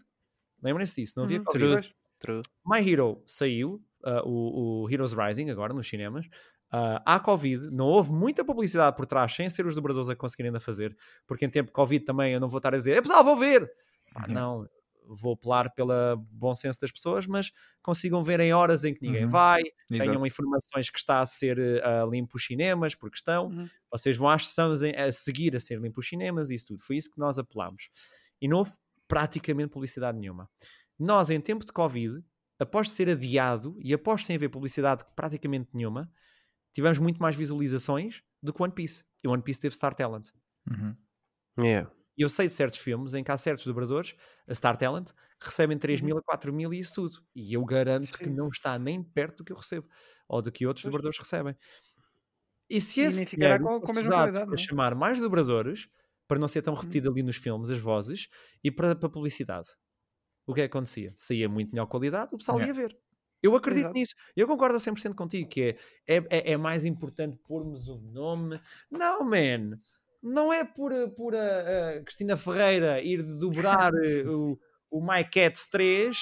lembrem-se 0.62 1.02
disso, 1.02 1.16
não 1.18 1.24
havia 1.24 1.40
uhum, 1.40 1.44
Covid. 1.44 1.96
True, 2.20 2.42
true. 2.42 2.42
My 2.64 2.88
Hero 2.88 3.24
saiu, 3.26 3.84
uh, 4.06 4.30
o, 4.30 4.84
o, 4.84 4.90
Heroes 4.92 5.14
Rising, 5.14 5.50
agora 5.50 5.74
nos 5.74 5.90
cinemas. 5.90 6.28
Uh, 6.72 7.02
há 7.04 7.20
Covid, 7.20 7.72
não 7.72 7.86
houve 7.86 8.12
muita 8.12 8.46
publicidade 8.46 8.96
por 8.96 9.08
trás, 9.08 9.34
sem 9.34 9.50
ser 9.50 9.66
os 9.66 9.74
dobradores 9.74 10.10
a 10.10 10.16
conseguirem 10.16 10.50
ainda 10.50 10.60
fazer, 10.60 10.96
porque 11.26 11.46
em 11.46 11.50
tempo 11.50 11.68
de 11.68 11.74
Covid 11.74 12.06
também 12.06 12.34
eu 12.34 12.40
não 12.40 12.48
vou 12.48 12.58
estar 12.58 12.76
a 12.76 12.78
dizer, 12.78 12.96
é 12.96 13.02
pessoal, 13.02 13.24
vou 13.24 13.36
ver. 13.36 13.72
Ah, 14.16 14.28
não, 14.28 14.68
vou 15.08 15.34
apelar 15.34 15.74
pelo 15.74 15.94
bom 16.32 16.54
senso 16.54 16.80
das 16.80 16.92
pessoas, 16.92 17.26
mas 17.26 17.52
consigam 17.82 18.24
ver 18.24 18.40
em 18.40 18.54
horas 18.54 18.84
em 18.84 18.94
que 18.94 19.02
ninguém 19.02 19.24
uhum. 19.24 19.30
vai, 19.30 19.62
Exato. 19.90 20.10
tenham 20.10 20.26
informações 20.26 20.90
que 20.90 20.98
está 20.98 21.22
a 21.22 21.26
ser 21.26 21.58
uh, 21.58 22.10
limpo 22.10 22.38
os 22.38 22.46
cinemas, 22.46 22.96
porque 22.96 23.18
estão, 23.18 23.48
uhum. 23.48 23.70
vocês 23.92 24.18
vão 24.18 24.30
às 24.30 24.48
sessões 24.48 24.82
a 24.84 25.12
seguir 25.12 25.56
a 25.56 25.60
ser 25.60 25.80
limpo 25.80 26.00
os 26.00 26.08
cinemas 26.08 26.50
e 26.50 26.56
isso 26.56 26.68
tudo. 26.68 26.84
Foi 26.84 26.98
isso 26.98 27.10
que 27.10 27.20
nós 27.20 27.38
apelámos. 27.38 27.90
E 28.42 28.48
não 28.48 28.58
houve 28.58 28.72
praticamente 29.08 29.70
publicidade 29.70 30.18
nenhuma. 30.18 30.50
Nós, 30.98 31.30
em 31.30 31.40
tempo 31.40 31.66
de 31.66 31.72
Covid, 31.72 32.24
após 32.60 32.90
ser 32.92 33.10
adiado 33.10 33.76
e 33.80 33.94
após 33.94 34.26
sem 34.26 34.36
haver 34.36 34.50
publicidade 34.50 35.04
praticamente 35.16 35.70
nenhuma, 35.74 36.12
tivemos 36.72 36.98
muito 36.98 37.22
mais 37.22 37.36
visualizações 37.36 38.24
do 38.42 38.54
que 38.54 38.62
One 38.62 38.74
Piece. 38.74 39.04
E 39.24 39.28
One 39.28 39.42
Piece 39.42 39.60
teve 39.60 39.76
Star 39.76 39.94
Talent. 39.94 40.30
Uhum. 40.70 40.96
Yeah. 41.60 41.92
E 42.18 42.22
eu 42.22 42.30
sei 42.30 42.48
de 42.48 42.54
certos 42.54 42.80
filmes 42.80 43.14
em 43.14 43.24
que 43.24 43.32
há 43.32 43.38
certos 43.38 43.66
dobradores, 43.66 44.16
a 44.48 44.54
Star 44.54 44.78
Talent, 44.78 45.10
que 45.40 45.48
recebem 45.48 45.78
3 45.78 46.00
uhum. 46.00 46.06
mil 46.06 46.18
a 46.18 46.22
4 46.22 46.54
mil 46.54 46.74
e 46.74 46.80
isso 46.80 46.94
tudo. 46.96 47.26
E 47.36 47.54
eu 47.54 47.66
garanto 47.66 48.06
Sim. 48.06 48.24
que 48.24 48.30
não 48.30 48.48
está 48.50 48.78
nem 48.78 49.04
perto 49.04 49.38
do 49.38 49.44
que 49.44 49.52
eu 49.52 49.58
recebo. 49.58 49.88
Ou 50.28 50.42
do 50.42 50.52
que 50.52 50.66
outros 50.66 50.84
pois. 50.84 50.92
dobradores 50.92 51.18
recebem. 51.18 51.56
E 52.70 52.80
se 52.80 53.02
e 53.02 53.04
esse 53.04 53.26
dinheiro 53.26 53.64
com, 53.64 53.82
com 53.82 53.94
para 53.94 54.54
é? 54.54 54.58
chamar 54.58 54.96
mais 54.96 55.20
dobradores, 55.20 55.90
para 56.28 56.40
não 56.40 56.48
ser 56.48 56.62
tão 56.62 56.74
uhum. 56.74 56.80
repetido 56.80 57.10
ali 57.10 57.24
nos 57.24 57.36
filmes, 57.36 57.70
as 57.70 57.80
vozes, 57.80 58.30
e 58.64 58.72
para, 58.72 58.96
para 58.96 59.10
publicidade. 59.10 59.70
O 60.46 60.54
que 60.54 60.62
é 60.62 60.68
que 60.68 60.76
acontecia? 60.76 61.14
Saía 61.16 61.50
muito 61.50 61.72
melhor 61.72 61.88
qualidade, 61.88 62.34
o 62.34 62.38
pessoal 62.38 62.60
ia 62.62 62.74
ver. 62.74 62.98
Eu 63.42 63.56
acredito 63.56 63.86
Exato. 63.88 64.00
nisso. 64.00 64.16
Eu 64.36 64.48
concordo 64.48 64.76
a 64.76 64.80
100% 64.80 65.16
contigo, 65.16 65.50
que 65.50 65.62
é, 66.08 66.16
é, 66.16 66.24
é, 66.30 66.52
é 66.54 66.58
mais 66.58 66.86
importante 66.86 67.38
pormos 67.46 67.90
o 67.90 67.98
nome. 68.00 68.60
Não, 68.90 69.24
man 69.24 69.78
não 70.24 70.54
é 70.54 70.64
por, 70.64 70.92
por 71.12 71.36
a, 71.36 71.98
a 71.98 72.04
Cristina 72.04 72.38
Ferreira 72.38 73.02
ir 73.02 73.22
dobrar 73.22 73.92
eh, 73.94 74.24
o, 74.26 74.58
o 74.90 75.02
My 75.02 75.24
Cats 75.24 75.68
3 75.70 76.16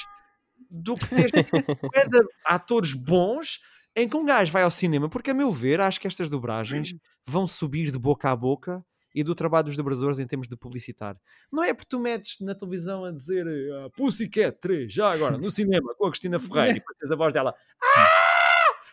do 0.69 0.95
que 0.95 1.07
ter 1.07 1.31
atores 2.45 2.93
bons 2.93 3.59
em 3.95 4.09
que 4.09 4.17
um 4.17 4.25
gajo 4.25 4.51
vai 4.51 4.63
ao 4.63 4.71
cinema, 4.71 5.09
porque 5.09 5.31
a 5.31 5.33
meu 5.33 5.51
ver, 5.51 5.81
acho 5.81 5.99
que 5.99 6.07
estas 6.07 6.29
dobragens 6.29 6.95
vão 7.27 7.45
subir 7.45 7.91
de 7.91 7.99
boca 7.99 8.31
a 8.31 8.35
boca 8.35 8.83
e 9.13 9.23
do 9.23 9.35
trabalho 9.35 9.65
dos 9.65 9.75
dobradores 9.75 10.19
em 10.19 10.25
termos 10.25 10.47
de 10.47 10.55
publicitar. 10.55 11.17
Não 11.51 11.63
é 11.63 11.73
porque 11.73 11.89
tu 11.89 11.99
metes 11.99 12.37
na 12.39 12.55
televisão 12.55 13.03
a 13.03 13.11
dizer 13.11 13.45
uh, 13.45 13.91
Pussycat 13.91 14.57
3, 14.61 14.91
já 14.91 15.11
agora, 15.11 15.37
no 15.37 15.51
cinema, 15.51 15.93
com 15.95 16.05
a 16.07 16.09
Cristina 16.09 16.39
Ferreira, 16.39 16.71
e 16.71 16.73
depois 16.75 16.97
tens 16.97 17.11
a 17.11 17.15
voz 17.15 17.33
dela, 17.33 17.53
ah! 17.83 18.07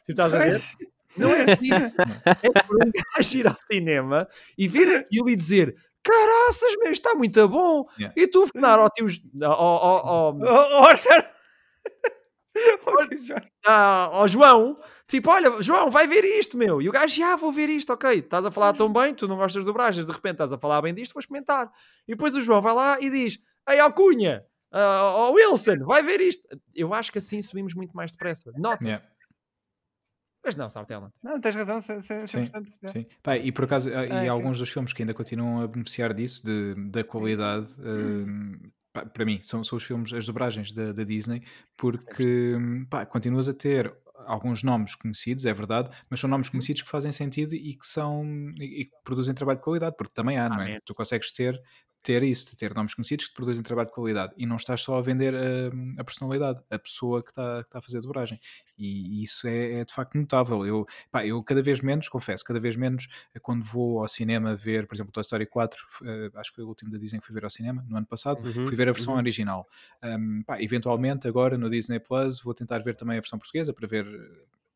Tu 0.04 0.12
estás 0.12 0.34
a 0.34 0.38
ver? 0.38 0.60
Não 1.16 1.30
é 1.32 1.52
assim. 1.52 1.70
é 2.42 2.62
por 2.62 2.76
um 2.76 2.90
gajo 2.90 3.38
ir 3.38 3.46
ao 3.46 3.56
cinema 3.56 4.28
e 4.56 4.68
ver 4.68 4.98
aquilo 4.98 5.30
e 5.30 5.36
dizer 5.36 5.76
caraças, 6.02 6.76
meu, 6.78 6.90
está 6.90 7.14
muito 7.14 7.48
bom. 7.48 7.86
Yeah. 7.98 8.14
E 8.16 8.26
tu 8.26 8.46
ficar 8.46 8.78
ao 8.78 8.88
tio. 8.90 9.08
Ao, 9.42 9.52
ao, 14.14 14.28
João, 14.28 14.78
tipo, 15.06 15.30
olha, 15.30 15.62
João, 15.62 15.90
vai 15.90 16.06
ver 16.06 16.24
isto, 16.24 16.56
meu. 16.56 16.80
E 16.82 16.88
o 16.88 16.92
gajo, 16.92 17.14
já 17.14 17.36
vou 17.36 17.52
ver 17.52 17.68
isto, 17.68 17.92
ok. 17.92 18.18
Estás 18.18 18.44
a 18.44 18.50
falar 18.50 18.72
tão 18.72 18.92
bem, 18.92 19.14
tu 19.14 19.28
não 19.28 19.36
gostas 19.36 19.62
de 19.62 19.66
dobragens, 19.66 20.06
de 20.06 20.12
repente 20.12 20.32
estás 20.32 20.52
a 20.52 20.58
falar 20.58 20.82
bem 20.82 20.94
disto, 20.94 21.12
vou 21.12 21.20
experimentar. 21.20 21.70
E 22.06 22.12
depois 22.12 22.34
o 22.34 22.40
João 22.40 22.60
vai 22.60 22.74
lá 22.74 22.98
e 23.00 23.10
diz: 23.10 23.38
Ei, 23.68 23.78
Alcunha, 23.78 24.44
uh, 24.72 25.30
Wilson, 25.32 25.84
vai 25.84 26.02
ver 26.02 26.20
isto. 26.20 26.42
Eu 26.74 26.92
acho 26.94 27.12
que 27.12 27.18
assim 27.18 27.40
subimos 27.42 27.74
muito 27.74 27.94
mais 27.94 28.12
depressa. 28.12 28.50
Nota. 28.56 28.84
Yeah. 28.84 29.04
Mas 30.48 30.56
não, 30.56 30.70
Star 30.70 30.86
Talent. 30.86 31.12
Não, 31.22 31.38
tens 31.38 31.54
razão, 31.54 31.76
100%. 31.76 32.26
Sim, 32.26 32.48
sim. 32.86 33.06
Pá, 33.22 33.36
e 33.36 33.52
por 33.52 33.64
acaso, 33.64 33.90
ah, 33.94 34.24
e 34.24 34.28
alguns 34.28 34.58
dos 34.58 34.70
filmes 34.70 34.94
que 34.94 35.02
ainda 35.02 35.12
continuam 35.12 35.60
a 35.60 35.68
beneficiar 35.68 36.14
disso, 36.14 36.42
de, 36.42 36.74
da 36.88 37.04
qualidade, 37.04 37.66
uh, 37.72 38.70
pá, 38.90 39.04
para 39.04 39.26
mim, 39.26 39.40
são, 39.42 39.62
são 39.62 39.76
os 39.76 39.84
filmes, 39.84 40.10
as 40.14 40.24
dobragens 40.24 40.72
da, 40.72 40.92
da 40.92 41.04
Disney, 41.04 41.42
porque 41.76 42.56
pá, 42.88 43.04
continuas 43.04 43.46
a 43.46 43.52
ter 43.52 43.94
alguns 44.24 44.62
nomes 44.62 44.94
conhecidos, 44.94 45.44
é 45.44 45.52
verdade, 45.52 45.94
mas 46.08 46.18
são 46.18 46.30
nomes 46.30 46.48
conhecidos 46.48 46.80
que 46.80 46.88
fazem 46.88 47.12
sentido 47.12 47.54
e 47.54 47.74
que 47.74 47.86
são 47.86 48.24
e 48.58 48.86
que 48.86 48.92
produzem 49.04 49.34
trabalho 49.34 49.58
de 49.58 49.64
qualidade, 49.64 49.96
porque 49.98 50.14
também 50.14 50.38
há, 50.38 50.46
ah, 50.46 50.48
não 50.48 50.62
é? 50.62 50.76
é? 50.76 50.80
Tu 50.80 50.94
consegues 50.94 51.30
ter 51.30 51.60
ter 52.02 52.22
isso, 52.22 52.50
de 52.50 52.56
ter 52.56 52.74
nomes 52.74 52.94
conhecidos 52.94 53.28
que 53.28 53.34
produzem 53.34 53.62
trabalho 53.62 53.88
de 53.88 53.94
qualidade 53.94 54.32
e 54.36 54.46
não 54.46 54.56
estás 54.56 54.80
só 54.80 54.98
a 54.98 55.02
vender 55.02 55.34
a, 55.34 56.00
a 56.00 56.04
personalidade, 56.04 56.60
a 56.70 56.78
pessoa 56.78 57.22
que 57.22 57.30
está, 57.30 57.60
está 57.60 57.78
a 57.78 57.82
fazer 57.82 57.98
a 57.98 58.00
dobragem. 58.00 58.38
E, 58.76 59.22
isso 59.22 59.46
é, 59.46 59.80
é, 59.80 59.84
de 59.84 59.92
facto 59.92 60.16
notável. 60.16 60.64
Eu, 60.66 60.86
pá, 61.10 61.26
eu 61.26 61.42
cada 61.42 61.62
vez 61.62 61.80
menos, 61.80 62.08
confesso, 62.08 62.44
cada 62.44 62.60
vez 62.60 62.76
menos 62.76 63.08
eh, 63.34 63.40
quando 63.40 63.64
vou 63.64 64.00
ao 64.00 64.08
cinema 64.08 64.54
ver, 64.54 64.86
por 64.86 64.94
exemplo, 64.94 65.12
Toy 65.12 65.22
Story 65.22 65.46
4, 65.46 65.86
uh, 66.02 66.38
acho 66.38 66.50
que 66.50 66.56
foi 66.56 66.64
o 66.64 66.68
último 66.68 66.90
da 66.90 66.98
Disney 66.98 67.20
que 67.20 67.26
fui 67.26 67.34
ver 67.34 67.44
ao 67.44 67.50
cinema, 67.50 67.84
no 67.88 67.96
ano 67.96 68.06
passado, 68.06 68.44
uhum, 68.46 68.66
fui 68.66 68.76
ver 68.76 68.88
a 68.88 68.92
versão 68.92 69.14
uhum. 69.14 69.20
original. 69.20 69.68
Um, 70.02 70.42
pá, 70.44 70.62
eventualmente, 70.62 71.26
agora 71.26 71.58
no 71.58 71.68
Disney 71.68 71.98
Plus, 71.98 72.40
vou 72.40 72.54
tentar 72.54 72.78
ver 72.78 72.96
também 72.96 73.18
a 73.18 73.20
versão 73.20 73.38
portuguesa 73.38 73.72
para 73.72 73.86
ver 73.86 74.06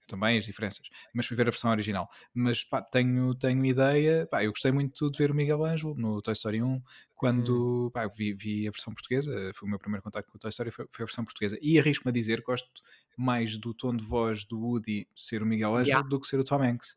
também 0.07 0.39
as 0.39 0.45
diferenças, 0.45 0.89
mas 1.13 1.27
fui 1.27 1.37
ver 1.37 1.49
a 1.49 1.51
versão 1.51 1.71
original. 1.71 2.09
Mas 2.35 2.65
pá, 2.65 2.83
tenho, 2.83 3.35
tenho 3.35 3.65
ideia, 3.65 4.27
pá, 4.27 4.45
eu 4.45 4.51
gostei 4.51 4.73
muito 4.73 5.11
de 5.11 5.19
ver 5.19 5.31
o 5.31 5.35
Miguel 5.35 5.65
Ângelo 5.65 5.95
no 5.95 6.21
Toy 6.21 6.33
Story 6.33 6.63
1, 6.63 6.83
quando 7.15 7.87
hum. 7.87 7.91
pá, 7.91 8.07
vi, 8.07 8.33
vi, 8.33 8.69
a 8.69 8.71
versão 8.71 8.93
portuguesa, 8.93 9.33
foi 9.55 9.67
o 9.67 9.71
meu 9.71 9.79
primeiro 9.79 10.03
contato 10.03 10.27
com 10.27 10.37
o 10.37 10.41
Toy 10.41 10.51
Story, 10.51 10.71
foi, 10.71 10.87
foi 10.91 11.05
a 11.05 11.07
versão 11.07 11.25
portuguesa. 11.25 11.59
E 11.61 11.79
arrisco-me 11.79 12.11
a 12.11 12.13
dizer 12.13 12.41
que 12.41 12.47
gosto 12.47 12.69
mais 13.17 13.57
do 13.57 13.75
tom 13.75 13.95
de 13.95 14.05
voz 14.05 14.45
do 14.45 14.59
Woody 14.59 15.07
ser 15.15 15.43
o 15.43 15.47
Miguel 15.47 15.75
Ângelo 15.77 15.89
yeah. 15.89 16.09
do 16.09 16.21
que 16.21 16.27
ser 16.27 16.39
o 16.41 16.45
Tom 16.45 16.63
Hanks. 16.63 16.97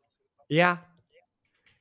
Yeah. 0.50 0.86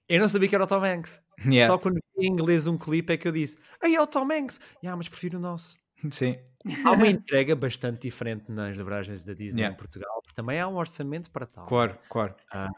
Eu 0.07 0.19
não 0.19 0.27
sabia 0.27 0.47
que 0.47 0.55
era 0.55 0.63
o 0.63 0.67
Tom 0.67 0.83
Hanks. 0.83 1.21
Yeah. 1.45 1.67
Só 1.67 1.77
quando 1.77 1.95
vi 1.95 2.27
em 2.27 2.31
inglês 2.31 2.67
um 2.67 2.77
clipe 2.77 3.13
é 3.13 3.17
que 3.17 3.27
eu 3.27 3.31
disse: 3.31 3.57
Aí 3.81 3.95
é 3.95 4.01
o 4.01 4.07
Tom 4.07 4.31
Hanks. 4.31 4.59
Yeah, 4.81 4.95
mas 4.95 5.09
prefiro 5.09 5.37
o 5.37 5.41
nosso. 5.41 5.75
Sim. 6.11 6.37
Há 6.83 6.91
uma 6.91 7.07
entrega 7.07 7.55
bastante 7.55 8.01
diferente 8.01 8.51
nas 8.51 8.77
dobragens 8.77 9.23
da 9.23 9.33
Disney 9.33 9.61
yeah. 9.61 9.73
em 9.73 9.77
Portugal, 9.77 10.21
porque 10.23 10.35
também 10.35 10.59
há 10.59 10.67
um 10.67 10.75
orçamento 10.75 11.29
para 11.29 11.45
tal. 11.45 11.65
Claro, 11.65 11.97
claro. 12.09 12.35
Ah, 12.51 12.69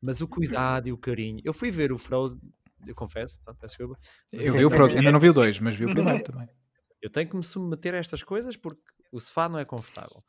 mas 0.00 0.20
o 0.20 0.28
cuidado 0.28 0.88
e 0.88 0.92
o 0.92 0.96
carinho. 0.96 1.40
Eu 1.44 1.52
fui 1.52 1.70
ver 1.70 1.92
o 1.92 1.98
Frozen, 1.98 2.40
eu 2.86 2.94
confesso, 2.94 3.38
pronto, 3.44 3.58
peço 3.58 3.76
desculpa. 3.76 4.00
Eu 4.32 4.54
vi 4.54 4.64
o 4.64 4.70
Frozen, 4.70 4.98
ainda 4.98 5.12
não 5.12 5.20
vi 5.20 5.28
o 5.28 5.32
2, 5.32 5.60
mas 5.60 5.76
vi 5.76 5.84
o 5.84 5.92
primeiro 5.92 6.22
também. 6.24 6.48
Eu 7.02 7.10
tenho 7.10 7.28
que 7.28 7.36
me 7.36 7.44
submeter 7.44 7.94
a 7.94 7.98
estas 7.98 8.22
coisas 8.22 8.56
porque 8.56 8.80
o 9.12 9.20
sofá 9.20 9.48
não 9.48 9.58
é 9.58 9.64
confortável. 9.64 10.24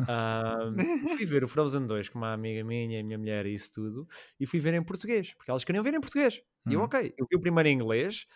Uh, 0.00 1.08
fui 1.16 1.24
ver 1.24 1.44
o 1.44 1.48
Frozen 1.48 1.86
2 1.86 2.08
com 2.08 2.18
uma 2.18 2.32
amiga 2.32 2.64
minha, 2.64 3.02
minha 3.02 3.18
mulher 3.18 3.46
e 3.46 3.54
isso 3.54 3.72
tudo, 3.72 4.08
e 4.38 4.46
fui 4.46 4.60
ver 4.60 4.74
em 4.74 4.82
português, 4.82 5.32
porque 5.34 5.50
elas 5.50 5.64
queriam 5.64 5.82
ver 5.82 5.94
em 5.94 6.00
português. 6.00 6.40
E 6.66 6.74
eu, 6.74 6.80
uhum. 6.80 6.86
ok, 6.86 7.14
eu 7.16 7.26
vi 7.30 7.36
o 7.36 7.40
primeiro 7.40 7.68
em 7.68 7.74
inglês, 7.74 8.26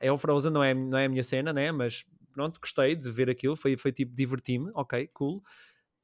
é 0.00 0.10
o 0.10 0.18
Frozen, 0.18 0.52
não 0.52 0.62
é, 0.62 0.74
não 0.74 0.98
é 0.98 1.04
a 1.04 1.08
minha 1.08 1.22
cena, 1.22 1.52
né? 1.52 1.70
Mas 1.72 2.04
pronto, 2.38 2.60
gostei 2.60 2.94
de 2.94 3.10
ver 3.10 3.28
aquilo, 3.28 3.56
foi, 3.56 3.76
foi 3.76 3.90
tipo, 3.90 4.14
diverti-me, 4.14 4.70
ok, 4.72 5.08
cool. 5.08 5.38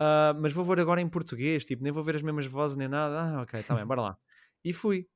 Uh, 0.01 0.35
mas 0.41 0.53
vou 0.53 0.65
ver 0.65 0.81
agora 0.81 1.01
em 1.01 1.09
português, 1.09 1.65
tipo, 1.65 1.81
nem 1.81 1.93
vou 1.93 2.03
ver 2.03 2.17
as 2.17 2.23
mesmas 2.23 2.47
vozes 2.47 2.77
nem 2.77 2.89
nada. 2.89 3.21
Ah, 3.21 3.43
ok, 3.43 3.63
tá 3.63 3.77
bem, 3.77 3.87
bora 3.87 4.03
lá. 4.03 4.19
E 4.65 4.73
fui. 4.73 5.07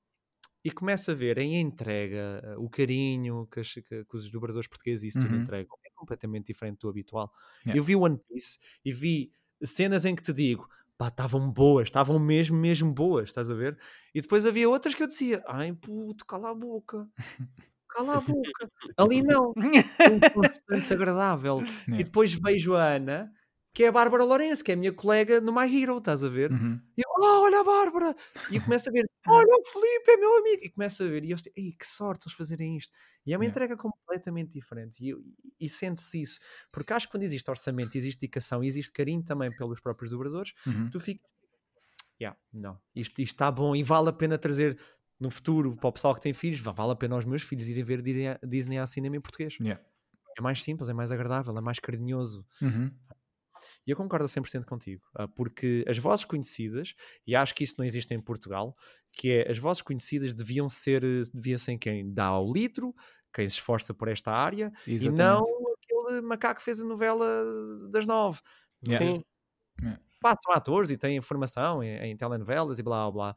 E 0.65 0.71
começo 0.71 1.11
a 1.11 1.15
ver 1.15 1.39
em 1.39 1.61
entrega, 1.61 2.57
uh, 2.57 2.65
o 2.65 2.71
carinho 2.71 3.49
que, 3.51 3.59
as, 3.59 3.73
que, 3.73 3.83
que, 3.83 4.17
os 4.17 4.31
dobradores 4.31 4.69
portugueses 4.69 5.03
isso 5.03 5.21
tudo 5.21 5.35
uhum. 5.35 5.41
entregam. 5.41 5.77
É 5.85 5.91
completamente 5.93 6.47
diferente 6.47 6.79
do 6.79 6.89
habitual. 6.89 7.33
Yeah. 7.67 7.77
Eu 7.77 7.83
vi 7.83 7.97
One 7.97 8.21
Piece 8.29 8.59
e 8.85 8.93
vi 8.93 9.33
cenas 9.65 10.05
em 10.05 10.15
que 10.15 10.23
te 10.23 10.33
digo, 10.33 10.69
pá, 10.97 11.09
estavam 11.09 11.51
boas, 11.51 11.89
estavam 11.89 12.17
mesmo, 12.21 12.57
mesmo 12.57 12.93
boas, 12.95 13.29
estás 13.31 13.51
a 13.51 13.55
ver? 13.55 13.77
E 14.15 14.21
depois 14.21 14.47
havia 14.47 14.69
outras 14.69 14.95
que 14.95 15.03
eu 15.03 15.09
dizia, 15.09 15.43
ai 15.49 15.73
puto, 15.73 16.25
cala 16.25 16.51
a 16.51 16.55
boca. 16.55 17.09
cala 17.89 18.19
a 18.19 18.21
boca. 18.21 18.71
Ali 18.97 19.23
não. 19.23 19.51
Um 19.51 20.21
constante 20.33 20.93
agradável. 20.93 21.61
E 22.01 22.05
depois 22.05 22.33
vejo 22.33 22.75
a 22.75 22.95
Ana, 22.95 23.33
que 23.75 23.85
é 23.85 23.89
a 23.89 23.93
Bárbara 23.93 24.25
Lourenço, 24.25 24.63
que 24.63 24.73
é 24.73 24.75
a 24.75 24.77
minha 24.77 24.93
colega 24.93 25.41
no 25.41 25.53
My 25.53 25.65
Hero, 25.65 25.99
estás 25.99 26.23
a 26.25 26.29
ver? 26.29 26.51
Uhum. 26.51 26.81
E 26.97 27.01
eu, 27.01 27.11
oh, 27.21 27.43
olha 27.43 27.61
a 27.61 27.65
Bárbara! 27.65 28.17
E 28.51 28.57
eu 28.57 28.63
começo 28.63 28.89
a 28.89 28.93
ver, 28.93 29.05
olha 29.27 29.57
o 29.57 29.65
Felipe, 29.65 30.11
é 30.11 30.17
meu 30.17 30.37
amigo! 30.39 30.65
E 30.65 30.71
começo 30.71 31.03
a 31.03 31.07
ver, 31.07 31.25
e 31.25 31.31
eu 31.31 31.37
estou, 31.37 31.53
que 31.53 31.87
sorte 31.87 32.27
eles 32.27 32.37
fazerem 32.37 32.77
isto. 32.77 32.93
E 33.25 33.33
é 33.33 33.37
uma 33.37 33.47
entrega 33.47 33.77
completamente 33.77 34.53
diferente. 34.53 34.97
E, 35.01 35.15
e 35.61 35.69
sente-se 35.69 36.21
isso. 36.21 36.41
Porque 36.73 36.93
acho 36.93 37.07
que 37.07 37.13
quando 37.13 37.23
existe 37.23 37.49
orçamento, 37.51 37.97
existe 37.97 38.21
dedicação, 38.21 38.65
existe 38.65 38.93
carinho 38.93 39.23
também 39.23 39.55
pelos 39.55 39.81
próprios 39.81 40.11
dobradores, 40.11 40.53
uhum. 40.67 40.91
tu 40.91 40.99
ficas 40.99 41.29
Yeah, 42.21 42.37
não, 42.53 42.77
isto, 42.97 43.23
isto 43.23 43.35
está 43.35 43.49
bom 43.49 43.77
e 43.77 43.83
vale 43.85 44.09
a 44.09 44.13
pena 44.13 44.37
trazer 44.37 44.77
no 45.21 45.31
futuro, 45.31 45.77
para 45.77 45.89
o 45.89 45.93
pessoal 45.93 46.15
que 46.15 46.21
tem 46.21 46.33
filhos, 46.33 46.61
vale 46.61 46.93
a 46.93 46.97
pena 46.97 47.15
aos 47.15 47.25
meus 47.25 47.43
filhos 47.43 47.69
irem 47.69 47.83
ver 47.83 48.03
Disney 48.43 48.79
a 48.79 48.87
cinema 48.87 49.17
em 49.17 49.21
português. 49.21 49.57
Yeah. 49.61 49.83
É 50.39 50.41
mais 50.41 50.63
simples, 50.63 50.89
é 50.89 50.93
mais 50.93 51.11
agradável, 51.11 51.57
é 51.57 51.61
mais 51.61 51.81
carinhoso. 51.81 52.47
Uhum. 52.63 52.91
E 53.87 53.91
eu 53.91 53.97
concordo 53.97 54.27
100% 54.27 54.65
contigo, 54.65 55.03
ah, 55.15 55.27
porque 55.27 55.85
as 55.89 55.99
vozes 55.99 56.25
conhecidas, 56.25 56.95
e 57.27 57.35
acho 57.35 57.55
que 57.55 57.65
isso 57.65 57.75
não 57.79 57.85
existe 57.85 58.15
em 58.15 58.21
Portugal, 58.21 58.77
que 59.13 59.31
é 59.33 59.51
as 59.51 59.59
vozes 59.59 59.83
conhecidas 59.83 60.35
deviam 60.35 60.69
ser, 60.69 61.03
devia 61.35 61.59
ser 61.59 61.77
quem 61.79 62.13
dá 62.13 62.27
ao 62.27 62.53
litro, 62.53 62.95
quem 63.35 63.49
se 63.49 63.57
esforça 63.57 63.93
por 63.93 64.09
esta 64.09 64.31
área, 64.31 64.73
Exatamente. 64.87 65.21
e 65.21 65.25
não 65.25 65.45
aquele 65.75 66.21
macaco 66.21 66.59
que 66.59 66.65
fez 66.65 66.81
a 66.81 66.85
novela 66.85 67.27
das 67.91 68.07
nove. 68.07 68.41
Yeah. 68.87 69.15
Sim. 69.15 69.23
Yeah. 69.81 70.01
Passam 70.21 70.53
atores 70.53 70.91
e 70.91 70.97
têm 70.97 71.21
formação 71.21 71.83
em, 71.83 72.11
em 72.11 72.17
telenovelas 72.17 72.79
e 72.79 72.83
blá 72.83 73.11
blá 73.11 73.37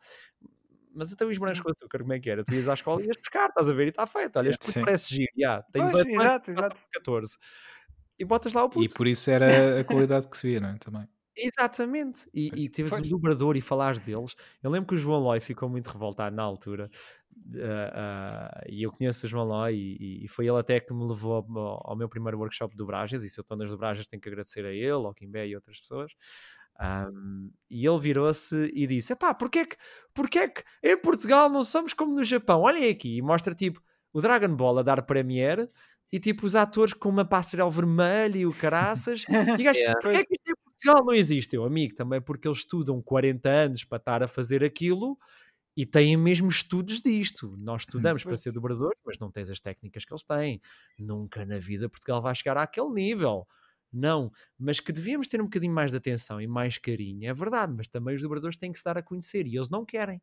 mas 0.93 1.13
até 1.13 1.25
os 1.25 1.37
brancos 1.37 1.59
hum. 1.59 1.63
com 1.63 1.71
açúcar, 1.71 1.99
como 1.99 2.13
é 2.13 2.19
que 2.19 2.29
era? 2.29 2.43
Tu 2.43 2.53
ias 2.53 2.67
à 2.67 2.73
escola 2.73 3.01
e 3.01 3.07
ias 3.07 3.17
pescar, 3.17 3.49
estás 3.49 3.69
a 3.69 3.73
ver? 3.73 3.87
E 3.87 3.89
está 3.89 4.05
feito. 4.05 4.37
Olha, 4.37 4.49
este 4.49 4.79
parece 4.79 5.15
giro, 5.15 5.31
já, 5.37 5.61
tens 5.71 5.93
8 5.93 6.09
exato, 6.09 6.51
exato. 6.51 6.81
14. 6.93 7.37
E 8.19 8.25
botas 8.25 8.53
lá 8.53 8.63
o 8.63 8.69
puto. 8.69 8.85
E 8.85 8.89
por 8.89 9.07
isso 9.07 9.29
era 9.31 9.47
a 9.81 9.83
qualidade 9.83 10.27
que 10.27 10.37
se 10.37 10.47
via, 10.47 10.59
não 10.59 10.69
é? 10.69 10.77
Também. 10.77 11.07
Exatamente, 11.35 12.29
e, 12.33 12.51
e 12.53 12.69
tives 12.69 12.91
um 12.91 13.01
dobrador 13.01 13.55
e 13.55 13.61
falares 13.61 13.99
deles. 14.01 14.35
Eu 14.61 14.69
lembro 14.69 14.89
que 14.89 14.95
o 14.95 14.97
João 14.97 15.21
Lói 15.21 15.39
ficou 15.39 15.69
muito 15.69 15.87
revoltado 15.87 16.35
na 16.35 16.43
altura, 16.43 16.91
uh, 17.33 17.57
uh, 17.57 18.69
e 18.69 18.83
eu 18.83 18.91
conheço 18.91 19.25
o 19.25 19.29
João 19.29 19.45
Lói, 19.45 19.75
e, 19.75 20.25
e, 20.25 20.27
foi 20.27 20.47
ele 20.47 20.59
até 20.59 20.79
que 20.79 20.93
me 20.93 21.07
levou 21.07 21.35
ao, 21.35 21.89
ao, 21.89 21.95
meu 21.95 22.09
primeiro 22.09 22.37
workshop 22.37 22.73
de 22.73 22.77
dobragens. 22.77 23.23
E 23.23 23.29
se 23.29 23.39
eu 23.39 23.43
estou 23.43 23.55
nas 23.55 23.69
dobragens, 23.69 24.07
tenho 24.07 24.21
que 24.21 24.27
agradecer 24.27 24.65
a 24.65 24.73
ele, 24.73 24.91
ao 24.91 25.13
Kimbé 25.13 25.47
e 25.47 25.55
outras 25.55 25.79
pessoas. 25.79 26.11
Um, 26.81 27.51
e 27.69 27.85
ele 27.85 27.99
virou-se 27.99 28.71
e 28.73 28.87
disse: 28.87 29.13
Epá, 29.13 29.33
porquê 29.33 29.59
é 29.59 29.65
que, 29.65 29.77
porquê 30.13 30.39
é 30.39 30.47
que 30.47 30.63
em 30.83 30.97
Portugal 30.99 31.49
não 31.49 31.63
somos 31.63 31.93
como 31.93 32.13
no 32.13 32.23
Japão? 32.23 32.61
Olhem 32.61 32.89
aqui, 32.89 33.17
e 33.17 33.21
mostra 33.21 33.53
tipo 33.53 33.81
o 34.11 34.19
Dragon 34.19 34.55
Ball 34.55 34.79
a 34.79 34.83
dar 34.83 35.03
Premiere 35.03 35.69
e 36.11 36.19
tipo 36.19 36.45
os 36.45 36.55
atores 36.55 36.93
com 36.93 37.07
uma 37.07 37.23
passarela 37.23 37.69
vermelha 37.69 38.37
e 38.37 38.45
o 38.45 38.53
caraças. 38.53 39.23
e 39.59 39.63
gajo, 39.63 39.79
yeah. 39.79 39.99
porquê 40.01 40.17
é 40.17 40.25
que 40.25 40.33
isto 40.33 40.49
em 40.49 40.55
Portugal 40.63 41.05
não 41.05 41.13
existe? 41.13 41.55
Eu, 41.55 41.63
amigo, 41.63 41.95
também 41.95 42.19
porque 42.19 42.47
eles 42.47 42.59
estudam 42.59 43.01
40 43.01 43.49
anos 43.49 43.83
para 43.83 43.97
estar 43.97 44.23
a 44.23 44.27
fazer 44.27 44.63
aquilo 44.63 45.17
e 45.77 45.85
têm 45.85 46.17
mesmo 46.17 46.49
estudos 46.49 47.01
disto. 47.01 47.55
Nós 47.57 47.83
estudamos 47.83 48.23
para 48.23 48.35
ser 48.35 48.51
dobradores, 48.51 48.99
mas 49.05 49.19
não 49.19 49.31
tens 49.31 49.49
as 49.49 49.59
técnicas 49.59 50.03
que 50.03 50.11
eles 50.11 50.23
têm. 50.23 50.61
Nunca 50.97 51.45
na 51.45 51.59
vida 51.59 51.87
Portugal 51.87 52.21
vai 52.21 52.35
chegar 52.35 52.57
àquele 52.57 52.89
nível. 52.89 53.47
Não, 53.91 54.31
mas 54.57 54.79
que 54.79 54.91
devíamos 54.91 55.27
ter 55.27 55.41
um 55.41 55.45
bocadinho 55.45 55.73
mais 55.73 55.91
de 55.91 55.97
atenção 55.97 56.39
e 56.39 56.47
mais 56.47 56.77
carinho, 56.77 57.29
é 57.29 57.33
verdade, 57.33 57.73
mas 57.75 57.87
também 57.87 58.15
os 58.15 58.21
dobradores 58.21 58.57
têm 58.57 58.71
que 58.71 58.77
se 58.77 58.85
dar 58.85 58.97
a 58.97 59.03
conhecer 59.03 59.45
e 59.47 59.55
eles 59.55 59.69
não 59.69 59.85
querem. 59.85 60.21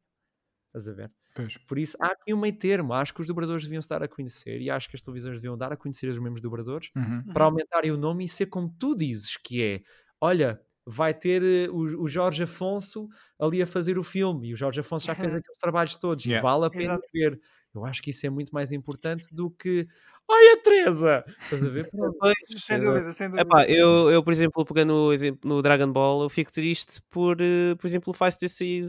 Estás 0.68 0.88
a 0.88 0.92
ver? 0.92 1.10
Pois. 1.34 1.56
Por 1.58 1.78
isso 1.78 1.96
há 2.00 2.08
aqui 2.08 2.32
um 2.32 2.40
meio 2.40 2.56
termo. 2.56 2.92
Acho 2.92 3.14
que 3.14 3.20
os 3.20 3.26
dobradores 3.26 3.62
deviam 3.64 3.80
se 3.80 3.88
dar 3.88 4.02
a 4.02 4.08
conhecer 4.08 4.60
e 4.60 4.70
acho 4.70 4.88
que 4.88 4.96
as 4.96 5.02
televisões 5.02 5.36
deviam 5.36 5.56
dar 5.56 5.72
a 5.72 5.76
conhecer 5.76 6.08
os 6.08 6.18
membros 6.18 6.42
dobradores 6.42 6.90
uhum. 6.94 7.24
para 7.32 7.44
aumentarem 7.44 7.90
o 7.90 7.96
nome 7.96 8.24
e 8.24 8.28
ser 8.28 8.46
como 8.46 8.74
tu 8.78 8.94
dizes, 8.94 9.36
que 9.36 9.62
é 9.62 9.82
olha, 10.20 10.60
vai 10.84 11.14
ter 11.14 11.42
uh, 11.42 11.74
o, 11.74 12.02
o, 12.02 12.08
Jorge 12.08 12.42
Afonso 12.42 13.08
ali 13.38 13.62
a 13.62 13.66
fazer 13.66 13.98
o 13.98 14.02
filme 14.02 14.48
e 14.48 14.52
o 14.54 14.56
Jorge 14.56 14.80
Afonso 14.80 15.06
já 15.06 15.14
fez 15.14 15.32
aqueles 15.34 15.58
trabalhos 15.58 15.96
todos 15.96 16.24
yeah. 16.24 16.40
e 16.40 16.42
vale 16.42 16.66
a 16.66 16.70
pena 16.70 16.94
Exato. 16.94 17.08
ver. 17.12 17.40
Eu 17.74 17.84
acho 17.84 18.02
que 18.02 18.10
isso 18.10 18.26
é 18.26 18.30
muito 18.30 18.50
mais 18.50 18.72
importante 18.72 19.28
do 19.30 19.50
que 19.50 19.86
Ai, 20.30 20.52
a 20.52 20.62
Teresa! 20.62 21.24
Estás 21.40 21.64
a 21.64 21.68
ver? 21.68 21.90
Pois, 21.90 22.34
sem 22.64 22.78
dúvida, 22.78 23.12
sem 23.14 23.30
dúvida. 23.30 23.42
Epá, 23.42 23.64
eu, 23.64 24.10
eu, 24.10 24.22
por 24.22 24.32
exemplo, 24.32 24.64
pegando 24.64 24.92
no, 24.92 25.12
exemplo, 25.12 25.48
no 25.48 25.62
Dragon 25.62 25.90
Ball, 25.90 26.22
eu 26.22 26.28
fico 26.28 26.52
triste 26.52 27.00
por, 27.08 27.38
uh, 27.40 27.76
por 27.78 27.86
exemplo, 27.86 28.10
o 28.10 28.14
Fast 28.14 28.38
ter 28.38 28.48
saído. 28.48 28.88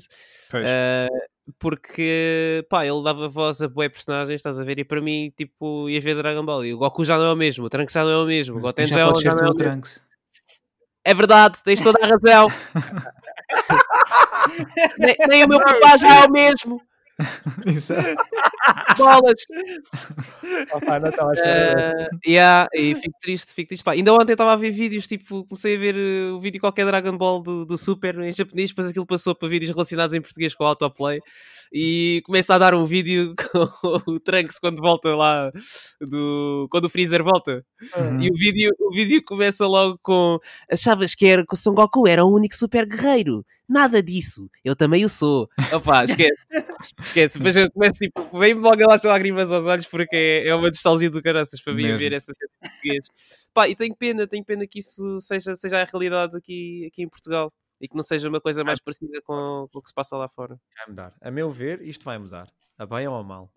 Uh, 0.53 1.53
porque, 1.57 2.65
pá, 2.69 2.85
ele 2.85 3.01
dava 3.01 3.29
voz 3.29 3.61
a 3.61 3.69
boé 3.69 3.87
personagens, 3.87 4.35
estás 4.35 4.59
a 4.59 4.63
ver? 4.63 4.79
E 4.79 4.83
para 4.83 5.01
mim, 5.01 5.31
tipo, 5.35 5.89
ia 5.89 6.01
ver 6.01 6.15
Dragon 6.15 6.43
Ball. 6.43 6.65
E 6.65 6.73
o 6.73 6.77
Goku 6.77 7.05
já 7.05 7.17
não 7.17 7.25
é 7.25 7.33
o 7.33 7.37
mesmo, 7.37 7.65
o 7.65 7.69
Trunks 7.69 7.93
já 7.93 8.03
não 8.03 8.11
é 8.11 8.17
o 8.17 8.25
mesmo, 8.25 8.57
o 8.57 8.59
Goten 8.59 8.85
já, 8.85 8.97
já, 8.97 9.33
não 9.33 9.47
é 9.47 9.49
o 9.49 9.55
mesmo. 9.55 9.81
É 11.05 11.13
verdade, 11.13 11.63
tens 11.63 11.81
toda 11.81 12.03
a 12.03 12.07
razão. 12.07 12.47
nem, 14.99 15.15
nem 15.27 15.45
o 15.45 15.47
meu 15.47 15.59
papá 15.59 15.97
já 15.97 16.23
é 16.23 16.25
o 16.25 16.31
mesmo. 16.31 16.81
Exato. 17.65 18.15
Bolas! 18.97 19.41
Opa, 20.73 20.99
não 20.99 21.09
estava 21.09 21.31
uh, 21.31 22.19
yeah, 22.25 22.67
e 22.73 22.95
fico 22.95 23.17
triste, 23.21 23.53
fico 23.53 23.69
triste. 23.69 23.83
Pá, 23.83 23.91
ainda 23.91 24.13
ontem 24.13 24.33
estava 24.33 24.53
a 24.53 24.55
ver 24.55 24.71
vídeos, 24.71 25.07
tipo, 25.07 25.45
comecei 25.45 25.75
a 25.75 25.79
ver 25.79 25.95
uh, 25.95 26.35
o 26.35 26.39
vídeo 26.39 26.59
qualquer 26.59 26.85
Dragon 26.85 27.17
Ball 27.17 27.41
do, 27.41 27.65
do 27.65 27.77
Super 27.77 28.19
em 28.19 28.31
japonês, 28.31 28.69
depois 28.69 28.87
aquilo 28.87 29.05
passou 29.05 29.35
para 29.35 29.49
vídeos 29.49 29.71
relacionados 29.71 30.13
em 30.13 30.21
português 30.21 30.55
com 30.55 30.63
o 30.63 30.67
autoplay. 30.67 31.19
E 31.71 32.21
começa 32.25 32.55
a 32.55 32.57
dar 32.57 32.73
um 32.73 32.85
vídeo 32.85 33.33
com 33.51 34.11
o 34.11 34.19
Trunks 34.19 34.59
quando 34.59 34.81
volta 34.81 35.15
lá, 35.15 35.51
do, 36.01 36.67
quando 36.71 36.85
o 36.85 36.89
Freezer 36.89 37.23
volta. 37.23 37.63
Uhum. 37.95 38.21
E 38.21 38.29
o 38.29 38.35
vídeo, 38.35 38.71
o 38.79 38.91
vídeo 38.91 39.23
começa 39.23 39.65
logo 39.67 39.99
com 40.01 40.39
achavas 40.71 41.13
que, 41.15 41.25
era, 41.25 41.45
que 41.45 41.53
o 41.53 41.57
Son 41.57 41.73
Goku 41.73 42.07
era 42.07 42.25
o 42.25 42.33
único 42.33 42.55
super 42.55 42.85
guerreiro. 42.85 43.45
Nada 43.67 44.01
disso, 44.01 44.49
eu 44.65 44.75
também 44.75 45.05
o 45.05 45.09
sou. 45.09 45.47
Opa, 45.71 46.03
esquece, 46.05 46.43
esquece. 47.01 47.37
Depois 47.37 47.55
eu 47.55 47.71
começo 47.71 47.99
tipo, 47.99 48.39
vem-me 48.39 48.61
logo 48.61 48.81
lá 48.81 48.95
as 48.95 49.03
lágrimas 49.03 49.51
aos 49.51 49.65
olhos 49.67 49.85
porque 49.85 50.15
é, 50.15 50.47
é 50.47 50.55
uma 50.55 50.69
nostalgia 50.69 51.09
do 51.09 51.21
caraças 51.21 51.61
para 51.61 51.73
mim 51.73 51.83
Mesmo. 51.83 51.99
ver 51.99 52.13
essa 52.13 52.33
cena 52.33 52.49
português. 52.59 53.05
Pá, 53.53 53.69
e 53.69 53.75
tenho 53.75 53.95
pena, 53.95 54.25
tenho 54.25 54.43
pena 54.43 54.65
que 54.65 54.79
isso 54.79 55.21
seja, 55.21 55.55
seja 55.55 55.83
a 55.83 55.85
realidade 55.85 56.35
aqui, 56.35 56.87
aqui 56.87 57.03
em 57.03 57.07
Portugal 57.09 57.53
e 57.79 57.87
que 57.87 57.95
não 57.95 58.03
seja 58.03 58.27
uma 58.27 58.41
coisa 58.41 58.63
mais 58.63 58.79
parecida 58.79 59.21
com, 59.21 59.67
com 59.71 59.79
o 59.79 59.81
que 59.81 59.89
se 59.89 59.93
passa 59.93 60.17
lá 60.17 60.27
fora. 60.27 60.59
Vai 60.77 60.87
mudar. 60.87 61.15
A 61.21 61.31
meu 61.31 61.51
ver, 61.51 61.81
isto 61.81 62.03
vai 62.05 62.17
mudar. 62.17 62.51
A 62.77 62.85
bem 62.85 63.07
ou 63.07 63.15
a 63.15 63.23
mal. 63.23 63.51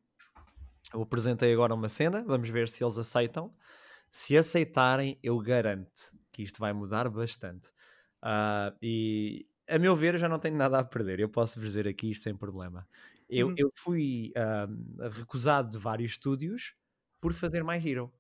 Eu 0.93 1.03
apresentei 1.03 1.53
agora 1.53 1.75
uma 1.75 1.89
cena, 1.89 2.23
vamos 2.23 2.49
ver 2.51 2.69
se 2.69 2.85
eles 2.85 2.99
aceitam. 2.99 3.53
Se 4.11 4.37
aceitarem, 4.37 5.19
eu 5.23 5.39
garanto 5.39 6.13
que 6.31 6.43
isto 6.43 6.61
vai 6.61 6.73
mudar 6.73 7.09
bastante. 7.09 7.71
Uh, 8.23 8.77
e 8.81 9.47
a 9.69 9.79
meu 9.79 9.97
ver, 9.97 10.15
eu 10.15 10.19
já 10.19 10.29
não 10.29 10.39
tenho 10.39 10.57
nada 10.57 10.79
a 10.79 10.85
perder. 10.85 11.19
Eu 11.21 11.29
posso 11.29 11.59
vos 11.59 11.69
dizer 11.69 11.89
aqui 11.89 12.11
isto 12.11 12.25
sem 12.25 12.37
problema. 12.37 12.87
Eu, 13.29 13.49
hum. 13.49 13.55
eu 13.57 13.73
fui 13.75 14.33
uh, 14.37 15.09
recusado 15.09 15.71
de 15.71 15.79
vários 15.79 16.13
estúdios 16.13 16.75
por 17.21 17.33
fazer 17.33 17.65
My 17.65 17.77
Hero. 17.77 18.13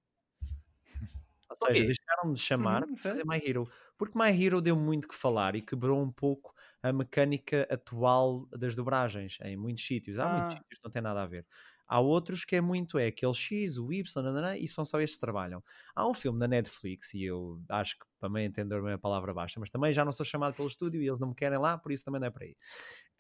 Ou 1.50 1.56
seja, 1.56 1.82
okay. 1.82 1.94
De 2.30 2.38
chamar 2.38 2.82
uhum, 2.82 2.94
para 2.94 3.02
fazer 3.02 3.24
My 3.26 3.40
Hero. 3.42 3.68
Porque 3.96 4.18
My 4.18 4.30
Hero 4.30 4.60
deu 4.60 4.76
muito 4.76 5.08
que 5.08 5.14
falar 5.14 5.56
e 5.56 5.62
quebrou 5.62 6.02
um 6.02 6.10
pouco 6.10 6.54
a 6.82 6.92
mecânica 6.92 7.66
atual 7.70 8.46
das 8.50 8.76
dobragens 8.76 9.38
em 9.42 9.56
muitos 9.56 9.86
sítios. 9.86 10.18
Há 10.18 10.24
ah. 10.24 10.38
muitos 10.38 10.58
sítios 10.58 10.78
que 10.78 10.84
não 10.84 10.90
tem 10.90 11.02
nada 11.02 11.22
a 11.22 11.26
ver. 11.26 11.46
Há 11.92 12.00
outros 12.00 12.42
que 12.46 12.56
é 12.56 12.60
muito, 12.62 12.98
é 12.98 13.08
aquele 13.08 13.34
X, 13.34 13.76
o 13.76 13.92
Y, 13.92 14.22
nanana, 14.22 14.56
e 14.56 14.66
são 14.66 14.82
só 14.82 14.98
estes 14.98 15.18
que 15.18 15.20
trabalham. 15.20 15.62
Há 15.94 16.08
um 16.08 16.14
filme 16.14 16.38
na 16.38 16.48
Netflix, 16.48 17.12
e 17.12 17.24
eu 17.24 17.60
acho 17.68 17.98
que 17.98 18.06
também 18.18 18.46
entender 18.46 18.82
a 18.90 18.96
palavra 18.96 19.34
baixa, 19.34 19.60
mas 19.60 19.68
também 19.68 19.92
já 19.92 20.02
não 20.02 20.10
sou 20.10 20.24
chamado 20.24 20.54
pelo 20.54 20.68
estúdio 20.68 21.02
e 21.02 21.06
eles 21.06 21.20
não 21.20 21.28
me 21.28 21.34
querem 21.34 21.58
lá, 21.58 21.76
por 21.76 21.92
isso 21.92 22.02
também 22.02 22.18
não 22.18 22.28
é 22.28 22.30
para 22.30 22.46
aí. 22.46 22.56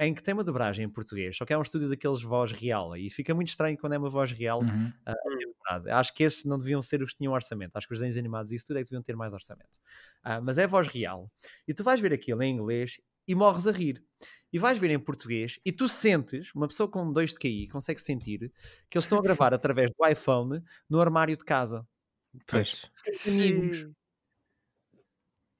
Em 0.00 0.14
que 0.14 0.22
tem 0.22 0.32
uma 0.32 0.42
dobragem 0.42 0.86
em 0.86 0.88
português, 0.88 1.36
só 1.36 1.44
que 1.44 1.52
é 1.52 1.58
um 1.58 1.60
estúdio 1.60 1.86
daqueles 1.90 2.22
voz 2.22 2.50
real, 2.50 2.96
e 2.96 3.10
fica 3.10 3.34
muito 3.34 3.48
estranho 3.48 3.76
quando 3.76 3.92
é 3.92 3.98
uma 3.98 4.08
voz 4.08 4.32
real. 4.32 4.62
Uhum. 4.62 4.90
Uh, 5.06 5.92
acho 5.92 6.14
que 6.14 6.22
esses 6.22 6.46
não 6.46 6.56
deviam 6.58 6.80
ser 6.80 7.02
os 7.02 7.10
que 7.10 7.18
tinham 7.18 7.34
orçamento. 7.34 7.76
Acho 7.76 7.86
que 7.86 7.92
os 7.92 8.00
desenhos 8.00 8.16
animados 8.16 8.52
e 8.52 8.54
isso 8.54 8.68
tudo 8.68 8.78
é 8.78 8.80
que 8.80 8.88
deviam 8.88 9.02
ter 9.02 9.16
mais 9.16 9.34
orçamento. 9.34 9.76
Uh, 10.24 10.40
mas 10.42 10.56
é 10.56 10.66
voz 10.66 10.88
real. 10.88 11.30
E 11.68 11.74
tu 11.74 11.84
vais 11.84 12.00
ver 12.00 12.14
aquilo 12.14 12.42
em 12.42 12.54
inglês 12.54 12.98
e 13.28 13.34
morres 13.34 13.68
a 13.68 13.70
rir 13.70 14.02
e 14.52 14.58
vais 14.58 14.78
ver 14.78 14.90
em 14.90 14.98
português 14.98 15.58
e 15.64 15.72
tu 15.72 15.88
sentes, 15.88 16.54
uma 16.54 16.68
pessoa 16.68 16.88
com 16.88 17.10
dois 17.12 17.30
de 17.30 17.38
QI 17.38 17.68
consegue 17.68 18.00
sentir 18.00 18.52
que 18.90 18.98
eles 18.98 19.04
estão 19.04 19.18
a 19.18 19.22
gravar 19.22 19.54
através 19.54 19.90
do 19.90 20.06
iPhone 20.06 20.62
no 20.88 21.00
armário 21.00 21.36
de 21.36 21.44
casa. 21.44 21.86
Pois. 22.46 22.90
Amigos. 23.26 23.88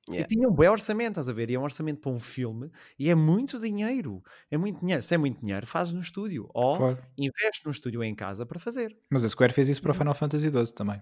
Yeah. 0.08 0.26
E 0.26 0.28
tinha 0.28 0.48
um 0.48 0.52
bom 0.52 0.68
orçamento, 0.68 1.12
estás 1.12 1.28
a 1.28 1.32
ver? 1.32 1.48
E 1.48 1.54
é 1.54 1.58
um 1.58 1.62
orçamento 1.62 2.00
para 2.00 2.10
um 2.10 2.18
filme 2.18 2.70
e 2.98 3.08
é 3.08 3.14
muito 3.14 3.60
dinheiro. 3.60 4.22
É 4.50 4.56
muito 4.56 4.80
dinheiro. 4.80 5.02
Se 5.02 5.14
é 5.14 5.18
muito 5.18 5.40
dinheiro, 5.40 5.64
fazes 5.66 5.94
no 5.94 6.00
estúdio. 6.00 6.50
Ou 6.52 6.76
claro. 6.76 6.98
investe 7.16 7.64
no 7.64 7.70
estúdio 7.70 8.02
em 8.02 8.14
casa 8.14 8.44
para 8.44 8.58
fazer. 8.58 8.96
Mas 9.08 9.24
a 9.24 9.28
Square 9.28 9.52
fez 9.52 9.68
isso 9.68 9.80
para 9.80 9.92
o 9.92 9.94
Final 9.94 10.14
Fantasy 10.14 10.50
XII 10.50 10.74
também. 10.74 11.00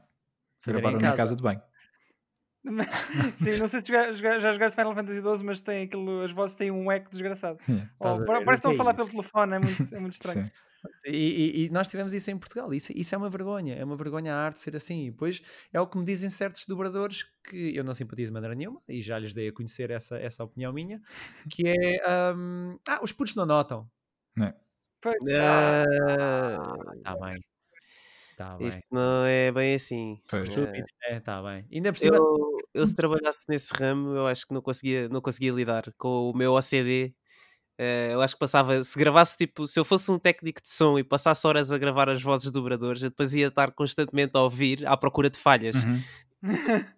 Fazer 0.60 0.80
Gravaram 0.80 1.00
na 1.00 1.16
casa 1.16 1.34
de 1.34 1.42
banho. 1.42 1.62
Sim, 3.36 3.58
não 3.58 3.68
sei 3.68 3.80
se 3.80 3.86
já, 3.88 4.12
já 4.12 4.50
jogaste 4.50 4.76
Final 4.76 4.94
Fantasy 4.94 5.20
XII, 5.20 5.44
mas 5.44 5.60
tem 5.60 5.84
aquilo, 5.84 6.22
as 6.22 6.30
vozes 6.30 6.56
têm 6.56 6.70
um 6.70 6.90
eco 6.92 7.10
desgraçado. 7.10 7.58
Oh, 7.98 8.14
parece 8.24 8.44
que 8.44 8.54
estão 8.54 8.72
a 8.72 8.76
falar 8.76 8.94
pelo 8.94 9.08
telefone, 9.08 9.54
é 9.54 9.58
muito, 9.58 9.94
é 9.94 10.00
muito 10.00 10.12
estranho. 10.20 10.50
E, 11.04 11.10
e, 11.10 11.64
e, 11.64 11.70
nós 11.70 11.88
tivemos 11.88 12.14
isso 12.14 12.30
em 12.30 12.38
Portugal. 12.38 12.72
Isso, 12.72 12.92
isso 12.94 13.14
é 13.14 13.18
uma 13.18 13.28
vergonha. 13.28 13.74
É 13.74 13.84
uma 13.84 13.96
vergonha 13.96 14.34
a 14.34 14.38
arte 14.38 14.60
ser 14.60 14.74
assim. 14.76 15.06
E 15.06 15.10
depois 15.10 15.42
é 15.72 15.80
o 15.80 15.86
que 15.86 15.98
me 15.98 16.04
dizem 16.04 16.30
certos 16.30 16.64
dobradores 16.66 17.24
que 17.44 17.76
eu 17.76 17.84
não 17.84 17.92
simpatizo 17.92 18.28
de 18.28 18.32
maneira 18.32 18.54
nenhuma 18.54 18.80
e 18.88 19.02
já 19.02 19.18
lhes 19.18 19.34
dei 19.34 19.48
a 19.48 19.52
conhecer 19.52 19.90
essa, 19.90 20.18
essa 20.18 20.42
opinião 20.42 20.72
minha. 20.72 21.00
Que 21.50 21.68
é 21.68 22.34
um, 22.34 22.78
ah, 22.88 23.00
os 23.02 23.12
putos 23.12 23.34
não 23.34 23.44
notam. 23.44 23.90
Não. 24.34 24.46
É. 24.46 24.54
Pois, 25.02 25.16
ah, 25.30 25.84
tá 27.02 27.16
bem. 27.16 27.49
Tá 28.40 28.56
Isso 28.58 28.80
não 28.90 29.26
é 29.26 29.52
bem 29.52 29.74
assim. 29.74 30.18
Pois. 30.30 30.48
Estúpido. 30.48 30.86
É, 31.02 31.20
tá 31.20 31.42
bem. 31.42 31.66
Ainda 31.70 31.92
por 31.92 31.98
cima... 31.98 32.16
eu, 32.16 32.56
eu, 32.72 32.86
se 32.86 32.96
trabalhasse 32.96 33.44
nesse 33.46 33.70
ramo, 33.74 34.16
eu 34.16 34.26
acho 34.26 34.46
que 34.46 34.54
não 34.54 34.62
conseguia, 34.62 35.10
não 35.10 35.20
conseguia 35.20 35.52
lidar 35.52 35.92
com 35.98 36.30
o 36.30 36.34
meu 36.34 36.54
OCD. 36.54 37.12
Uh, 37.78 37.82
eh, 37.82 38.10
eu 38.14 38.22
acho 38.22 38.34
que 38.34 38.40
passava, 38.40 38.82
se 38.82 38.98
gravasse 38.98 39.36
tipo, 39.36 39.66
se 39.66 39.78
eu 39.78 39.84
fosse 39.84 40.10
um 40.10 40.18
técnico 40.18 40.62
de 40.62 40.70
som 40.70 40.98
e 40.98 41.04
passasse 41.04 41.46
horas 41.46 41.70
a 41.70 41.76
gravar 41.76 42.08
as 42.08 42.22
vozes 42.22 42.50
dobradores, 42.50 43.02
eu 43.02 43.10
depois 43.10 43.34
ia 43.34 43.48
estar 43.48 43.72
constantemente 43.72 44.32
a 44.34 44.40
ouvir 44.40 44.86
à 44.86 44.96
procura 44.96 45.28
de 45.28 45.38
falhas. 45.38 45.76
Uhum. 45.76 46.02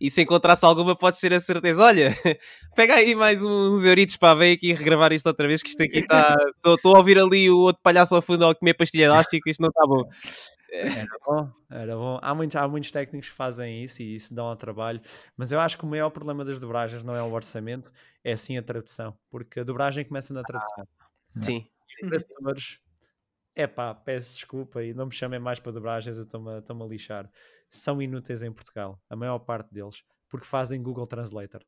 e 0.00 0.08
se 0.08 0.22
encontrasse 0.22 0.64
alguma, 0.64 0.94
podes 0.94 1.18
ter 1.18 1.32
a 1.32 1.40
certeza: 1.40 1.82
olha, 1.82 2.16
pega 2.76 2.94
aí 2.94 3.16
mais 3.16 3.42
uns 3.42 3.84
euritos 3.84 4.16
para 4.16 4.38
ver 4.38 4.52
aqui 4.52 4.70
e 4.70 4.74
regravar 4.74 5.12
isto 5.12 5.26
outra 5.26 5.48
vez, 5.48 5.60
que 5.60 5.70
isto 5.70 5.82
aqui 5.82 5.98
está. 5.98 6.36
Estou 6.64 6.94
a 6.94 6.98
ouvir 6.98 7.18
ali 7.18 7.50
o 7.50 7.58
outro 7.58 7.82
palhaço 7.82 8.14
ao 8.14 8.22
fundo 8.22 8.46
a 8.46 8.54
comer 8.54 8.74
pastilha 8.74 9.06
elástica, 9.06 9.50
isto 9.50 9.60
não 9.60 9.70
está 9.70 9.84
bom. 9.84 10.08
Era 10.74 11.18
bom, 11.24 11.52
era 11.70 11.96
bom. 11.96 12.18
Há 12.20 12.34
muitos, 12.34 12.56
há 12.56 12.66
muitos 12.66 12.90
técnicos 12.90 13.30
que 13.30 13.36
fazem 13.36 13.82
isso 13.82 14.02
e 14.02 14.14
isso 14.16 14.34
dão 14.34 14.46
ao 14.46 14.56
trabalho, 14.56 15.00
mas 15.36 15.52
eu 15.52 15.60
acho 15.60 15.78
que 15.78 15.84
o 15.84 15.86
maior 15.86 16.10
problema 16.10 16.44
das 16.44 16.60
dobragens 16.60 17.04
não 17.04 17.14
é 17.14 17.22
o 17.22 17.32
orçamento, 17.32 17.92
é 18.22 18.36
sim 18.36 18.58
a 18.58 18.62
tradução, 18.62 19.16
porque 19.30 19.60
a 19.60 19.64
dobragem 19.64 20.04
começa 20.04 20.34
na 20.34 20.42
tradução. 20.42 20.86
Ah, 21.36 21.42
sim. 21.42 21.66
é 23.54 23.66
pá, 23.66 23.94
peço 23.94 24.34
desculpa 24.34 24.82
e 24.82 24.92
não 24.92 25.06
me 25.06 25.12
chamem 25.12 25.38
mais 25.38 25.60
para 25.60 25.72
dobragens, 25.72 26.16
eu 26.18 26.24
estou-me 26.24 26.50
a 26.50 26.86
lixar. 26.86 27.30
São 27.70 28.02
inúteis 28.02 28.42
em 28.42 28.52
Portugal, 28.52 29.00
a 29.08 29.16
maior 29.16 29.38
parte 29.38 29.72
deles, 29.72 30.02
porque 30.28 30.46
fazem 30.46 30.82
Google 30.82 31.06
Translator. 31.06 31.64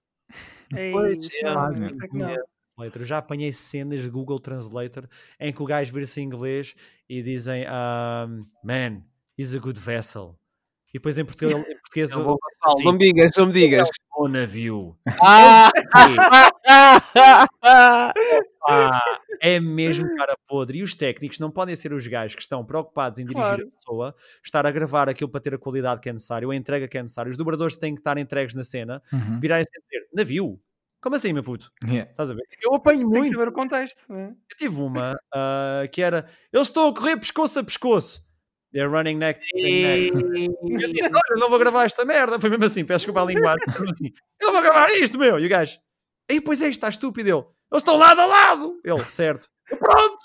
Ei, 0.77 0.91
pois, 0.91 1.29
é, 1.35 2.33
é, 2.33 2.45
Translator. 2.77 3.03
Eu 3.03 3.07
já 3.07 3.19
apanhei 3.19 3.53
cenas 3.53 4.03
de 4.03 4.11
Google 4.11 4.39
Translator 4.39 5.09
em 5.41 5.53
que 5.53 5.63
o 5.63 5.67
gajo 5.67 5.93
vira-se 5.93 6.21
em 6.21 6.25
inglês 6.25 6.75
e 7.09 7.23
dizem 7.23 7.65
um, 7.65 8.47
Man, 8.63 9.03
he's 9.39 9.55
a 9.55 9.59
good 9.59 9.81
vessel. 9.81 10.39
E 10.91 10.99
depois 10.99 11.19
em 11.19 11.25
português, 11.25 11.53
em 11.69 11.79
português 11.79 12.11
não, 12.11 12.23
vou, 12.23 12.39
sim, 12.77 12.85
não 12.85 12.93
me 12.93 12.99
digas, 12.99 13.33
não 13.37 13.47
me 13.47 13.53
digas. 13.53 13.89
É 13.89 14.23
um 14.23 14.29
navio. 14.29 14.97
Ah! 15.23 15.71
ah, 18.69 19.01
é 19.41 19.61
mesmo 19.61 20.15
cara 20.17 20.37
podre. 20.47 20.79
E 20.79 20.83
os 20.83 20.95
técnicos 20.95 21.39
não 21.39 21.51
podem 21.51 21.75
ser 21.77 21.93
os 21.93 22.07
gajos 22.07 22.35
que 22.35 22.43
estão 22.43 22.65
preocupados 22.65 23.19
em 23.19 23.25
dirigir 23.25 23.43
claro. 23.43 23.69
a 23.69 23.71
pessoa, 23.77 24.15
estar 24.45 24.67
a 24.67 24.71
gravar 24.71 25.09
aquilo 25.09 25.31
para 25.31 25.41
ter 25.41 25.55
a 25.55 25.59
qualidade 25.59 26.01
que 26.01 26.09
é 26.09 26.13
necessária, 26.13 26.47
ou 26.47 26.53
a 26.53 26.57
entrega 26.57 26.89
que 26.89 26.97
é 26.97 27.03
necessária. 27.03 27.31
Os 27.31 27.37
dobradores 27.37 27.77
têm 27.77 27.95
que 27.95 28.01
estar 28.01 28.17
entregues 28.19 28.55
na 28.55 28.65
cena, 28.65 29.03
uhum. 29.13 29.41
virarem-se 29.41 29.71
a 29.77 29.81
dizer 29.81 30.09
navio. 30.15 30.61
Como 31.07 31.15
assim, 31.15 31.33
meu 31.33 31.45
puto? 31.45 31.71
Yeah. 31.85 32.11
Estás 32.11 32.33
a 32.33 32.35
ver? 32.35 32.43
Eu 32.61 32.75
apanho 32.75 33.03
muito. 33.03 33.13
Tem 33.13 33.23
que 33.23 33.31
saber 33.31 33.49
o 33.49 33.53
contexto. 33.53 34.13
É? 34.13 34.27
Eu 34.27 34.57
tive 34.59 34.83
uma 34.83 35.13
uh, 35.13 35.89
que 35.93 36.03
era: 36.03 36.29
Eles 36.53 36.67
estão 36.67 36.89
a 36.89 36.93
correr 36.93 37.17
pescoço 37.17 37.61
a 37.61 37.63
pescoço. 37.63 38.27
They're 38.73 38.91
running 38.91 39.15
neck 39.15 39.39
to 39.39 39.57
neck. 39.57 40.13
eu 40.13 40.93
disse: 40.93 41.05
Olha, 41.05 41.37
não 41.41 41.49
vou 41.49 41.61
gravar 41.61 41.85
esta 41.85 42.05
merda. 42.05 42.41
Foi 42.41 42.51
mesmo 42.51 42.65
assim, 42.65 42.85
peço 42.85 43.07
desculpa 43.07 43.23
a 43.23 43.25
linguagem. 43.25 43.63
assim, 43.69 44.13
eu 44.41 44.47
não 44.49 44.55
vou 44.55 44.63
gravar 44.63 44.91
isto, 44.95 45.17
meu. 45.17 45.39
E 45.39 45.47
o 45.47 45.49
gajo: 45.49 45.79
Aí, 46.29 46.41
pois 46.41 46.61
é, 46.61 46.67
está 46.67 46.89
estúpido. 46.89 47.29
Ele: 47.29 47.47
Eles 47.71 47.83
estão 47.83 47.97
lado 47.97 48.21
a 48.21 48.27
lado. 48.27 48.81
Ele: 48.83 49.05
Certo. 49.05 49.49
Pronto. 49.79 50.19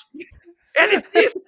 É 0.76 0.88
difícil. 0.98 1.41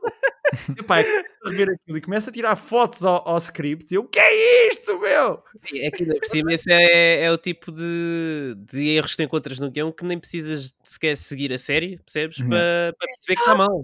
e 0.77 0.83
pá, 0.83 1.01
é 1.01 1.23
rever 1.45 1.69
aquilo 1.69 1.97
e 1.97 2.01
começa 2.01 2.29
a 2.29 2.33
tirar 2.33 2.55
fotos 2.55 3.03
ao, 3.03 3.27
ao 3.27 3.37
script 3.37 3.91
e 3.91 3.97
eu, 3.97 4.01
o 4.01 4.07
que 4.07 4.19
é 4.19 4.69
isto, 4.69 4.99
meu? 4.99 5.43
É 5.75 5.91
que 5.91 6.05
por 6.05 6.25
cima 6.25 6.53
esse 6.53 6.71
é, 6.71 7.25
é 7.25 7.31
o 7.31 7.37
tipo 7.37 7.71
de, 7.71 8.55
de 8.57 8.89
erros 8.89 9.11
que 9.11 9.17
tu 9.17 9.23
encontras 9.23 9.59
no 9.59 9.71
guião 9.71 9.91
que 9.91 10.05
nem 10.05 10.19
precisas 10.19 10.73
sequer 10.83 11.17
seguir 11.17 11.51
a 11.51 11.57
série, 11.57 11.97
percebes? 11.97 12.39
Uhum. 12.39 12.49
Para, 12.49 12.93
para 12.97 13.07
perceber 13.07 13.35
que 13.35 13.41
está 13.41 13.55
mal. 13.55 13.83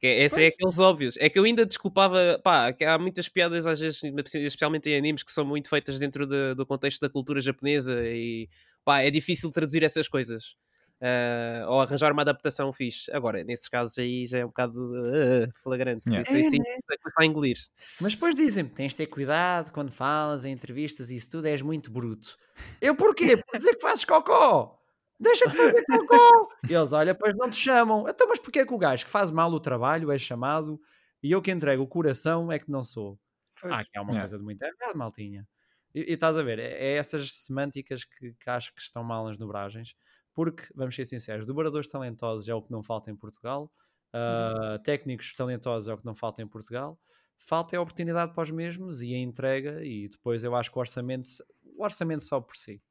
Que 0.00 0.06
é, 0.06 0.24
esse 0.24 0.42
é 0.42 0.46
aqueles 0.48 0.78
óbvios. 0.78 1.16
É 1.18 1.30
que 1.30 1.38
eu 1.38 1.44
ainda 1.44 1.64
desculpava, 1.64 2.38
pá, 2.44 2.72
que 2.72 2.84
há 2.84 2.98
muitas 2.98 3.28
piadas, 3.28 3.66
às 3.66 3.80
vezes, 3.80 4.02
especialmente 4.02 4.90
em 4.90 4.98
animes, 4.98 5.22
que 5.22 5.32
são 5.32 5.44
muito 5.44 5.68
feitas 5.68 5.98
dentro 5.98 6.26
de, 6.26 6.54
do 6.54 6.66
contexto 6.66 7.00
da 7.00 7.08
cultura 7.08 7.40
japonesa 7.40 8.02
e 8.04 8.48
pá, 8.84 9.00
é 9.00 9.10
difícil 9.10 9.50
traduzir 9.50 9.82
essas 9.82 10.08
coisas 10.08 10.56
uh, 11.00 11.68
ou 11.68 11.80
arranjar 11.80 12.12
uma 12.12 12.22
adaptação 12.22 12.72
fixe. 12.72 13.10
Agora, 13.12 13.42
nesses 13.44 13.68
casos 13.68 13.96
aí 13.98 14.26
já 14.26 14.38
é 14.38 14.44
um 14.44 14.48
bocado 14.48 14.92
uh, 14.92 15.52
flagrante. 15.62 16.08
Yeah. 16.08 16.22
Isso 16.22 16.36
aí 16.36 16.50
sim 16.50 16.60
é, 16.60 16.74
né? 16.74 16.96
a 17.18 17.24
engolir. 17.24 17.58
Mas 18.00 18.14
depois 18.14 18.34
dizem-me: 18.34 18.70
tens 18.70 18.90
de 18.92 18.96
ter 18.96 19.06
cuidado 19.06 19.72
quando 19.72 19.92
falas 19.92 20.44
em 20.44 20.52
entrevistas 20.52 21.10
e 21.10 21.16
isso 21.16 21.30
tudo, 21.30 21.46
és 21.46 21.62
muito 21.62 21.90
bruto. 21.90 22.36
Eu 22.80 22.94
porquê? 22.94 23.36
Por 23.36 23.58
dizer 23.58 23.74
que 23.74 23.82
fazes 23.82 24.04
cocó. 24.04 24.80
Deixa 25.18 25.48
de 25.48 25.56
fazer 25.56 25.84
cocó. 25.84 26.48
E 26.68 26.74
eles, 26.74 26.92
olha, 26.92 27.14
pois 27.14 27.34
não 27.36 27.48
te 27.48 27.56
chamam. 27.56 28.06
Então, 28.08 28.28
mas 28.28 28.38
porquê 28.38 28.60
é 28.60 28.66
que 28.66 28.74
o 28.74 28.78
gajo 28.78 29.04
que 29.04 29.10
faz 29.10 29.30
mal 29.30 29.50
o 29.50 29.60
trabalho 29.60 30.10
é 30.10 30.18
chamado 30.18 30.80
e 31.22 31.30
eu 31.30 31.40
que 31.40 31.50
entrego 31.50 31.82
o 31.82 31.88
coração 31.88 32.50
é 32.52 32.58
que 32.58 32.70
não 32.70 32.84
sou? 32.84 33.18
Pois. 33.60 33.72
Ah, 33.72 33.84
que 33.84 33.96
é 33.96 34.00
uma 34.00 34.10
yeah. 34.10 34.20
coisa 34.20 34.36
de 34.36 34.44
muito 34.44 34.62
errado, 34.62 34.96
maltinha. 34.96 35.46
E, 35.94 36.00
e, 36.00 36.14
estás 36.14 36.36
a 36.36 36.42
ver, 36.42 36.58
é, 36.58 36.72
é 36.72 36.96
essas 36.96 37.32
semânticas 37.32 38.04
que, 38.04 38.34
que, 38.34 38.50
acho 38.50 38.74
que 38.74 38.82
estão 38.82 39.04
mal 39.04 39.24
nas 39.24 39.38
dobragens 39.38 39.94
porque, 40.34 40.64
vamos 40.74 40.94
ser 40.94 41.04
sinceros, 41.04 41.46
dobradores 41.46 41.88
talentosos 41.88 42.48
é 42.48 42.54
o 42.54 42.60
que 42.60 42.70
não 42.70 42.82
falta 42.82 43.10
em 43.10 43.16
Portugal. 43.16 43.72
Uh, 44.14 44.78
técnicos 44.82 45.34
talentosos 45.34 45.88
é 45.88 45.94
o 45.94 45.96
que 45.96 46.04
não 46.04 46.14
falta 46.14 46.42
em 46.42 46.46
Portugal. 46.46 46.98
Falta 47.38 47.76
é 47.76 47.78
a 47.78 47.82
oportunidade 47.82 48.32
para 48.32 48.42
os 48.42 48.50
mesmos 48.50 49.02
e 49.02 49.14
a 49.14 49.18
entrega, 49.18 49.84
e 49.84 50.08
depois 50.08 50.44
eu 50.44 50.54
acho 50.54 50.70
que 50.70 50.78
o 50.78 50.80
orçamento, 50.80 51.28
o 51.76 51.82
orçamento 51.82 52.24
só 52.24 52.40
por 52.40 52.56
si. 52.56 52.82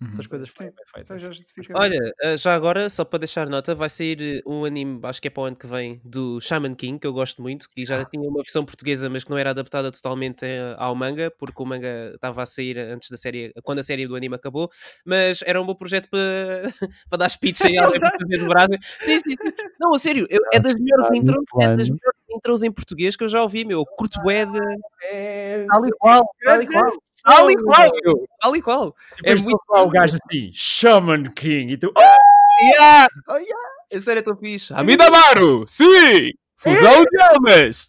Uhum. 0.00 0.08
Essas 0.08 0.26
coisas 0.26 0.48
Sim, 0.48 0.54
foram 0.56 0.70
bem 0.70 0.76
Então 0.80 1.18
feitas. 1.18 1.22
já 1.22 1.30
justifica. 1.30 1.78
Olha, 1.78 2.12
eh, 2.22 2.36
já 2.38 2.54
agora, 2.54 2.88
só 2.88 3.04
para 3.04 3.18
deixar 3.18 3.46
nota, 3.50 3.74
vai 3.74 3.90
sair 3.90 4.38
eh, 4.38 4.42
um 4.46 4.64
anime, 4.64 4.98
acho 5.02 5.20
que 5.20 5.28
é 5.28 5.30
para 5.30 5.42
o 5.42 5.44
ano 5.44 5.56
que 5.56 5.66
vem, 5.66 6.00
do 6.04 6.40
Shaman 6.40 6.74
King, 6.74 6.98
que 6.98 7.06
eu 7.06 7.12
gosto 7.12 7.42
muito, 7.42 7.68
que 7.68 7.84
já 7.84 8.02
tinha 8.06 8.26
uma 8.26 8.38
versão 8.42 8.64
portuguesa, 8.64 9.10
mas 9.10 9.24
que 9.24 9.30
não 9.30 9.36
era 9.36 9.50
adaptada 9.50 9.92
totalmente 9.92 10.42
eh, 10.46 10.74
ao 10.78 10.94
manga, 10.96 11.30
porque 11.38 11.62
o 11.62 11.66
manga 11.66 12.12
estava 12.14 12.42
a 12.42 12.46
sair 12.46 12.78
antes 12.78 13.10
da 13.10 13.16
série, 13.18 13.52
quando 13.62 13.80
a 13.80 13.82
série 13.82 14.06
do 14.06 14.16
anime 14.16 14.34
acabou, 14.36 14.70
mas 15.04 15.42
era 15.46 15.60
um 15.60 15.66
bom 15.66 15.74
projeto 15.74 16.08
para, 16.08 16.20
para 17.10 17.18
dar 17.18 17.28
speech 17.28 17.62
e 17.66 17.74
para 17.76 17.90
fazer 17.92 18.38
dobragem. 18.38 18.78
Sim, 19.02 19.18
sim, 19.18 19.30
sim. 19.30 19.52
Não, 19.78 19.94
a 19.94 19.98
sério, 19.98 20.26
eu- 20.30 20.40
é 20.54 20.60
das 20.60 20.74
melhores 20.76 21.04
intros, 21.18 21.44
é 21.60 21.76
das 21.76 21.88
melhores 21.90 22.19
intros 22.30 22.62
em 22.62 22.70
português 22.70 23.16
que 23.16 23.24
eu 23.24 23.28
já 23.28 23.42
ouvi, 23.42 23.64
meu. 23.64 23.84
Curto 23.84 24.20
bué 24.22 24.46
de... 24.46 24.58
É, 25.04 25.66
Tal 25.68 25.86
e 25.86 25.90
qual, 25.98 26.30
tal 26.44 26.62
e 26.62 26.66
qual. 26.66 26.92
Tal 27.22 27.50
e 27.50 27.56
qual, 27.56 27.90
meu. 28.04 28.28
Tal 28.40 28.56
e 28.56 28.62
qual. 28.62 28.96
É 29.24 29.34
muito... 29.34 29.44
muito... 29.44 29.88
o 29.88 29.90
gajo 29.90 30.16
assim, 30.16 30.50
Shaman 30.54 31.30
King, 31.32 31.72
e 31.72 31.76
tu, 31.76 31.92
oh, 31.96 32.30
Yeah! 32.60 33.08
Oh, 33.26 33.36
yeah! 33.36 33.68
Esse 33.90 34.10
era 34.10 34.22
tão 34.22 34.36
fixe. 34.36 34.72
Amidamaru! 34.74 35.64
Sim! 35.66 36.32
Fusão 36.56 37.04
de 37.04 37.22
almas! 37.22 37.88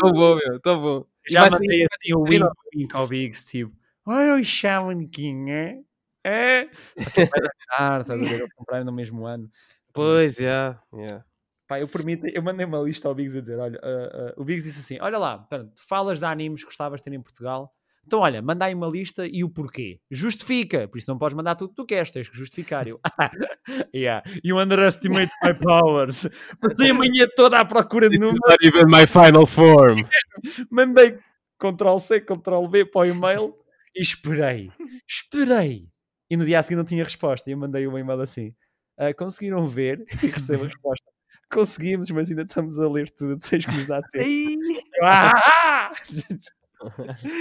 Tão 0.00 0.12
bom, 0.12 0.36
meu, 0.36 0.60
tão 0.60 0.80
bom. 0.80 1.04
Já 1.28 1.50
mandei 1.50 1.86
assim 1.92 2.14
o 2.14 2.22
wink, 2.22 2.48
wink 2.74 2.96
ao 2.96 3.06
Biggs, 3.06 3.46
tipo, 3.46 3.72
olha 4.06 4.40
o 4.40 4.44
Shaman 4.44 5.06
King, 5.08 5.50
é? 5.50 5.78
É? 6.24 6.68
Só 6.96 7.10
que 7.10 7.26
vai 7.26 7.40
dar, 7.78 8.00
estás 8.00 8.22
a 8.22 8.24
ver, 8.24 8.40
eu 8.40 8.48
comprei 8.56 8.82
no 8.84 8.92
mesmo 8.92 9.26
ano. 9.26 9.50
Pois, 9.92 10.38
yeah, 10.38 10.80
yeah. 10.94 11.24
Pá, 11.70 11.78
eu 11.78 11.86
permito, 11.86 12.26
eu 12.26 12.42
mandei 12.42 12.66
uma 12.66 12.80
lista 12.80 13.06
ao 13.06 13.14
Biggs 13.14 13.38
a 13.38 13.40
dizer, 13.40 13.56
olha, 13.56 13.78
ah, 13.80 14.10
ah, 14.12 14.34
o 14.36 14.42
Biggs 14.42 14.66
disse 14.66 14.80
assim, 14.80 15.00
olha 15.00 15.16
lá, 15.16 15.38
portanto, 15.38 15.72
tu 15.76 15.86
falas 15.86 16.18
de 16.18 16.24
animes 16.24 16.62
que 16.62 16.66
gostavas 16.66 16.98
de 16.98 17.04
ter 17.04 17.12
em 17.12 17.22
Portugal, 17.22 17.70
então 18.04 18.18
olha, 18.18 18.42
manda 18.42 18.64
aí 18.64 18.74
uma 18.74 18.88
lista 18.88 19.24
e 19.24 19.44
o 19.44 19.48
porquê. 19.48 20.00
Justifica, 20.10 20.88
por 20.88 20.98
isso 20.98 21.08
não 21.08 21.16
podes 21.16 21.36
mandar 21.36 21.54
tudo 21.54 21.70
que 21.70 21.76
tu 21.76 21.86
queres, 21.86 22.10
tens 22.10 22.28
que 22.28 22.36
justificar. 22.36 22.88
Eu, 22.88 22.98
yeah, 23.94 24.20
you 24.42 24.58
underestimate 24.58 25.30
my 25.44 25.54
powers. 25.54 26.28
Passei 26.60 26.90
a 26.90 26.94
manhã 26.94 27.28
toda 27.36 27.60
à 27.60 27.64
procura 27.64 28.10
de 28.10 28.18
números, 28.18 28.40
not 28.48 28.66
even 28.66 28.86
my 28.86 29.06
final 29.06 29.46
form. 29.46 29.98
mandei 30.72 31.20
Ctrl-C, 31.56 32.22
Ctrl-V 32.22 32.86
para 32.86 33.02
o 33.02 33.04
e-mail 33.04 33.54
e 33.94 34.02
esperei, 34.02 34.70
esperei. 35.08 35.86
E 36.28 36.36
no 36.36 36.44
dia 36.44 36.58
a 36.58 36.64
seguir 36.64 36.74
não 36.74 36.84
tinha 36.84 37.04
resposta 37.04 37.48
e 37.48 37.52
eu 37.52 37.58
mandei 37.58 37.86
um 37.86 37.96
e-mail 37.96 38.20
assim, 38.20 38.52
"Ah, 38.98 39.14
conseguiram 39.14 39.68
ver? 39.68 40.04
E 40.20 40.26
recebo 40.26 40.64
a 40.64 40.66
resposta. 40.66 41.09
Conseguimos, 41.50 42.10
mas 42.10 42.30
ainda 42.30 42.42
estamos 42.42 42.78
a 42.78 42.88
ler 42.88 43.10
tudo, 43.10 43.38
tens 43.50 43.64
que 43.66 43.72
nos 43.74 43.86
dar 43.86 44.02
tempo. 44.02 44.60
"Ah!" 45.02 45.90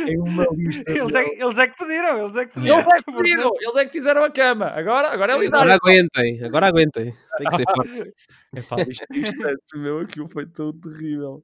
É 0.10 0.20
uma 0.20 0.46
lista. 0.52 0.84
eles, 0.92 1.16
é, 1.16 1.24
eles 1.42 1.58
é 1.58 1.68
que 1.70 1.78
pediram, 1.78 2.20
eles 2.20 2.36
é 2.36 2.46
que 2.46 2.60
Eles 2.60 2.84
pediram. 2.84 2.92
é 2.92 3.02
que 3.02 3.12
pediram, 3.14 3.52
eles 3.62 3.76
é 3.78 3.86
que 3.86 3.92
fizeram 3.92 4.24
a 4.26 4.30
cama. 4.30 4.66
Agora, 4.68 5.14
agora 5.14 5.34
é 5.34 5.40
lidar. 5.40 5.62
Agora 5.62 5.76
aguentem, 5.82 6.44
agora 6.44 6.68
aguentem. 6.68 7.16
Tem 7.38 7.48
que 7.48 7.56
ser 7.56 7.64
forte. 7.74 8.14
É 8.54 8.62
pá, 8.62 8.76
isto, 8.82 9.06
isto 9.14 9.48
é, 9.48 9.54
meu, 9.78 10.00
aquilo 10.00 10.28
foi 10.28 10.46
tão 10.46 10.74
terrível. 10.78 11.42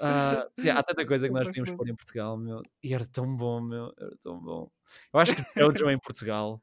Ah, 0.00 0.46
sim, 0.56 0.68
há 0.70 0.80
tanta 0.84 1.04
coisa 1.04 1.26
que 1.26 1.34
nós 1.34 1.48
podíamos 1.48 1.74
pôr 1.74 1.88
em 1.88 1.96
Portugal, 1.96 2.36
meu. 2.36 2.62
E 2.80 2.94
era 2.94 3.04
tão 3.06 3.34
bom, 3.36 3.60
meu. 3.60 3.92
Era 3.98 4.16
tão 4.22 4.38
bom. 4.38 4.70
Eu 5.12 5.18
acho 5.18 5.34
que 5.34 5.42
Jojo 5.58 5.90
em 5.90 5.98
Portugal 5.98 6.62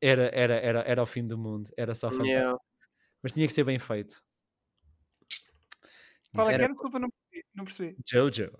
era, 0.00 0.30
era, 0.32 0.54
era, 0.54 0.80
era 0.82 1.02
o 1.02 1.06
fim 1.06 1.26
do 1.26 1.36
mundo. 1.36 1.70
Era 1.76 1.94
só 1.94 2.10
fantástico. 2.10 2.26
Yeah. 2.32 2.58
Mas 3.26 3.32
tinha 3.32 3.44
que 3.48 3.52
ser 3.52 3.64
bem 3.64 3.76
feito. 3.76 4.22
Qual 6.32 6.46
é 6.46 6.50
que 6.50 6.54
Era- 6.54 6.64
era? 6.66 6.72
Desculpa, 6.72 7.00
não 7.00 7.08
percebi. 7.10 7.44
Não 7.56 7.64
percebi. 7.64 7.96
Jojo. 8.06 8.52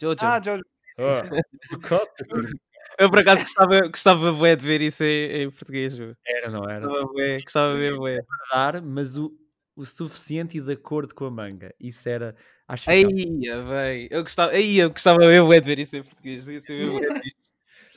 Jojo. 0.00 0.16
Ah, 0.22 0.40
Jojo. 0.42 0.62
Oh. 0.98 2.06
Eu 2.98 3.10
por 3.10 3.18
acaso 3.18 3.42
gostava, 3.42 3.80
gostava 3.88 4.32
bué 4.32 4.56
de 4.56 4.66
ver 4.66 4.80
isso 4.80 5.04
em, 5.04 5.42
em 5.42 5.50
português. 5.50 5.98
meu. 5.98 6.14
Era, 6.26 6.48
não 6.50 6.64
era? 6.64 6.86
Gostava 6.86 7.12
bué, 7.12 7.40
gostava 7.42 7.74
de 7.74 7.78
ver 7.80 7.94
bué. 7.98 8.18
Dar, 8.50 8.80
mas 8.80 9.18
o, 9.18 9.36
o 9.76 9.84
suficiente 9.84 10.56
e 10.56 10.62
de 10.62 10.72
acordo 10.72 11.14
com 11.14 11.26
a 11.26 11.30
manga. 11.30 11.74
Isso 11.78 12.08
era. 12.08 12.34
Acho 12.66 12.84
que 12.84 12.90
Aí, 12.90 13.04
bem. 13.04 14.08
Eu 14.10 14.22
gostava, 14.22 14.52
aí, 14.52 14.78
eu 14.78 14.88
gostava 14.88 15.18
mesmo 15.18 15.46
bué 15.46 15.60
de 15.60 15.66
ver 15.66 15.78
isso 15.78 15.94
em 15.94 16.02
português. 16.02 16.48
Ia 16.48 16.60
ser 16.62 16.74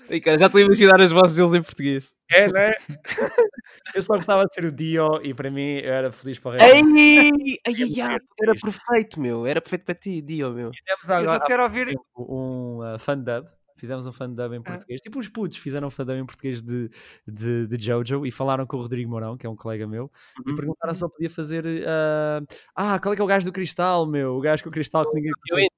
Aí, 0.09 0.19
cara, 0.19 0.37
já 0.37 0.47
estou 0.47 0.59
a 0.59 0.63
imaginar 0.63 0.99
as 1.01 1.11
vozes 1.11 1.35
deles 1.35 1.53
em 1.53 1.61
português. 1.61 2.15
É, 2.31 2.47
né? 2.51 2.73
eu 3.95 4.01
só 4.03 4.15
gostava 4.15 4.45
de 4.45 4.53
ser 4.53 4.65
o 4.65 4.71
Dio 4.71 5.21
e 5.23 5.33
para 5.33 5.51
mim 5.51 5.77
eu 5.79 5.93
era 5.93 6.11
feliz 6.11 6.39
para 6.39 6.49
o 6.49 6.51
resto. 6.53 6.65
Ei, 6.65 6.81
ai, 6.81 7.31
ai, 7.67 8.01
ai, 8.01 8.17
era 8.41 8.53
perfeito, 8.55 9.19
meu. 9.19 9.45
Era 9.45 9.61
perfeito 9.61 9.85
para 9.85 9.95
ti, 9.95 10.21
Dio, 10.21 10.51
meu. 10.51 10.71
Fizemos 10.73 11.01
Eu 11.01 11.07
só 11.07 11.13
agora 11.15 11.39
te 11.39 11.45
quero 11.47 11.63
ouvir. 11.63 11.95
um 12.17 12.79
uh, 12.81 12.97
fan 12.99 13.17
dub. 13.19 13.47
Fizemos 13.77 14.05
um 14.05 14.11
fan 14.11 14.29
dub 14.29 14.53
em 14.53 14.61
português. 14.61 14.99
Tipo, 14.99 15.19
os 15.19 15.29
putos 15.29 15.57
fizeram 15.57 15.87
um 15.87 15.91
fan 15.91 16.05
dub 16.05 16.17
em 16.17 16.25
português 16.25 16.61
de, 16.61 16.89
de, 17.27 17.65
de 17.67 17.85
Jojo 17.85 18.25
e 18.25 18.31
falaram 18.31 18.65
com 18.67 18.75
o 18.77 18.81
Rodrigo 18.81 19.09
Mourão, 19.09 19.37
que 19.37 19.45
é 19.47 19.49
um 19.49 19.55
colega 19.55 19.87
meu, 19.87 20.11
e 20.45 20.49
Uhum. 20.49 20.55
perguntaram 20.55 20.93
se 20.93 21.03
ele 21.03 21.11
podia 21.11 21.29
fazer. 21.29 21.65
uh, 21.65 22.45
ah, 22.75 22.99
qual 22.99 23.13
é 23.13 23.15
que 23.15 23.21
é 23.21 23.25
o 23.25 23.27
gajo 23.27 23.45
do 23.45 23.53
cristal, 23.53 24.05
meu? 24.05 24.35
O 24.35 24.41
gajo 24.41 24.63
com 24.63 24.69
o 24.69 24.73
cristal 24.73 25.05
que 25.09 25.15
ninguém 25.15 25.31
Eu 25.51 25.57
ainda- 25.57 25.69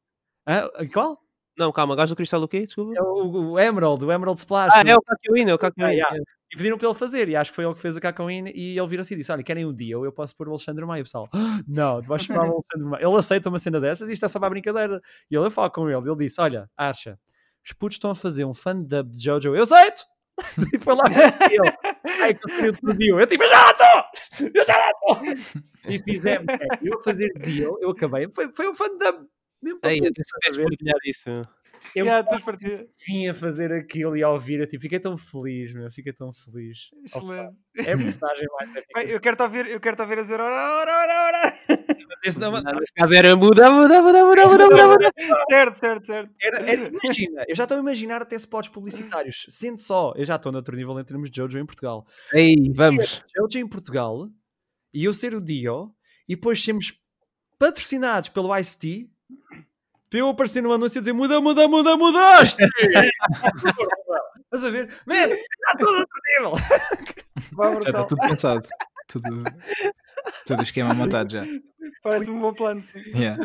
Hã? 0.48 0.88
Qual? 0.92 1.20
Não, 1.62 1.72
calma, 1.72 1.96
gajo 1.96 2.16
do 2.16 2.18
cristal 2.18 2.42
o 2.42 2.48
quê? 2.48 2.66
Desculpa. 2.66 2.94
É 2.98 3.02
o, 3.04 3.52
o 3.52 3.60
Emerald, 3.60 4.04
o 4.04 4.12
Emerald 4.12 4.40
Splash. 4.40 4.74
Ah, 4.76 4.82
é 4.84 4.96
o 4.96 5.02
Kakyoin, 5.02 5.48
é 5.48 5.54
o 5.54 5.60
Kakyoin. 5.60 5.90
Ah, 5.90 5.92
yeah. 5.92 6.18
E 6.52 6.58
pediram 6.58 6.76
para 6.76 6.88
ele 6.88 6.98
fazer, 6.98 7.30
e 7.30 7.36
acho 7.36 7.52
que 7.52 7.56
foi 7.56 7.66
ele 7.66 7.76
que 7.76 7.80
fez 7.80 7.96
a 7.96 8.02
Cacoin, 8.02 8.48
e 8.48 8.78
ele 8.80 8.88
virou 8.88 9.02
assim 9.02 9.14
e 9.14 9.18
disse: 9.18 9.32
Olha, 9.32 9.44
querem 9.44 9.64
um 9.64 9.72
dia, 9.74 9.94
eu 9.94 10.12
posso 10.12 10.36
pôr 10.36 10.48
o 10.48 10.52
Alexandre 10.52 10.84
Maia, 10.86 11.04
pessoal. 11.04 11.30
"Ah, 11.32 11.60
Não, 11.68 12.02
tu 12.02 12.08
vais 12.08 12.24
chamar 12.24 12.50
o 12.50 12.54
Alexandre 12.56 12.90
Maia. 12.90 13.06
Ele 13.06 13.16
aceita 13.16 13.48
uma 13.50 13.60
cena 13.60 13.80
dessas, 13.80 14.10
isto 14.10 14.26
é 14.26 14.28
só 14.28 14.40
para 14.40 14.48
a 14.48 14.50
brincadeira. 14.50 15.00
E 15.30 15.36
ele, 15.36 15.46
eu 15.46 15.52
falo 15.52 15.70
com 15.70 15.88
ele, 15.88 16.10
ele 16.10 16.16
disse: 16.18 16.42
Olha, 16.42 16.68
Archa, 16.76 17.20
os 17.64 17.74
putos 17.74 17.98
estão 17.98 18.10
a 18.10 18.16
fazer 18.16 18.44
um 18.44 18.56
fan 18.56 18.82
dub 18.82 19.12
de 19.12 19.24
Jojo, 19.24 19.56
eu 19.56 19.62
aceito! 19.62 20.04
e 20.74 20.80
foi 20.80 20.96
lá 20.96 21.04
e 21.08 21.54
ele, 21.56 22.22
ai, 22.24 22.34
que 22.34 22.66
eu 22.66 22.74
te 22.74 22.82
pediu. 22.82 23.20
Eu 23.20 23.28
tipo, 23.28 23.44
eu 23.44 23.50
já 23.50 23.64
lá 23.64 23.72
estou! 23.72 24.50
Eu 24.56 24.66
já 24.66 24.78
lá 24.78 24.90
estou! 24.90 25.62
E 25.88 26.00
fizemos, 26.00 26.46
é, 26.50 26.68
eu 26.82 27.00
a 27.00 27.04
fazer 27.04 27.30
deal, 27.34 27.78
eu 27.80 27.92
acabei, 27.92 28.28
foi, 28.34 28.52
foi 28.56 28.68
um 28.68 28.74
fan 28.74 28.98
dub. 28.98 29.28
Mesmo 29.62 29.80
para 29.80 29.94
Ei, 29.94 30.02
tens 30.02 30.28
partilhar 30.58 30.96
isso. 31.06 31.30
Eu 31.96 32.06
Yeah, 32.06 32.24
vim 33.08 33.28
a 33.28 33.34
fazer 33.34 33.72
aquilo 33.74 34.16
e 34.16 34.22
a 34.22 34.30
ouvir, 34.30 34.60
eu 34.60 34.68
tipo, 34.68 34.82
fiquei 34.84 35.00
tão 35.00 35.18
feliz, 35.18 35.74
meu, 35.74 35.92
fiquei 35.92 36.14
tão 36.14 36.32
feliz. 36.32 36.92
Excelente. 37.04 37.56
É 37.76 37.94
a 37.94 37.98
personagem 37.98 38.46
mais. 38.60 38.74
Bem, 38.94 39.10
eu 39.10 39.20
quero-te 39.20 39.42
ouvir, 39.42 39.66
eu 39.68 39.80
quero-te 39.80 40.02
ouvir 40.04 40.20
a 40.20 40.22
dizer 40.22 40.40
ora, 40.40 40.76
ora, 40.78 40.92
ora, 40.92 41.26
ora. 41.26 41.54
Esse 42.24 42.40
não- 42.40 42.52
Não, 42.52 42.62
Neste 42.80 42.94
caso 42.94 43.16
era 43.16 43.36
muda, 43.36 43.72
muda, 43.72 44.00
muda, 44.00 44.24
muda, 44.26 44.48
muda, 44.48 44.68
muda, 44.70 44.88
muda. 44.90 45.12
certo, 45.50 45.74
certo, 45.80 46.06
certo. 46.06 46.32
Era, 46.40 46.60
era- 46.72 46.88
imagina, 47.04 47.46
eu 47.48 47.56
já 47.56 47.64
estou 47.64 47.78
a 47.78 47.82
imaginar 47.82 48.22
até 48.22 48.36
spots 48.36 48.70
publicitários. 48.70 49.48
Sente 49.50 49.82
só, 49.82 50.14
eu 50.16 50.24
já 50.24 50.36
estou 50.36 50.52
noutro 50.52 50.76
nível 50.78 51.00
em 51.00 51.04
termos 51.04 51.32
de 51.32 51.38
Jojo 51.38 51.58
em 51.58 51.66
Portugal. 51.66 52.06
Ei, 52.32 52.56
vamos. 52.76 53.24
Jojo 53.36 53.58
em 53.58 53.68
Portugal 53.68 54.30
e 54.94 55.04
eu 55.04 55.14
ser 55.16 55.34
o 55.34 55.42
Dio 55.42 55.92
e 56.30 56.36
depois 56.36 56.64
sermos 56.64 56.94
patrocinados 57.58 58.30
pelo 58.30 58.56
Ice-T 58.56 59.10
para 60.10 60.20
eu 60.20 60.28
aparecer 60.30 60.62
no 60.62 60.74
anúncio 60.74 60.98
e 61.00 61.02
dizer 61.02 61.14
muda, 61.14 61.40
muda, 61.40 61.68
muda, 61.68 61.96
mudaste! 61.98 62.62
Estás 64.46 64.66
a 64.66 64.70
ver? 64.70 64.90
Man, 65.06 65.30
está 65.30 66.06
nível! 66.38 66.54
Vá, 67.54 67.72
Já 67.72 67.80
está 67.80 68.04
tudo 68.04 68.22
pensado. 68.22 68.68
Tudo, 69.08 69.44
tudo 70.46 70.60
o 70.60 70.64
esquema 70.64 70.94
montado 70.94 71.32
já. 71.32 71.46
Parece 72.04 72.30
um 72.30 72.40
bom 72.40 72.54
plano, 72.54 72.82
sim. 72.82 73.00
Yeah. 73.16 73.42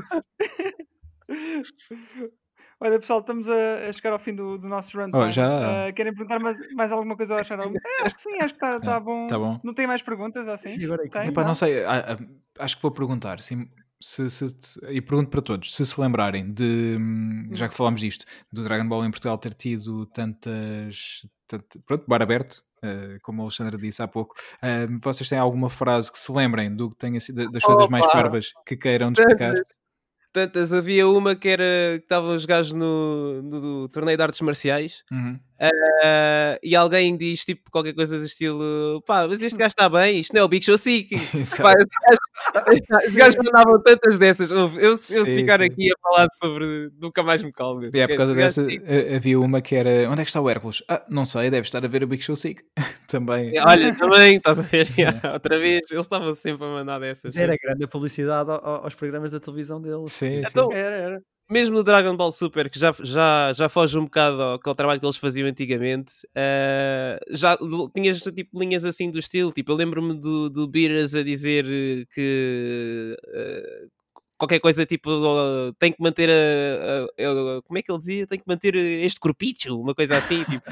Olha, 2.79 2.99
pessoal, 3.01 3.21
estamos 3.21 3.49
a, 3.49 3.89
a 3.89 3.93
chegar 3.93 4.13
ao 4.13 4.19
fim 4.19 4.35
do, 4.35 4.59
do 4.59 4.69
nosso 4.69 4.99
run. 4.99 5.11
Oh, 5.15 5.31
já? 5.31 5.91
querem 5.95 6.13
perguntar 6.13 6.39
mais, 6.39 6.59
mais 6.75 6.93
alguma 6.93 7.17
coisa 7.17 7.35
ou 7.35 7.41
achar? 7.41 7.59
É, 7.59 8.05
acho 8.05 8.15
que 8.17 8.21
sim, 8.21 8.35
acho 8.41 8.55
que 8.55 8.65
está 8.65 8.79
tá 8.81 8.97
É, 8.97 9.01
bom. 9.01 9.27
tá 9.29 9.39
bom. 9.39 9.59
Não 9.65 9.73
tem 9.73 9.87
mais 9.87 10.03
perguntas 10.03 10.47
assim? 10.47 10.77
E 10.77 10.85
agora 10.85 11.03
é 11.03 11.07
que- 11.09 11.11
Tem? 11.19 11.29
Epá, 11.29 11.41
Não? 11.41 11.49
não 11.49 11.55
sei, 11.55 11.85
acho 12.59 12.77
que 12.77 12.83
vou 12.83 12.91
perguntar 12.91 13.41
sim, 13.41 13.67
se, 14.01 14.29
se- 14.31 14.55
e 14.91 15.01
pergunto 15.01 15.31
para 15.31 15.41
todos, 15.43 15.75
se 15.75 15.85
se 15.87 16.01
lembrarem 16.01 16.53
de, 16.53 16.97
hum, 17.01 17.49
já 17.53 17.69
que 17.69 17.75
falámos 17.75 18.01
disto, 18.01 18.25
do 18.53 18.63
Dragon 18.63 18.89
Ball 18.89 19.05
em 19.05 19.11
Portugal 19.11 19.39
ter 19.39 19.55
tido 19.55 20.07
tantas, 20.07 21.23
tant- 21.49 21.65
pronto, 21.87 22.05
bar 22.07 22.23
aberto, 22.23 22.63
eh, 22.83 23.19
como 23.23 23.41
o 23.41 23.45
Alexandre 23.47 23.77
disse 23.79 24.03
há 24.03 24.09
pouco, 24.09 24.35
ah, 24.63 24.87
vocês 25.03 25.29
têm 25.29 25.39
alguma 25.39 25.69
frase 25.71 26.11
que 26.13 26.19
se 26.19 26.31
lembrem 26.31 26.75
do 26.75 26.91
que 26.91 26.97
tenha 26.97 27.19
sido, 27.21 27.51
das 27.51 27.63
coisas 27.63 27.89
mais 27.89 28.05
Opa! 28.05 28.13
parvas 28.13 28.53
que 28.67 28.77
queiram 28.77 29.13
destacar? 29.13 29.55
Tantas, 30.33 30.75
havia 30.75 31.09
uma 31.09 31.35
que 31.35 31.49
era 31.49 31.65
que 31.99 32.03
estavam 32.05 32.35
os 32.35 32.45
gajos 32.45 32.75
no, 32.75 33.41
no, 33.43 33.61
no 33.61 33.89
torneio 33.89 34.19
de 34.19 34.23
artes 34.23 34.43
marciais 34.43 35.03
Uhum. 35.11 35.41
ah, 35.59 36.59
e 36.63 36.77
alguém 36.77 37.17
diz 37.17 37.43
tipo 37.45 37.71
qualquer 37.71 37.95
coisa 37.95 38.19
do 38.19 38.25
estilo 38.27 39.03
pá, 39.07 39.27
mas 39.27 39.43
este 39.43 39.57
gajo 39.59 39.69
está 39.69 39.89
bem, 39.89 40.21
isto 40.21 40.35
não 40.35 40.43
é 40.43 40.45
o 40.45 40.49
Big 40.49 40.63
Show 40.63 40.77
Sick. 40.77 41.09
Pá, 41.63 41.71
os 41.73 41.87
gajos- 41.87 42.26
Os 43.09 43.15
gajos 43.15 43.37
mandavam 43.37 43.83
tantas 43.83 44.19
dessas. 44.19 44.51
Eu, 44.51 44.71
eu 44.79 44.97
se 44.97 45.25
ficar 45.25 45.61
aqui 45.61 45.91
a 45.91 45.95
falar 46.01 46.27
sobre. 46.33 46.91
Nunca 47.01 47.23
mais 47.23 47.43
me 47.43 47.53
calmo. 47.53 47.85
É, 47.93 48.07
por 48.07 48.17
causa 48.17 48.35
dessa, 48.35 48.67
havia 49.15 49.39
uma 49.39 49.61
que 49.61 49.75
era. 49.75 50.11
Onde 50.11 50.23
é 50.23 50.25
que 50.25 50.31
está 50.31 50.41
o 50.41 50.49
Hércules? 50.49 50.83
Ah, 50.89 51.05
não 51.09 51.25
sei, 51.25 51.51
deve 51.51 51.67
estar 51.67 51.85
a 51.85 51.89
ver 51.89 52.03
o 52.03 52.07
Big 52.07 52.23
Show 52.23 52.37
Sick. 52.37 52.63
também. 53.09 53.53
Olha, 53.61 53.95
também, 53.95 54.37
estás 54.37 54.59
a 54.59 54.63
ver? 54.63 54.89
outra 55.33 55.59
vez, 55.59 55.83
eles 55.91 56.05
estavam 56.05 56.35
sempre 56.35 56.67
a 56.67 56.71
mandar 56.71 56.99
dessas. 56.99 57.37
Era 57.37 57.55
grande 57.61 57.85
a 57.85 57.89
publicidade 57.89 58.51
aos 58.51 58.95
programas 58.95 59.33
da 59.33 59.41
televisão 59.41 59.81
deles. 59.81 60.13
Sim, 60.13 60.43
então, 60.47 60.69
sim. 60.69 60.75
Era, 60.75 60.97
era 60.97 61.23
mesmo 61.49 61.77
no 61.77 61.85
Dragon 61.85 62.17
Ball 62.17 62.33
Super, 62.33 62.69
que 62.69 62.79
já, 62.79 62.95
já, 63.03 63.53
já 63.53 63.69
foge 63.69 63.99
um 63.99 64.05
bocado 64.05 64.43
ao, 64.43 64.61
ao 64.65 64.75
trabalho 64.75 65.01
que 65.01 65.07
eles 65.07 65.17
faziam 65.17 65.49
antigamente, 65.49 66.13
uh, 66.37 67.19
já 67.31 67.57
tinhas 67.95 68.21
tipo 68.21 68.59
linhas 68.59 68.85
assim 68.85 69.11
do 69.11 69.19
estilo. 69.19 69.53
Tipo, 69.53 69.73
eu 69.73 69.77
lembro-me 69.77 70.15
do, 70.15 70.51
do 70.51 70.67
Beerus 70.69 71.15
a 71.15 71.23
dizer 71.23 71.65
que 72.13 73.17
uh, 73.29 73.96
qualquer 74.39 74.61
coisa 74.61 74.85
tipo 74.85 75.11
uh, 75.11 75.73
tem 75.79 75.93
que 75.93 76.03
manter 76.03 76.31
a, 76.31 76.33
a, 77.23 77.59
a, 77.59 77.63
como 77.63 77.79
é 77.79 77.83
que 77.83 77.91
ele 77.91 77.99
dizia? 77.99 78.27
Tem 78.27 78.39
que 78.39 78.47
manter 78.47 78.75
este 78.75 79.19
corpicho, 79.19 79.81
uma 79.81 79.95
coisa 79.95 80.17
assim, 80.17 80.45
tipo, 80.45 80.63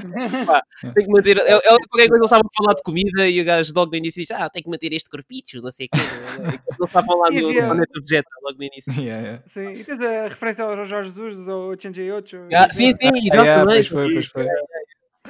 pá, 0.47 0.63
tem 0.95 1.05
que 1.05 1.11
manter 1.11 1.39
ela, 1.39 1.61
qualquer 1.63 2.09
coisa 2.09 2.15
ele 2.15 2.25
estava 2.25 2.43
a 2.45 2.57
falar 2.57 2.75
de 2.75 2.83
comida 2.83 3.29
e 3.29 3.41
o 3.41 3.45
gajo 3.45 3.73
logo 3.75 3.91
no 3.91 3.97
início 3.97 4.23
diz, 4.23 4.31
ah, 4.31 4.49
tem 4.49 4.63
que 4.63 4.71
manter 4.71 4.93
este 4.93 5.09
corpicho, 5.09 5.61
não 5.63 5.71
sei 5.71 5.87
o 5.87 5.89
quê. 5.91 6.03
Eles 6.43 6.61
estavam 6.87 7.19
lá 7.19 7.31
no, 7.31 7.53
no 7.53 7.55
planeta 7.55 8.01
Vegeta 8.01 8.31
logo 8.43 8.59
no 8.59 8.65
início. 8.65 8.93
Yeah, 9.05 9.23
yeah. 9.23 9.43
Sim, 9.45 9.73
e 9.73 9.85
tens 9.85 10.01
a 10.01 10.29
referência 10.29 10.65
ao 10.65 10.87
Jorge 10.87 11.11
Jesus, 11.11 11.49
ao 11.49 11.79
Chenji 11.79 12.11
8. 12.11 12.49
Ah, 12.55 12.71
sim, 12.71 12.91
sim, 12.93 13.09
exatamente. 13.09 13.35
Yeah, 13.35 13.65
pois 13.67 13.87
foi, 13.89 14.13
pois 14.13 14.27
foi. 14.27 14.47
É. 14.47 14.55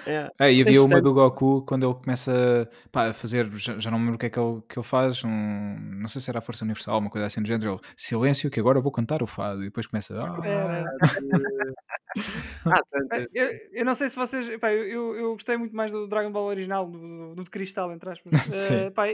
é, 0.07 0.53
e 0.53 0.61
havia 0.61 0.83
uma 0.83 1.01
do 1.01 1.15
Goku 1.15 1.63
quando 1.63 1.87
ele 1.87 1.95
começa 1.95 2.69
pá, 2.91 3.09
a 3.09 3.15
fazer, 3.15 3.49
já, 3.55 3.79
já, 3.79 3.91
não 3.91 3.99
me 3.99 4.05
lembro 4.07 4.17
o 4.17 4.19
que 4.19 4.27
é 4.27 4.31
que 4.31 4.39
ele, 4.39 4.61
que 4.69 4.79
ele 4.79 4.87
faz, 4.87 5.23
um, 5.25 5.77
não 6.01 6.09
sei 6.09 6.21
se 6.21 6.29
era 6.29 6.41
a 6.41 6.43
Força 6.43 6.65
Universal, 6.65 6.99
uma 6.99 7.11
coisa 7.11 7.27
assim 7.27 7.41
do 7.41 7.47
género. 7.47 7.75
Ele, 7.75 7.81
Silêncio, 7.97 8.51
que 8.51 8.59
agora 8.59 8.79
eu 8.79 8.83
vou 8.83 8.93
cantar 8.93 9.23
o 9.23 9.27
fado. 9.27 9.63
E 9.63 9.67
depois 9.67 9.87
começa. 9.87 10.15
Ah, 10.21 10.41
é, 10.45 10.85
ah, 12.67 12.81
eu, 13.33 13.51
eu, 13.73 13.85
não 13.85 13.95
sei 13.95 14.09
se 14.09 14.17
vocês. 14.17 14.57
Pá, 14.59 14.73
eu, 14.73 15.15
eu 15.17 15.33
gostei 15.33 15.57
muito 15.57 15.75
mais 15.75 15.91
do 15.91 16.07
Dragon 16.07 16.31
Ball 16.31 16.47
original, 16.47 16.87
do, 16.87 17.35
do 17.35 17.45
de 17.45 17.51
cristal, 17.51 17.93
entre 17.93 18.11
aspas. 18.11 18.33
uh, 18.69 18.91
pá, 18.93 19.07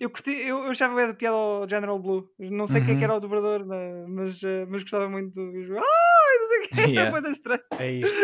eu, 0.00 0.10
curti, 0.10 0.30
eu, 0.30 0.64
eu 0.64 0.70
achava 0.70 0.94
bem 0.94 1.08
da 1.08 1.14
piada 1.14 1.36
ao 1.36 1.68
General 1.68 1.98
Blue. 1.98 2.28
Não 2.38 2.66
sei 2.66 2.80
uhum. 2.80 2.86
quem 2.86 2.94
é 2.94 2.98
que 2.98 3.04
era 3.04 3.16
o 3.16 3.20
dobrador, 3.20 3.64
mas, 4.08 4.42
uh, 4.42 4.66
mas 4.68 4.82
gostava 4.82 5.08
muito 5.08 5.34
do. 5.34 5.78
Ah, 5.78 6.38
não 6.40 6.48
sei 6.48 6.58
o 6.58 6.60
que. 6.60 6.74
Yeah. 6.94 7.10
Foi 7.10 7.22
da 7.22 7.30
estranha. 7.30 7.62
É 7.72 7.90
isso. 7.90 8.16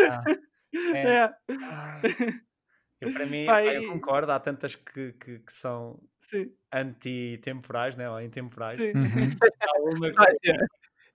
É. 0.95 1.15
é. 1.15 1.33
Eu, 3.01 3.11
para 3.11 3.25
mim, 3.25 3.45
Pai, 3.45 3.77
eu 3.77 3.91
concordo, 3.91 4.31
há 4.31 4.39
tantas 4.39 4.75
que, 4.75 5.13
que, 5.13 5.39
que 5.39 5.51
são 5.53 5.99
anti-temporais, 6.71 7.97
né? 7.97 8.07
ou 8.09 8.21
intemporais. 8.21 8.77
Sim. 8.77 8.91
Uhum. 8.95 9.31
Há 9.67 9.81
uma 9.81 10.11
que 10.11 10.51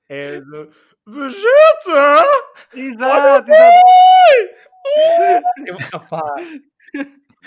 é 0.08 0.40
do 0.40 0.70
Vegeta! 1.06 2.24
Exato, 2.74 3.50
exato. 3.50 3.82
Eu, 5.66 5.76
opá, 5.94 6.34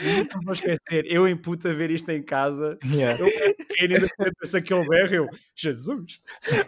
Nunca 0.01 0.39
vou 0.43 0.53
esquecer, 0.53 1.05
eu 1.05 1.27
em 1.27 1.35
puta 1.35 1.73
ver 1.73 1.91
isto 1.91 2.09
em 2.09 2.23
casa, 2.23 2.77
yeah. 2.85 3.19
eu 3.19 3.27
pequeno 3.55 3.95
e 3.95 3.99
depois 3.99 4.55
aquele 4.55 4.87
berro, 4.87 5.13
eu, 5.13 5.27
Jesus! 5.55 6.21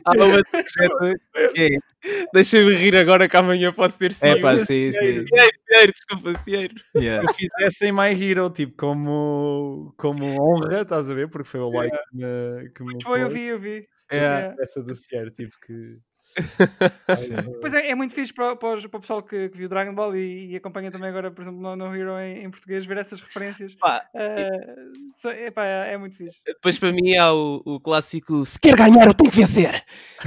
Ah, 0.04 0.12
uma 0.14 0.42
Deixa-me 2.34 2.74
rir 2.74 2.96
agora 2.96 3.30
que 3.30 3.38
amanhã 3.38 3.72
posso 3.72 3.98
ter 3.98 4.12
sido. 4.12 4.38
É 4.38 4.42
pá, 4.42 4.58
sim, 4.58 4.92
sim. 4.92 5.26
Cieiro, 5.28 5.94
desculpa, 5.94 6.34
Cieiro. 6.40 6.76
Yeah. 6.96 7.24
Eu 7.24 7.34
fizessem 7.34 7.92
My 7.92 8.12
Hero, 8.12 8.50
tipo, 8.50 8.76
como, 8.76 9.94
como 9.98 10.26
honra, 10.42 10.82
estás 10.82 11.10
a 11.10 11.14
ver? 11.14 11.30
Porque 11.30 11.48
foi 11.48 11.60
o 11.60 11.70
like 11.70 11.96
yeah. 12.16 12.70
que 12.70 12.84
me, 12.84 12.92
que 12.92 12.98
me 12.98 13.04
Foi, 13.04 13.22
eu 13.22 13.30
vi, 13.30 13.44
eu 13.44 13.60
vi. 13.60 13.88
É, 14.10 14.18
yeah. 14.18 14.56
essa 14.60 14.84
do 14.84 14.94
Cieiro, 14.94 15.32
tipo 15.32 15.56
que 15.66 16.00
pois 17.62 17.74
é, 17.74 17.90
é 17.90 17.96
muito 17.96 18.14
fixe 18.14 18.34
para, 18.34 18.56
para, 18.56 18.88
para 18.88 18.98
o 18.98 19.02
pessoal 19.02 19.22
que, 19.24 19.50
que, 19.50 19.58
viu 19.58 19.68
Dragon 19.68 19.94
Ball 19.94 20.16
e, 20.16 20.52
e, 20.52 20.56
acompanha 20.56 20.92
também 20.92 21.10
agora, 21.10 21.32
por 21.32 21.42
exemplo, 21.42 21.60
no, 21.60 21.76
no 21.76 21.96
Hero 21.96 22.18
em, 22.20 22.46
em, 22.46 22.52
português, 22.52 22.86
ver 22.86 22.98
essas 22.98 23.20
referências. 23.22 23.76
Pá, 23.76 24.04
uh, 24.14 25.30
epá, 25.30 25.66
é, 25.66 25.94
é, 25.94 25.98
muito 25.98 26.16
fixe. 26.16 26.38
Depois 26.46 26.78
para 26.80 26.92
mim 26.92 27.16
há 27.16 27.34
o, 27.34 27.62
o 27.66 27.80
clássico 27.80 28.46
se 28.46 28.60
quer 28.60 28.76
ganhar 28.76 29.08
eu 29.08 29.14
tenho 29.14 29.30
que 29.30 29.38
vencer. 29.38 29.84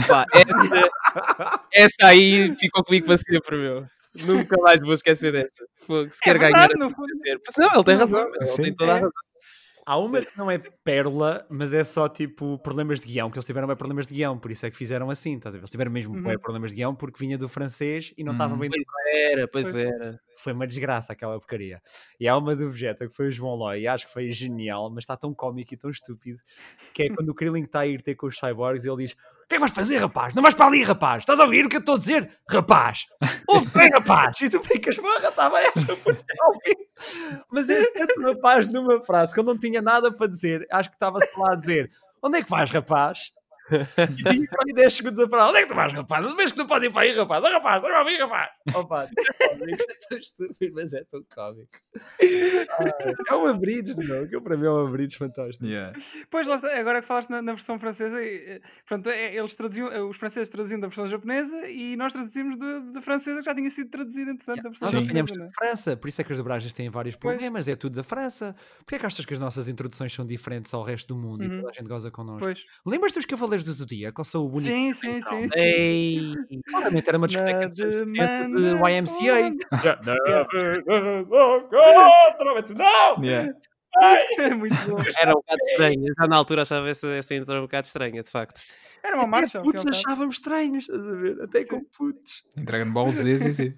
Pá, 0.07 0.25
essa, 0.33 0.91
essa 1.73 2.07
aí 2.07 2.55
ficou 2.59 2.85
comigo 2.85 3.07
para 3.07 3.17
sempre, 3.17 3.57
meu. 3.57 3.87
Nunca 4.23 4.61
mais 4.61 4.81
vou 4.81 4.93
esquecer 4.93 5.33
dessa. 5.33 5.65
Se 6.11 6.21
quer 6.23 6.37
é 6.37 6.39
verdade, 6.39 6.53
ganhar, 6.53 6.71
eu 6.71 6.79
tenho 6.79 6.95
que 6.95 7.25
vencer. 7.25 7.41
Não, 7.59 7.75
ele 7.75 7.85
tem 7.85 7.97
razão. 7.97 8.31
Ele 8.35 8.57
tem 8.57 8.75
toda 8.75 8.93
a 8.93 8.97
é. 8.97 9.01
razão. 9.01 9.13
Há 9.87 9.99
uma 9.99 10.21
que 10.21 10.37
não 10.39 10.51
é 10.51 10.59
pérola, 10.59 11.47
mas 11.51 11.75
é 11.75 11.85
só 11.85 12.09
tipo 12.09 12.59
problemas 12.59 13.01
de 13.01 13.07
guião, 13.07 13.31
que 13.31 13.37
eles 13.37 13.45
tiveram 13.47 13.69
bem 13.69 13.77
problemas 13.77 14.07
de 14.07 14.15
guião, 14.15 14.39
por 14.39 14.51
isso 14.51 14.65
é 14.65 14.71
que 14.71 14.77
fizeram 14.77 15.11
assim, 15.11 15.37
estás 15.37 15.55
a 15.55 15.59
ver? 15.59 15.63
Eles 15.63 15.71
tiveram 15.71 15.91
mesmo 15.91 16.15
uhum. 16.15 16.39
problemas 16.39 16.71
de 16.71 16.77
guião 16.77 16.95
porque 16.95 17.19
vinha 17.19 17.37
do 17.37 17.49
francês 17.49 18.15
e 18.17 18.25
não 18.25 18.33
estava 18.33 18.55
uhum. 18.55 18.61
bem. 18.61 18.71
Pois 18.71 18.85
era, 19.15 19.49
pois 19.49 19.77
era. 19.77 20.21
Foi 20.37 20.53
uma 20.53 20.67
desgraça 20.67 21.13
aquela 21.13 21.39
porcaria. 21.39 21.83
E 22.19 22.27
há 22.27 22.37
uma 22.37 22.57
do 22.57 22.71
Vegeta 22.71 23.07
que 23.09 23.15
foi 23.15 23.29
o 23.29 23.33
João 23.33 23.55
Loi, 23.55 23.81
e 23.83 23.89
acho 23.89 24.07
que 24.07 24.13
foi 24.13 24.31
genial, 24.33 24.91
mas 24.91 25.05
está 25.05 25.17
tão 25.17 25.35
cómico 25.35 25.75
e 25.75 25.77
tão 25.77 25.91
estúpido, 25.91 26.39
que 26.95 27.05
é 27.05 27.09
quando 27.11 27.29
o 27.29 27.35
Krillin 27.35 27.65
está 27.65 27.81
a 27.81 27.87
ir 27.87 28.03
ter 28.03 28.15
com 28.15 28.27
os 28.27 28.39
cyborgs, 28.39 28.87
ele 28.87 29.05
diz: 29.05 29.17
O 29.45 29.47
que 29.47 29.55
é 29.55 29.59
que 29.59 29.61
vais 29.61 29.73
fazer, 29.73 29.99
rapaz? 29.99 30.35
Não 30.35 30.43
vais 30.43 30.55
para 30.55 30.67
ali, 30.67 30.83
rapaz! 30.83 31.23
Estás 31.23 31.39
a 31.39 31.45
ouvir 31.45 31.67
o 31.67 31.69
que 31.69 31.77
eu 31.77 31.81
estou 31.81 31.97
a 31.97 31.99
dizer? 31.99 32.31
Rapaz! 32.49 33.07
Ouve 33.47 33.67
bem, 33.69 33.91
rapaz! 33.91 34.41
E 34.43 34.49
tu 34.49 34.63
ficas, 34.63 34.97
porra, 34.97 35.29
está 35.29 35.51
bem, 35.51 35.71
mas 37.53 37.67
tanto 37.67 38.21
rapaz 38.23 38.69
numa 38.69 39.05
frase 39.05 39.35
que 39.35 39.41
eu 39.41 39.45
não 39.45 39.57
tinha 39.57 39.83
nada 39.83 40.11
para 40.11 40.27
dizer, 40.27 40.67
acho 40.71 40.89
que 40.89 40.97
estava-se 40.97 41.29
lá 41.39 41.53
a 41.53 41.57
dizer: 41.57 41.91
Onde 42.23 42.39
é 42.39 42.43
que 42.43 42.49
vais, 42.51 42.71
rapaz? 42.71 43.33
e 43.71 44.25
tinha 44.25 44.49
para 44.49 44.65
aí 44.67 44.75
10 44.75 44.95
segundos 44.95 45.19
a 45.19 45.29
falar: 45.29 45.49
onde 45.49 45.59
é 45.59 45.63
que 45.63 45.69
tu 45.69 45.75
vais, 45.75 45.93
rapaz? 45.93 46.25
Não 46.25 46.37
vês 46.37 46.53
que 46.53 46.59
não 46.59 46.67
pode 46.67 46.87
ir 46.87 46.93
para 46.93 47.03
aí, 47.03 47.13
rapaz? 47.13 47.43
Oh, 47.45 47.49
rapaz, 47.49 47.83
olha 47.83 47.95
para 47.95 48.05
mim, 48.05 48.17
rapaz! 48.19 48.51
Opa, 48.75 49.05
é 49.09 50.09
tão 50.09 50.19
estúpido, 50.19 50.75
mas 50.75 50.93
é 50.93 51.05
tão 51.05 51.25
cómico. 51.35 51.71
Ah, 52.71 53.35
é 53.35 53.35
um 53.35 53.47
abrides, 53.47 53.97
não? 53.97 54.27
Que 54.27 54.41
para 54.41 54.57
mim 54.57 54.67
é 54.67 54.71
um 54.71 54.87
abrides 54.87 55.17
fantástico. 55.17 55.65
Yeah. 55.65 55.99
Pois, 56.31 56.47
agora 56.49 57.01
que 57.01 57.07
falaste 57.07 57.31
na, 57.31 57.41
na 57.41 57.53
versão 57.53 57.79
francesa, 57.79 58.19
pronto, 58.87 59.09
é, 59.09 59.35
eles 59.35 59.55
traduziam, 59.55 60.09
os 60.09 60.17
franceses 60.17 60.49
traduziam 60.49 60.81
da 60.81 60.89
versão 60.89 61.07
japonesa 61.07 61.69
e 61.69 61.97
nós 61.97 62.13
traduzimos 62.13 62.59
da 62.59 63.01
francesa 63.01 63.39
que 63.39 63.47
já 63.47 63.55
tinha 63.55 63.71
sido 63.71 63.91
traduzida, 63.91 64.31
entretanto, 64.31 64.59
yeah. 64.59 64.63
da 64.63 64.71
versão 64.71 65.01
Nós 65.01 65.09
japonesa. 65.09 65.39
da 65.39 65.51
França, 65.53 65.97
por 65.97 66.09
isso 66.09 66.21
é 66.21 66.25
que 66.25 66.33
as 66.33 66.39
dobragens 66.39 66.73
têm 66.73 66.91
vários 66.91 67.17
problemas, 67.17 67.65
pois. 67.65 67.69
é 67.69 67.77
tudo 67.77 67.95
da 67.95 68.03
França. 68.03 68.53
Porquê 68.79 68.97
é 68.97 68.99
que 68.99 69.07
achas 69.07 69.25
que 69.25 69.33
as 69.33 69.41
nossas 69.41 69.69
introduções 69.69 70.13
são 70.13 70.27
diferentes 70.27 70.73
ao 70.75 70.83
resto 70.83 71.15
do 71.15 71.17
mundo 71.17 71.43
uhum. 71.43 71.53
e 71.53 71.57
toda 71.57 71.71
a 71.71 71.73
gente 71.73 71.89
goza 71.89 72.11
connosco? 72.11 72.47
Lembras-te 72.85 73.15
dos 73.17 73.27
Cavaleiros 73.27 73.54
do 73.63 73.73
Zodíaco? 73.73 74.21
Ou 74.21 74.25
sou 74.25 74.47
o 74.47 74.49
único? 74.49 74.63
Sim, 74.63 74.93
sim, 74.93 75.21
sim. 75.21 75.49
Ei, 75.55 76.35
claramente 76.67 77.09
era 77.09 77.19
uma 77.19 77.29
discoteca 77.29 77.69
de, 77.69 78.05
de 78.05 78.11
YMCA. 78.11 79.55
Não! 82.75 83.25
Yeah. 83.25 83.55
É 84.39 84.53
muito 84.53 84.75
bom. 84.89 85.01
Era 85.21 85.31
um 85.31 85.35
bocado 85.35 85.61
estranho. 85.67 86.15
Já 86.19 86.27
na 86.27 86.37
altura 86.37 86.63
achava 86.63 86.89
essa, 86.89 87.07
essa 87.15 87.33
intro 87.33 87.57
um 87.57 87.63
bocado 87.63 87.87
estranha, 87.87 88.25
de 88.25 88.29
facto. 88.29 88.61
Era 89.05 89.17
uma 89.17 89.27
marcha. 89.27 89.61
Putos 89.61 89.87
achávamos 89.87 90.37
estranhos, 90.37 90.89
estás 90.89 91.07
a 91.07 91.13
ver? 91.13 91.41
Até 91.43 91.65
com 91.65 91.85
putos. 91.85 92.43
Em 92.57 92.65
Dragon 92.65 92.91
Ball 92.91 93.13
Z, 93.13 93.39
sim, 93.39 93.53
sim. 93.53 93.75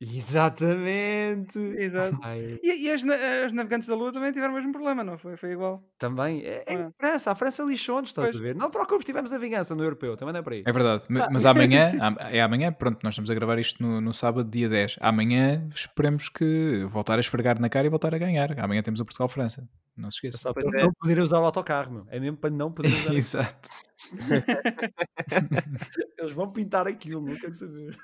Exatamente. 0.00 1.58
Exato. 1.58 2.18
E, 2.62 2.84
e 2.84 2.90
as, 2.90 3.02
as, 3.04 3.52
navegantes 3.52 3.88
da 3.88 3.96
Lua 3.96 4.12
também 4.12 4.30
tiveram 4.30 4.52
o 4.52 4.56
mesmo 4.56 4.72
problema, 4.72 5.02
não 5.02 5.18
foi? 5.18 5.36
Foi 5.36 5.52
igual. 5.52 5.82
Também. 5.98 6.42
É, 6.44 6.64
é 6.66 6.74
a 6.76 6.90
França, 6.96 7.30
a 7.32 7.34
França 7.34 7.62
lixou-nos, 7.64 8.10
estás 8.10 8.36
a 8.36 8.38
ver? 8.38 8.54
Não 8.54 8.70
preocupes, 8.70 9.04
tivemos 9.04 9.32
a 9.32 9.38
vingança 9.38 9.74
no 9.74 9.82
europeu, 9.82 10.16
também 10.16 10.32
não 10.32 10.40
é 10.40 10.42
para 10.42 10.54
aí. 10.54 10.62
É 10.64 10.72
verdade, 10.72 11.04
ah. 11.10 11.28
mas 11.30 11.44
amanhã, 11.44 11.86
é 12.30 12.40
amanhã, 12.40 12.72
pronto, 12.72 12.98
nós 13.02 13.14
estamos 13.14 13.30
a 13.30 13.34
gravar 13.34 13.58
isto 13.58 13.82
no, 13.82 14.00
no 14.00 14.14
sábado, 14.14 14.48
dia 14.48 14.68
10. 14.68 14.98
Amanhã 15.00 15.68
esperemos 15.74 16.28
que 16.28 16.84
voltar 16.88 17.16
a 17.16 17.20
esfregar 17.20 17.60
na 17.60 17.68
cara 17.68 17.86
e 17.86 17.90
voltar 17.90 18.14
a 18.14 18.18
ganhar. 18.18 18.58
Amanhã 18.60 18.82
temos 18.82 19.00
o 19.00 19.04
Portugal-França. 19.04 19.68
Não 19.98 20.10
se 20.12 20.18
esqueça. 20.18 20.38
É 20.38 20.40
só 20.40 20.52
para 20.52 20.84
não 20.84 20.92
poder 20.92 21.18
usar 21.18 21.40
o 21.40 21.44
autocarro, 21.44 21.92
meu. 21.92 22.06
É 22.08 22.20
mesmo 22.20 22.36
para 22.36 22.50
não 22.50 22.70
poder 22.70 22.88
usar. 22.88 23.14
Exato. 23.18 23.68
Eles 26.16 26.32
vão 26.32 26.52
pintar 26.52 26.86
aquilo, 26.86 27.20
não 27.20 27.36
quero 27.36 27.52
saber. 27.52 27.98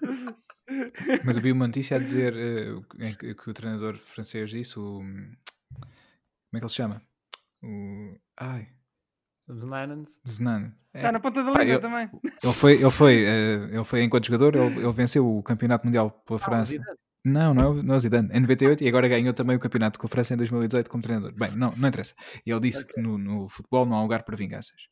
Mas 1.24 1.36
eu 1.36 1.42
vi 1.42 1.52
uma 1.52 1.68
notícia 1.68 1.96
a 1.96 2.00
dizer 2.00 2.34
uh, 2.34 2.82
que, 3.16 3.36
que, 3.36 3.50
o 3.50 3.54
treinador 3.54 3.96
francês 3.96 4.50
disse, 4.50 4.76
o, 4.76 4.98
como 4.98 5.36
é 6.54 6.58
que 6.58 6.64
ele 6.64 6.68
se 6.68 6.74
chama? 6.74 7.00
O, 7.62 8.18
ai, 8.38 8.66
Znan. 9.48 10.02
Znan. 10.26 10.72
É. 10.92 10.98
Está 10.98 11.12
na 11.12 11.20
ponta 11.20 11.44
da 11.44 11.52
língua 11.52 11.80
também. 11.80 12.10
Ele 12.42 12.52
foi, 12.52 12.72
ele 12.74 12.90
foi, 12.90 13.24
uh, 13.24 13.68
ele 13.72 13.84
foi 13.84 14.02
enquanto 14.02 14.26
jogador, 14.26 14.56
ele, 14.56 14.80
ele, 14.80 14.92
venceu 14.92 15.38
o 15.38 15.44
campeonato 15.44 15.86
mundial 15.86 16.10
pela 16.10 16.40
ah, 16.40 16.42
França. 16.42 16.74
Não, 17.24 17.54
não, 17.54 17.82
não 17.82 17.94
é 17.94 17.96
o 17.96 17.98
Zidane, 17.98 18.28
é 18.32 18.38
98 18.38 18.84
e 18.84 18.88
agora 18.88 19.08
ganhou 19.08 19.32
também 19.32 19.56
o 19.56 19.60
campeonato 19.60 19.98
com 19.98 20.06
a 20.06 20.10
França 20.10 20.34
em 20.34 20.36
2018 20.36 20.90
como 20.90 21.02
treinador. 21.02 21.32
Bem, 21.32 21.52
não, 21.52 21.72
não 21.76 21.88
interessa. 21.88 22.14
E 22.44 22.50
ele 22.50 22.60
disse 22.60 22.84
okay. 22.84 22.94
que 22.94 23.00
no, 23.00 23.16
no, 23.16 23.48
futebol 23.48 23.86
não 23.86 23.96
há 23.96 24.02
lugar 24.02 24.24
para 24.24 24.36
vinganças. 24.36 24.88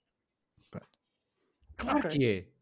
Pronto. 0.71 0.89
Claro 1.77 1.99
okay. 1.99 2.11
que 2.11 2.25
é. 2.27 2.53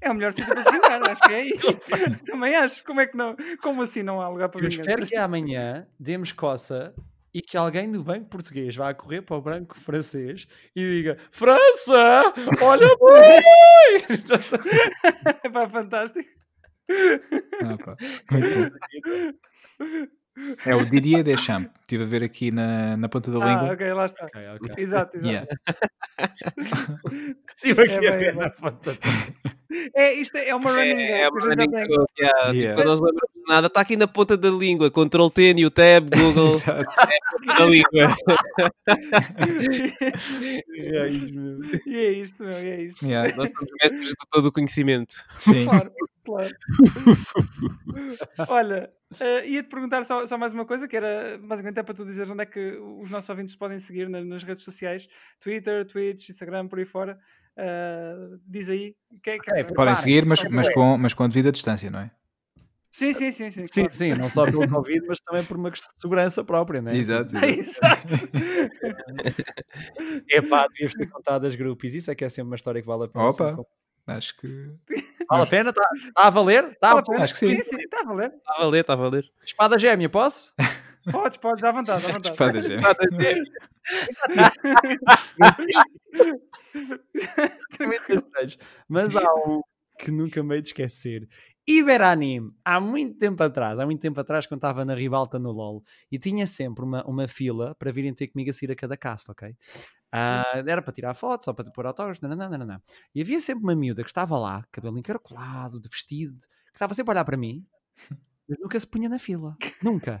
É 0.00 0.10
o 0.10 0.14
melhor 0.14 0.32
sítio 0.32 0.54
para 0.54 0.62
se 0.62 0.72
vingar, 0.72 1.10
acho 1.10 1.20
que 1.20 1.32
é 1.32 1.36
aí. 1.36 1.52
Também 2.24 2.56
acho. 2.56 2.82
Como 2.84 3.00
é 3.00 3.06
que 3.06 3.16
não? 3.16 3.36
Como 3.62 3.82
assim 3.82 4.02
não 4.02 4.22
há 4.22 4.28
lugar 4.28 4.48
para 4.48 4.60
Eu 4.64 4.70
vinganças? 4.70 4.88
espero 4.88 5.06
que 5.06 5.16
amanhã 5.16 5.86
demos 6.00 6.32
coça 6.32 6.94
e 7.34 7.40
que 7.40 7.56
alguém 7.56 7.90
do 7.90 8.02
banco 8.02 8.26
português 8.26 8.74
vá 8.76 8.92
correr 8.94 9.22
para 9.22 9.36
o 9.36 9.42
banco 9.42 9.78
francês 9.78 10.46
e 10.76 10.96
diga 10.96 11.18
França, 11.30 12.32
olha 12.60 12.88
bem! 12.96 14.18
é 15.42 15.48
pá, 15.50 15.68
fantástico. 15.68 16.41
Apa? 17.64 17.92
É 20.64 20.74
o 20.74 20.84
Didier 20.84 21.22
Deschamps. 21.22 21.70
Estive 21.82 22.04
a 22.04 22.06
ver 22.06 22.22
aqui 22.22 22.50
na, 22.50 22.96
na 22.96 23.08
ponta 23.08 23.30
da 23.30 23.38
Ah, 23.44 23.48
língua. 23.48 23.72
ok, 23.74 23.92
lá 23.92 24.06
está. 24.06 24.24
Ok, 24.26 24.40
ok. 24.60 24.74
Exato, 24.78 25.16
exato. 25.16 25.28
Yeah. 25.28 25.46
Estive 27.56 27.82
aqui 27.82 28.06
É 28.06 28.08
a 28.08 28.16
ver 28.16 28.28
é 28.28 28.32
na 28.32 28.50
ponta. 28.50 28.96
É, 29.94 30.12
isto 30.14 30.36
é, 30.36 30.48
é 30.48 30.54
uma 30.54 30.70
running 30.70 31.02
É, 31.02 31.06
gag 31.08 31.12
é 31.12 31.28
que 31.30 31.32
uma 31.32 31.40
running 31.48 31.70
tem. 31.70 31.86
joke, 31.88 32.12
yeah. 32.20 32.48
Yeah. 32.50 32.52
Tipo, 32.52 32.74
quando 32.76 32.88
nós 32.88 33.00
lembramos 33.00 33.32
de 33.34 33.42
nada, 33.52 33.66
está 33.66 33.80
aqui 33.80 33.96
na 33.96 34.06
ponta 34.06 34.36
da 34.36 34.48
língua. 34.50 34.90
Ctrl 34.90 35.28
T, 35.28 35.54
New 35.54 35.70
Tab, 35.70 36.08
Google, 36.14 36.48
Exato. 36.52 36.84
na 37.44 37.66
língua. 37.66 38.16
É 40.76 41.06
isso 41.06 41.24
mesmo. 41.26 41.60
E 41.86 41.96
é 41.96 42.10
isto, 42.12 42.42
meu, 42.42 42.52
é 42.56 42.82
isto. 42.82 43.04
Yeah. 43.06 43.36
Nós 43.36 43.48
somos 43.52 43.70
mestres 43.82 44.08
de 44.10 44.14
todo 44.30 44.46
o 44.46 44.52
conhecimento. 44.52 45.14
Sim. 45.38 45.64
Claro, 45.64 45.92
claro. 46.24 46.48
Olha, 48.48 48.90
eh, 49.20 49.46
ia-te 49.48 49.68
perguntar 49.68 50.04
só, 50.04 50.26
só 50.26 50.36
mais 50.38 50.52
uma 50.52 50.64
coisa, 50.64 50.86
que 50.88 50.96
era 50.96 51.38
basicamente 51.38 51.78
é 51.78 51.82
para 51.82 51.94
tu 51.94 52.04
dizeres 52.04 52.30
onde 52.30 52.42
é 52.42 52.46
que 52.46 52.76
os 53.00 53.10
nossos 53.10 53.28
ouvintes 53.30 53.54
podem 53.56 53.78
seguir 53.80 54.08
na- 54.08 54.24
nas 54.24 54.42
redes 54.42 54.62
sociais, 54.62 55.08
Twitter, 55.40 55.86
Twitch, 55.86 56.28
Instagram, 56.30 56.68
por 56.68 56.78
aí 56.78 56.84
fora. 56.84 57.18
Eh, 57.56 58.14
diz 58.46 58.68
aí. 58.70 58.94
Que, 59.22 59.30
é 59.30 59.38
que 59.38 59.50
é 59.50 59.64
para- 59.64 59.74
Podem 59.74 59.96
seguir, 59.96 60.24
mas, 60.26 60.42
mas, 60.50 60.72
com, 60.72 60.96
mas 60.98 61.14
com 61.14 61.24
a 61.24 61.28
devida 61.28 61.50
distância, 61.52 61.90
não 61.90 62.00
é? 62.00 62.10
Sim, 62.90 63.12
sim, 63.14 63.30
sim, 63.32 63.50
sim. 63.50 63.66
Sim, 63.66 63.80
claro. 63.82 63.94
sim, 63.94 64.14
não 64.14 64.28
só 64.28 64.44
pelo 64.44 64.68
Covid, 64.68 65.06
mas 65.06 65.18
também 65.20 65.42
por 65.44 65.56
uma 65.56 65.70
questão 65.70 65.88
de 65.94 66.00
segurança 66.02 66.44
própria, 66.44 66.82
né? 66.82 66.94
Exato. 66.94 67.32
Exato. 67.42 68.28
É 70.30 70.40
pá, 70.42 70.66
devias 70.68 70.92
ter 70.92 71.06
contado 71.08 71.46
as 71.46 71.54
grupos. 71.54 71.94
Isso 71.94 72.10
é 72.10 72.14
que 72.14 72.24
é 72.24 72.28
sempre 72.28 72.48
uma 72.50 72.56
história 72.56 72.80
que 72.80 72.86
vale 72.86 73.04
a 73.04 73.08
pena. 73.08 73.28
Opa. 73.28 73.56
Acho 74.06 74.36
que. 74.38 74.70
Vale 75.32 75.42
a 75.44 75.46
pena? 75.46 75.70
Está 75.70 75.82
a 76.16 76.30
valer? 76.30 76.76
Tá 76.78 76.88
Vale 76.88 77.00
a 77.00 77.02
pena. 77.04 77.24
acho 77.24 77.34
que 77.34 77.40
sim. 77.40 77.56
Sim, 77.56 77.62
sim, 77.62 77.82
está 77.82 78.00
a 78.00 78.04
valer. 78.04 78.32
Está 78.32 78.52
a 78.52 78.58
valer, 78.64 78.80
está 78.80 78.92
a 78.92 78.96
valer. 78.96 79.24
Espada 79.44 79.78
gêmea, 79.78 80.08
posso? 80.08 80.54
Podes, 81.10 81.36
podes, 81.36 81.64
à 81.64 81.72
vontade, 81.72 82.06
à 82.06 82.08
vontade. 82.12 82.30
Espada 82.30 82.60
gêmea. 82.60 82.80
Nada 82.80 83.04
a 83.12 83.16
ver. 83.16 83.42
Mas 88.88 89.16
há 89.16 89.34
um 89.46 89.62
que 89.98 90.12
nunca 90.12 90.42
me 90.44 90.54
hei 90.54 90.62
de 90.62 90.68
esquecer. 90.68 91.28
Iberanime, 91.66 92.52
há 92.64 92.80
muito 92.80 93.18
tempo 93.18 93.42
atrás, 93.42 93.78
há 93.78 93.86
muito 93.86 94.00
tempo 94.00 94.20
atrás, 94.20 94.46
quando 94.46 94.58
estava 94.58 94.84
na 94.84 94.94
ribalta 94.94 95.38
no 95.38 95.52
LOL, 95.52 95.82
e 96.10 96.18
tinha 96.18 96.46
sempre 96.46 96.84
uma, 96.84 97.04
uma 97.04 97.28
fila 97.28 97.74
para 97.76 97.92
virem 97.92 98.12
ter 98.12 98.26
comigo 98.28 98.50
a 98.50 98.52
sair 98.52 98.72
a 98.72 98.76
cada 98.76 98.96
casta, 98.96 99.30
ok? 99.32 99.54
Ah, 100.12 100.62
era 100.66 100.82
para 100.82 100.92
tirar 100.92 101.14
fotos, 101.14 101.46
só 101.46 101.54
para 101.54 101.70
pôr 101.70 101.86
autógrafos, 101.86 102.20
não, 102.20 102.36
não, 102.36 102.50
não, 102.50 102.66
não. 102.66 102.82
E 103.14 103.22
havia 103.22 103.40
sempre 103.40 103.64
uma 103.64 103.74
miúda 103.74 104.02
que 104.02 104.10
estava 104.10 104.38
lá, 104.38 104.62
cabelo 104.70 104.98
encaracolado, 104.98 105.80
de 105.80 105.88
vestido, 105.88 106.38
que 106.38 106.76
estava 106.76 106.92
sempre 106.92 107.10
a 107.10 107.14
olhar 107.14 107.24
para 107.24 107.36
mim, 107.36 107.66
mas 108.46 108.58
nunca 108.60 108.78
se 108.78 108.86
punha 108.86 109.08
na 109.08 109.18
fila. 109.18 109.56
Nunca. 109.82 110.20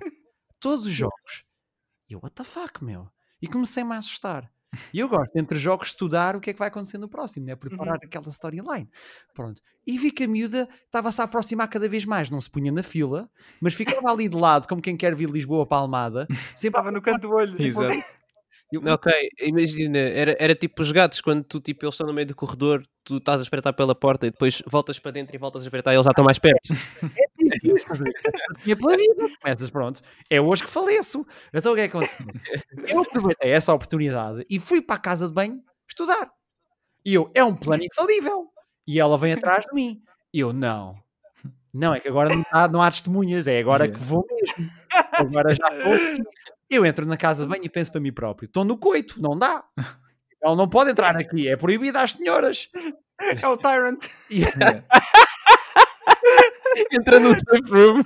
Todos 0.58 0.86
os 0.86 0.92
jogos. 0.92 1.44
E 2.08 2.14
eu, 2.14 2.20
what 2.22 2.34
the 2.34 2.44
fuck, 2.44 2.82
meu? 2.82 3.08
E 3.40 3.46
comecei-me 3.46 3.92
a 3.92 3.98
assustar. 3.98 4.50
E 4.92 5.00
eu 5.00 5.08
gosto, 5.08 5.36
entre 5.36 5.58
jogos, 5.58 5.88
estudar 5.88 6.34
o 6.34 6.40
que 6.40 6.48
é 6.48 6.52
que 6.54 6.58
vai 6.58 6.68
acontecer 6.68 6.96
no 6.96 7.08
próximo, 7.08 7.44
né? 7.44 7.54
preparar 7.54 7.96
aquela 8.02 8.28
storyline. 8.28 8.88
Pronto. 9.34 9.60
E 9.86 9.98
vi 9.98 10.10
que 10.10 10.24
a 10.24 10.28
miúda 10.28 10.66
estava-se 10.86 11.20
a 11.20 11.24
aproximar 11.24 11.68
cada 11.68 11.88
vez 11.88 12.06
mais, 12.06 12.30
não 12.30 12.40
se 12.40 12.50
punha 12.50 12.72
na 12.72 12.82
fila, 12.82 13.28
mas 13.60 13.74
ficava 13.74 14.10
ali 14.10 14.28
de 14.28 14.36
lado, 14.36 14.66
como 14.66 14.80
quem 14.80 14.96
quer 14.96 15.14
vir 15.14 15.28
Lisboa 15.28 15.66
para 15.66 15.76
a 15.76 15.80
Almada, 15.80 16.26
sempre 16.56 16.78
Estava 16.78 16.90
no 16.90 17.02
canto 17.02 17.28
do 17.28 17.34
olho. 17.34 17.60
Exato. 17.60 18.21
Ok, 18.92 19.12
imagina, 19.40 19.98
era, 19.98 20.36
era 20.38 20.54
tipo 20.54 20.80
os 20.80 20.90
gatos, 20.90 21.20
quando 21.20 21.44
tu, 21.44 21.60
tipo, 21.60 21.84
eles 21.84 21.94
estão 21.94 22.06
no 22.06 22.12
meio 22.14 22.26
do 22.26 22.34
corredor, 22.34 22.86
tu 23.04 23.18
estás 23.18 23.40
a 23.40 23.42
espreitar 23.42 23.74
pela 23.74 23.94
porta 23.94 24.26
e 24.26 24.30
depois 24.30 24.62
voltas 24.66 24.98
para 24.98 25.10
dentro 25.10 25.34
e 25.34 25.38
voltas 25.38 25.62
a 25.62 25.66
espreitar 25.66 25.92
e 25.92 25.96
eles 25.96 26.04
já 26.04 26.10
estão 26.10 26.24
mais 26.24 26.38
perto. 26.38 26.72
Isso, 27.62 27.86
tinha 28.62 28.76
pela 28.76 28.96
vida. 28.96 29.28
Começas, 29.42 29.70
pronto. 29.70 30.00
É 30.30 30.40
hoje 30.40 30.64
que 30.64 30.70
faleço. 30.70 31.26
Então 31.52 31.72
o 31.72 31.74
que 31.74 31.82
é 31.82 31.88
que 31.88 31.96
aconteceu? 31.96 32.26
Eu 32.86 33.00
aproveitei 33.02 33.50
essa 33.50 33.74
oportunidade 33.74 34.46
e 34.48 34.58
fui 34.58 34.80
para 34.80 34.96
a 34.96 35.00
casa 35.00 35.26
de 35.26 35.34
banho 35.34 35.62
estudar. 35.88 36.30
E 37.04 37.14
eu, 37.14 37.30
é 37.34 37.44
um 37.44 37.54
plano 37.54 37.84
infalível. 37.84 38.48
E 38.86 38.98
ela 38.98 39.18
vem 39.18 39.32
atrás 39.32 39.64
de 39.64 39.74
mim. 39.74 40.02
E 40.32 40.40
eu, 40.40 40.52
não. 40.52 40.96
Não, 41.72 41.94
é 41.94 42.00
que 42.00 42.08
agora 42.08 42.34
não 42.34 42.44
há, 42.52 42.68
não 42.68 42.82
há 42.82 42.90
testemunhas, 42.90 43.46
é 43.46 43.58
agora 43.58 43.88
que 43.88 43.98
vou 43.98 44.26
mesmo. 44.30 44.70
Agora 45.12 45.54
já 45.54 45.68
vou. 45.82 45.96
Eu 46.72 46.86
entro 46.86 47.04
na 47.04 47.18
casa 47.18 47.42
de 47.42 47.50
banho 47.50 47.64
e 47.64 47.68
penso 47.68 47.92
para 47.92 48.00
mim 48.00 48.12
próprio: 48.12 48.46
estou 48.46 48.64
no 48.64 48.78
coito, 48.78 49.20
não 49.20 49.38
dá. 49.38 49.62
Ela 50.42 50.56
não 50.56 50.66
pode 50.66 50.90
entrar 50.90 51.14
aqui, 51.16 51.46
é 51.46 51.54
proibido 51.54 51.98
às 51.98 52.14
senhoras. 52.14 52.70
É 53.20 53.46
o 53.46 53.58
Tyrant. 53.58 54.02
E, 54.30 54.42
Entra 56.90 57.20
no 57.20 57.30
safe 57.30 57.70
room. 57.70 58.02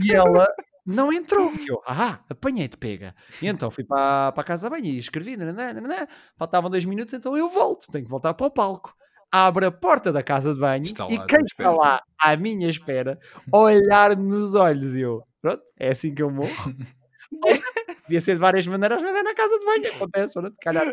e 0.00 0.12
ela 0.12 0.46
não 0.86 1.12
entrou. 1.12 1.52
E 1.52 1.66
eu, 1.68 1.82
ah, 1.84 2.20
apanhei-te, 2.30 2.76
pega. 2.76 3.12
E 3.42 3.48
então 3.48 3.70
fui 3.70 3.84
para, 3.84 4.32
para 4.32 4.40
a 4.40 4.44
casa 4.44 4.70
de 4.70 4.72
banho 4.74 4.86
e 4.86 4.98
escrevi, 4.98 5.36
nananã. 5.36 6.06
faltavam 6.36 6.70
dois 6.70 6.84
minutos, 6.84 7.12
então 7.12 7.36
eu 7.36 7.50
volto, 7.50 7.90
tenho 7.90 8.04
que 8.04 8.10
voltar 8.10 8.34
para 8.34 8.46
o 8.46 8.50
palco. 8.50 8.94
Abre 9.30 9.66
a 9.66 9.70
porta 9.70 10.10
da 10.10 10.22
casa 10.22 10.54
de 10.54 10.60
banho 10.60 10.84
e 10.84 11.26
quem 11.26 11.44
está 11.44 11.70
lá 11.70 12.00
à 12.18 12.34
minha 12.36 12.70
espera, 12.70 13.18
olhar 13.52 14.16
nos 14.16 14.54
olhos. 14.54 14.94
E 14.94 15.00
eu, 15.00 15.22
pronto, 15.42 15.62
é 15.76 15.90
assim 15.90 16.14
que 16.14 16.22
eu 16.22 16.30
morro. 16.30 16.48
Podia 18.04 18.20
ser 18.20 18.34
de 18.34 18.40
várias 18.40 18.66
maneiras, 18.66 19.02
mas 19.02 19.14
é 19.14 19.22
na 19.22 19.34
casa 19.34 19.58
de 19.58 19.64
banho, 19.64 19.94
acontece, 19.94 20.34
pronto, 20.34 20.56
calhar. 20.60 20.86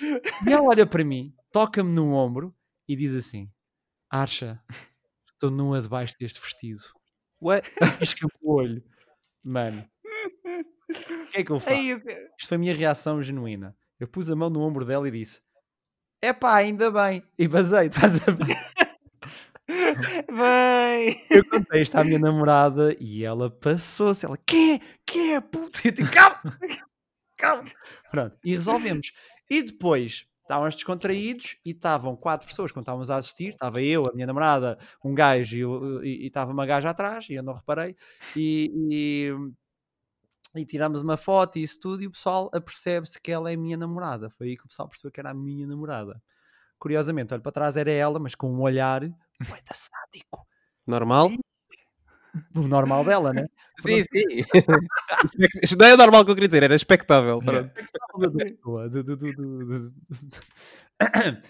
E 0.48 0.52
ela 0.52 0.62
olha 0.62 0.86
para 0.86 1.04
mim, 1.04 1.34
toca-me 1.52 1.90
no 1.92 2.12
ombro 2.12 2.54
e 2.88 2.96
diz 2.96 3.14
assim: 3.14 3.50
Archa, 4.10 4.62
estou 5.32 5.50
nua 5.50 5.80
debaixo 5.82 6.14
deste 6.18 6.40
vestido. 6.40 6.80
Ué? 7.42 7.62
Pisca 7.98 8.26
o 8.42 8.52
olho. 8.54 8.82
Mano, 9.42 9.84
o 10.98 11.26
que 11.32 11.38
é 11.38 11.44
que 11.44 11.50
eu 11.50 11.60
faço? 11.60 11.80
Eu- 11.80 11.98
Isto 12.38 12.48
foi 12.48 12.56
a 12.56 12.58
minha 12.58 12.74
reação 12.74 13.22
genuína. 13.22 13.76
Eu 13.98 14.08
pus 14.08 14.30
a 14.30 14.36
mão 14.36 14.50
no 14.50 14.60
ombro 14.60 14.84
dela 14.84 15.08
e 15.08 15.10
disse: 15.10 15.40
Epá, 16.22 16.54
ainda 16.56 16.90
bem. 16.90 17.22
E 17.38 17.48
basei, 17.48 17.86
estás 17.94 18.16
a 18.28 18.30
ver? 18.32 18.56
Bem. 20.28 21.16
Eu 21.30 21.44
contei 21.48 21.82
isto 21.82 21.96
à 21.96 22.04
minha 22.04 22.18
namorada 22.18 22.96
e 23.00 23.24
ela 23.24 23.50
passou-se. 23.50 24.24
Ela, 24.26 24.36
que 24.38 24.80
que 25.06 25.32
é, 25.34 25.40
puta? 25.40 25.80
Eu 25.84 25.92
digo, 25.92 26.10
calma, 26.10 26.58
calma. 27.36 27.64
Pronto, 28.10 28.36
e 28.44 28.54
resolvemos. 28.54 29.12
E 29.48 29.62
depois 29.62 30.26
estávamos 30.42 30.74
descontraídos 30.74 31.56
e 31.64 31.70
estavam 31.70 32.16
quatro 32.16 32.46
pessoas 32.46 32.72
quando 32.72 32.84
estávamos 32.84 33.10
a 33.10 33.16
assistir. 33.16 33.50
Estava 33.50 33.80
eu, 33.82 34.06
a 34.08 34.12
minha 34.12 34.26
namorada, 34.26 34.78
um 35.04 35.14
gajo 35.14 36.00
e, 36.02 36.08
e- 36.08 36.24
e 36.24 36.26
estava 36.26 36.52
uma 36.52 36.66
gaja 36.66 36.90
atrás 36.90 37.28
e 37.28 37.34
eu 37.34 37.42
não 37.42 37.52
reparei. 37.52 37.96
E, 38.36 38.70
e, 40.54 40.60
e 40.60 40.64
tiramos 40.64 41.02
uma 41.02 41.16
foto 41.16 41.58
e 41.58 41.62
isso 41.62 41.78
tudo 41.80 42.02
e 42.02 42.06
o 42.06 42.10
pessoal 42.10 42.50
apercebe-se 42.52 43.20
que 43.20 43.30
ela 43.30 43.50
é 43.52 43.56
minha 43.56 43.76
namorada. 43.76 44.30
Foi 44.30 44.48
aí 44.48 44.56
que 44.56 44.64
o 44.64 44.68
pessoal 44.68 44.88
percebeu 44.88 45.12
que 45.12 45.20
era 45.20 45.30
a 45.30 45.34
minha 45.34 45.66
namorada. 45.66 46.20
Curiosamente, 46.78 47.32
olho 47.34 47.42
para 47.42 47.52
trás, 47.52 47.76
era 47.76 47.90
ela, 47.90 48.18
mas 48.18 48.34
com 48.34 48.50
um 48.52 48.60
olhar 48.62 49.02
muito 49.48 49.72
sádico. 49.72 50.46
Normal? 50.86 51.30
O 52.54 52.60
normal 52.60 53.04
dela, 53.04 53.32
né? 53.32 53.44
Sim, 53.80 54.04
sim. 54.04 54.44
Não 55.76 55.86
é 55.86 55.96
normal 55.96 56.24
que 56.24 56.30
eu 56.30 56.34
queria 56.36 56.46
dizer, 56.46 56.62
era 56.62 56.76
expectável. 56.76 57.40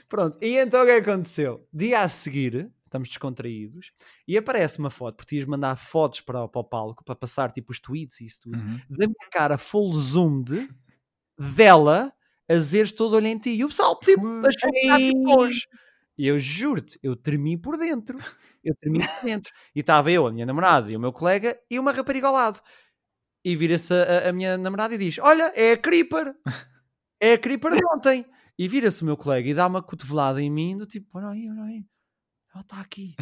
Pronto. 0.08 0.38
e 0.40 0.56
então 0.56 0.82
o 0.82 0.84
que 0.86 0.90
é 0.92 1.00
que 1.02 1.10
aconteceu? 1.10 1.66
Dia 1.72 2.00
a 2.02 2.08
seguir, 2.08 2.70
estamos 2.84 3.08
descontraídos, 3.08 3.92
e 4.26 4.36
aparece 4.38 4.78
uma 4.78 4.88
foto, 4.90 5.16
porque 5.16 5.30
tinhas 5.30 5.44
mandar 5.46 5.76
fotos 5.76 6.20
para, 6.22 6.48
para 6.48 6.60
o 6.60 6.64
palco, 6.64 7.04
para 7.04 7.14
passar 7.14 7.52
tipo 7.52 7.72
os 7.72 7.80
tweets 7.80 8.20
e 8.20 8.26
isso 8.26 8.40
tudo, 8.42 8.58
Uhum. 8.58 8.80
da 8.88 9.06
minha 9.06 9.28
cara 9.30 9.58
full 9.58 9.92
zoomed, 9.94 10.68
dela, 11.38 12.12
a 12.48 12.54
dizeres 12.54 12.92
todo 12.92 13.16
olho 13.16 13.26
em 13.26 13.38
ti, 13.38 13.50
e 13.50 13.64
o 13.64 13.68
pessoal 13.68 13.98
tipo, 14.00 14.22
achou 14.46 14.70
que. 14.72 15.12
E 16.20 16.26
eu 16.26 16.38
juro-te, 16.38 16.98
eu 17.02 17.16
tremi 17.16 17.56
por 17.56 17.78
dentro, 17.78 18.18
eu 18.62 18.74
tremi 18.76 18.98
por 19.00 19.24
dentro, 19.24 19.50
e 19.74 19.80
estava 19.80 20.10
eu, 20.10 20.26
a 20.26 20.32
minha 20.32 20.44
namorada 20.44 20.92
e 20.92 20.96
o 20.96 21.00
meu 21.00 21.14
colega, 21.14 21.58
e 21.70 21.78
uma 21.78 21.92
rapariga 21.92 22.26
ao 22.28 22.34
lado. 22.34 22.60
E 23.42 23.56
vira-se 23.56 23.94
a, 23.94 24.28
a- 24.28 24.32
minha 24.34 24.58
namorada 24.58 24.94
e 24.94 24.98
diz: 24.98 25.18
Olha, 25.18 25.50
é 25.56 25.72
a 25.72 25.78
Creeper, 25.78 26.34
é 27.20 27.32
a 27.34 27.38
Creeper 27.38 27.74
de 27.74 27.86
ontem. 27.94 28.26
E 28.58 28.68
vira-se 28.68 29.02
o 29.02 29.06
meu 29.06 29.16
colega 29.16 29.48
e 29.48 29.54
dá 29.54 29.66
uma 29.66 29.82
cotovelada 29.82 30.42
em 30.42 30.50
mim, 30.50 30.76
do 30.76 30.84
tipo: 30.86 31.16
Olha 31.18 31.30
aí, 31.30 31.48
olha 31.50 31.62
aí, 31.64 31.86
ela 32.54 32.62
está 32.62 32.80
aqui. 32.82 33.14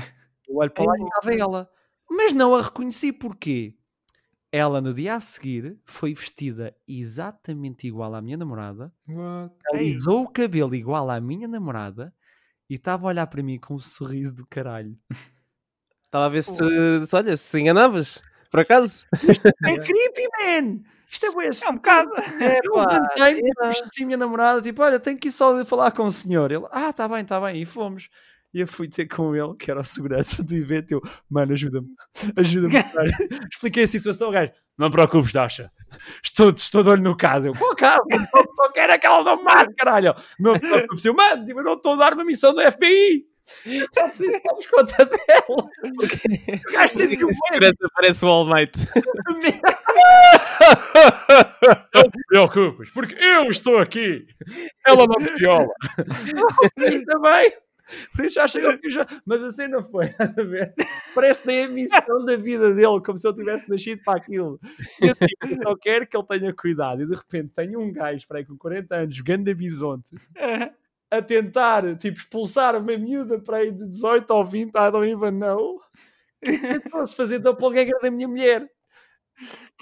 Eu 0.48 0.56
olho 0.56 0.70
para 0.72 0.84
lá 0.84 0.94
e 0.98 1.04
estava 1.04 1.34
ela, 1.50 1.70
mas 2.10 2.34
não 2.34 2.56
a 2.56 2.62
reconheci 2.62 3.12
porquê? 3.12 3.76
Ela 4.50 4.80
no 4.80 4.94
dia 4.94 5.14
a 5.14 5.20
seguir 5.20 5.78
foi 5.84 6.14
vestida 6.14 6.74
exatamente 6.88 7.86
igual 7.86 8.14
à 8.14 8.22
minha 8.22 8.36
namorada, 8.36 8.92
What? 9.08 9.54
Alisou 9.74 10.24
o 10.24 10.28
cabelo 10.32 10.74
igual 10.74 11.10
à 11.10 11.20
minha 11.20 11.46
namorada 11.46 12.14
e 12.68 12.74
estava 12.74 13.06
a 13.06 13.08
olhar 13.08 13.26
para 13.26 13.42
mim 13.42 13.58
com 13.58 13.74
um 13.74 13.78
sorriso 13.78 14.34
do 14.34 14.46
caralho. 14.46 14.96
Estava 16.06 16.26
a 16.26 16.28
ver 16.28 16.42
se, 16.42 16.54
se, 16.54 17.16
olha, 17.16 17.36
se 17.36 17.50
te 17.50 17.58
enganavas. 17.58 18.22
Por 18.50 18.60
acaso? 18.60 19.04
É 19.64 19.76
creepy, 19.78 20.28
man! 20.40 20.80
Isto 21.10 21.26
é 21.26 21.34
bem 21.34 21.48
É 21.48 21.70
um 21.70 21.74
bocado. 21.74 22.10
É, 22.40 22.58
Epá, 22.64 23.08
pá, 23.16 23.30
é. 23.30 23.70
assim, 23.70 24.04
minha 24.04 24.16
namorada, 24.16 24.60
tipo, 24.60 24.82
olha, 24.82 25.00
tenho 25.00 25.18
que 25.18 25.28
ir 25.28 25.32
só 25.32 25.64
falar 25.64 25.90
com 25.90 26.06
o 26.06 26.12
senhor. 26.12 26.50
Ele, 26.52 26.64
ah, 26.70 26.92
tá 26.92 27.08
bem, 27.08 27.24
tá 27.24 27.40
bem, 27.40 27.62
e 27.62 27.64
fomos. 27.64 28.08
E 28.52 28.60
eu 28.60 28.66
fui 28.66 28.88
ter 28.88 29.06
com 29.06 29.34
ele, 29.34 29.54
que 29.56 29.70
era 29.70 29.80
o 29.80 29.84
segurança 29.84 30.42
do 30.42 30.54
evento. 30.54 30.92
Eu, 30.92 31.02
mano, 31.28 31.52
ajuda-me, 31.52 31.88
ajuda-me. 32.36 32.72
cara." 32.92 33.10
Expliquei 33.50 33.84
a 33.84 33.88
situação, 33.88 34.30
gajo, 34.30 34.52
não 34.78 34.88
te 34.88 34.92
preocupes, 34.92 35.32
Dasha. 35.32 35.70
Estou, 36.22 36.50
estou 36.50 36.82
de 36.82 36.88
olho 36.90 37.02
no 37.02 37.16
caso. 37.16 37.48
Eu, 37.48 37.54
qual 37.54 37.74
caso? 37.74 38.02
Só, 38.30 38.42
só 38.54 38.72
quero 38.72 38.92
aquela 38.92 39.22
do 39.22 39.42
mar, 39.42 39.66
caralho. 39.76 40.14
Não 40.38 40.54
te 40.54 40.60
preocupes, 40.60 41.04
eu, 41.04 41.14
mano, 41.14 41.44
tipo, 41.44 41.60
eu 41.60 41.64
não 41.64 41.74
estou 41.74 41.94
a 41.94 41.96
dar 41.96 42.14
uma 42.14 42.24
missão 42.24 42.54
do 42.54 42.60
FBI. 42.60 43.26
Então, 43.64 44.10
por 44.10 44.26
isso 44.26 44.40
damos 44.44 44.66
conta 44.66 45.04
dela. 45.04 45.70
O 46.68 46.72
gajo 46.72 46.98
tem 46.98 47.08
que 47.08 47.32
segurança 47.32 47.90
parece 47.94 48.24
o 48.24 48.28
All 48.28 48.46
Might. 48.46 48.86
Não 51.94 52.10
te 52.10 52.26
preocupes, 52.28 52.90
porque 52.90 53.14
eu 53.14 53.44
estou 53.50 53.78
aqui. 53.78 54.26
Ela 54.86 55.06
não 55.06 55.16
me 55.18 55.32
viola. 55.34 55.72
Também. 57.06 57.52
Por 58.14 58.24
isso 58.24 58.34
já 58.34 58.46
chegou 58.48 58.76
que 58.78 58.90
já. 58.90 59.06
Mas 59.24 59.42
a 59.42 59.50
cena 59.50 59.82
foi, 59.82 60.04
a 60.18 60.42
ver? 60.42 60.74
Parece 61.14 61.46
nem 61.46 61.64
a 61.64 61.68
missão 61.68 62.24
da 62.24 62.36
vida 62.36 62.72
dele, 62.74 63.00
como 63.04 63.16
se 63.16 63.26
ele 63.26 63.36
tivesse 63.36 63.68
nascido 63.68 64.02
para 64.04 64.18
aquilo. 64.18 64.60
Eu, 65.00 65.14
tipo, 65.14 65.46
eu 65.48 65.62
só 65.62 65.76
quero 65.76 66.06
que 66.06 66.16
ele 66.16 66.26
tenha 66.26 66.54
cuidado. 66.54 67.02
E 67.02 67.06
de 67.06 67.14
repente 67.14 67.52
tenho 67.54 67.80
um 67.80 67.92
gajo 67.92 68.26
para 68.28 68.38
aí 68.38 68.44
com 68.44 68.56
40 68.56 68.94
anos, 68.94 69.16
jogando 69.16 69.50
a 69.50 69.54
bisonte, 69.54 70.10
a 71.10 71.22
tentar 71.22 71.96
tipo, 71.96 72.18
expulsar 72.18 72.76
uma 72.76 72.96
miúda 72.98 73.38
para 73.38 73.58
aí 73.58 73.70
de 73.72 73.86
18 73.88 74.30
ou 74.30 74.44
20, 74.44 74.68
I 74.70 74.90
don't 74.90 75.08
even 75.10 75.30
know. 75.32 75.80
Tentou-se 76.40 77.16
fazer 77.16 77.38
doppelganger 77.38 77.98
da 78.00 78.10
minha 78.10 78.28
mulher. 78.28 78.68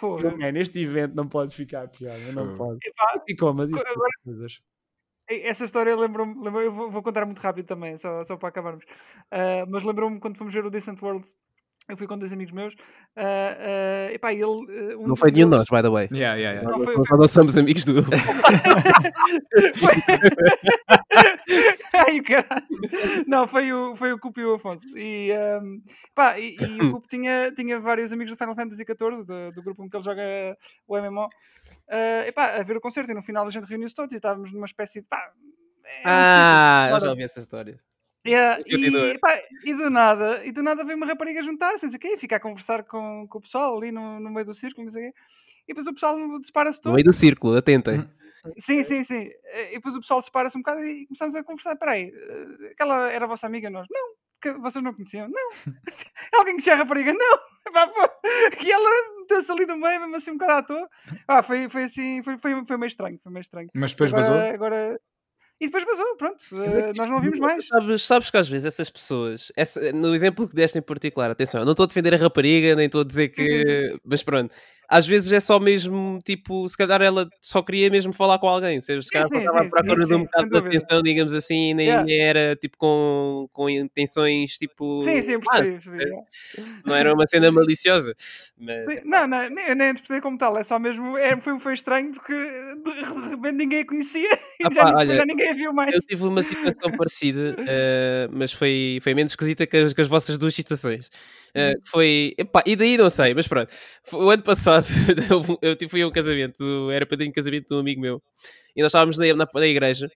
Eu, 0.03 0.53
neste 0.53 0.79
evento 0.81 1.15
não 1.15 1.27
pode 1.27 1.55
ficar 1.57 1.89
pior, 1.89 2.13
não 2.35 2.57
pode. 2.57 2.79
epá, 2.87 3.23
Ficou, 3.27 3.55
mas 3.55 3.71
isso 3.71 3.83
Agora- 3.87 4.11
coisas. 4.25 4.61
Essa 5.29 5.65
história 5.65 5.95
lembrou-me. 5.97 6.35
lembrou- 6.43 6.63
eu 6.63 6.73
vou, 6.73 6.91
vou 6.91 7.03
contar 7.03 7.25
muito 7.27 7.41
rápido 7.41 7.67
também, 7.67 7.99
só, 7.99 8.23
só 8.25 8.37
para 8.37 8.49
acabarmos. 8.51 8.85
Ah, 9.31 9.65
mas 9.69 9.83
lembrou-me 9.85 10.19
quando 10.21 10.37
fomos 10.39 10.55
ver 10.55 10.65
o 10.65 10.71
Distant 10.71 11.01
World. 11.03 11.27
Eu 11.89 11.97
fui 11.97 12.09
com 12.09 12.19
dois 12.19 12.33
amigos 12.33 12.53
meus. 12.53 12.75
ah, 13.17 13.57
ah, 14.09 14.13
epá, 14.13 14.33
ele. 14.33 14.43
ah, 14.43 14.99
um 14.99 15.07
Não 15.07 15.15
foi 15.17 15.31
nenhum 15.31 15.49
de 15.49 15.57
nós, 15.57 15.67
by 15.71 15.83
the 15.83 15.89
way. 15.89 16.09
Yeah, 16.13 16.35
yeah, 16.37 16.61
yeah. 16.61 16.69
Não, 16.69 16.85
foi- 16.85 16.97
Nós 16.97 17.09
não 17.11 17.29
somos 17.29 17.57
amigos 17.57 17.85
do 17.85 17.95
Wilson. 17.95 18.17
Ai, 21.95 22.21
caralho. 22.23 22.67
Não, 23.27 23.47
foi 23.47 23.73
o, 23.73 23.97
foi 23.97 24.13
o 24.13 24.19
Cupo 24.19 24.41
e 24.41 24.45
o 24.45 24.55
Afonso. 24.55 24.87
E, 24.99 25.33
ahm, 25.33 25.81
pá, 26.15 26.39
e, 26.39 26.57
e 26.59 26.83
o 26.83 26.91
Cupo 26.93 27.07
tinha, 27.09 27.53
tinha 27.55 27.79
vários 27.81 28.13
amigos 28.13 28.33
do 28.33 28.37
Final 28.37 28.55
Fantasy 28.55 28.85
XIV, 28.85 29.25
do, 29.25 29.53
do 29.53 29.63
grupo 29.63 29.83
com 29.83 29.91
que 29.91 29.97
ele 29.97 30.05
joga 30.05 30.23
o 30.87 30.97
MMO. 30.99 31.29
Ah, 31.89 32.27
epá, 32.27 32.57
a 32.57 32.63
ver 32.63 32.77
o 32.77 32.81
concerto 32.81 33.11
e 33.11 33.15
no 33.15 33.23
final 33.23 33.47
a 33.47 33.51
gente 33.51 33.67
reuniu-se 33.67 33.95
todos 33.95 34.13
e 34.13 34.17
estávamos 34.17 34.53
numa 34.53 34.67
espécie 34.67 35.01
de. 35.01 35.07
Pá, 35.07 35.33
é 35.85 36.03
Ah, 36.05 36.89
eu 36.91 37.01
já 37.01 37.11
ouvi 37.11 37.23
essa 37.23 37.41
história. 37.41 37.79
Yeah, 38.27 38.61
e, 38.67 39.19
pá, 39.19 39.41
e 39.65 39.73
do 39.73 39.89
nada, 39.89 40.45
e 40.45 40.51
do 40.51 40.61
nada 40.61 40.83
veio 40.85 40.97
uma 40.97 41.07
rapariga 41.07 41.41
juntar-se, 41.45 41.85
não 41.85 41.93
sei 41.93 41.97
o 41.97 42.01
quê, 42.01 42.09
e 42.15 42.19
ficar 42.19 42.37
a 42.37 42.41
conversar 42.41 42.83
com, 42.83 43.25
com 43.29 43.39
o 43.39 43.41
pessoal 43.41 43.77
ali 43.77 43.93
no, 43.93 44.19
no 44.19 44.31
meio 44.31 44.45
do 44.45 44.53
círculo, 44.53 44.85
não 44.85 44.93
sei 44.93 45.11
o 45.11 45.13
quê. 45.13 45.19
E 45.63 45.69
depois 45.69 45.87
o 45.87 45.95
pessoal 45.95 46.17
dispara-se 46.41 46.79
No 46.79 46.83
todo. 46.83 46.95
meio 46.95 47.05
do 47.05 47.13
círculo, 47.13 47.57
atentem. 47.57 48.05
Sim, 48.59 48.83
sim, 48.83 49.05
sim. 49.05 49.31
E 49.71 49.75
depois 49.75 49.95
o 49.95 50.01
pessoal 50.01 50.21
separa-se 50.23 50.57
um 50.57 50.61
bocado 50.61 50.85
e 50.85 51.07
começamos 51.07 51.35
a 51.37 51.45
conversar. 51.45 51.77
Peraí, 51.77 52.13
eh, 52.15 52.73
aquela 52.73 53.11
era 53.13 53.25
a 53.25 53.29
vossa 53.29 53.47
amiga? 53.47 53.71
Nós, 53.71 53.87
não. 53.91 54.15
Que 54.41 54.53
vocês 54.55 54.83
não 54.85 54.93
conheciam? 54.95 55.29
Não. 55.29 55.51
Alguém 56.39 56.55
conhecia 56.55 56.75
a 56.75 56.77
rapariga? 56.77 57.13
Não. 57.13 57.39
Pá, 57.73 57.87
pô. 57.89 58.01
E 58.65 58.71
ela 58.71 58.91
meteu-se 59.21 59.51
ali 59.51 59.67
no 59.67 59.77
meio, 59.77 60.01
mesmo 60.01 60.17
assim 60.17 60.31
um 60.31 60.37
bocado 60.39 60.53
à 60.59 60.63
toa. 60.63 60.89
Ah, 61.27 61.43
foi, 61.43 61.69
foi 61.69 61.85
assim, 61.85 62.23
foi, 62.23 62.39
foi, 62.39 62.65
foi 62.67 62.77
meio 62.77 62.87
estranho, 62.89 63.19
foi 63.23 63.33
meio 63.33 63.41
estranho. 63.41 63.69
Mas 63.75 63.93
depois 63.93 64.13
agora, 64.13 64.29
basou. 64.29 64.55
agora... 64.55 65.01
E 65.59 65.67
depois 65.67 65.85
basou, 65.85 66.17
pronto. 66.17 66.39
eh, 66.53 66.93
nós 66.95 67.09
não 67.09 67.17
ouvimos 67.17 67.39
mais. 67.39 67.67
Sabes, 67.67 68.03
sabes 68.03 68.31
que 68.31 68.37
às 68.37 68.47
vezes 68.47 68.67
essas 68.67 68.91
pessoas, 68.91 69.51
essa- 69.57 69.91
no 69.91 70.15
exemplo 70.15 70.47
que 70.47 70.55
deste 70.55 70.79
em 70.79 70.83
particular, 70.83 71.31
atenção, 71.31 71.61
eu 71.61 71.65
não 71.65 71.73
estou 71.73 71.85
a 71.85 71.87
defender 71.87 72.13
a 72.13 72.19
rapariga, 72.19 72.75
nem 72.77 72.85
estou 72.87 73.01
a 73.01 73.05
dizer 73.05 73.31
que. 73.31 73.99
Mas 74.05 74.23
pronto, 74.23 74.55
às 74.89 75.07
vezes 75.07 75.33
é 75.33 75.41
só 75.41 75.59
mesmo 75.59 76.21
tipo, 76.25 76.69
se 76.69 76.77
calhar 76.77 77.03
ela 77.03 77.29
só 77.41 77.63
queria 77.63 77.91
mesmo 77.91 78.13
falar 78.13 78.39
com 78.39 78.49
alguém, 78.49 78.81
se 78.81 78.99
calhar 79.11 79.29
sim, 79.29 79.39
estava 79.39 79.61
à 79.61 79.69
procura 79.69 79.95
isso 79.95 80.07
de 80.07 80.15
um 80.15 80.23
bocado 80.25 80.51
de 80.51 80.57
atenção, 80.59 81.03
digamos 81.03 81.35
assim, 81.35 81.75
nem, 81.75 81.87
Yeah. 81.87 82.13
era 82.13 82.57
tipo 82.57 82.77
com, 82.77 83.49
com 83.53 83.71
intenções 83.71 84.59
tipo. 84.59 85.01
Sim, 85.03 85.23
sim, 85.23 85.39
percebi. 85.39 85.79
percebi, 85.79 86.11
não 86.85 86.95
era 86.95 87.15
uma 87.15 87.27
cena 87.27 87.51
maliciosa. 87.51 88.15
Mas, 88.59 88.85
Sim, 88.91 89.01
Não, 89.05 89.27
não, 89.27 89.49
nem, 89.49 89.75
nem 89.75 89.91
interpretei 89.91 90.21
como 90.21 90.37
tal, 90.37 90.59
é 90.59 90.65
só 90.65 90.79
mesmo, 90.79 91.17
é, 91.17 91.41
foi, 91.41 91.59
foi 91.59 91.75
estranho 91.75 92.13
porque 92.13 92.35
de, 92.35 93.31
repente 93.31 93.53
ninguém 93.53 93.81
a 93.81 93.87
conhecia 93.87 94.29
e 94.61 94.67
Ah 94.67 94.71
já, 94.73 94.85
pá, 94.85 94.95
olha, 94.97 95.15
já 95.15 95.25
ninguém 95.25 95.51
a 95.51 95.55
viu 95.55 95.73
mais. 95.73 95.95
Eu 95.95 96.01
tive 96.03 96.25
uma 96.25 96.43
situação 96.43 96.91
parecida, 96.93 97.55
eh, 97.67 98.29
mas 98.33 98.53
foi, 98.53 98.99
foi 99.03 99.15
menos 99.15 99.33
esquisita 99.33 99.67
que 99.67 99.77
as, 99.77 99.93
que 99.93 100.01
as 100.01 100.09
vossas 100.09 100.37
duas 100.39 100.55
situações. 100.55 101.11
Que 101.57 101.91
foi. 101.91 102.35
epá, 102.37 102.63
e 102.67 102.77
daí 102.77 102.99
não 102.99 103.09
sei, 103.09 103.33
mas 103.33 103.49
pronto. 103.49 103.73
O 104.13 104.29
ano 104.29 104.43
passado 104.43 104.76
eu, 105.63 105.77
tive- 105.77 105.91
fui 105.91 106.03
a 106.03 106.09
um 106.09 106.11
casamento, 106.13 106.91
era 106.91 107.07
padrinho 107.07 107.31
de 107.33 107.35
casamento 107.35 107.69
de 107.69 107.75
um 107.75 107.79
amigo 107.79 108.01
meu, 108.01 108.23
e 108.77 108.83
nós 108.83 108.91
estávamos 108.91 109.19
na, 109.19 109.27
na, 109.35 109.49
na 109.55 109.67
igreja. 109.67 110.09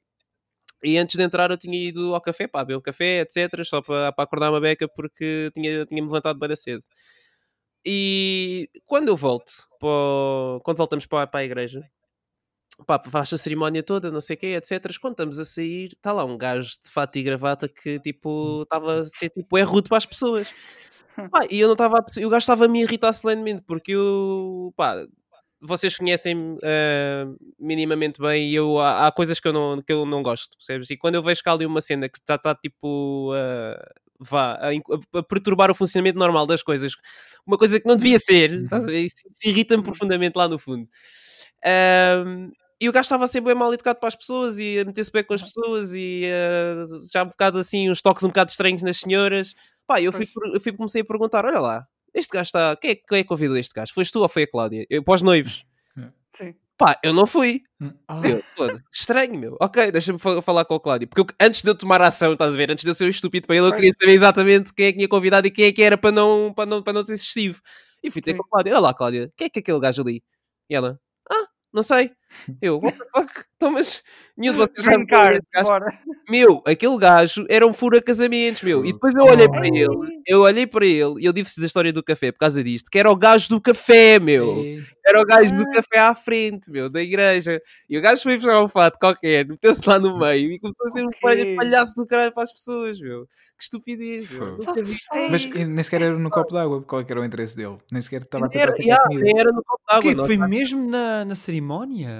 E 0.85 0.99
antes 0.99 1.17
de 1.17 1.23
entrar 1.25 1.51
eu 1.51 1.59
tinha 1.59 1.79
ido 1.89 2.15
ao 2.15 2.21
café, 2.23 2.47
para 2.49 2.65
beber 2.65 2.79
um 2.79 2.83
café, 2.83 3.21
etc. 3.23 3.65
Só 3.65 3.83
para, 3.83 4.13
para 4.13 4.25
acordar 4.25 4.51
uma 4.51 4.61
beca 4.61 4.89
porque 4.89 5.51
tinha, 5.55 5.87
tinha-me 5.87 6.09
levantado 6.09 6.39
bem 6.39 6.55
cedo. 6.57 6.83
E 7.85 8.69
quando 8.87 9.09
eu 9.09 9.17
volto, 9.17 9.53
quando 10.63 10.77
voltamos 10.77 11.07
para, 11.07 11.27
para 11.27 11.41
a 11.41 11.45
igreja, 11.45 11.83
pá, 12.87 13.01
faz 13.11 13.33
a 13.33 13.39
cerimónia 13.39 13.83
toda, 13.83 14.11
não 14.11 14.21
sei 14.21 14.37
o 14.37 14.39
quê, 14.39 14.47
etc. 14.49 14.99
Quando 15.01 15.15
estamos 15.15 15.39
a 15.39 15.45
sair, 15.45 15.89
está 15.95 16.13
lá 16.13 16.25
um 16.25 16.37
gajo 16.39 16.71
de 16.85 16.91
fato 16.91 17.17
e 17.19 17.23
gravata 17.23 17.69
que 17.69 18.01
tipo 18.01 18.63
estava 18.63 19.01
a 19.01 19.05
ser 19.05 19.31
tipo 19.31 19.59
é 19.59 19.63
rude 19.63 19.89
para 19.89 19.99
as 19.99 20.07
pessoas. 20.07 20.49
Pá, 21.31 21.47
e 21.51 21.61
eu 21.61 21.69
não 21.69 21.75
estava 21.75 22.05
e 22.19 22.27
o 22.27 22.31
gajo 22.31 22.43
estava 22.43 22.65
a 22.65 22.69
me 22.69 22.83
irritar 22.83 23.13
solenemente 23.13 23.63
porque 23.67 23.93
eu 23.93 24.73
pá, 24.77 24.97
vocês 25.61 25.97
conhecem-me 25.97 26.59
ah, 26.63 27.27
minimamente 27.59 28.21
bem 28.21 28.49
e 28.51 28.55
eu, 28.55 28.79
há, 28.81 29.07
há 29.07 29.13
coisas 29.13 29.39
que 29.41 29.47
eu, 29.49 29.53
não, 29.53 29.83
que 29.83 29.93
eu 29.93 30.05
não 30.07 30.23
gosto, 30.23 30.57
percebes? 30.57 30.91
E 30.91 30.97
quando 30.97 31.17
eu 31.17 31.23
vejo 31.23 31.43
cá 31.43 31.53
ali 31.53 31.67
uma 31.67 31.81
cena 31.81 32.09
que 32.09 32.19
está 32.19 32.39
tá, 32.39 32.55
tipo 32.55 33.33
ah, 33.35 33.81
vá, 34.19 34.55
a, 34.55 35.19
a- 35.19 35.23
perturbar 35.23 35.71
o 35.71 35.75
funcionamento 35.75 36.19
normal 36.19 36.47
das 36.47 36.63
coisas, 36.63 36.93
uma 37.47 37.59
coisa 37.59 37.79
que 37.81 37.87
não 37.89 37.97
devia 37.97 38.19
ser, 38.19 38.65
estás 38.65 38.85
a 38.89 38.91
ver? 38.93 39.01
isso, 39.05 39.17
isso 39.31 39.49
irrita-me 39.49 39.83
profundamente 39.83 40.37
lá 40.37 40.49
no 40.49 40.59
fundo. 40.59 40.89
Ahm, 41.65 42.51
e 42.81 42.89
o 42.89 42.93
gajo 42.93 43.03
estava 43.05 43.25
a 43.25 43.29
ser 43.29 43.41
bem 43.43 43.55
mal 43.55 43.73
educado 43.75 43.99
para 43.99 44.09
as 44.09 44.17
pessoas 44.17 44.59
e 44.59 44.79
a 44.79 44.85
meter-se 44.85 45.13
bem 45.13 45.23
com 45.25 45.35
as 45.35 45.43
pessoas 45.43 45.95
e 45.95 46.25
ah, 46.33 46.87
já 47.13 47.23
um 47.25 47.29
bocado 47.29 47.59
assim, 47.59 47.91
uns 47.91 48.01
toques 48.03 48.25
um 48.25 48.29
bocado 48.29 48.51
estranhos 48.51 48.83
nas 48.83 48.99
senhoras. 48.99 49.55
Pá, 49.91 50.01
eu, 50.01 50.13
fui, 50.13 50.29
eu 50.55 50.61
fui, 50.61 50.73
comecei 50.73 51.03
a 51.03 51.05
perguntar: 51.05 51.45
olha 51.45 51.59
lá, 51.59 51.87
este 52.15 52.31
gajo 52.33 52.47
está. 52.47 52.77
Quem 52.77 52.93
é, 52.93 52.95
quem 52.95 53.19
é 53.19 53.23
que 53.25 53.29
convidou 53.29 53.57
este 53.57 53.75
gajo? 53.75 53.93
Foste 53.93 54.13
tu 54.13 54.21
ou 54.21 54.29
foi 54.29 54.45
a 54.45 54.47
Cláudia? 54.49 54.87
Eu, 54.89 55.03
para 55.03 55.15
os 55.17 55.23
noivos. 55.23 55.65
Sim. 56.33 56.55
Pá, 56.79 56.97
eu 57.03 57.13
não 57.13 57.27
fui. 57.27 57.63
Ah, 58.07 58.23
Eu, 58.25 58.41
estranho, 58.93 59.37
meu. 59.39 59.57
Ok, 59.61 59.91
deixa-me 59.91 60.19
fa- 60.19 60.41
falar 60.41 60.65
com 60.65 60.77
o 60.77 60.81
Cláudio. 60.81 61.09
Porque 61.09 61.21
eu- 61.33 61.47
antes 61.47 61.61
de 61.61 61.69
eu 61.69 61.75
tomar 61.75 62.01
ação, 62.01 62.33
estás 62.35 62.55
a 62.55 62.57
ver? 62.57 62.71
Antes 62.71 62.85
de 62.85 62.91
eu 62.91 62.95
ser 62.95 63.05
um 63.05 63.09
estúpido 63.09 63.49
para 63.49 63.57
ele, 63.57 63.67
eu 63.67 63.75
queria 63.75 63.93
saber 63.99 64.13
exatamente 64.13 64.73
quem 64.73 64.87
é 64.87 64.93
que 64.93 64.97
tinha 64.99 65.09
convidado 65.09 65.47
e 65.49 65.51
quem 65.51 65.65
é 65.67 65.73
que 65.73 65.83
era 65.83 65.99
para 65.99 66.13
não, 66.13 66.55
para 66.55 66.65
não, 66.67 66.83
para 66.83 66.93
não 66.93 67.05
ser 67.05 67.15
excessivo. 67.15 67.61
E 68.03 68.11
fui 68.13 68.23
ter 68.23 68.31
Sim. 68.31 68.37
com 68.39 68.45
a 68.45 68.49
Cláudia. 68.49 68.73
Olha 68.75 68.81
lá, 68.81 68.95
Cláudia, 68.95 69.31
quem 69.37 69.47
é 69.47 69.51
que 69.51 69.59
é 69.59 69.61
aquele 69.61 69.81
gajo 69.81 70.01
ali? 70.03 70.23
E 70.71 70.75
ela, 70.77 70.99
ah, 71.31 71.47
não 71.73 71.83
sei. 71.83 72.13
Eu, 72.63 72.79
what 72.79 72.97
the 72.99 73.05
fuck? 73.15 73.45
Então, 73.61 73.73
mas 73.73 74.03
nenhum 74.39 74.53
de 74.55 74.59
vocês 74.61 74.83
já 74.87 74.93
Green 74.93 75.07
card. 75.07 75.41
Meu, 76.31 76.63
aquele 76.67 76.97
gajo 76.97 77.45
era 77.47 77.67
um 77.67 77.75
fura 77.75 78.01
casamentos, 78.01 78.63
meu. 78.63 78.83
E 78.87 78.91
depois 78.95 79.15
eu 79.15 79.25
olhei 79.25 79.47
para 79.47 79.67
ele, 79.67 80.23
eu 80.27 80.41
olhei 80.41 80.67
para 80.67 80.87
ele 80.87 81.17
e 81.21 81.27
eu 81.27 81.33
disse-vos 81.35 81.63
a 81.63 81.67
história 81.67 81.93
do 81.93 82.03
café 82.03 82.33
por 82.33 82.39
causa 82.39 82.65
disto, 82.65 82.91
que 82.91 82.99
era 82.99 83.11
o 83.11 83.17
gajo 83.17 83.51
do 83.51 83.61
café, 83.61 84.19
meu. 84.19 84.65
Era 85.05 85.21
o 85.21 85.25
gajo 85.27 85.55
do 85.57 85.65
Ah. 85.65 85.71
café 85.75 85.99
à 85.99 86.15
frente, 86.15 86.71
meu, 86.71 86.89
da 86.89 87.03
igreja. 87.03 87.61
E 87.87 87.99
o 87.99 88.01
gajo 88.01 88.23
foi 88.23 88.37
buscar 88.39 88.63
um 88.65 88.69
fato 88.69 88.99
qualquer, 88.99 89.47
meteu-se 89.47 89.87
lá 89.87 89.99
no 89.99 90.19
meio 90.19 90.53
e 90.53 90.59
começou 90.59 90.87
a 90.87 90.89
ser 90.89 91.03
um 91.05 91.09
Ok. 91.09 91.19
palha- 91.21 91.57
palhaço 91.57 91.95
do 91.97 92.07
caralho 92.07 92.33
para 92.33 92.43
as 92.45 92.53
pessoas, 92.53 92.99
meu. 92.99 93.27
Que 93.59 93.65
estupidez, 93.65 94.31
meu. 94.31 94.57
Vi. 94.83 94.97
Mas 95.31 95.45
nem 95.45 95.83
sequer 95.83 96.01
era 96.01 96.19
no 96.19 96.31
copo 96.31 96.55
d'água. 96.55 96.83
Qual 96.83 97.03
é 97.03 97.05
que 97.05 97.13
era 97.13 97.21
o 97.21 97.25
interesse 97.27 97.55
dele? 97.59 97.77
Nem 97.93 98.01
sequer 98.01 98.23
estava 98.23 98.47
a 98.47 98.49
tentar 98.49 98.69
era, 98.69 98.77
yeah, 98.83 99.05
era 99.39 99.53
no 99.53 99.63
copo 99.63 99.83
d'água. 99.87 100.25
Foi 100.27 100.39
tá? 100.39 100.49
mesmo 100.49 100.89
na, 100.89 101.27
na 101.27 101.35
cerimónia? 101.35 102.20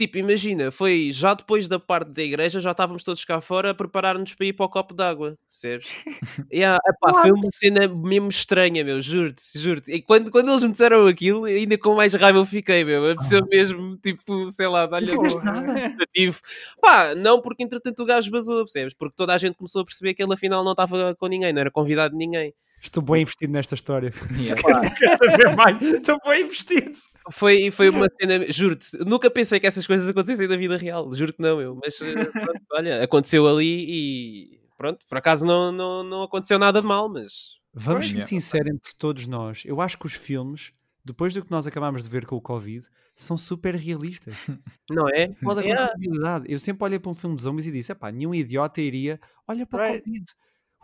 Tipo, 0.00 0.16
imagina, 0.16 0.70
foi 0.70 1.10
já 1.12 1.34
depois 1.34 1.68
da 1.68 1.78
parte 1.78 2.10
da 2.10 2.22
igreja, 2.22 2.58
já 2.58 2.70
estávamos 2.70 3.02
todos 3.02 3.22
cá 3.22 3.38
fora 3.42 3.72
a 3.72 3.74
preparar-nos 3.74 4.32
para 4.32 4.46
ir 4.46 4.54
para 4.54 4.64
o 4.64 4.68
copo 4.70 4.94
d'água, 4.94 5.36
percebes? 5.50 5.88
yeah, 6.50 6.78
epá, 6.88 7.20
foi 7.20 7.30
uma 7.30 7.46
cena 7.52 7.86
mesmo 7.86 8.30
estranha, 8.30 8.82
meu, 8.82 9.02
juro-te, 9.02 9.42
juro-te. 9.58 9.92
E 9.92 10.00
quando, 10.00 10.30
quando 10.30 10.48
eles 10.48 10.64
me 10.64 10.70
disseram 10.70 11.06
aquilo, 11.06 11.44
ainda 11.44 11.76
com 11.76 11.94
mais 11.94 12.14
raiva 12.14 12.38
eu 12.38 12.46
fiquei, 12.46 12.82
meu, 12.82 13.10
a 13.10 13.14
pessoa 13.14 13.46
mesmo, 13.46 13.98
tipo, 13.98 14.48
sei 14.48 14.68
lá, 14.68 14.88
Porra. 14.88 15.44
nada. 15.44 15.96
Pá, 16.80 17.14
não 17.14 17.42
porque 17.42 17.62
entretanto 17.62 18.02
o 18.02 18.06
gajo 18.06 18.30
basou, 18.30 18.64
percebes? 18.64 18.94
Porque 18.94 19.14
toda 19.14 19.34
a 19.34 19.38
gente 19.38 19.58
começou 19.58 19.82
a 19.82 19.84
perceber 19.84 20.14
que 20.14 20.22
ele 20.22 20.32
afinal 20.32 20.64
não 20.64 20.72
estava 20.72 21.14
com 21.14 21.26
ninguém, 21.26 21.52
não 21.52 21.60
era 21.60 21.70
convidado 21.70 22.12
de 22.12 22.16
ninguém. 22.16 22.54
Estou 22.82 23.02
bem 23.02 23.22
investido 23.22 23.52
nesta 23.52 23.74
história. 23.74 24.12
Yeah. 24.36 24.60
Quer 24.98 25.18
saber 25.18 25.54
mais? 25.56 25.82
Estou 25.82 26.18
bem 26.26 26.42
investido. 26.44 26.92
Foi, 27.32 27.70
foi 27.70 27.88
uma 27.90 28.06
cena, 28.20 28.50
juro-te, 28.50 28.96
nunca 29.04 29.30
pensei 29.30 29.60
que 29.60 29.66
essas 29.66 29.86
coisas 29.86 30.08
acontecessem 30.08 30.48
na 30.48 30.56
vida 30.56 30.76
real, 30.76 31.12
juro-te 31.14 31.38
não, 31.40 31.60
eu. 31.60 31.78
Mas 31.84 32.00
eh, 32.00 32.24
pronto, 32.24 32.60
olha, 32.72 33.02
aconteceu 33.04 33.46
ali 33.46 33.84
e 33.88 34.60
pronto, 34.78 35.04
por 35.08 35.18
acaso 35.18 35.44
não, 35.44 35.70
não, 35.70 36.02
não 36.02 36.22
aconteceu 36.22 36.58
nada 36.58 36.80
de 36.80 36.86
mal, 36.86 37.08
mas 37.08 37.58
Vamos 37.72 38.06
ser 38.06 38.12
Yeah. 38.12 38.26
sinceros 38.26 38.72
entre 38.72 38.92
todos 38.98 39.26
nós. 39.28 39.62
Eu 39.64 39.80
acho 39.80 39.96
que 39.96 40.06
os 40.06 40.14
filmes, 40.14 40.72
depois 41.04 41.32
do 41.34 41.44
que 41.44 41.50
nós 41.52 41.66
acabámos 41.68 42.02
de 42.02 42.08
ver 42.10 42.26
com 42.26 42.34
o 42.34 42.40
Covid, 42.40 42.84
são 43.14 43.36
super 43.38 43.76
realistas. 43.76 44.34
não 44.90 45.06
é? 45.08 45.28
Pode 45.28 45.60
acontecer 45.60 45.68
Yeah. 45.68 45.92
na 45.92 46.00
realidade. 46.00 46.44
Eu 46.52 46.58
sempre 46.58 46.84
olhei 46.84 46.98
para 46.98 47.10
um 47.10 47.14
filme 47.14 47.36
de 47.36 47.42
zombies 47.42 47.66
e 47.66 47.70
disse: 47.72 47.92
epá, 47.92 48.10
nenhum 48.10 48.34
idiota 48.34 48.80
iria. 48.80 49.20
Olha 49.46 49.64
para 49.66 49.84
o 49.84 49.92
Right. 49.92 50.04
Covid. 50.04 50.24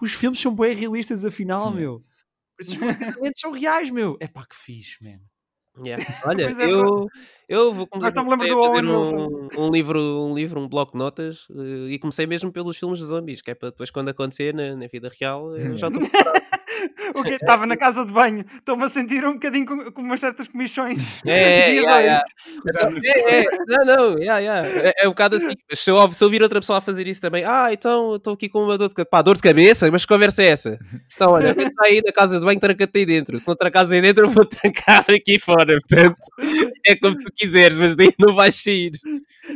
Os 0.00 0.12
filmes 0.12 0.40
são 0.40 0.54
bem 0.54 0.74
realistas, 0.74 1.24
afinal, 1.24 1.66
Yeah. 1.66 1.80
meu. 1.80 2.04
Esses 2.58 2.74
filmes 2.74 3.32
são 3.36 3.52
reais, 3.52 3.90
meu. 3.90 4.16
Epá, 4.20 4.46
que 4.46 4.56
fixe, 4.56 4.96
man. 5.02 5.20
Yeah. 5.84 6.02
Olha, 6.26 6.44
é, 6.44 6.70
eu, 6.70 7.06
eu 7.48 7.74
vou 7.74 7.86
começar 7.86 8.22
a 8.22 8.24
fazer 8.24 8.54
um, 8.54 9.48
um 9.58 9.70
livro, 9.70 10.00
um 10.00 10.34
livro, 10.34 10.60
um 10.60 10.68
bloco 10.68 10.92
de 10.92 10.98
notas 10.98 11.46
eh, 11.50 11.90
e 11.90 11.98
comecei 11.98 12.26
mesmo 12.26 12.50
pelos 12.50 12.78
filmes 12.78 12.98
de 12.98 13.04
zombies, 13.04 13.42
que 13.42 13.50
é 13.50 13.54
para 13.54 13.68
depois 13.68 13.90
quando 13.90 14.08
acontecer 14.08 14.54
na, 14.54 14.74
na 14.74 14.86
vida 14.86 15.10
real 15.20 15.54
eu 15.54 15.76
já 15.76 15.88
estou 15.92 16.02
O 17.14 17.22
quê? 17.22 17.36
Estava 17.40 17.66
na 17.66 17.76
casa 17.76 18.04
de 18.04 18.12
banho. 18.12 18.44
Estou-me 18.58 18.84
a 18.84 18.88
sentir 18.88 19.24
um 19.24 19.34
bocadinho 19.34 19.66
com, 19.66 19.92
com 19.92 20.02
umas 20.02 20.20
certas 20.20 20.48
comissões. 20.48 21.16
É, 21.26 21.70
é, 21.70 21.70
Dia 21.72 21.80
yeah, 21.82 21.92
dois. 21.92 22.04
yeah. 22.04 22.22
Então, 22.68 23.00
é, 23.04 23.40
é, 23.40 23.44
não, 23.66 23.84
não, 23.86 24.18
yeah, 24.18 24.38
yeah. 24.38 24.68
É, 24.68 24.92
é 25.04 25.06
um 25.06 25.10
bocado 25.10 25.36
assim. 25.36 25.54
Se 25.72 25.90
eu, 25.90 26.12
se 26.12 26.22
eu 26.22 26.26
ouvir 26.26 26.42
outra 26.42 26.60
pessoa 26.60 26.78
a 26.78 26.80
fazer 26.82 27.06
isso 27.06 27.20
também, 27.20 27.44
ah, 27.44 27.68
então 27.72 28.16
estou 28.16 28.34
aqui 28.34 28.48
com 28.48 28.60
uma 28.64 28.78
dor 28.78 28.88
de, 28.88 29.04
pá, 29.04 29.22
dor 29.22 29.36
de 29.36 29.42
cabeça, 29.42 29.90
mas 29.90 30.04
que 30.04 30.12
conversa 30.12 30.42
é 30.42 30.46
essa? 30.48 30.78
Então, 31.14 31.32
olha, 31.32 31.54
cá 31.54 31.64
aí 31.84 32.00
na 32.04 32.12
casa 32.12 32.38
de 32.38 32.44
banho, 32.44 32.58
tranca-te 32.60 32.98
aí 32.98 33.06
dentro. 33.06 33.38
Se 33.38 33.46
não 33.48 33.56
trancas 33.56 33.90
aí 33.92 34.00
dentro, 34.00 34.24
eu 34.26 34.30
vou 34.30 34.44
trancar 34.44 35.04
aqui 35.08 35.38
fora. 35.38 35.76
Portanto, 35.88 36.16
é 36.86 36.96
como 36.96 37.16
tu 37.18 37.30
quiseres, 37.34 37.76
mas 37.76 37.94
daí 37.96 38.12
não 38.18 38.34
vais 38.34 38.54
sair. 38.54 38.92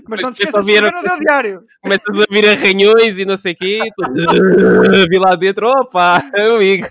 Mas 0.08 0.20
não 0.20 0.30
te 0.30 0.42
esqueças 0.42 0.64
de 0.64 0.72
ouvir- 0.72 0.92
no 0.92 1.02
teu 1.02 1.18
diário. 1.18 1.62
Começas 1.82 2.20
a 2.20 2.24
vir 2.30 2.48
arranhões 2.48 3.18
e 3.18 3.24
não 3.24 3.36
sei 3.36 3.52
o 3.52 3.56
quê. 3.56 3.80
Vi 5.10 5.18
lá 5.18 5.34
dentro, 5.34 5.68
opa, 5.68 6.22
amigo. 6.36 6.86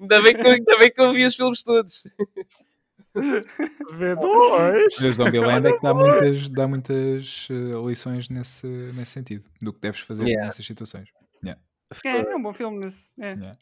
Ainda 0.00 0.22
bem, 0.22 0.34
que, 0.34 0.46
ainda 0.46 0.78
bem 0.78 0.90
que 0.92 1.00
eu 1.00 1.12
vi 1.12 1.24
os 1.24 1.34
filmes 1.34 1.62
todos. 1.62 2.04
V2. 3.14 4.86
Mas 5.00 5.16
Zombieland 5.16 5.66
é 5.68 5.72
que 5.72 5.82
dá 5.82 5.94
muitas, 5.94 6.48
dá 6.50 6.68
muitas 6.68 7.48
eh, 7.50 7.86
lições 7.86 8.28
nesse, 8.28 8.66
nesse 8.66 9.12
sentido, 9.12 9.44
do 9.60 9.72
que 9.72 9.80
deves 9.80 10.00
fazer 10.00 10.26
Yeah. 10.26 10.46
nessas 10.46 10.66
situações. 10.66 11.08
É, 12.04 12.08
é 12.32 12.36
um 12.36 12.42
bom 12.42 12.52
filme. 12.52 12.78
Nesse. 12.80 13.08
É. 13.18 13.32
Yeah. 13.32 13.52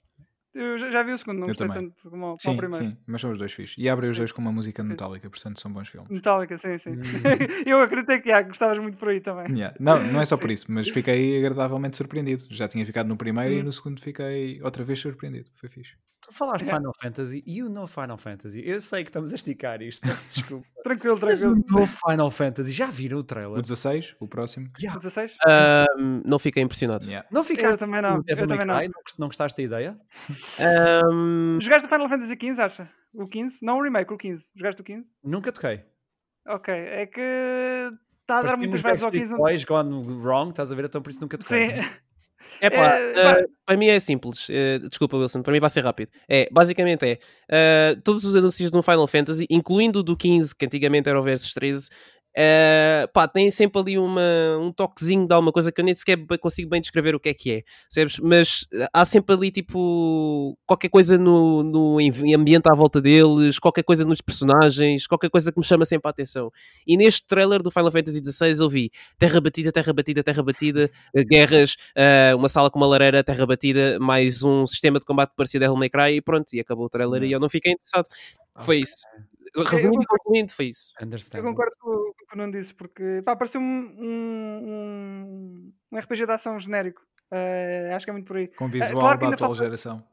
Eu 0.54 0.78
já, 0.78 0.88
já 0.90 1.02
vi 1.02 1.12
o 1.12 1.18
segundo, 1.18 1.38
não 1.38 1.44
Eu 1.44 1.48
gostei 1.48 1.66
também. 1.66 1.88
tanto 1.90 1.96
como, 2.10 2.10
como 2.22 2.34
o 2.34 2.36
Sim, 2.40 2.56
primeiro. 2.56 2.84
sim, 2.86 2.96
mas 3.06 3.20
são 3.20 3.30
os 3.32 3.38
dois 3.38 3.52
fixos. 3.52 3.76
E 3.76 3.88
abrem 3.88 4.08
os 4.10 4.16
Sim. 4.16 4.20
dois 4.20 4.32
com 4.32 4.40
uma 4.40 4.52
música 4.52 4.82
Sim. 4.82 4.88
metálica, 4.88 5.28
portanto 5.28 5.60
são 5.60 5.72
bons 5.72 5.88
filmes. 5.88 6.08
Metallica, 6.10 6.56
sim, 6.58 6.78
sim. 6.78 6.90
Hum. 6.92 7.02
eu 7.66 7.80
acreditei 7.82 8.20
que 8.20 8.30
ah, 8.30 8.42
gostavas 8.42 8.78
muito 8.78 8.96
por 8.96 9.08
aí 9.08 9.20
também. 9.20 9.46
Yeah. 9.56 9.76
Não, 9.80 10.02
não 10.12 10.20
é 10.20 10.24
só 10.24 10.36
por 10.38 10.48
Sim. 10.48 10.54
isso, 10.54 10.70
mas 10.72 10.88
fiquei 10.88 11.36
agradavelmente 11.38 11.96
surpreendido. 11.96 12.44
Já 12.50 12.68
tinha 12.68 12.86
ficado 12.86 13.08
no 13.08 13.16
primeiro 13.16 13.52
e 13.54 13.60
Hum. 13.60 13.64
no 13.64 13.72
segundo 13.72 14.00
fiquei 14.00 14.62
outra 14.62 14.84
vez 14.84 14.98
surpreendido. 15.00 15.50
Foi 15.54 15.68
fixe. 15.68 15.94
Tu 16.26 16.32
falaste 16.32 16.60
de 16.64 16.70
Yeah. 16.70 16.78
Final 16.80 16.94
Fantasy 17.02 17.42
e 17.46 17.62
o 17.62 17.68
novo 17.68 17.86
Final 17.86 18.16
Fantasy. 18.18 18.62
Eu 18.64 18.80
sei 18.80 19.04
que 19.04 19.10
estamos 19.10 19.32
a 19.32 19.36
esticar 19.36 19.82
isto, 19.82 20.00
peço 20.06 20.28
desculpa. 20.40 20.66
Tranquilo, 20.84 21.18
Mas 21.22 21.44
o 21.44 21.52
tranquilo. 21.52 21.80
novo 21.80 21.96
Final 22.08 22.30
Fantasy, 22.30 22.72
já 22.72 22.86
viram 22.86 23.18
o 23.18 23.20
O 23.20 23.24
trailer? 23.24 23.60
16, 23.62 24.16
o 24.20 24.26
próximo. 24.28 24.70
Yeah. 24.78 24.96
O 24.96 25.00
16? 25.00 25.36
Ahm, 25.46 26.22
não 26.24 26.38
fiquei 26.38 26.62
impressionado. 26.62 27.04
Yeah. 27.04 27.28
Não 27.30 27.40
Eu 27.42 27.44
ficaste 27.44 27.78
também 27.78 28.00
não. 28.02 28.18
o 28.18 28.24
Eu 28.26 28.36
também 28.46 28.66
não. 28.66 28.74
Não 28.74 28.90
gost- 28.90 29.18
Não 29.18 29.26
gostaste 29.28 29.56
da 29.56 29.62
ideia? 29.62 30.00
Ahm, 30.60 31.58
Jogaste 31.60 31.86
o 31.86 31.90
Final 31.90 32.08
Fantasy 32.08 32.32
XV, 32.40 32.60
acha? 32.62 32.90
O 33.12 33.26
15? 33.28 33.58
Não 33.62 33.78
o 33.78 33.82
remake, 33.82 34.12
o 34.12 34.16
15. 34.18 34.46
Jogaste 34.54 34.80
o 34.80 34.84
15? 34.84 35.06
Nunca 35.22 35.52
toquei. 35.52 35.84
Ok, 36.46 36.74
é 36.74 37.06
que 37.06 37.20
está 38.20 38.38
a 38.38 38.42
dar 38.42 38.56
muitas 38.56 38.80
vibes 38.82 39.02
ao 39.02 39.10
Backstreet 39.10 39.22
15. 39.30 39.36
Boys 39.36 39.64
gone 39.64 40.20
wrong, 40.22 40.50
estás 40.50 40.70
a 40.70 40.74
ver? 40.74 40.84
Então 40.86 41.00
por 41.02 41.10
isso 41.10 41.20
nunca 41.20 41.38
toquei. 41.38 41.70
Sim. 41.82 41.88
É 42.60 42.70
pá, 42.70 42.96
É, 42.98 43.34
pá. 43.42 43.46
para 43.66 43.76
mim 43.76 43.86
é 43.86 43.98
simples. 44.00 44.46
Eh, 44.48 44.78
desculpa, 44.88 45.16
Wilson, 45.16 45.42
para 45.42 45.52
mim 45.52 45.60
vai 45.60 45.68
ser 45.70 45.82
rápido. 45.84 46.10
É, 46.28 46.48
basicamente 46.50 47.04
é 47.04 47.18
ah, 47.50 48.00
todos 48.02 48.24
os 48.24 48.34
anúncios 48.36 48.70
de 48.70 48.78
um 48.78 48.82
Final 48.82 49.06
Fantasy, 49.06 49.46
incluindo 49.50 50.00
o 50.00 50.02
do 50.02 50.16
15, 50.16 50.54
que 50.54 50.64
antigamente 50.66 51.08
era 51.08 51.20
o 51.20 51.22
Versus 51.22 51.52
13, 51.52 51.88
ah, 52.36 53.08
pá, 53.12 53.28
tem 53.28 53.50
sempre 53.50 53.80
ali 53.80 53.98
uma, 53.98 54.20
um 54.60 54.72
toquezinho 54.72 55.26
de 55.26 55.32
alguma 55.32 55.52
coisa 55.52 55.70
que 55.70 55.80
eu 55.80 55.84
nem 55.84 55.94
sequer 55.94 56.18
consigo 56.40 56.68
bem 56.68 56.80
descrever 56.80 57.14
o 57.14 57.20
que 57.20 57.28
é 57.28 57.34
que 57.34 57.50
é, 57.52 57.62
percebes? 57.84 58.18
Mas 58.20 58.66
ah, 58.74 58.88
há 58.92 59.04
sempre 59.04 59.34
ali 59.34 59.50
tipo 59.50 60.56
qualquer 60.66 60.88
coisa 60.88 61.16
no, 61.16 61.62
no 61.62 61.98
ambiente 62.34 62.66
à 62.70 62.74
volta 62.74 63.00
deles, 63.00 63.58
qualquer 63.58 63.84
coisa 63.84 64.04
nos 64.04 64.20
personagens, 64.20 65.06
qualquer 65.06 65.30
coisa 65.30 65.52
que 65.52 65.58
me 65.58 65.64
chama 65.64 65.84
sempre 65.84 66.08
a 66.08 66.10
atenção. 66.10 66.50
E 66.86 66.96
neste 66.96 67.26
trailer 67.26 67.62
do 67.62 67.70
Final 67.70 67.92
Fantasy 67.92 68.20
XVI 68.24 68.60
eu 68.60 68.68
vi 68.68 68.90
terra 69.18 69.40
batida, 69.40 69.70
terra 69.72 69.92
batida, 69.92 70.22
terra 70.22 70.42
batida, 70.42 70.90
eh, 71.14 71.24
guerras, 71.24 71.76
eh, 71.94 72.34
uma 72.34 72.48
sala 72.48 72.70
com 72.70 72.78
uma 72.78 72.86
lareira, 72.86 73.22
terra 73.22 73.46
batida, 73.46 73.98
mais 74.00 74.42
um 74.42 74.66
sistema 74.66 74.98
de 74.98 75.06
combate 75.06 75.32
parecido 75.36 75.64
a 75.64 75.68
Devil 75.68 75.78
May 75.78 75.90
Cry 75.90 76.16
e 76.16 76.20
pronto, 76.22 76.52
e 76.54 76.60
acabou 76.60 76.86
o 76.86 76.88
trailer 76.88 77.22
e 77.22 77.32
eu 77.32 77.40
não 77.40 77.48
fiquei 77.48 77.72
interessado. 77.72 78.06
Foi 78.60 78.78
isso. 78.78 79.04
Resumindo 79.56 80.02
e 80.02 80.06
concluindo, 80.06 80.52
foi 80.52 80.66
isso. 80.66 80.92
Understand. 81.02 81.38
Eu 81.38 81.44
concordo 81.44 81.74
com, 81.78 81.90
o 81.90 82.14
que 82.14 82.34
o 82.34 82.38
Nuno 82.38 82.52
disse, 82.52 82.74
porque 82.74 83.22
pá, 83.24 83.36
pareceu 83.36 83.60
um, 83.60 83.94
um, 83.98 85.72
um 85.92 85.98
RPG 85.98 86.26
de 86.26 86.32
ação 86.32 86.58
genérico. 86.58 87.02
Eh, 87.30 87.90
acho 87.94 88.06
que 88.06 88.10
é 88.10 88.12
muito 88.12 88.26
por 88.26 88.36
aí. 88.36 88.48
Com 88.48 88.68
visual 88.68 88.98
claro 89.00 89.18
que 89.18 89.26
da 89.26 89.34
atual 89.34 89.50
falta- 89.50 89.64
geração. 89.64 90.04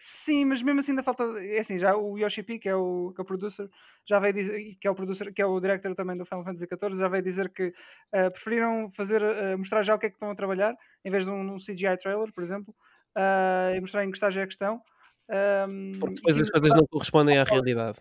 Sim, 0.00 0.44
mas 0.44 0.62
mesmo 0.62 0.78
assim 0.78 0.92
ainda 0.92 1.02
falta. 1.02 1.24
É 1.40 1.58
assim, 1.58 1.76
já 1.76 1.96
o 1.96 2.16
Yoshi 2.16 2.44
P, 2.44 2.60
que 2.60 2.68
é 2.68 2.74
o, 2.76 3.12
que 3.12 3.20
é 3.20 3.22
o 3.22 3.24
producer, 3.24 3.68
já 4.06 4.20
veio 4.20 4.32
dizer, 4.32 4.76
que 4.80 4.86
é 4.86 4.90
o 4.90 4.94
producer, 4.94 5.32
que 5.34 5.42
é 5.42 5.46
o 5.46 5.58
director 5.58 5.92
também 5.96 6.16
do 6.16 6.24
Final 6.24 6.44
Fantasy 6.44 6.66
XIV, 6.68 6.96
já 6.96 7.08
veio 7.08 7.22
dizer 7.24 7.48
que 7.52 7.72
eh, 8.12 8.30
preferiram 8.30 8.92
fazer, 8.94 9.20
eh, 9.22 9.56
mostrar 9.56 9.82
já 9.82 9.96
o 9.96 9.98
que 9.98 10.06
é 10.06 10.10
que 10.10 10.14
estão 10.14 10.30
a 10.30 10.36
trabalhar, 10.36 10.72
em 11.04 11.10
vez 11.10 11.24
de 11.24 11.30
um, 11.32 11.54
um 11.54 11.58
CGI 11.58 11.96
trailer, 12.00 12.32
por 12.32 12.44
exemplo, 12.44 12.72
eh, 13.16 13.74
e 13.76 13.80
mostrar 13.80 14.04
em 14.04 14.10
que 14.12 14.16
estágio 14.16 14.40
é 14.40 14.46
que 14.46 14.52
estão. 14.52 14.80
Ahm, 15.28 15.98
Porque 15.98 16.14
depois 16.14 16.40
as 16.42 16.48
coisas 16.50 16.74
não 16.74 16.86
correspondem 16.86 17.36
à 17.38 17.42
realidade. 17.42 17.98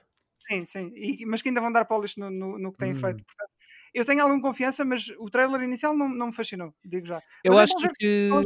Sim, 0.49 0.63
sim, 0.65 0.91
e- 0.95 1.25
mas 1.25 1.41
que 1.41 1.49
ainda 1.49 1.59
vão 1.61 1.71
dar 1.71 1.85
polish 1.85 2.17
no, 2.17 2.29
no, 2.31 2.57
no 2.57 2.71
que 2.71 2.77
têm 2.77 2.93
Hum. 2.93 2.93
feito. 2.93 3.23
Portanto, 3.25 3.51
eu 3.93 4.05
tenho 4.05 4.21
alguma 4.21 4.41
confiança, 4.41 4.85
mas 4.85 5.09
o 5.19 5.29
trailer 5.29 5.61
inicial 5.61 5.95
não, 5.95 6.07
não 6.09 6.27
me 6.27 6.33
fascinou, 6.33 6.73
digo 6.85 7.05
já. 7.05 7.21
Eu 7.43 7.57
Mas 7.57 7.59
é 7.59 7.63
acho 7.63 7.75
ver 7.81 7.91
que. 7.97 8.43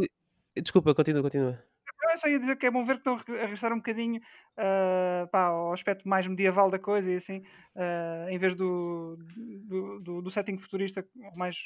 Desculpa, 0.55 0.93
continua, 0.95 1.21
continua. 1.23 1.70
Eu 2.11 2.17
só 2.17 2.27
ia 2.27 2.39
dizer 2.39 2.55
que 2.57 2.65
é 2.65 2.71
bom 2.71 2.83
ver 2.83 2.95
que 2.95 2.99
estão 3.09 3.15
a 3.15 3.17
re- 3.17 3.37
a 3.39 3.41
regressar 3.43 3.71
um 3.73 3.77
bocadinho 3.77 4.21
ah, 4.57 5.27
pá, 5.31 5.45
ao 5.45 5.73
aspecto 5.73 6.07
mais 6.07 6.27
medieval 6.27 6.69
da 6.69 6.79
coisa 6.79 7.11
e 7.11 7.15
assim, 7.15 7.41
ah, 7.75 8.27
em 8.29 8.37
vez 8.37 8.55
do, 8.55 9.17
do, 9.67 9.99
do, 9.99 10.21
do 10.21 10.29
setting 10.31 10.57
futurista 10.57 11.05
mais 11.35 11.57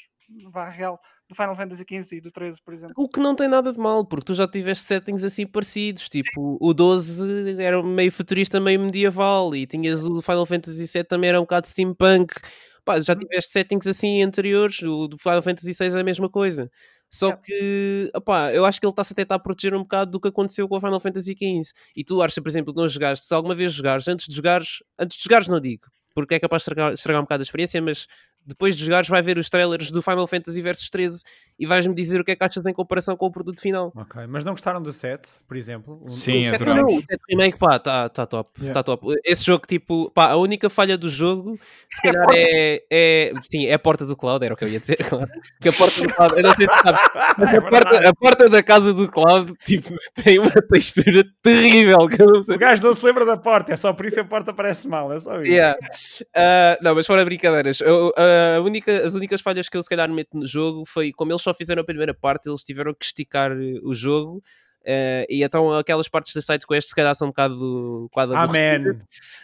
vá, 0.52 0.68
real 0.68 1.00
do 1.28 1.34
Final 1.34 1.54
Fantasy 1.54 1.84
XV 1.84 2.12
e 2.12 2.20
do 2.20 2.30
13, 2.30 2.60
por 2.62 2.72
exemplo. 2.74 2.94
O 2.96 3.08
que 3.08 3.20
não 3.20 3.34
tem 3.34 3.48
nada 3.48 3.72
de 3.72 3.78
mal, 3.78 4.04
porque 4.06 4.24
tu 4.26 4.34
já 4.34 4.46
tiveste 4.46 4.84
settings 4.84 5.24
assim 5.24 5.46
parecidos, 5.46 6.08
tipo 6.08 6.56
o 6.60 6.72
12 6.72 7.60
era 7.62 7.82
meio 7.82 8.10
futurista, 8.12 8.60
meio 8.60 8.80
medieval, 8.80 9.54
e 9.54 9.66
tinhas 9.66 10.06
o 10.06 10.22
Final 10.22 10.46
Fantasy 10.46 10.86
VII 10.86 11.08
também 11.08 11.28
era 11.30 11.38
um 11.40 11.44
bocado 11.44 11.66
steampunk. 11.66 12.34
Pá, 12.84 13.00
já 13.00 13.14
Uhum. 13.14 13.18
tiveste 13.18 13.50
settings 13.52 13.86
assim 13.88 14.22
anteriores, 14.22 14.80
o 14.82 15.08
do 15.08 15.18
Final 15.18 15.42
Fantasy 15.42 15.74
VI 15.74 15.96
é 15.96 16.00
a 16.00 16.04
mesma 16.04 16.30
coisa. 16.30 16.70
Só 17.10 17.28
Yeah. 17.28 17.42
que, 17.42 18.10
opá, 18.14 18.52
eu 18.52 18.64
acho 18.64 18.80
que 18.80 18.86
ele 18.86 18.90
está-se 18.92 19.12
a 19.12 19.16
tentar 19.16 19.38
proteger 19.38 19.74
um 19.74 19.80
bocado 19.82 20.10
do 20.10 20.20
que 20.20 20.28
aconteceu 20.28 20.68
com 20.68 20.76
o 20.76 20.80
Final 20.80 21.00
Fantasy 21.00 21.32
XV. 21.32 21.72
E 21.96 22.04
tu 22.04 22.20
achas, 22.22 22.42
por 22.42 22.48
exemplo, 22.48 22.74
que 22.74 22.80
não 22.80 22.88
jogaste, 22.88 23.24
se 23.26 23.34
alguma 23.34 23.54
vez 23.54 23.72
jogares, 23.72 24.06
antes 24.08 24.26
de 24.26 24.34
jogares, 24.34 24.82
antes 24.98 25.16
de 25.16 25.22
jogares 25.24 25.48
não 25.48 25.60
digo, 25.60 25.86
porque 26.14 26.34
é 26.34 26.40
capaz 26.40 26.62
de 26.62 26.70
estragar, 26.70 26.92
estragar 26.92 27.20
um 27.22 27.24
bocado 27.24 27.42
a 27.42 27.44
experiência, 27.44 27.80
mas 27.80 28.06
depois 28.44 28.76
de 28.76 28.84
jogares 28.84 29.08
vai 29.08 29.22
ver 29.22 29.38
os 29.38 29.48
trailers 29.48 29.90
do 29.90 30.02
Final 30.02 30.26
Fantasy 30.26 30.60
Versus 30.62 30.88
13 30.90 31.22
e 31.58 31.66
vais-me 31.66 31.94
dizer 31.94 32.20
o 32.20 32.24
que 32.24 32.32
é 32.32 32.36
que 32.36 32.44
achas 32.44 32.66
em 32.66 32.72
comparação 32.72 33.16
com 33.16 33.26
o 33.26 33.30
produto 33.30 33.60
final. 33.60 33.92
Ok, 33.96 34.26
mas 34.28 34.44
não 34.44 34.52
gostaram 34.52 34.80
do 34.82 34.92
set, 34.92 35.22
por 35.48 35.56
exemplo? 35.56 36.02
Sim, 36.06 36.42
o 36.42 36.44
set 36.44 36.54
adoramos. 36.56 36.82
Não, 36.82 36.88
remake? 36.90 37.04
o 37.04 37.06
set 37.12 37.20
remake, 37.30 37.58
pá, 37.58 37.78
tá, 37.78 38.08
tá 38.08 38.26
top, 38.26 38.50
Yeah. 38.58 38.74
tá 38.74 38.82
top. 38.82 39.06
Esse 39.24 39.44
jogo, 39.44 39.66
tipo, 39.66 40.10
pá, 40.10 40.30
a 40.30 40.36
única 40.36 40.68
falha 40.68 40.96
do 40.98 41.08
jogo, 41.08 41.58
se 41.90 42.02
calhar 42.02 42.26
é, 42.32 42.82
é, 42.90 43.32
sim, 43.50 43.66
é 43.66 43.74
a 43.74 43.78
porta 43.78 44.04
do 44.04 44.16
cloud, 44.16 44.44
era 44.44 44.54
o 44.54 44.56
que 44.56 44.64
eu 44.64 44.68
ia 44.68 44.80
dizer, 44.80 44.96
claro. 45.08 45.28
Que 45.60 45.68
a 45.68 45.72
porta 45.72 46.00
do 46.02 46.12
cloud, 46.12 46.34
eu 46.36 46.42
não 46.42 46.54
sei 46.54 46.66
se 46.66 46.72
sabes, 46.72 47.00
mas 47.38 47.52
É 47.52 47.56
a, 47.56 47.62
porta, 47.62 48.08
a 48.08 48.14
porta 48.14 48.48
da 48.48 48.62
casa 48.62 48.92
do 48.92 49.08
cloud, 49.10 49.52
tipo, 49.64 49.94
tem 50.22 50.38
uma 50.38 50.50
textura 50.50 51.24
terrível, 51.42 52.06
que 52.08 52.20
eu 52.20 52.26
não 52.26 52.42
sei. 52.42 52.56
O 52.56 52.58
gajo 52.58 52.82
não 52.82 52.94
se 52.94 53.04
lembra 53.04 53.24
da 53.24 53.36
porta, 53.36 53.72
é 53.72 53.76
só 53.76 53.92
por 53.92 54.06
isso 54.06 54.20
a 54.20 54.24
porta 54.24 54.52
parece 54.52 54.86
mal, 54.88 55.12
é 55.12 55.18
só 55.20 55.40
isso. 55.40 55.50
Yeah. 55.50 55.78
Ah, 56.34 56.78
não, 56.82 56.94
mas 56.94 57.06
fora 57.06 57.24
brincadeiras, 57.24 57.80
eu- 57.80 58.12
a 58.16 58.60
única, 58.60 59.04
as 59.06 59.14
únicas 59.14 59.40
falhas 59.40 59.68
que 59.68 59.76
eu 59.76 59.82
se 59.82 59.88
calhar 59.88 60.10
meto 60.10 60.36
no 60.36 60.46
jogo 60.46 60.84
foi 60.86 61.12
como 61.12 61.32
eles 61.32 61.42
só 61.46 61.54
fizeram 61.54 61.82
a 61.82 61.84
primeira 61.84 62.12
parte, 62.12 62.48
eles 62.48 62.62
tiveram 62.62 62.92
que 62.94 63.04
esticar 63.04 63.52
eh, 63.52 63.80
o 63.82 63.94
jogo 63.94 64.42
Uh, 64.86 65.26
e 65.28 65.42
então 65.42 65.76
aquelas 65.76 66.08
partes 66.08 66.32
da 66.32 66.40
side 66.40 66.64
quest 66.64 66.90
se 66.90 66.94
calhar 66.94 67.12
são 67.12 67.26
um 67.26 67.30
bocado 67.30 68.08
quadro 68.12 68.36
Amém. 68.36 68.96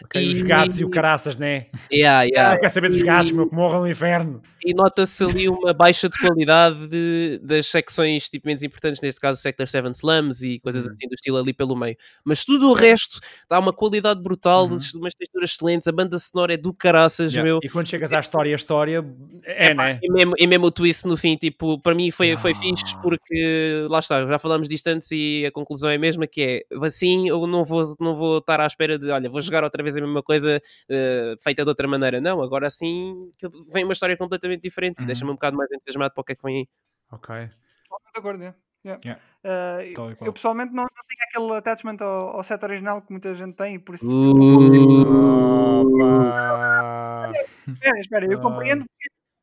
Okay, 0.05 0.25
e... 0.25 0.33
Os 0.35 0.41
gatos 0.41 0.79
e 0.79 0.85
o 0.85 0.89
caraças, 0.89 1.35
né? 1.35 1.65
Yeah, 1.91 2.23
yeah. 2.23 2.53
Ah, 2.53 2.59
quer 2.59 2.69
saber 2.69 2.89
dos 2.89 3.01
gatos, 3.01 3.31
e... 3.31 3.33
meu, 3.33 3.49
que 3.49 3.53
morram 3.53 3.81
no 3.81 3.89
inferno. 3.89 4.41
E 4.65 4.73
nota-se 4.73 5.21
ali 5.25 5.49
uma 5.49 5.73
baixa 5.73 6.07
de 6.07 6.17
qualidade 6.17 6.87
de, 6.87 7.41
das 7.43 7.67
secções 7.67 8.29
tipo, 8.29 8.47
menos 8.47 8.63
importantes, 8.63 9.01
neste 9.01 9.19
caso 9.19 9.41
Sector 9.41 9.67
7 9.67 9.91
Slums 9.97 10.41
e 10.43 10.59
coisas 10.59 10.85
uhum. 10.85 10.91
assim 10.91 11.07
do 11.09 11.15
estilo 11.15 11.37
ali 11.37 11.53
pelo 11.53 11.75
meio. 11.75 11.97
Mas 12.23 12.45
tudo 12.45 12.69
o 12.69 12.73
resto 12.73 13.19
dá 13.49 13.59
uma 13.59 13.73
qualidade 13.73 14.21
brutal, 14.21 14.63
uhum. 14.63 14.77
umas 14.95 15.13
texturas 15.13 15.49
excelentes, 15.49 15.87
a 15.89 15.91
banda 15.91 16.17
sonora 16.17 16.53
é 16.53 16.57
do 16.57 16.73
caraças, 16.73 17.33
yeah. 17.33 17.43
meu. 17.43 17.59
E 17.61 17.67
quando 17.67 17.87
chegas 17.87 18.13
à 18.13 18.21
história, 18.21 18.53
a 18.53 18.55
história 18.55 19.05
é, 19.43 19.71
é 19.71 19.73
né? 19.73 19.99
E 20.01 20.09
mesmo, 20.09 20.33
e 20.37 20.47
mesmo 20.47 20.67
o 20.67 20.71
twist 20.71 21.05
no 21.05 21.17
fim, 21.17 21.35
tipo, 21.35 21.77
para 21.79 21.93
mim 21.93 22.09
foi, 22.09 22.37
foi 22.37 22.53
fixe 22.53 22.95
porque, 23.01 23.85
lá 23.89 23.99
está, 23.99 24.25
já 24.25 24.39
falámos 24.39 24.69
disto 24.69 24.87
antes 24.87 25.11
e 25.41 25.45
a 25.45 25.51
conclusão 25.51 25.89
é 25.89 25.95
a 25.95 25.99
mesma, 25.99 26.27
que 26.27 26.65
é 26.71 26.75
assim 26.85 27.27
eu 27.27 27.45
não 27.47 27.63
vou, 27.63 27.83
não 27.99 28.15
vou 28.15 28.37
estar 28.39 28.59
à 28.59 28.65
espera 28.65 28.97
de, 28.97 29.09
olha, 29.09 29.29
vou 29.29 29.41
jogar 29.41 29.63
outra 29.63 29.81
vez 29.81 29.97
a 29.97 30.01
mesma 30.01 30.21
coisa 30.21 30.61
uh, 30.89 31.43
feita 31.43 31.63
de 31.63 31.69
outra 31.69 31.87
maneira. 31.87 32.21
Não, 32.21 32.41
agora 32.41 32.69
sim 32.69 33.31
vem 33.71 33.83
uma 33.83 33.93
história 33.93 34.17
completamente 34.17 34.61
diferente 34.61 34.99
uhum. 34.99 35.03
e 35.03 35.07
deixa-me 35.07 35.31
um 35.31 35.35
bocado 35.35 35.57
mais 35.57 35.71
entusiasmado 35.71 36.13
para 36.13 36.21
o 36.21 36.23
que 36.23 36.31
é 36.33 36.35
que 36.35 36.43
vem 36.43 36.57
aí. 36.57 36.67
Ok. 37.11 37.35
Totalmente 37.89 38.13
de 38.13 38.19
acordo, 38.19 38.41
yeah. 38.41 38.57
Yeah. 38.85 39.21
Uh, 39.45 40.15
eu 40.25 40.33
pessoalmente 40.33 40.73
não, 40.73 40.83
não 40.83 40.89
tinha 41.07 41.25
aquele 41.29 41.57
attachment 41.57 41.97
ao, 42.01 42.35
ao 42.37 42.43
set 42.43 42.61
original 42.63 43.01
que 43.01 43.11
muita 43.11 43.33
gente 43.33 43.55
tem, 43.55 43.79
por 43.79 43.95
isso. 43.95 44.05
Uh, 44.05 45.83
espera, 47.71 47.99
espera, 47.99 48.25
eu 48.25 48.41
compreendo 48.41 48.85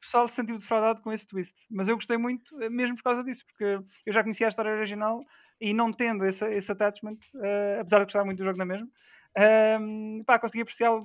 pessoal 0.01 0.27
se 0.27 0.35
sentiu 0.35 0.57
defraudado 0.57 1.03
com 1.03 1.13
esse 1.13 1.27
twist. 1.27 1.67
Mas 1.71 1.89
eu 1.89 1.95
gostei 1.95 2.17
muito, 2.17 2.61
eh, 2.63 2.69
mesmo 2.69 2.97
por 2.97 3.03
causa 3.03 3.23
disso, 3.23 3.45
porque 3.47 3.85
eu 4.07 4.13
já 4.13 4.23
conhecia 4.23 4.47
a 4.47 4.49
história 4.49 4.73
original 4.73 5.25
e 5.61 5.73
não 5.73 5.93
tendo 5.93 6.25
esse, 6.25 6.45
esse 6.55 6.73
attachment, 6.73 7.19
uh, 7.35 7.81
apesar 7.81 7.99
de 7.99 8.05
gostar 8.05 8.25
muito 8.25 8.39
do 8.39 8.45
jogo 8.45 8.59
na 8.59 8.65
mesma, 8.65 8.87
uh, 8.87 10.25
pá, 10.25 10.39
consegui 10.39 10.63
apreciá-lo. 10.63 11.03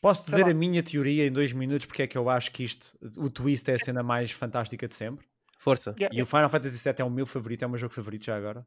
Posso 0.00 0.24
dizer 0.26 0.46
a 0.46 0.54
minha 0.54 0.82
teoria 0.82 1.26
em 1.26 1.32
dois 1.32 1.52
minutos 1.52 1.86
porque 1.86 2.02
é 2.02 2.06
que 2.08 2.18
eu 2.18 2.28
acho 2.28 2.50
que 2.50 2.64
isto, 2.64 2.98
o 3.16 3.30
twist 3.30 3.70
é 3.70 3.74
a 3.74 3.78
cena 3.78 4.02
mais 4.02 4.32
fantástica 4.32 4.88
de 4.88 4.94
sempre? 4.94 5.24
Força. 5.58 5.94
Yeah. 5.96 6.18
E 6.18 6.20
o 6.20 6.26
Final 6.26 6.50
Fantasy 6.50 6.82
VII 6.82 6.96
é 6.98 7.04
o 7.04 7.10
meu 7.10 7.24
favorito, 7.24 7.62
é 7.62 7.66
o 7.66 7.70
meu 7.70 7.78
jogo 7.78 7.94
favorito 7.94 8.24
já 8.24 8.36
agora. 8.36 8.66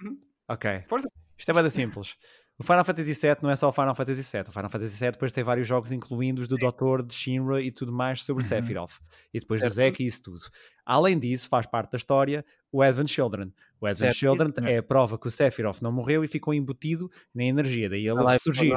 Uhum. 0.00 0.20
Ok. 0.46 0.84
Força. 0.86 1.08
Isto 1.36 1.50
é 1.50 1.54
bem 1.54 1.68
simples. 1.68 2.16
O 2.58 2.64
Final 2.64 2.84
Fantasy 2.84 3.12
VII 3.12 3.36
não 3.40 3.50
é 3.50 3.56
só 3.56 3.68
o 3.68 3.72
Final 3.72 3.94
Fantasy 3.94 4.22
VII. 4.36 4.48
O 4.48 4.52
Final 4.52 4.68
Fantasy 4.68 4.98
VII 4.98 5.12
depois 5.12 5.30
tem 5.30 5.44
vários 5.44 5.68
jogos, 5.68 5.92
incluindo 5.92 6.42
os 6.42 6.48
do 6.48 6.56
Doutor, 6.56 7.04
de 7.04 7.14
Shinra 7.14 7.62
e 7.62 7.70
tudo 7.70 7.92
mais 7.92 8.24
sobre 8.24 8.42
uhum. 8.42 8.48
Sephiroth. 8.48 8.98
E 9.32 9.38
depois 9.38 9.60
certo. 9.60 9.72
do 9.72 9.76
Zack 9.76 10.02
e 10.02 10.06
isso 10.06 10.24
tudo. 10.24 10.40
Além 10.84 11.16
disso, 11.16 11.48
faz 11.48 11.66
parte 11.66 11.92
da 11.92 11.96
história 11.96 12.44
o 12.72 12.82
Advent 12.82 13.10
Children. 13.10 13.52
O 13.80 13.86
Advent 13.86 14.12
certo. 14.12 14.16
Children 14.16 14.52
é 14.68 14.78
a 14.78 14.82
prova 14.82 15.16
que 15.16 15.28
o 15.28 15.30
Sephiroth 15.30 15.80
não 15.80 15.92
morreu 15.92 16.24
e 16.24 16.28
ficou 16.28 16.52
embutido 16.52 17.08
na 17.32 17.44
energia. 17.44 17.88
Daí 17.88 18.08
ele 18.08 18.24
ressurgir. 18.24 18.76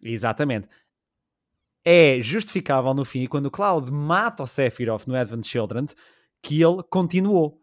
Exatamente. 0.00 0.68
É 1.84 2.20
justificável 2.20 2.94
no 2.94 3.04
fim, 3.04 3.26
quando 3.26 3.46
o 3.46 3.50
Cloud 3.50 3.90
mata 3.90 4.44
o 4.44 4.46
Sephiroth 4.46 5.08
no 5.08 5.16
Advent 5.16 5.44
Children, 5.44 5.86
que 6.40 6.62
ele 6.62 6.84
continuou. 6.88 7.60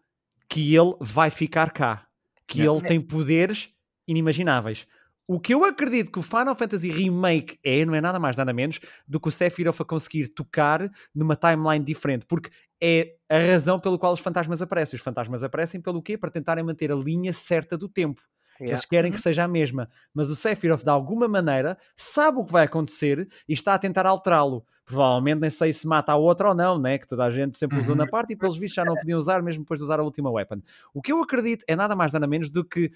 Que 0.50 0.76
ele 0.76 0.96
vai 1.00 1.30
ficar 1.30 1.72
cá. 1.72 2.08
Que 2.46 2.62
ele 2.62 2.82
tem 2.82 3.00
poderes 3.00 3.72
inimagináveis. 4.06 4.86
O 5.30 5.40
que 5.40 5.54
eu 5.54 5.64
acredito 5.64 6.12
que 6.12 6.18
o 6.18 6.24
Final 6.24 6.56
Fantasy 6.56 6.90
Remake 6.90 7.60
é, 7.64 7.86
não 7.86 7.94
é 7.94 8.02
nada 8.02 8.18
mais, 8.18 8.36
nada 8.36 8.52
menos, 8.52 8.80
do 9.08 9.20
que 9.20 9.28
o 9.28 9.32
Sephiroth 9.32 9.80
a 9.80 9.86
conseguir 9.86 10.28
tocar 10.30 10.90
numa 11.14 11.36
timeline 11.36 11.86
diferente, 11.86 12.26
porque 12.26 12.50
é 12.82 13.14
a 13.30 13.38
razão 13.38 13.80
pelo 13.80 14.00
qual 14.00 14.12
os 14.12 14.20
fantasmas 14.20 14.60
aparecem. 14.60 14.98
Os 14.98 15.04
fantasmas 15.04 15.44
aparecem 15.44 15.80
pelo 15.80 16.02
quê? 16.02 16.18
Para 16.18 16.32
tentarem 16.32 16.64
manter 16.64 16.92
a 16.92 16.96
linha 16.96 17.32
certa 17.32 17.78
do 17.78 17.88
tempo. 17.88 18.24
Yeah. 18.60 18.74
Eles 18.74 18.86
querem 18.86 19.12
que 19.12 19.20
seja 19.20 19.44
a 19.44 19.48
mesma, 19.48 19.88
mas 20.16 20.32
o 20.32 20.36
Sephiroth, 20.36 20.84
de 20.84 20.90
alguma 20.90 21.28
maneira, 21.28 21.78
sabe 21.96 22.40
o 22.40 22.44
que 22.44 22.52
vai 22.52 22.66
acontecer 22.66 23.30
e 23.48 23.54
está 23.54 23.76
a 23.76 23.80
tentar 23.80 24.08
alterá-lo. 24.08 24.66
Provavelmente 24.84 25.42
nem 25.42 25.50
sei 25.52 25.72
se 25.72 25.88
mata 25.88 26.12
a 26.12 26.16
outra 26.16 26.50
ou 26.50 26.56
não, 26.56 26.80
né? 26.80 26.98
que 26.98 27.08
toda 27.08 27.24
a 27.24 27.30
gente 27.30 27.56
sempre 27.56 27.78
usou 27.78 27.96
na 27.96 28.06
uhum. 28.06 28.10
parte 28.10 28.34
e 28.34 28.36
pelos 28.36 28.58
vistos 28.58 28.74
já 28.74 28.84
não 28.84 28.96
podiam 28.96 29.20
usar 29.20 29.44
mesmo 29.44 29.62
depois 29.62 29.80
de 29.80 29.84
usar 29.84 30.00
a 30.00 30.04
última 30.04 30.32
weapon. 30.32 30.64
O 30.92 31.04
que 31.04 31.12
eu 31.12 31.22
acredito 31.22 31.64
é 31.68 31.76
nada 31.76 31.96
mais 31.96 32.12
nada 32.12 32.26
menos 32.26 32.50
do 32.50 32.66
que 32.66 32.92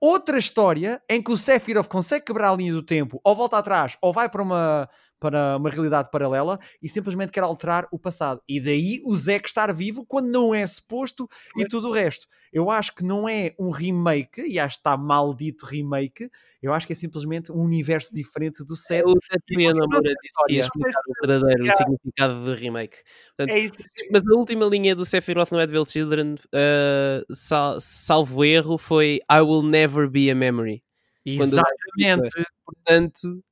outra 0.00 0.38
história 0.38 1.02
em 1.08 1.22
que 1.22 1.30
o 1.30 1.36
Sephiroth 1.36 1.88
consegue 1.88 2.26
quebrar 2.26 2.50
a 2.50 2.56
linha 2.56 2.72
do 2.72 2.82
tempo, 2.82 3.20
ou 3.24 3.34
volta 3.34 3.58
atrás, 3.58 3.96
ou 4.00 4.12
vai 4.12 4.28
para 4.28 4.42
uma, 4.42 4.88
para 5.18 5.56
uma 5.56 5.70
realidade 5.70 6.10
paralela 6.10 6.58
e 6.82 6.88
simplesmente 6.88 7.30
quer 7.30 7.42
alterar 7.42 7.86
o 7.90 7.98
passado. 7.98 8.40
E 8.48 8.60
daí 8.60 9.00
o 9.04 9.16
Zack 9.16 9.48
estar 9.48 9.72
vivo 9.74 10.04
quando 10.06 10.28
não 10.28 10.54
é 10.54 10.66
suposto 10.66 11.28
e 11.56 11.66
tudo 11.66 11.88
o 11.88 11.92
resto. 11.92 12.26
Eu 12.52 12.70
acho 12.70 12.94
que 12.94 13.04
não 13.04 13.28
é 13.28 13.54
um 13.58 13.70
remake, 13.70 14.40
e 14.40 14.58
acho 14.58 14.76
que 14.76 14.80
está 14.80 14.96
maldito 14.96 15.66
remake, 15.66 16.30
eu 16.62 16.72
acho 16.72 16.86
que 16.86 16.92
é 16.92 16.96
simplesmente 16.96 17.52
um 17.52 17.60
universo 17.60 18.14
diferente 18.14 18.64
do 18.64 18.74
set. 18.74 19.04
O 19.04 19.14
set 19.20 19.42
Moura 19.50 20.00
disse 20.22 20.44
que 20.46 20.54
ia 20.54 20.60
explicar 20.60 21.00
o 21.06 21.26
verdadeiro 21.26 21.76
significado 21.76 22.44
do 22.44 22.54
remake. 22.54 22.98
Portanto, 23.36 23.54
é 23.54 23.58
isso. 23.60 23.84
Mas 24.10 24.22
a 24.26 24.34
última 24.34 24.64
linha 24.64 24.96
do 24.96 25.04
Sephiroth 25.04 25.52
no 25.52 25.58
Advil 25.58 25.84
Children, 25.84 26.34
uh, 26.34 27.34
sal, 27.34 27.80
salvo 27.80 28.44
erro, 28.44 28.78
foi 28.78 29.20
I 29.30 29.40
will 29.40 29.62
never 29.62 30.08
be 30.08 30.30
a 30.30 30.34
memory. 30.34 30.82
Exatamente. 31.24 32.44
Portanto, 32.64 33.42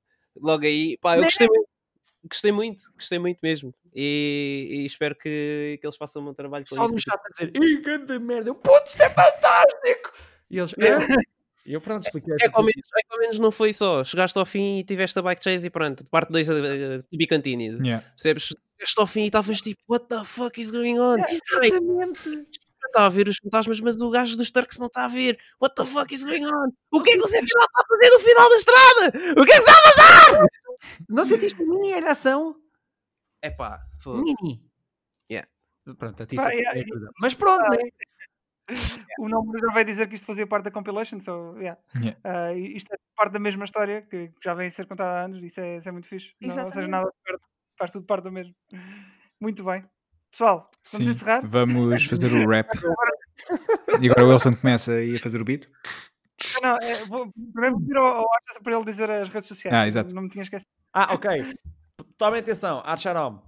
logo 0.40 0.64
aí, 0.64 0.96
pá, 0.98 1.16
eu 1.16 1.24
gostei 1.24 1.46
muito, 1.48 1.68
gostei 2.24 2.52
muito, 2.52 2.92
gostei 2.94 3.18
muito 3.18 3.38
mesmo. 3.42 3.74
E, 3.94 4.68
e 4.70 4.86
espero 4.86 5.14
que, 5.14 5.78
que 5.80 5.86
eles 5.86 5.96
façam 5.96 6.26
um 6.26 6.34
trabalho 6.34 6.64
com 6.68 6.74
Só 6.74 6.86
no 6.86 6.98
chat 6.98 7.18
a 7.18 7.28
dizer, 7.30 7.52
ih, 7.56 7.80
grande 7.80 8.18
merda, 8.18 8.54
puto, 8.54 8.86
isto 8.86 9.00
é 9.00 9.08
fantástico! 9.08 10.12
E 10.50 10.58
eles, 10.58 10.74
é. 10.78 10.96
E 11.66 11.72
eu 11.72 11.80
pronto, 11.80 12.04
expliquei 12.04 12.32
é, 12.40 12.48
ao 12.52 12.62
menos, 12.62 12.86
é 12.96 13.00
ao 13.12 13.18
menos 13.18 13.38
não 13.40 13.50
foi 13.50 13.72
só, 13.72 14.04
chegaste 14.04 14.38
ao 14.38 14.46
fim 14.46 14.78
e 14.78 14.84
tiveste 14.84 15.18
a 15.18 15.22
bike 15.22 15.42
chase 15.42 15.66
e 15.66 15.70
pronto, 15.70 16.04
parte 16.06 16.30
2 16.30 16.48
uh, 16.48 17.02
to 17.02 17.18
be 17.18 17.26
continued. 17.26 17.84
Yeah. 17.84 18.06
Percebes? 18.10 18.54
Chegaste 18.78 19.00
ao 19.00 19.06
fim 19.08 19.22
e 19.22 19.26
estavas 19.26 19.60
tipo, 19.60 19.80
what 19.88 20.06
the 20.06 20.24
fuck 20.24 20.60
is 20.60 20.70
going 20.70 20.96
on? 21.00 21.16
Yeah, 21.16 21.32
exatamente 21.32 22.46
está 22.96 23.06
a 23.06 23.08
ver 23.10 23.28
os 23.28 23.36
fantasmas, 23.36 23.78
mas 23.80 23.96
o 23.96 24.10
gajo 24.10 24.36
dos 24.36 24.50
Turks 24.50 24.78
não 24.78 24.86
está 24.86 25.04
a 25.04 25.08
ver. 25.08 25.38
What 25.60 25.74
the 25.74 25.84
fuck 25.84 26.12
is 26.14 26.24
going 26.24 26.46
on? 26.46 26.72
O 26.90 27.02
que 27.02 27.10
é 27.10 27.14
que 27.14 27.20
você 27.20 27.38
está 27.38 27.62
a 27.62 27.86
fazer 27.86 28.10
no 28.14 28.20
final 28.20 28.48
da 28.48 28.56
estrada? 28.56 29.40
O 29.40 29.44
que 29.44 29.52
é 29.52 29.54
que 29.54 29.60
está 29.60 29.72
a 29.72 29.82
passar? 29.82 30.46
Não 31.08 31.24
sentiste 31.24 31.62
mini 31.62 31.92
ereção? 31.92 32.56
É 33.42 33.50
pá, 33.50 33.86
mini. 34.06 34.64
Yeah. 35.30 35.48
Pronto, 35.98 36.22
a 36.22 36.26
ti 36.26 36.36
Pá, 36.36 36.50
yeah, 36.50 36.80
Mas 37.20 37.34
pronto, 37.34 37.62
ah, 37.62 37.70
né? 37.70 37.76
O 39.20 39.28
nome 39.28 39.58
já 39.60 39.72
vai 39.72 39.84
dizer 39.84 40.08
que 40.08 40.16
isto 40.16 40.26
fazia 40.26 40.46
parte 40.46 40.64
da 40.64 40.70
compilation, 40.72 41.20
so, 41.20 41.56
yeah. 41.58 41.80
yeah. 42.00 42.18
Uh, 42.24 42.58
isto 42.58 42.92
é 42.92 42.96
parte 43.14 43.32
da 43.32 43.38
mesma 43.38 43.64
história 43.64 44.02
que 44.02 44.32
já 44.42 44.54
vem 44.54 44.66
a 44.66 44.70
ser 44.70 44.86
contada 44.86 45.20
há 45.20 45.24
anos, 45.26 45.42
isso 45.42 45.60
é, 45.60 45.76
isso 45.76 45.88
é 45.88 45.92
muito 45.92 46.08
fixe. 46.08 46.34
Não, 46.40 46.64
ou 46.64 46.72
seja, 46.72 46.88
nada 46.88 47.12
faz 47.78 47.90
tudo 47.90 48.06
parte 48.06 48.24
do 48.24 48.32
mesmo. 48.32 48.54
Muito 49.40 49.62
bem. 49.62 49.84
Pessoal, 50.30 50.70
vamos 50.92 51.06
Sim, 51.06 51.12
encerrar? 51.12 51.40
Vamos 51.44 52.04
fazer 52.04 52.32
o 52.32 52.48
rap. 52.48 52.68
e 54.00 54.10
agora 54.10 54.24
o 54.24 54.30
Wilson 54.30 54.54
começa 54.54 54.92
aí 54.92 55.16
a 55.16 55.20
fazer 55.20 55.40
o 55.40 55.44
beat. 55.44 55.68
Não, 56.62 56.76
é, 56.76 57.04
vou 57.06 57.32
primeiro 57.52 57.80
pedir 57.80 57.96
ao, 57.96 58.18
ao 58.18 58.28
para 58.62 58.74
ele 58.74 58.84
dizer 58.84 59.10
as 59.10 59.28
redes 59.28 59.48
sociais. 59.48 59.74
Ah, 59.74 59.86
exato. 59.86 60.14
Não 60.14 60.22
me 60.22 60.28
tinha 60.28 60.42
esquecido. 60.42 60.70
Ah, 60.92 61.14
ok. 61.14 61.30
Tomem 62.16 62.40
atenção, 62.40 62.82
Archarom. 62.84 63.40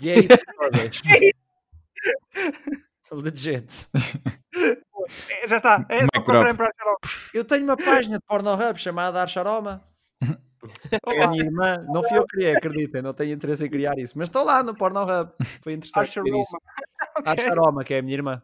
E 0.00 0.10
aí, 0.10 0.28
Legit. 3.12 3.88
É, 5.28 5.48
já 5.48 5.56
está. 5.56 5.84
É, 5.88 6.00
eu 7.34 7.44
tenho 7.44 7.64
uma 7.64 7.76
página 7.76 8.18
de 8.18 8.24
Pornhub 8.24 8.78
chamada 8.78 9.20
Archaroma. 9.20 9.82
É 10.92 11.22
a 11.22 11.28
minha 11.28 11.44
irmã, 11.44 11.84
não 11.88 12.02
fui 12.02 12.18
eu 12.18 12.26
que 12.26 12.36
criei, 12.36 12.54
acreditem, 12.54 13.02
não 13.02 13.14
tenho 13.14 13.34
interesse 13.34 13.64
em 13.64 13.70
criar 13.70 13.98
isso, 13.98 14.18
mas 14.18 14.28
estou 14.28 14.44
lá 14.44 14.62
no 14.62 14.74
Pornhub. 14.74 15.32
Foi 15.62 15.72
interessante 15.72 16.22
ver 16.22 16.38
isso. 16.38 16.56
okay. 17.18 17.48
Aroma, 17.48 17.84
que 17.84 17.94
é 17.94 17.98
a 17.98 18.02
minha 18.02 18.14
irmã. 18.14 18.42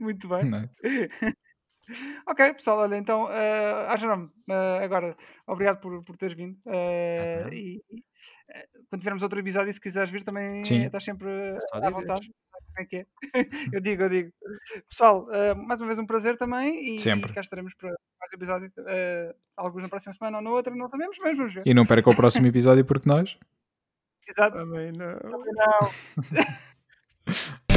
Muito 0.00 0.28
bem. 0.28 0.70
ok, 2.26 2.54
pessoal, 2.54 2.78
olha, 2.78 2.96
então, 2.96 3.24
uh, 3.24 3.28
uh, 3.28 4.82
agora, 4.82 5.16
obrigado 5.46 5.80
por, 5.80 6.02
por 6.04 6.16
teres 6.16 6.36
vindo. 6.36 6.56
Uh, 6.66 7.52
e, 7.52 7.82
quando 8.88 9.00
tivermos 9.00 9.22
outro 9.22 9.38
episódio, 9.38 9.72
se 9.72 9.80
quiseres 9.80 10.10
vir, 10.10 10.22
também 10.22 10.64
Sim. 10.64 10.84
estás 10.84 11.04
sempre 11.04 11.28
à 11.72 11.90
vontade. 11.90 12.30
Como 12.52 12.78
é 12.78 12.84
que 12.84 12.96
é? 12.96 13.06
eu 13.72 13.80
digo, 13.80 14.02
eu 14.02 14.08
digo. 14.08 14.32
Pessoal, 14.88 15.26
uh, 15.28 15.56
mais 15.56 15.80
uma 15.80 15.86
vez 15.86 15.98
um 15.98 16.06
prazer 16.06 16.36
também 16.36 16.96
e, 16.96 16.98
sempre. 16.98 17.30
e 17.30 17.34
cá 17.34 17.40
estaremos 17.40 17.74
para 17.74 17.88
mais 17.88 18.32
episódio. 18.32 18.72
Uh, 18.78 19.34
alguns 19.56 19.82
na 19.82 19.88
próxima 19.88 20.14
semana 20.14 20.38
ou 20.38 20.42
na 20.42 20.50
outra, 20.50 20.74
não 20.74 20.88
sabemos, 20.88 21.18
mas 21.20 21.36
vamos 21.36 21.54
ver. 21.54 21.62
E 21.66 21.74
não 21.74 21.84
perca 21.84 22.10
o 22.10 22.16
próximo 22.16 22.46
episódio 22.46 22.84
porque 22.84 23.08
nós. 23.08 23.38
Exato. 24.26 24.58
Também 24.58 24.92
não. 24.92 25.18
Também 25.18 25.52
não. 25.54 25.90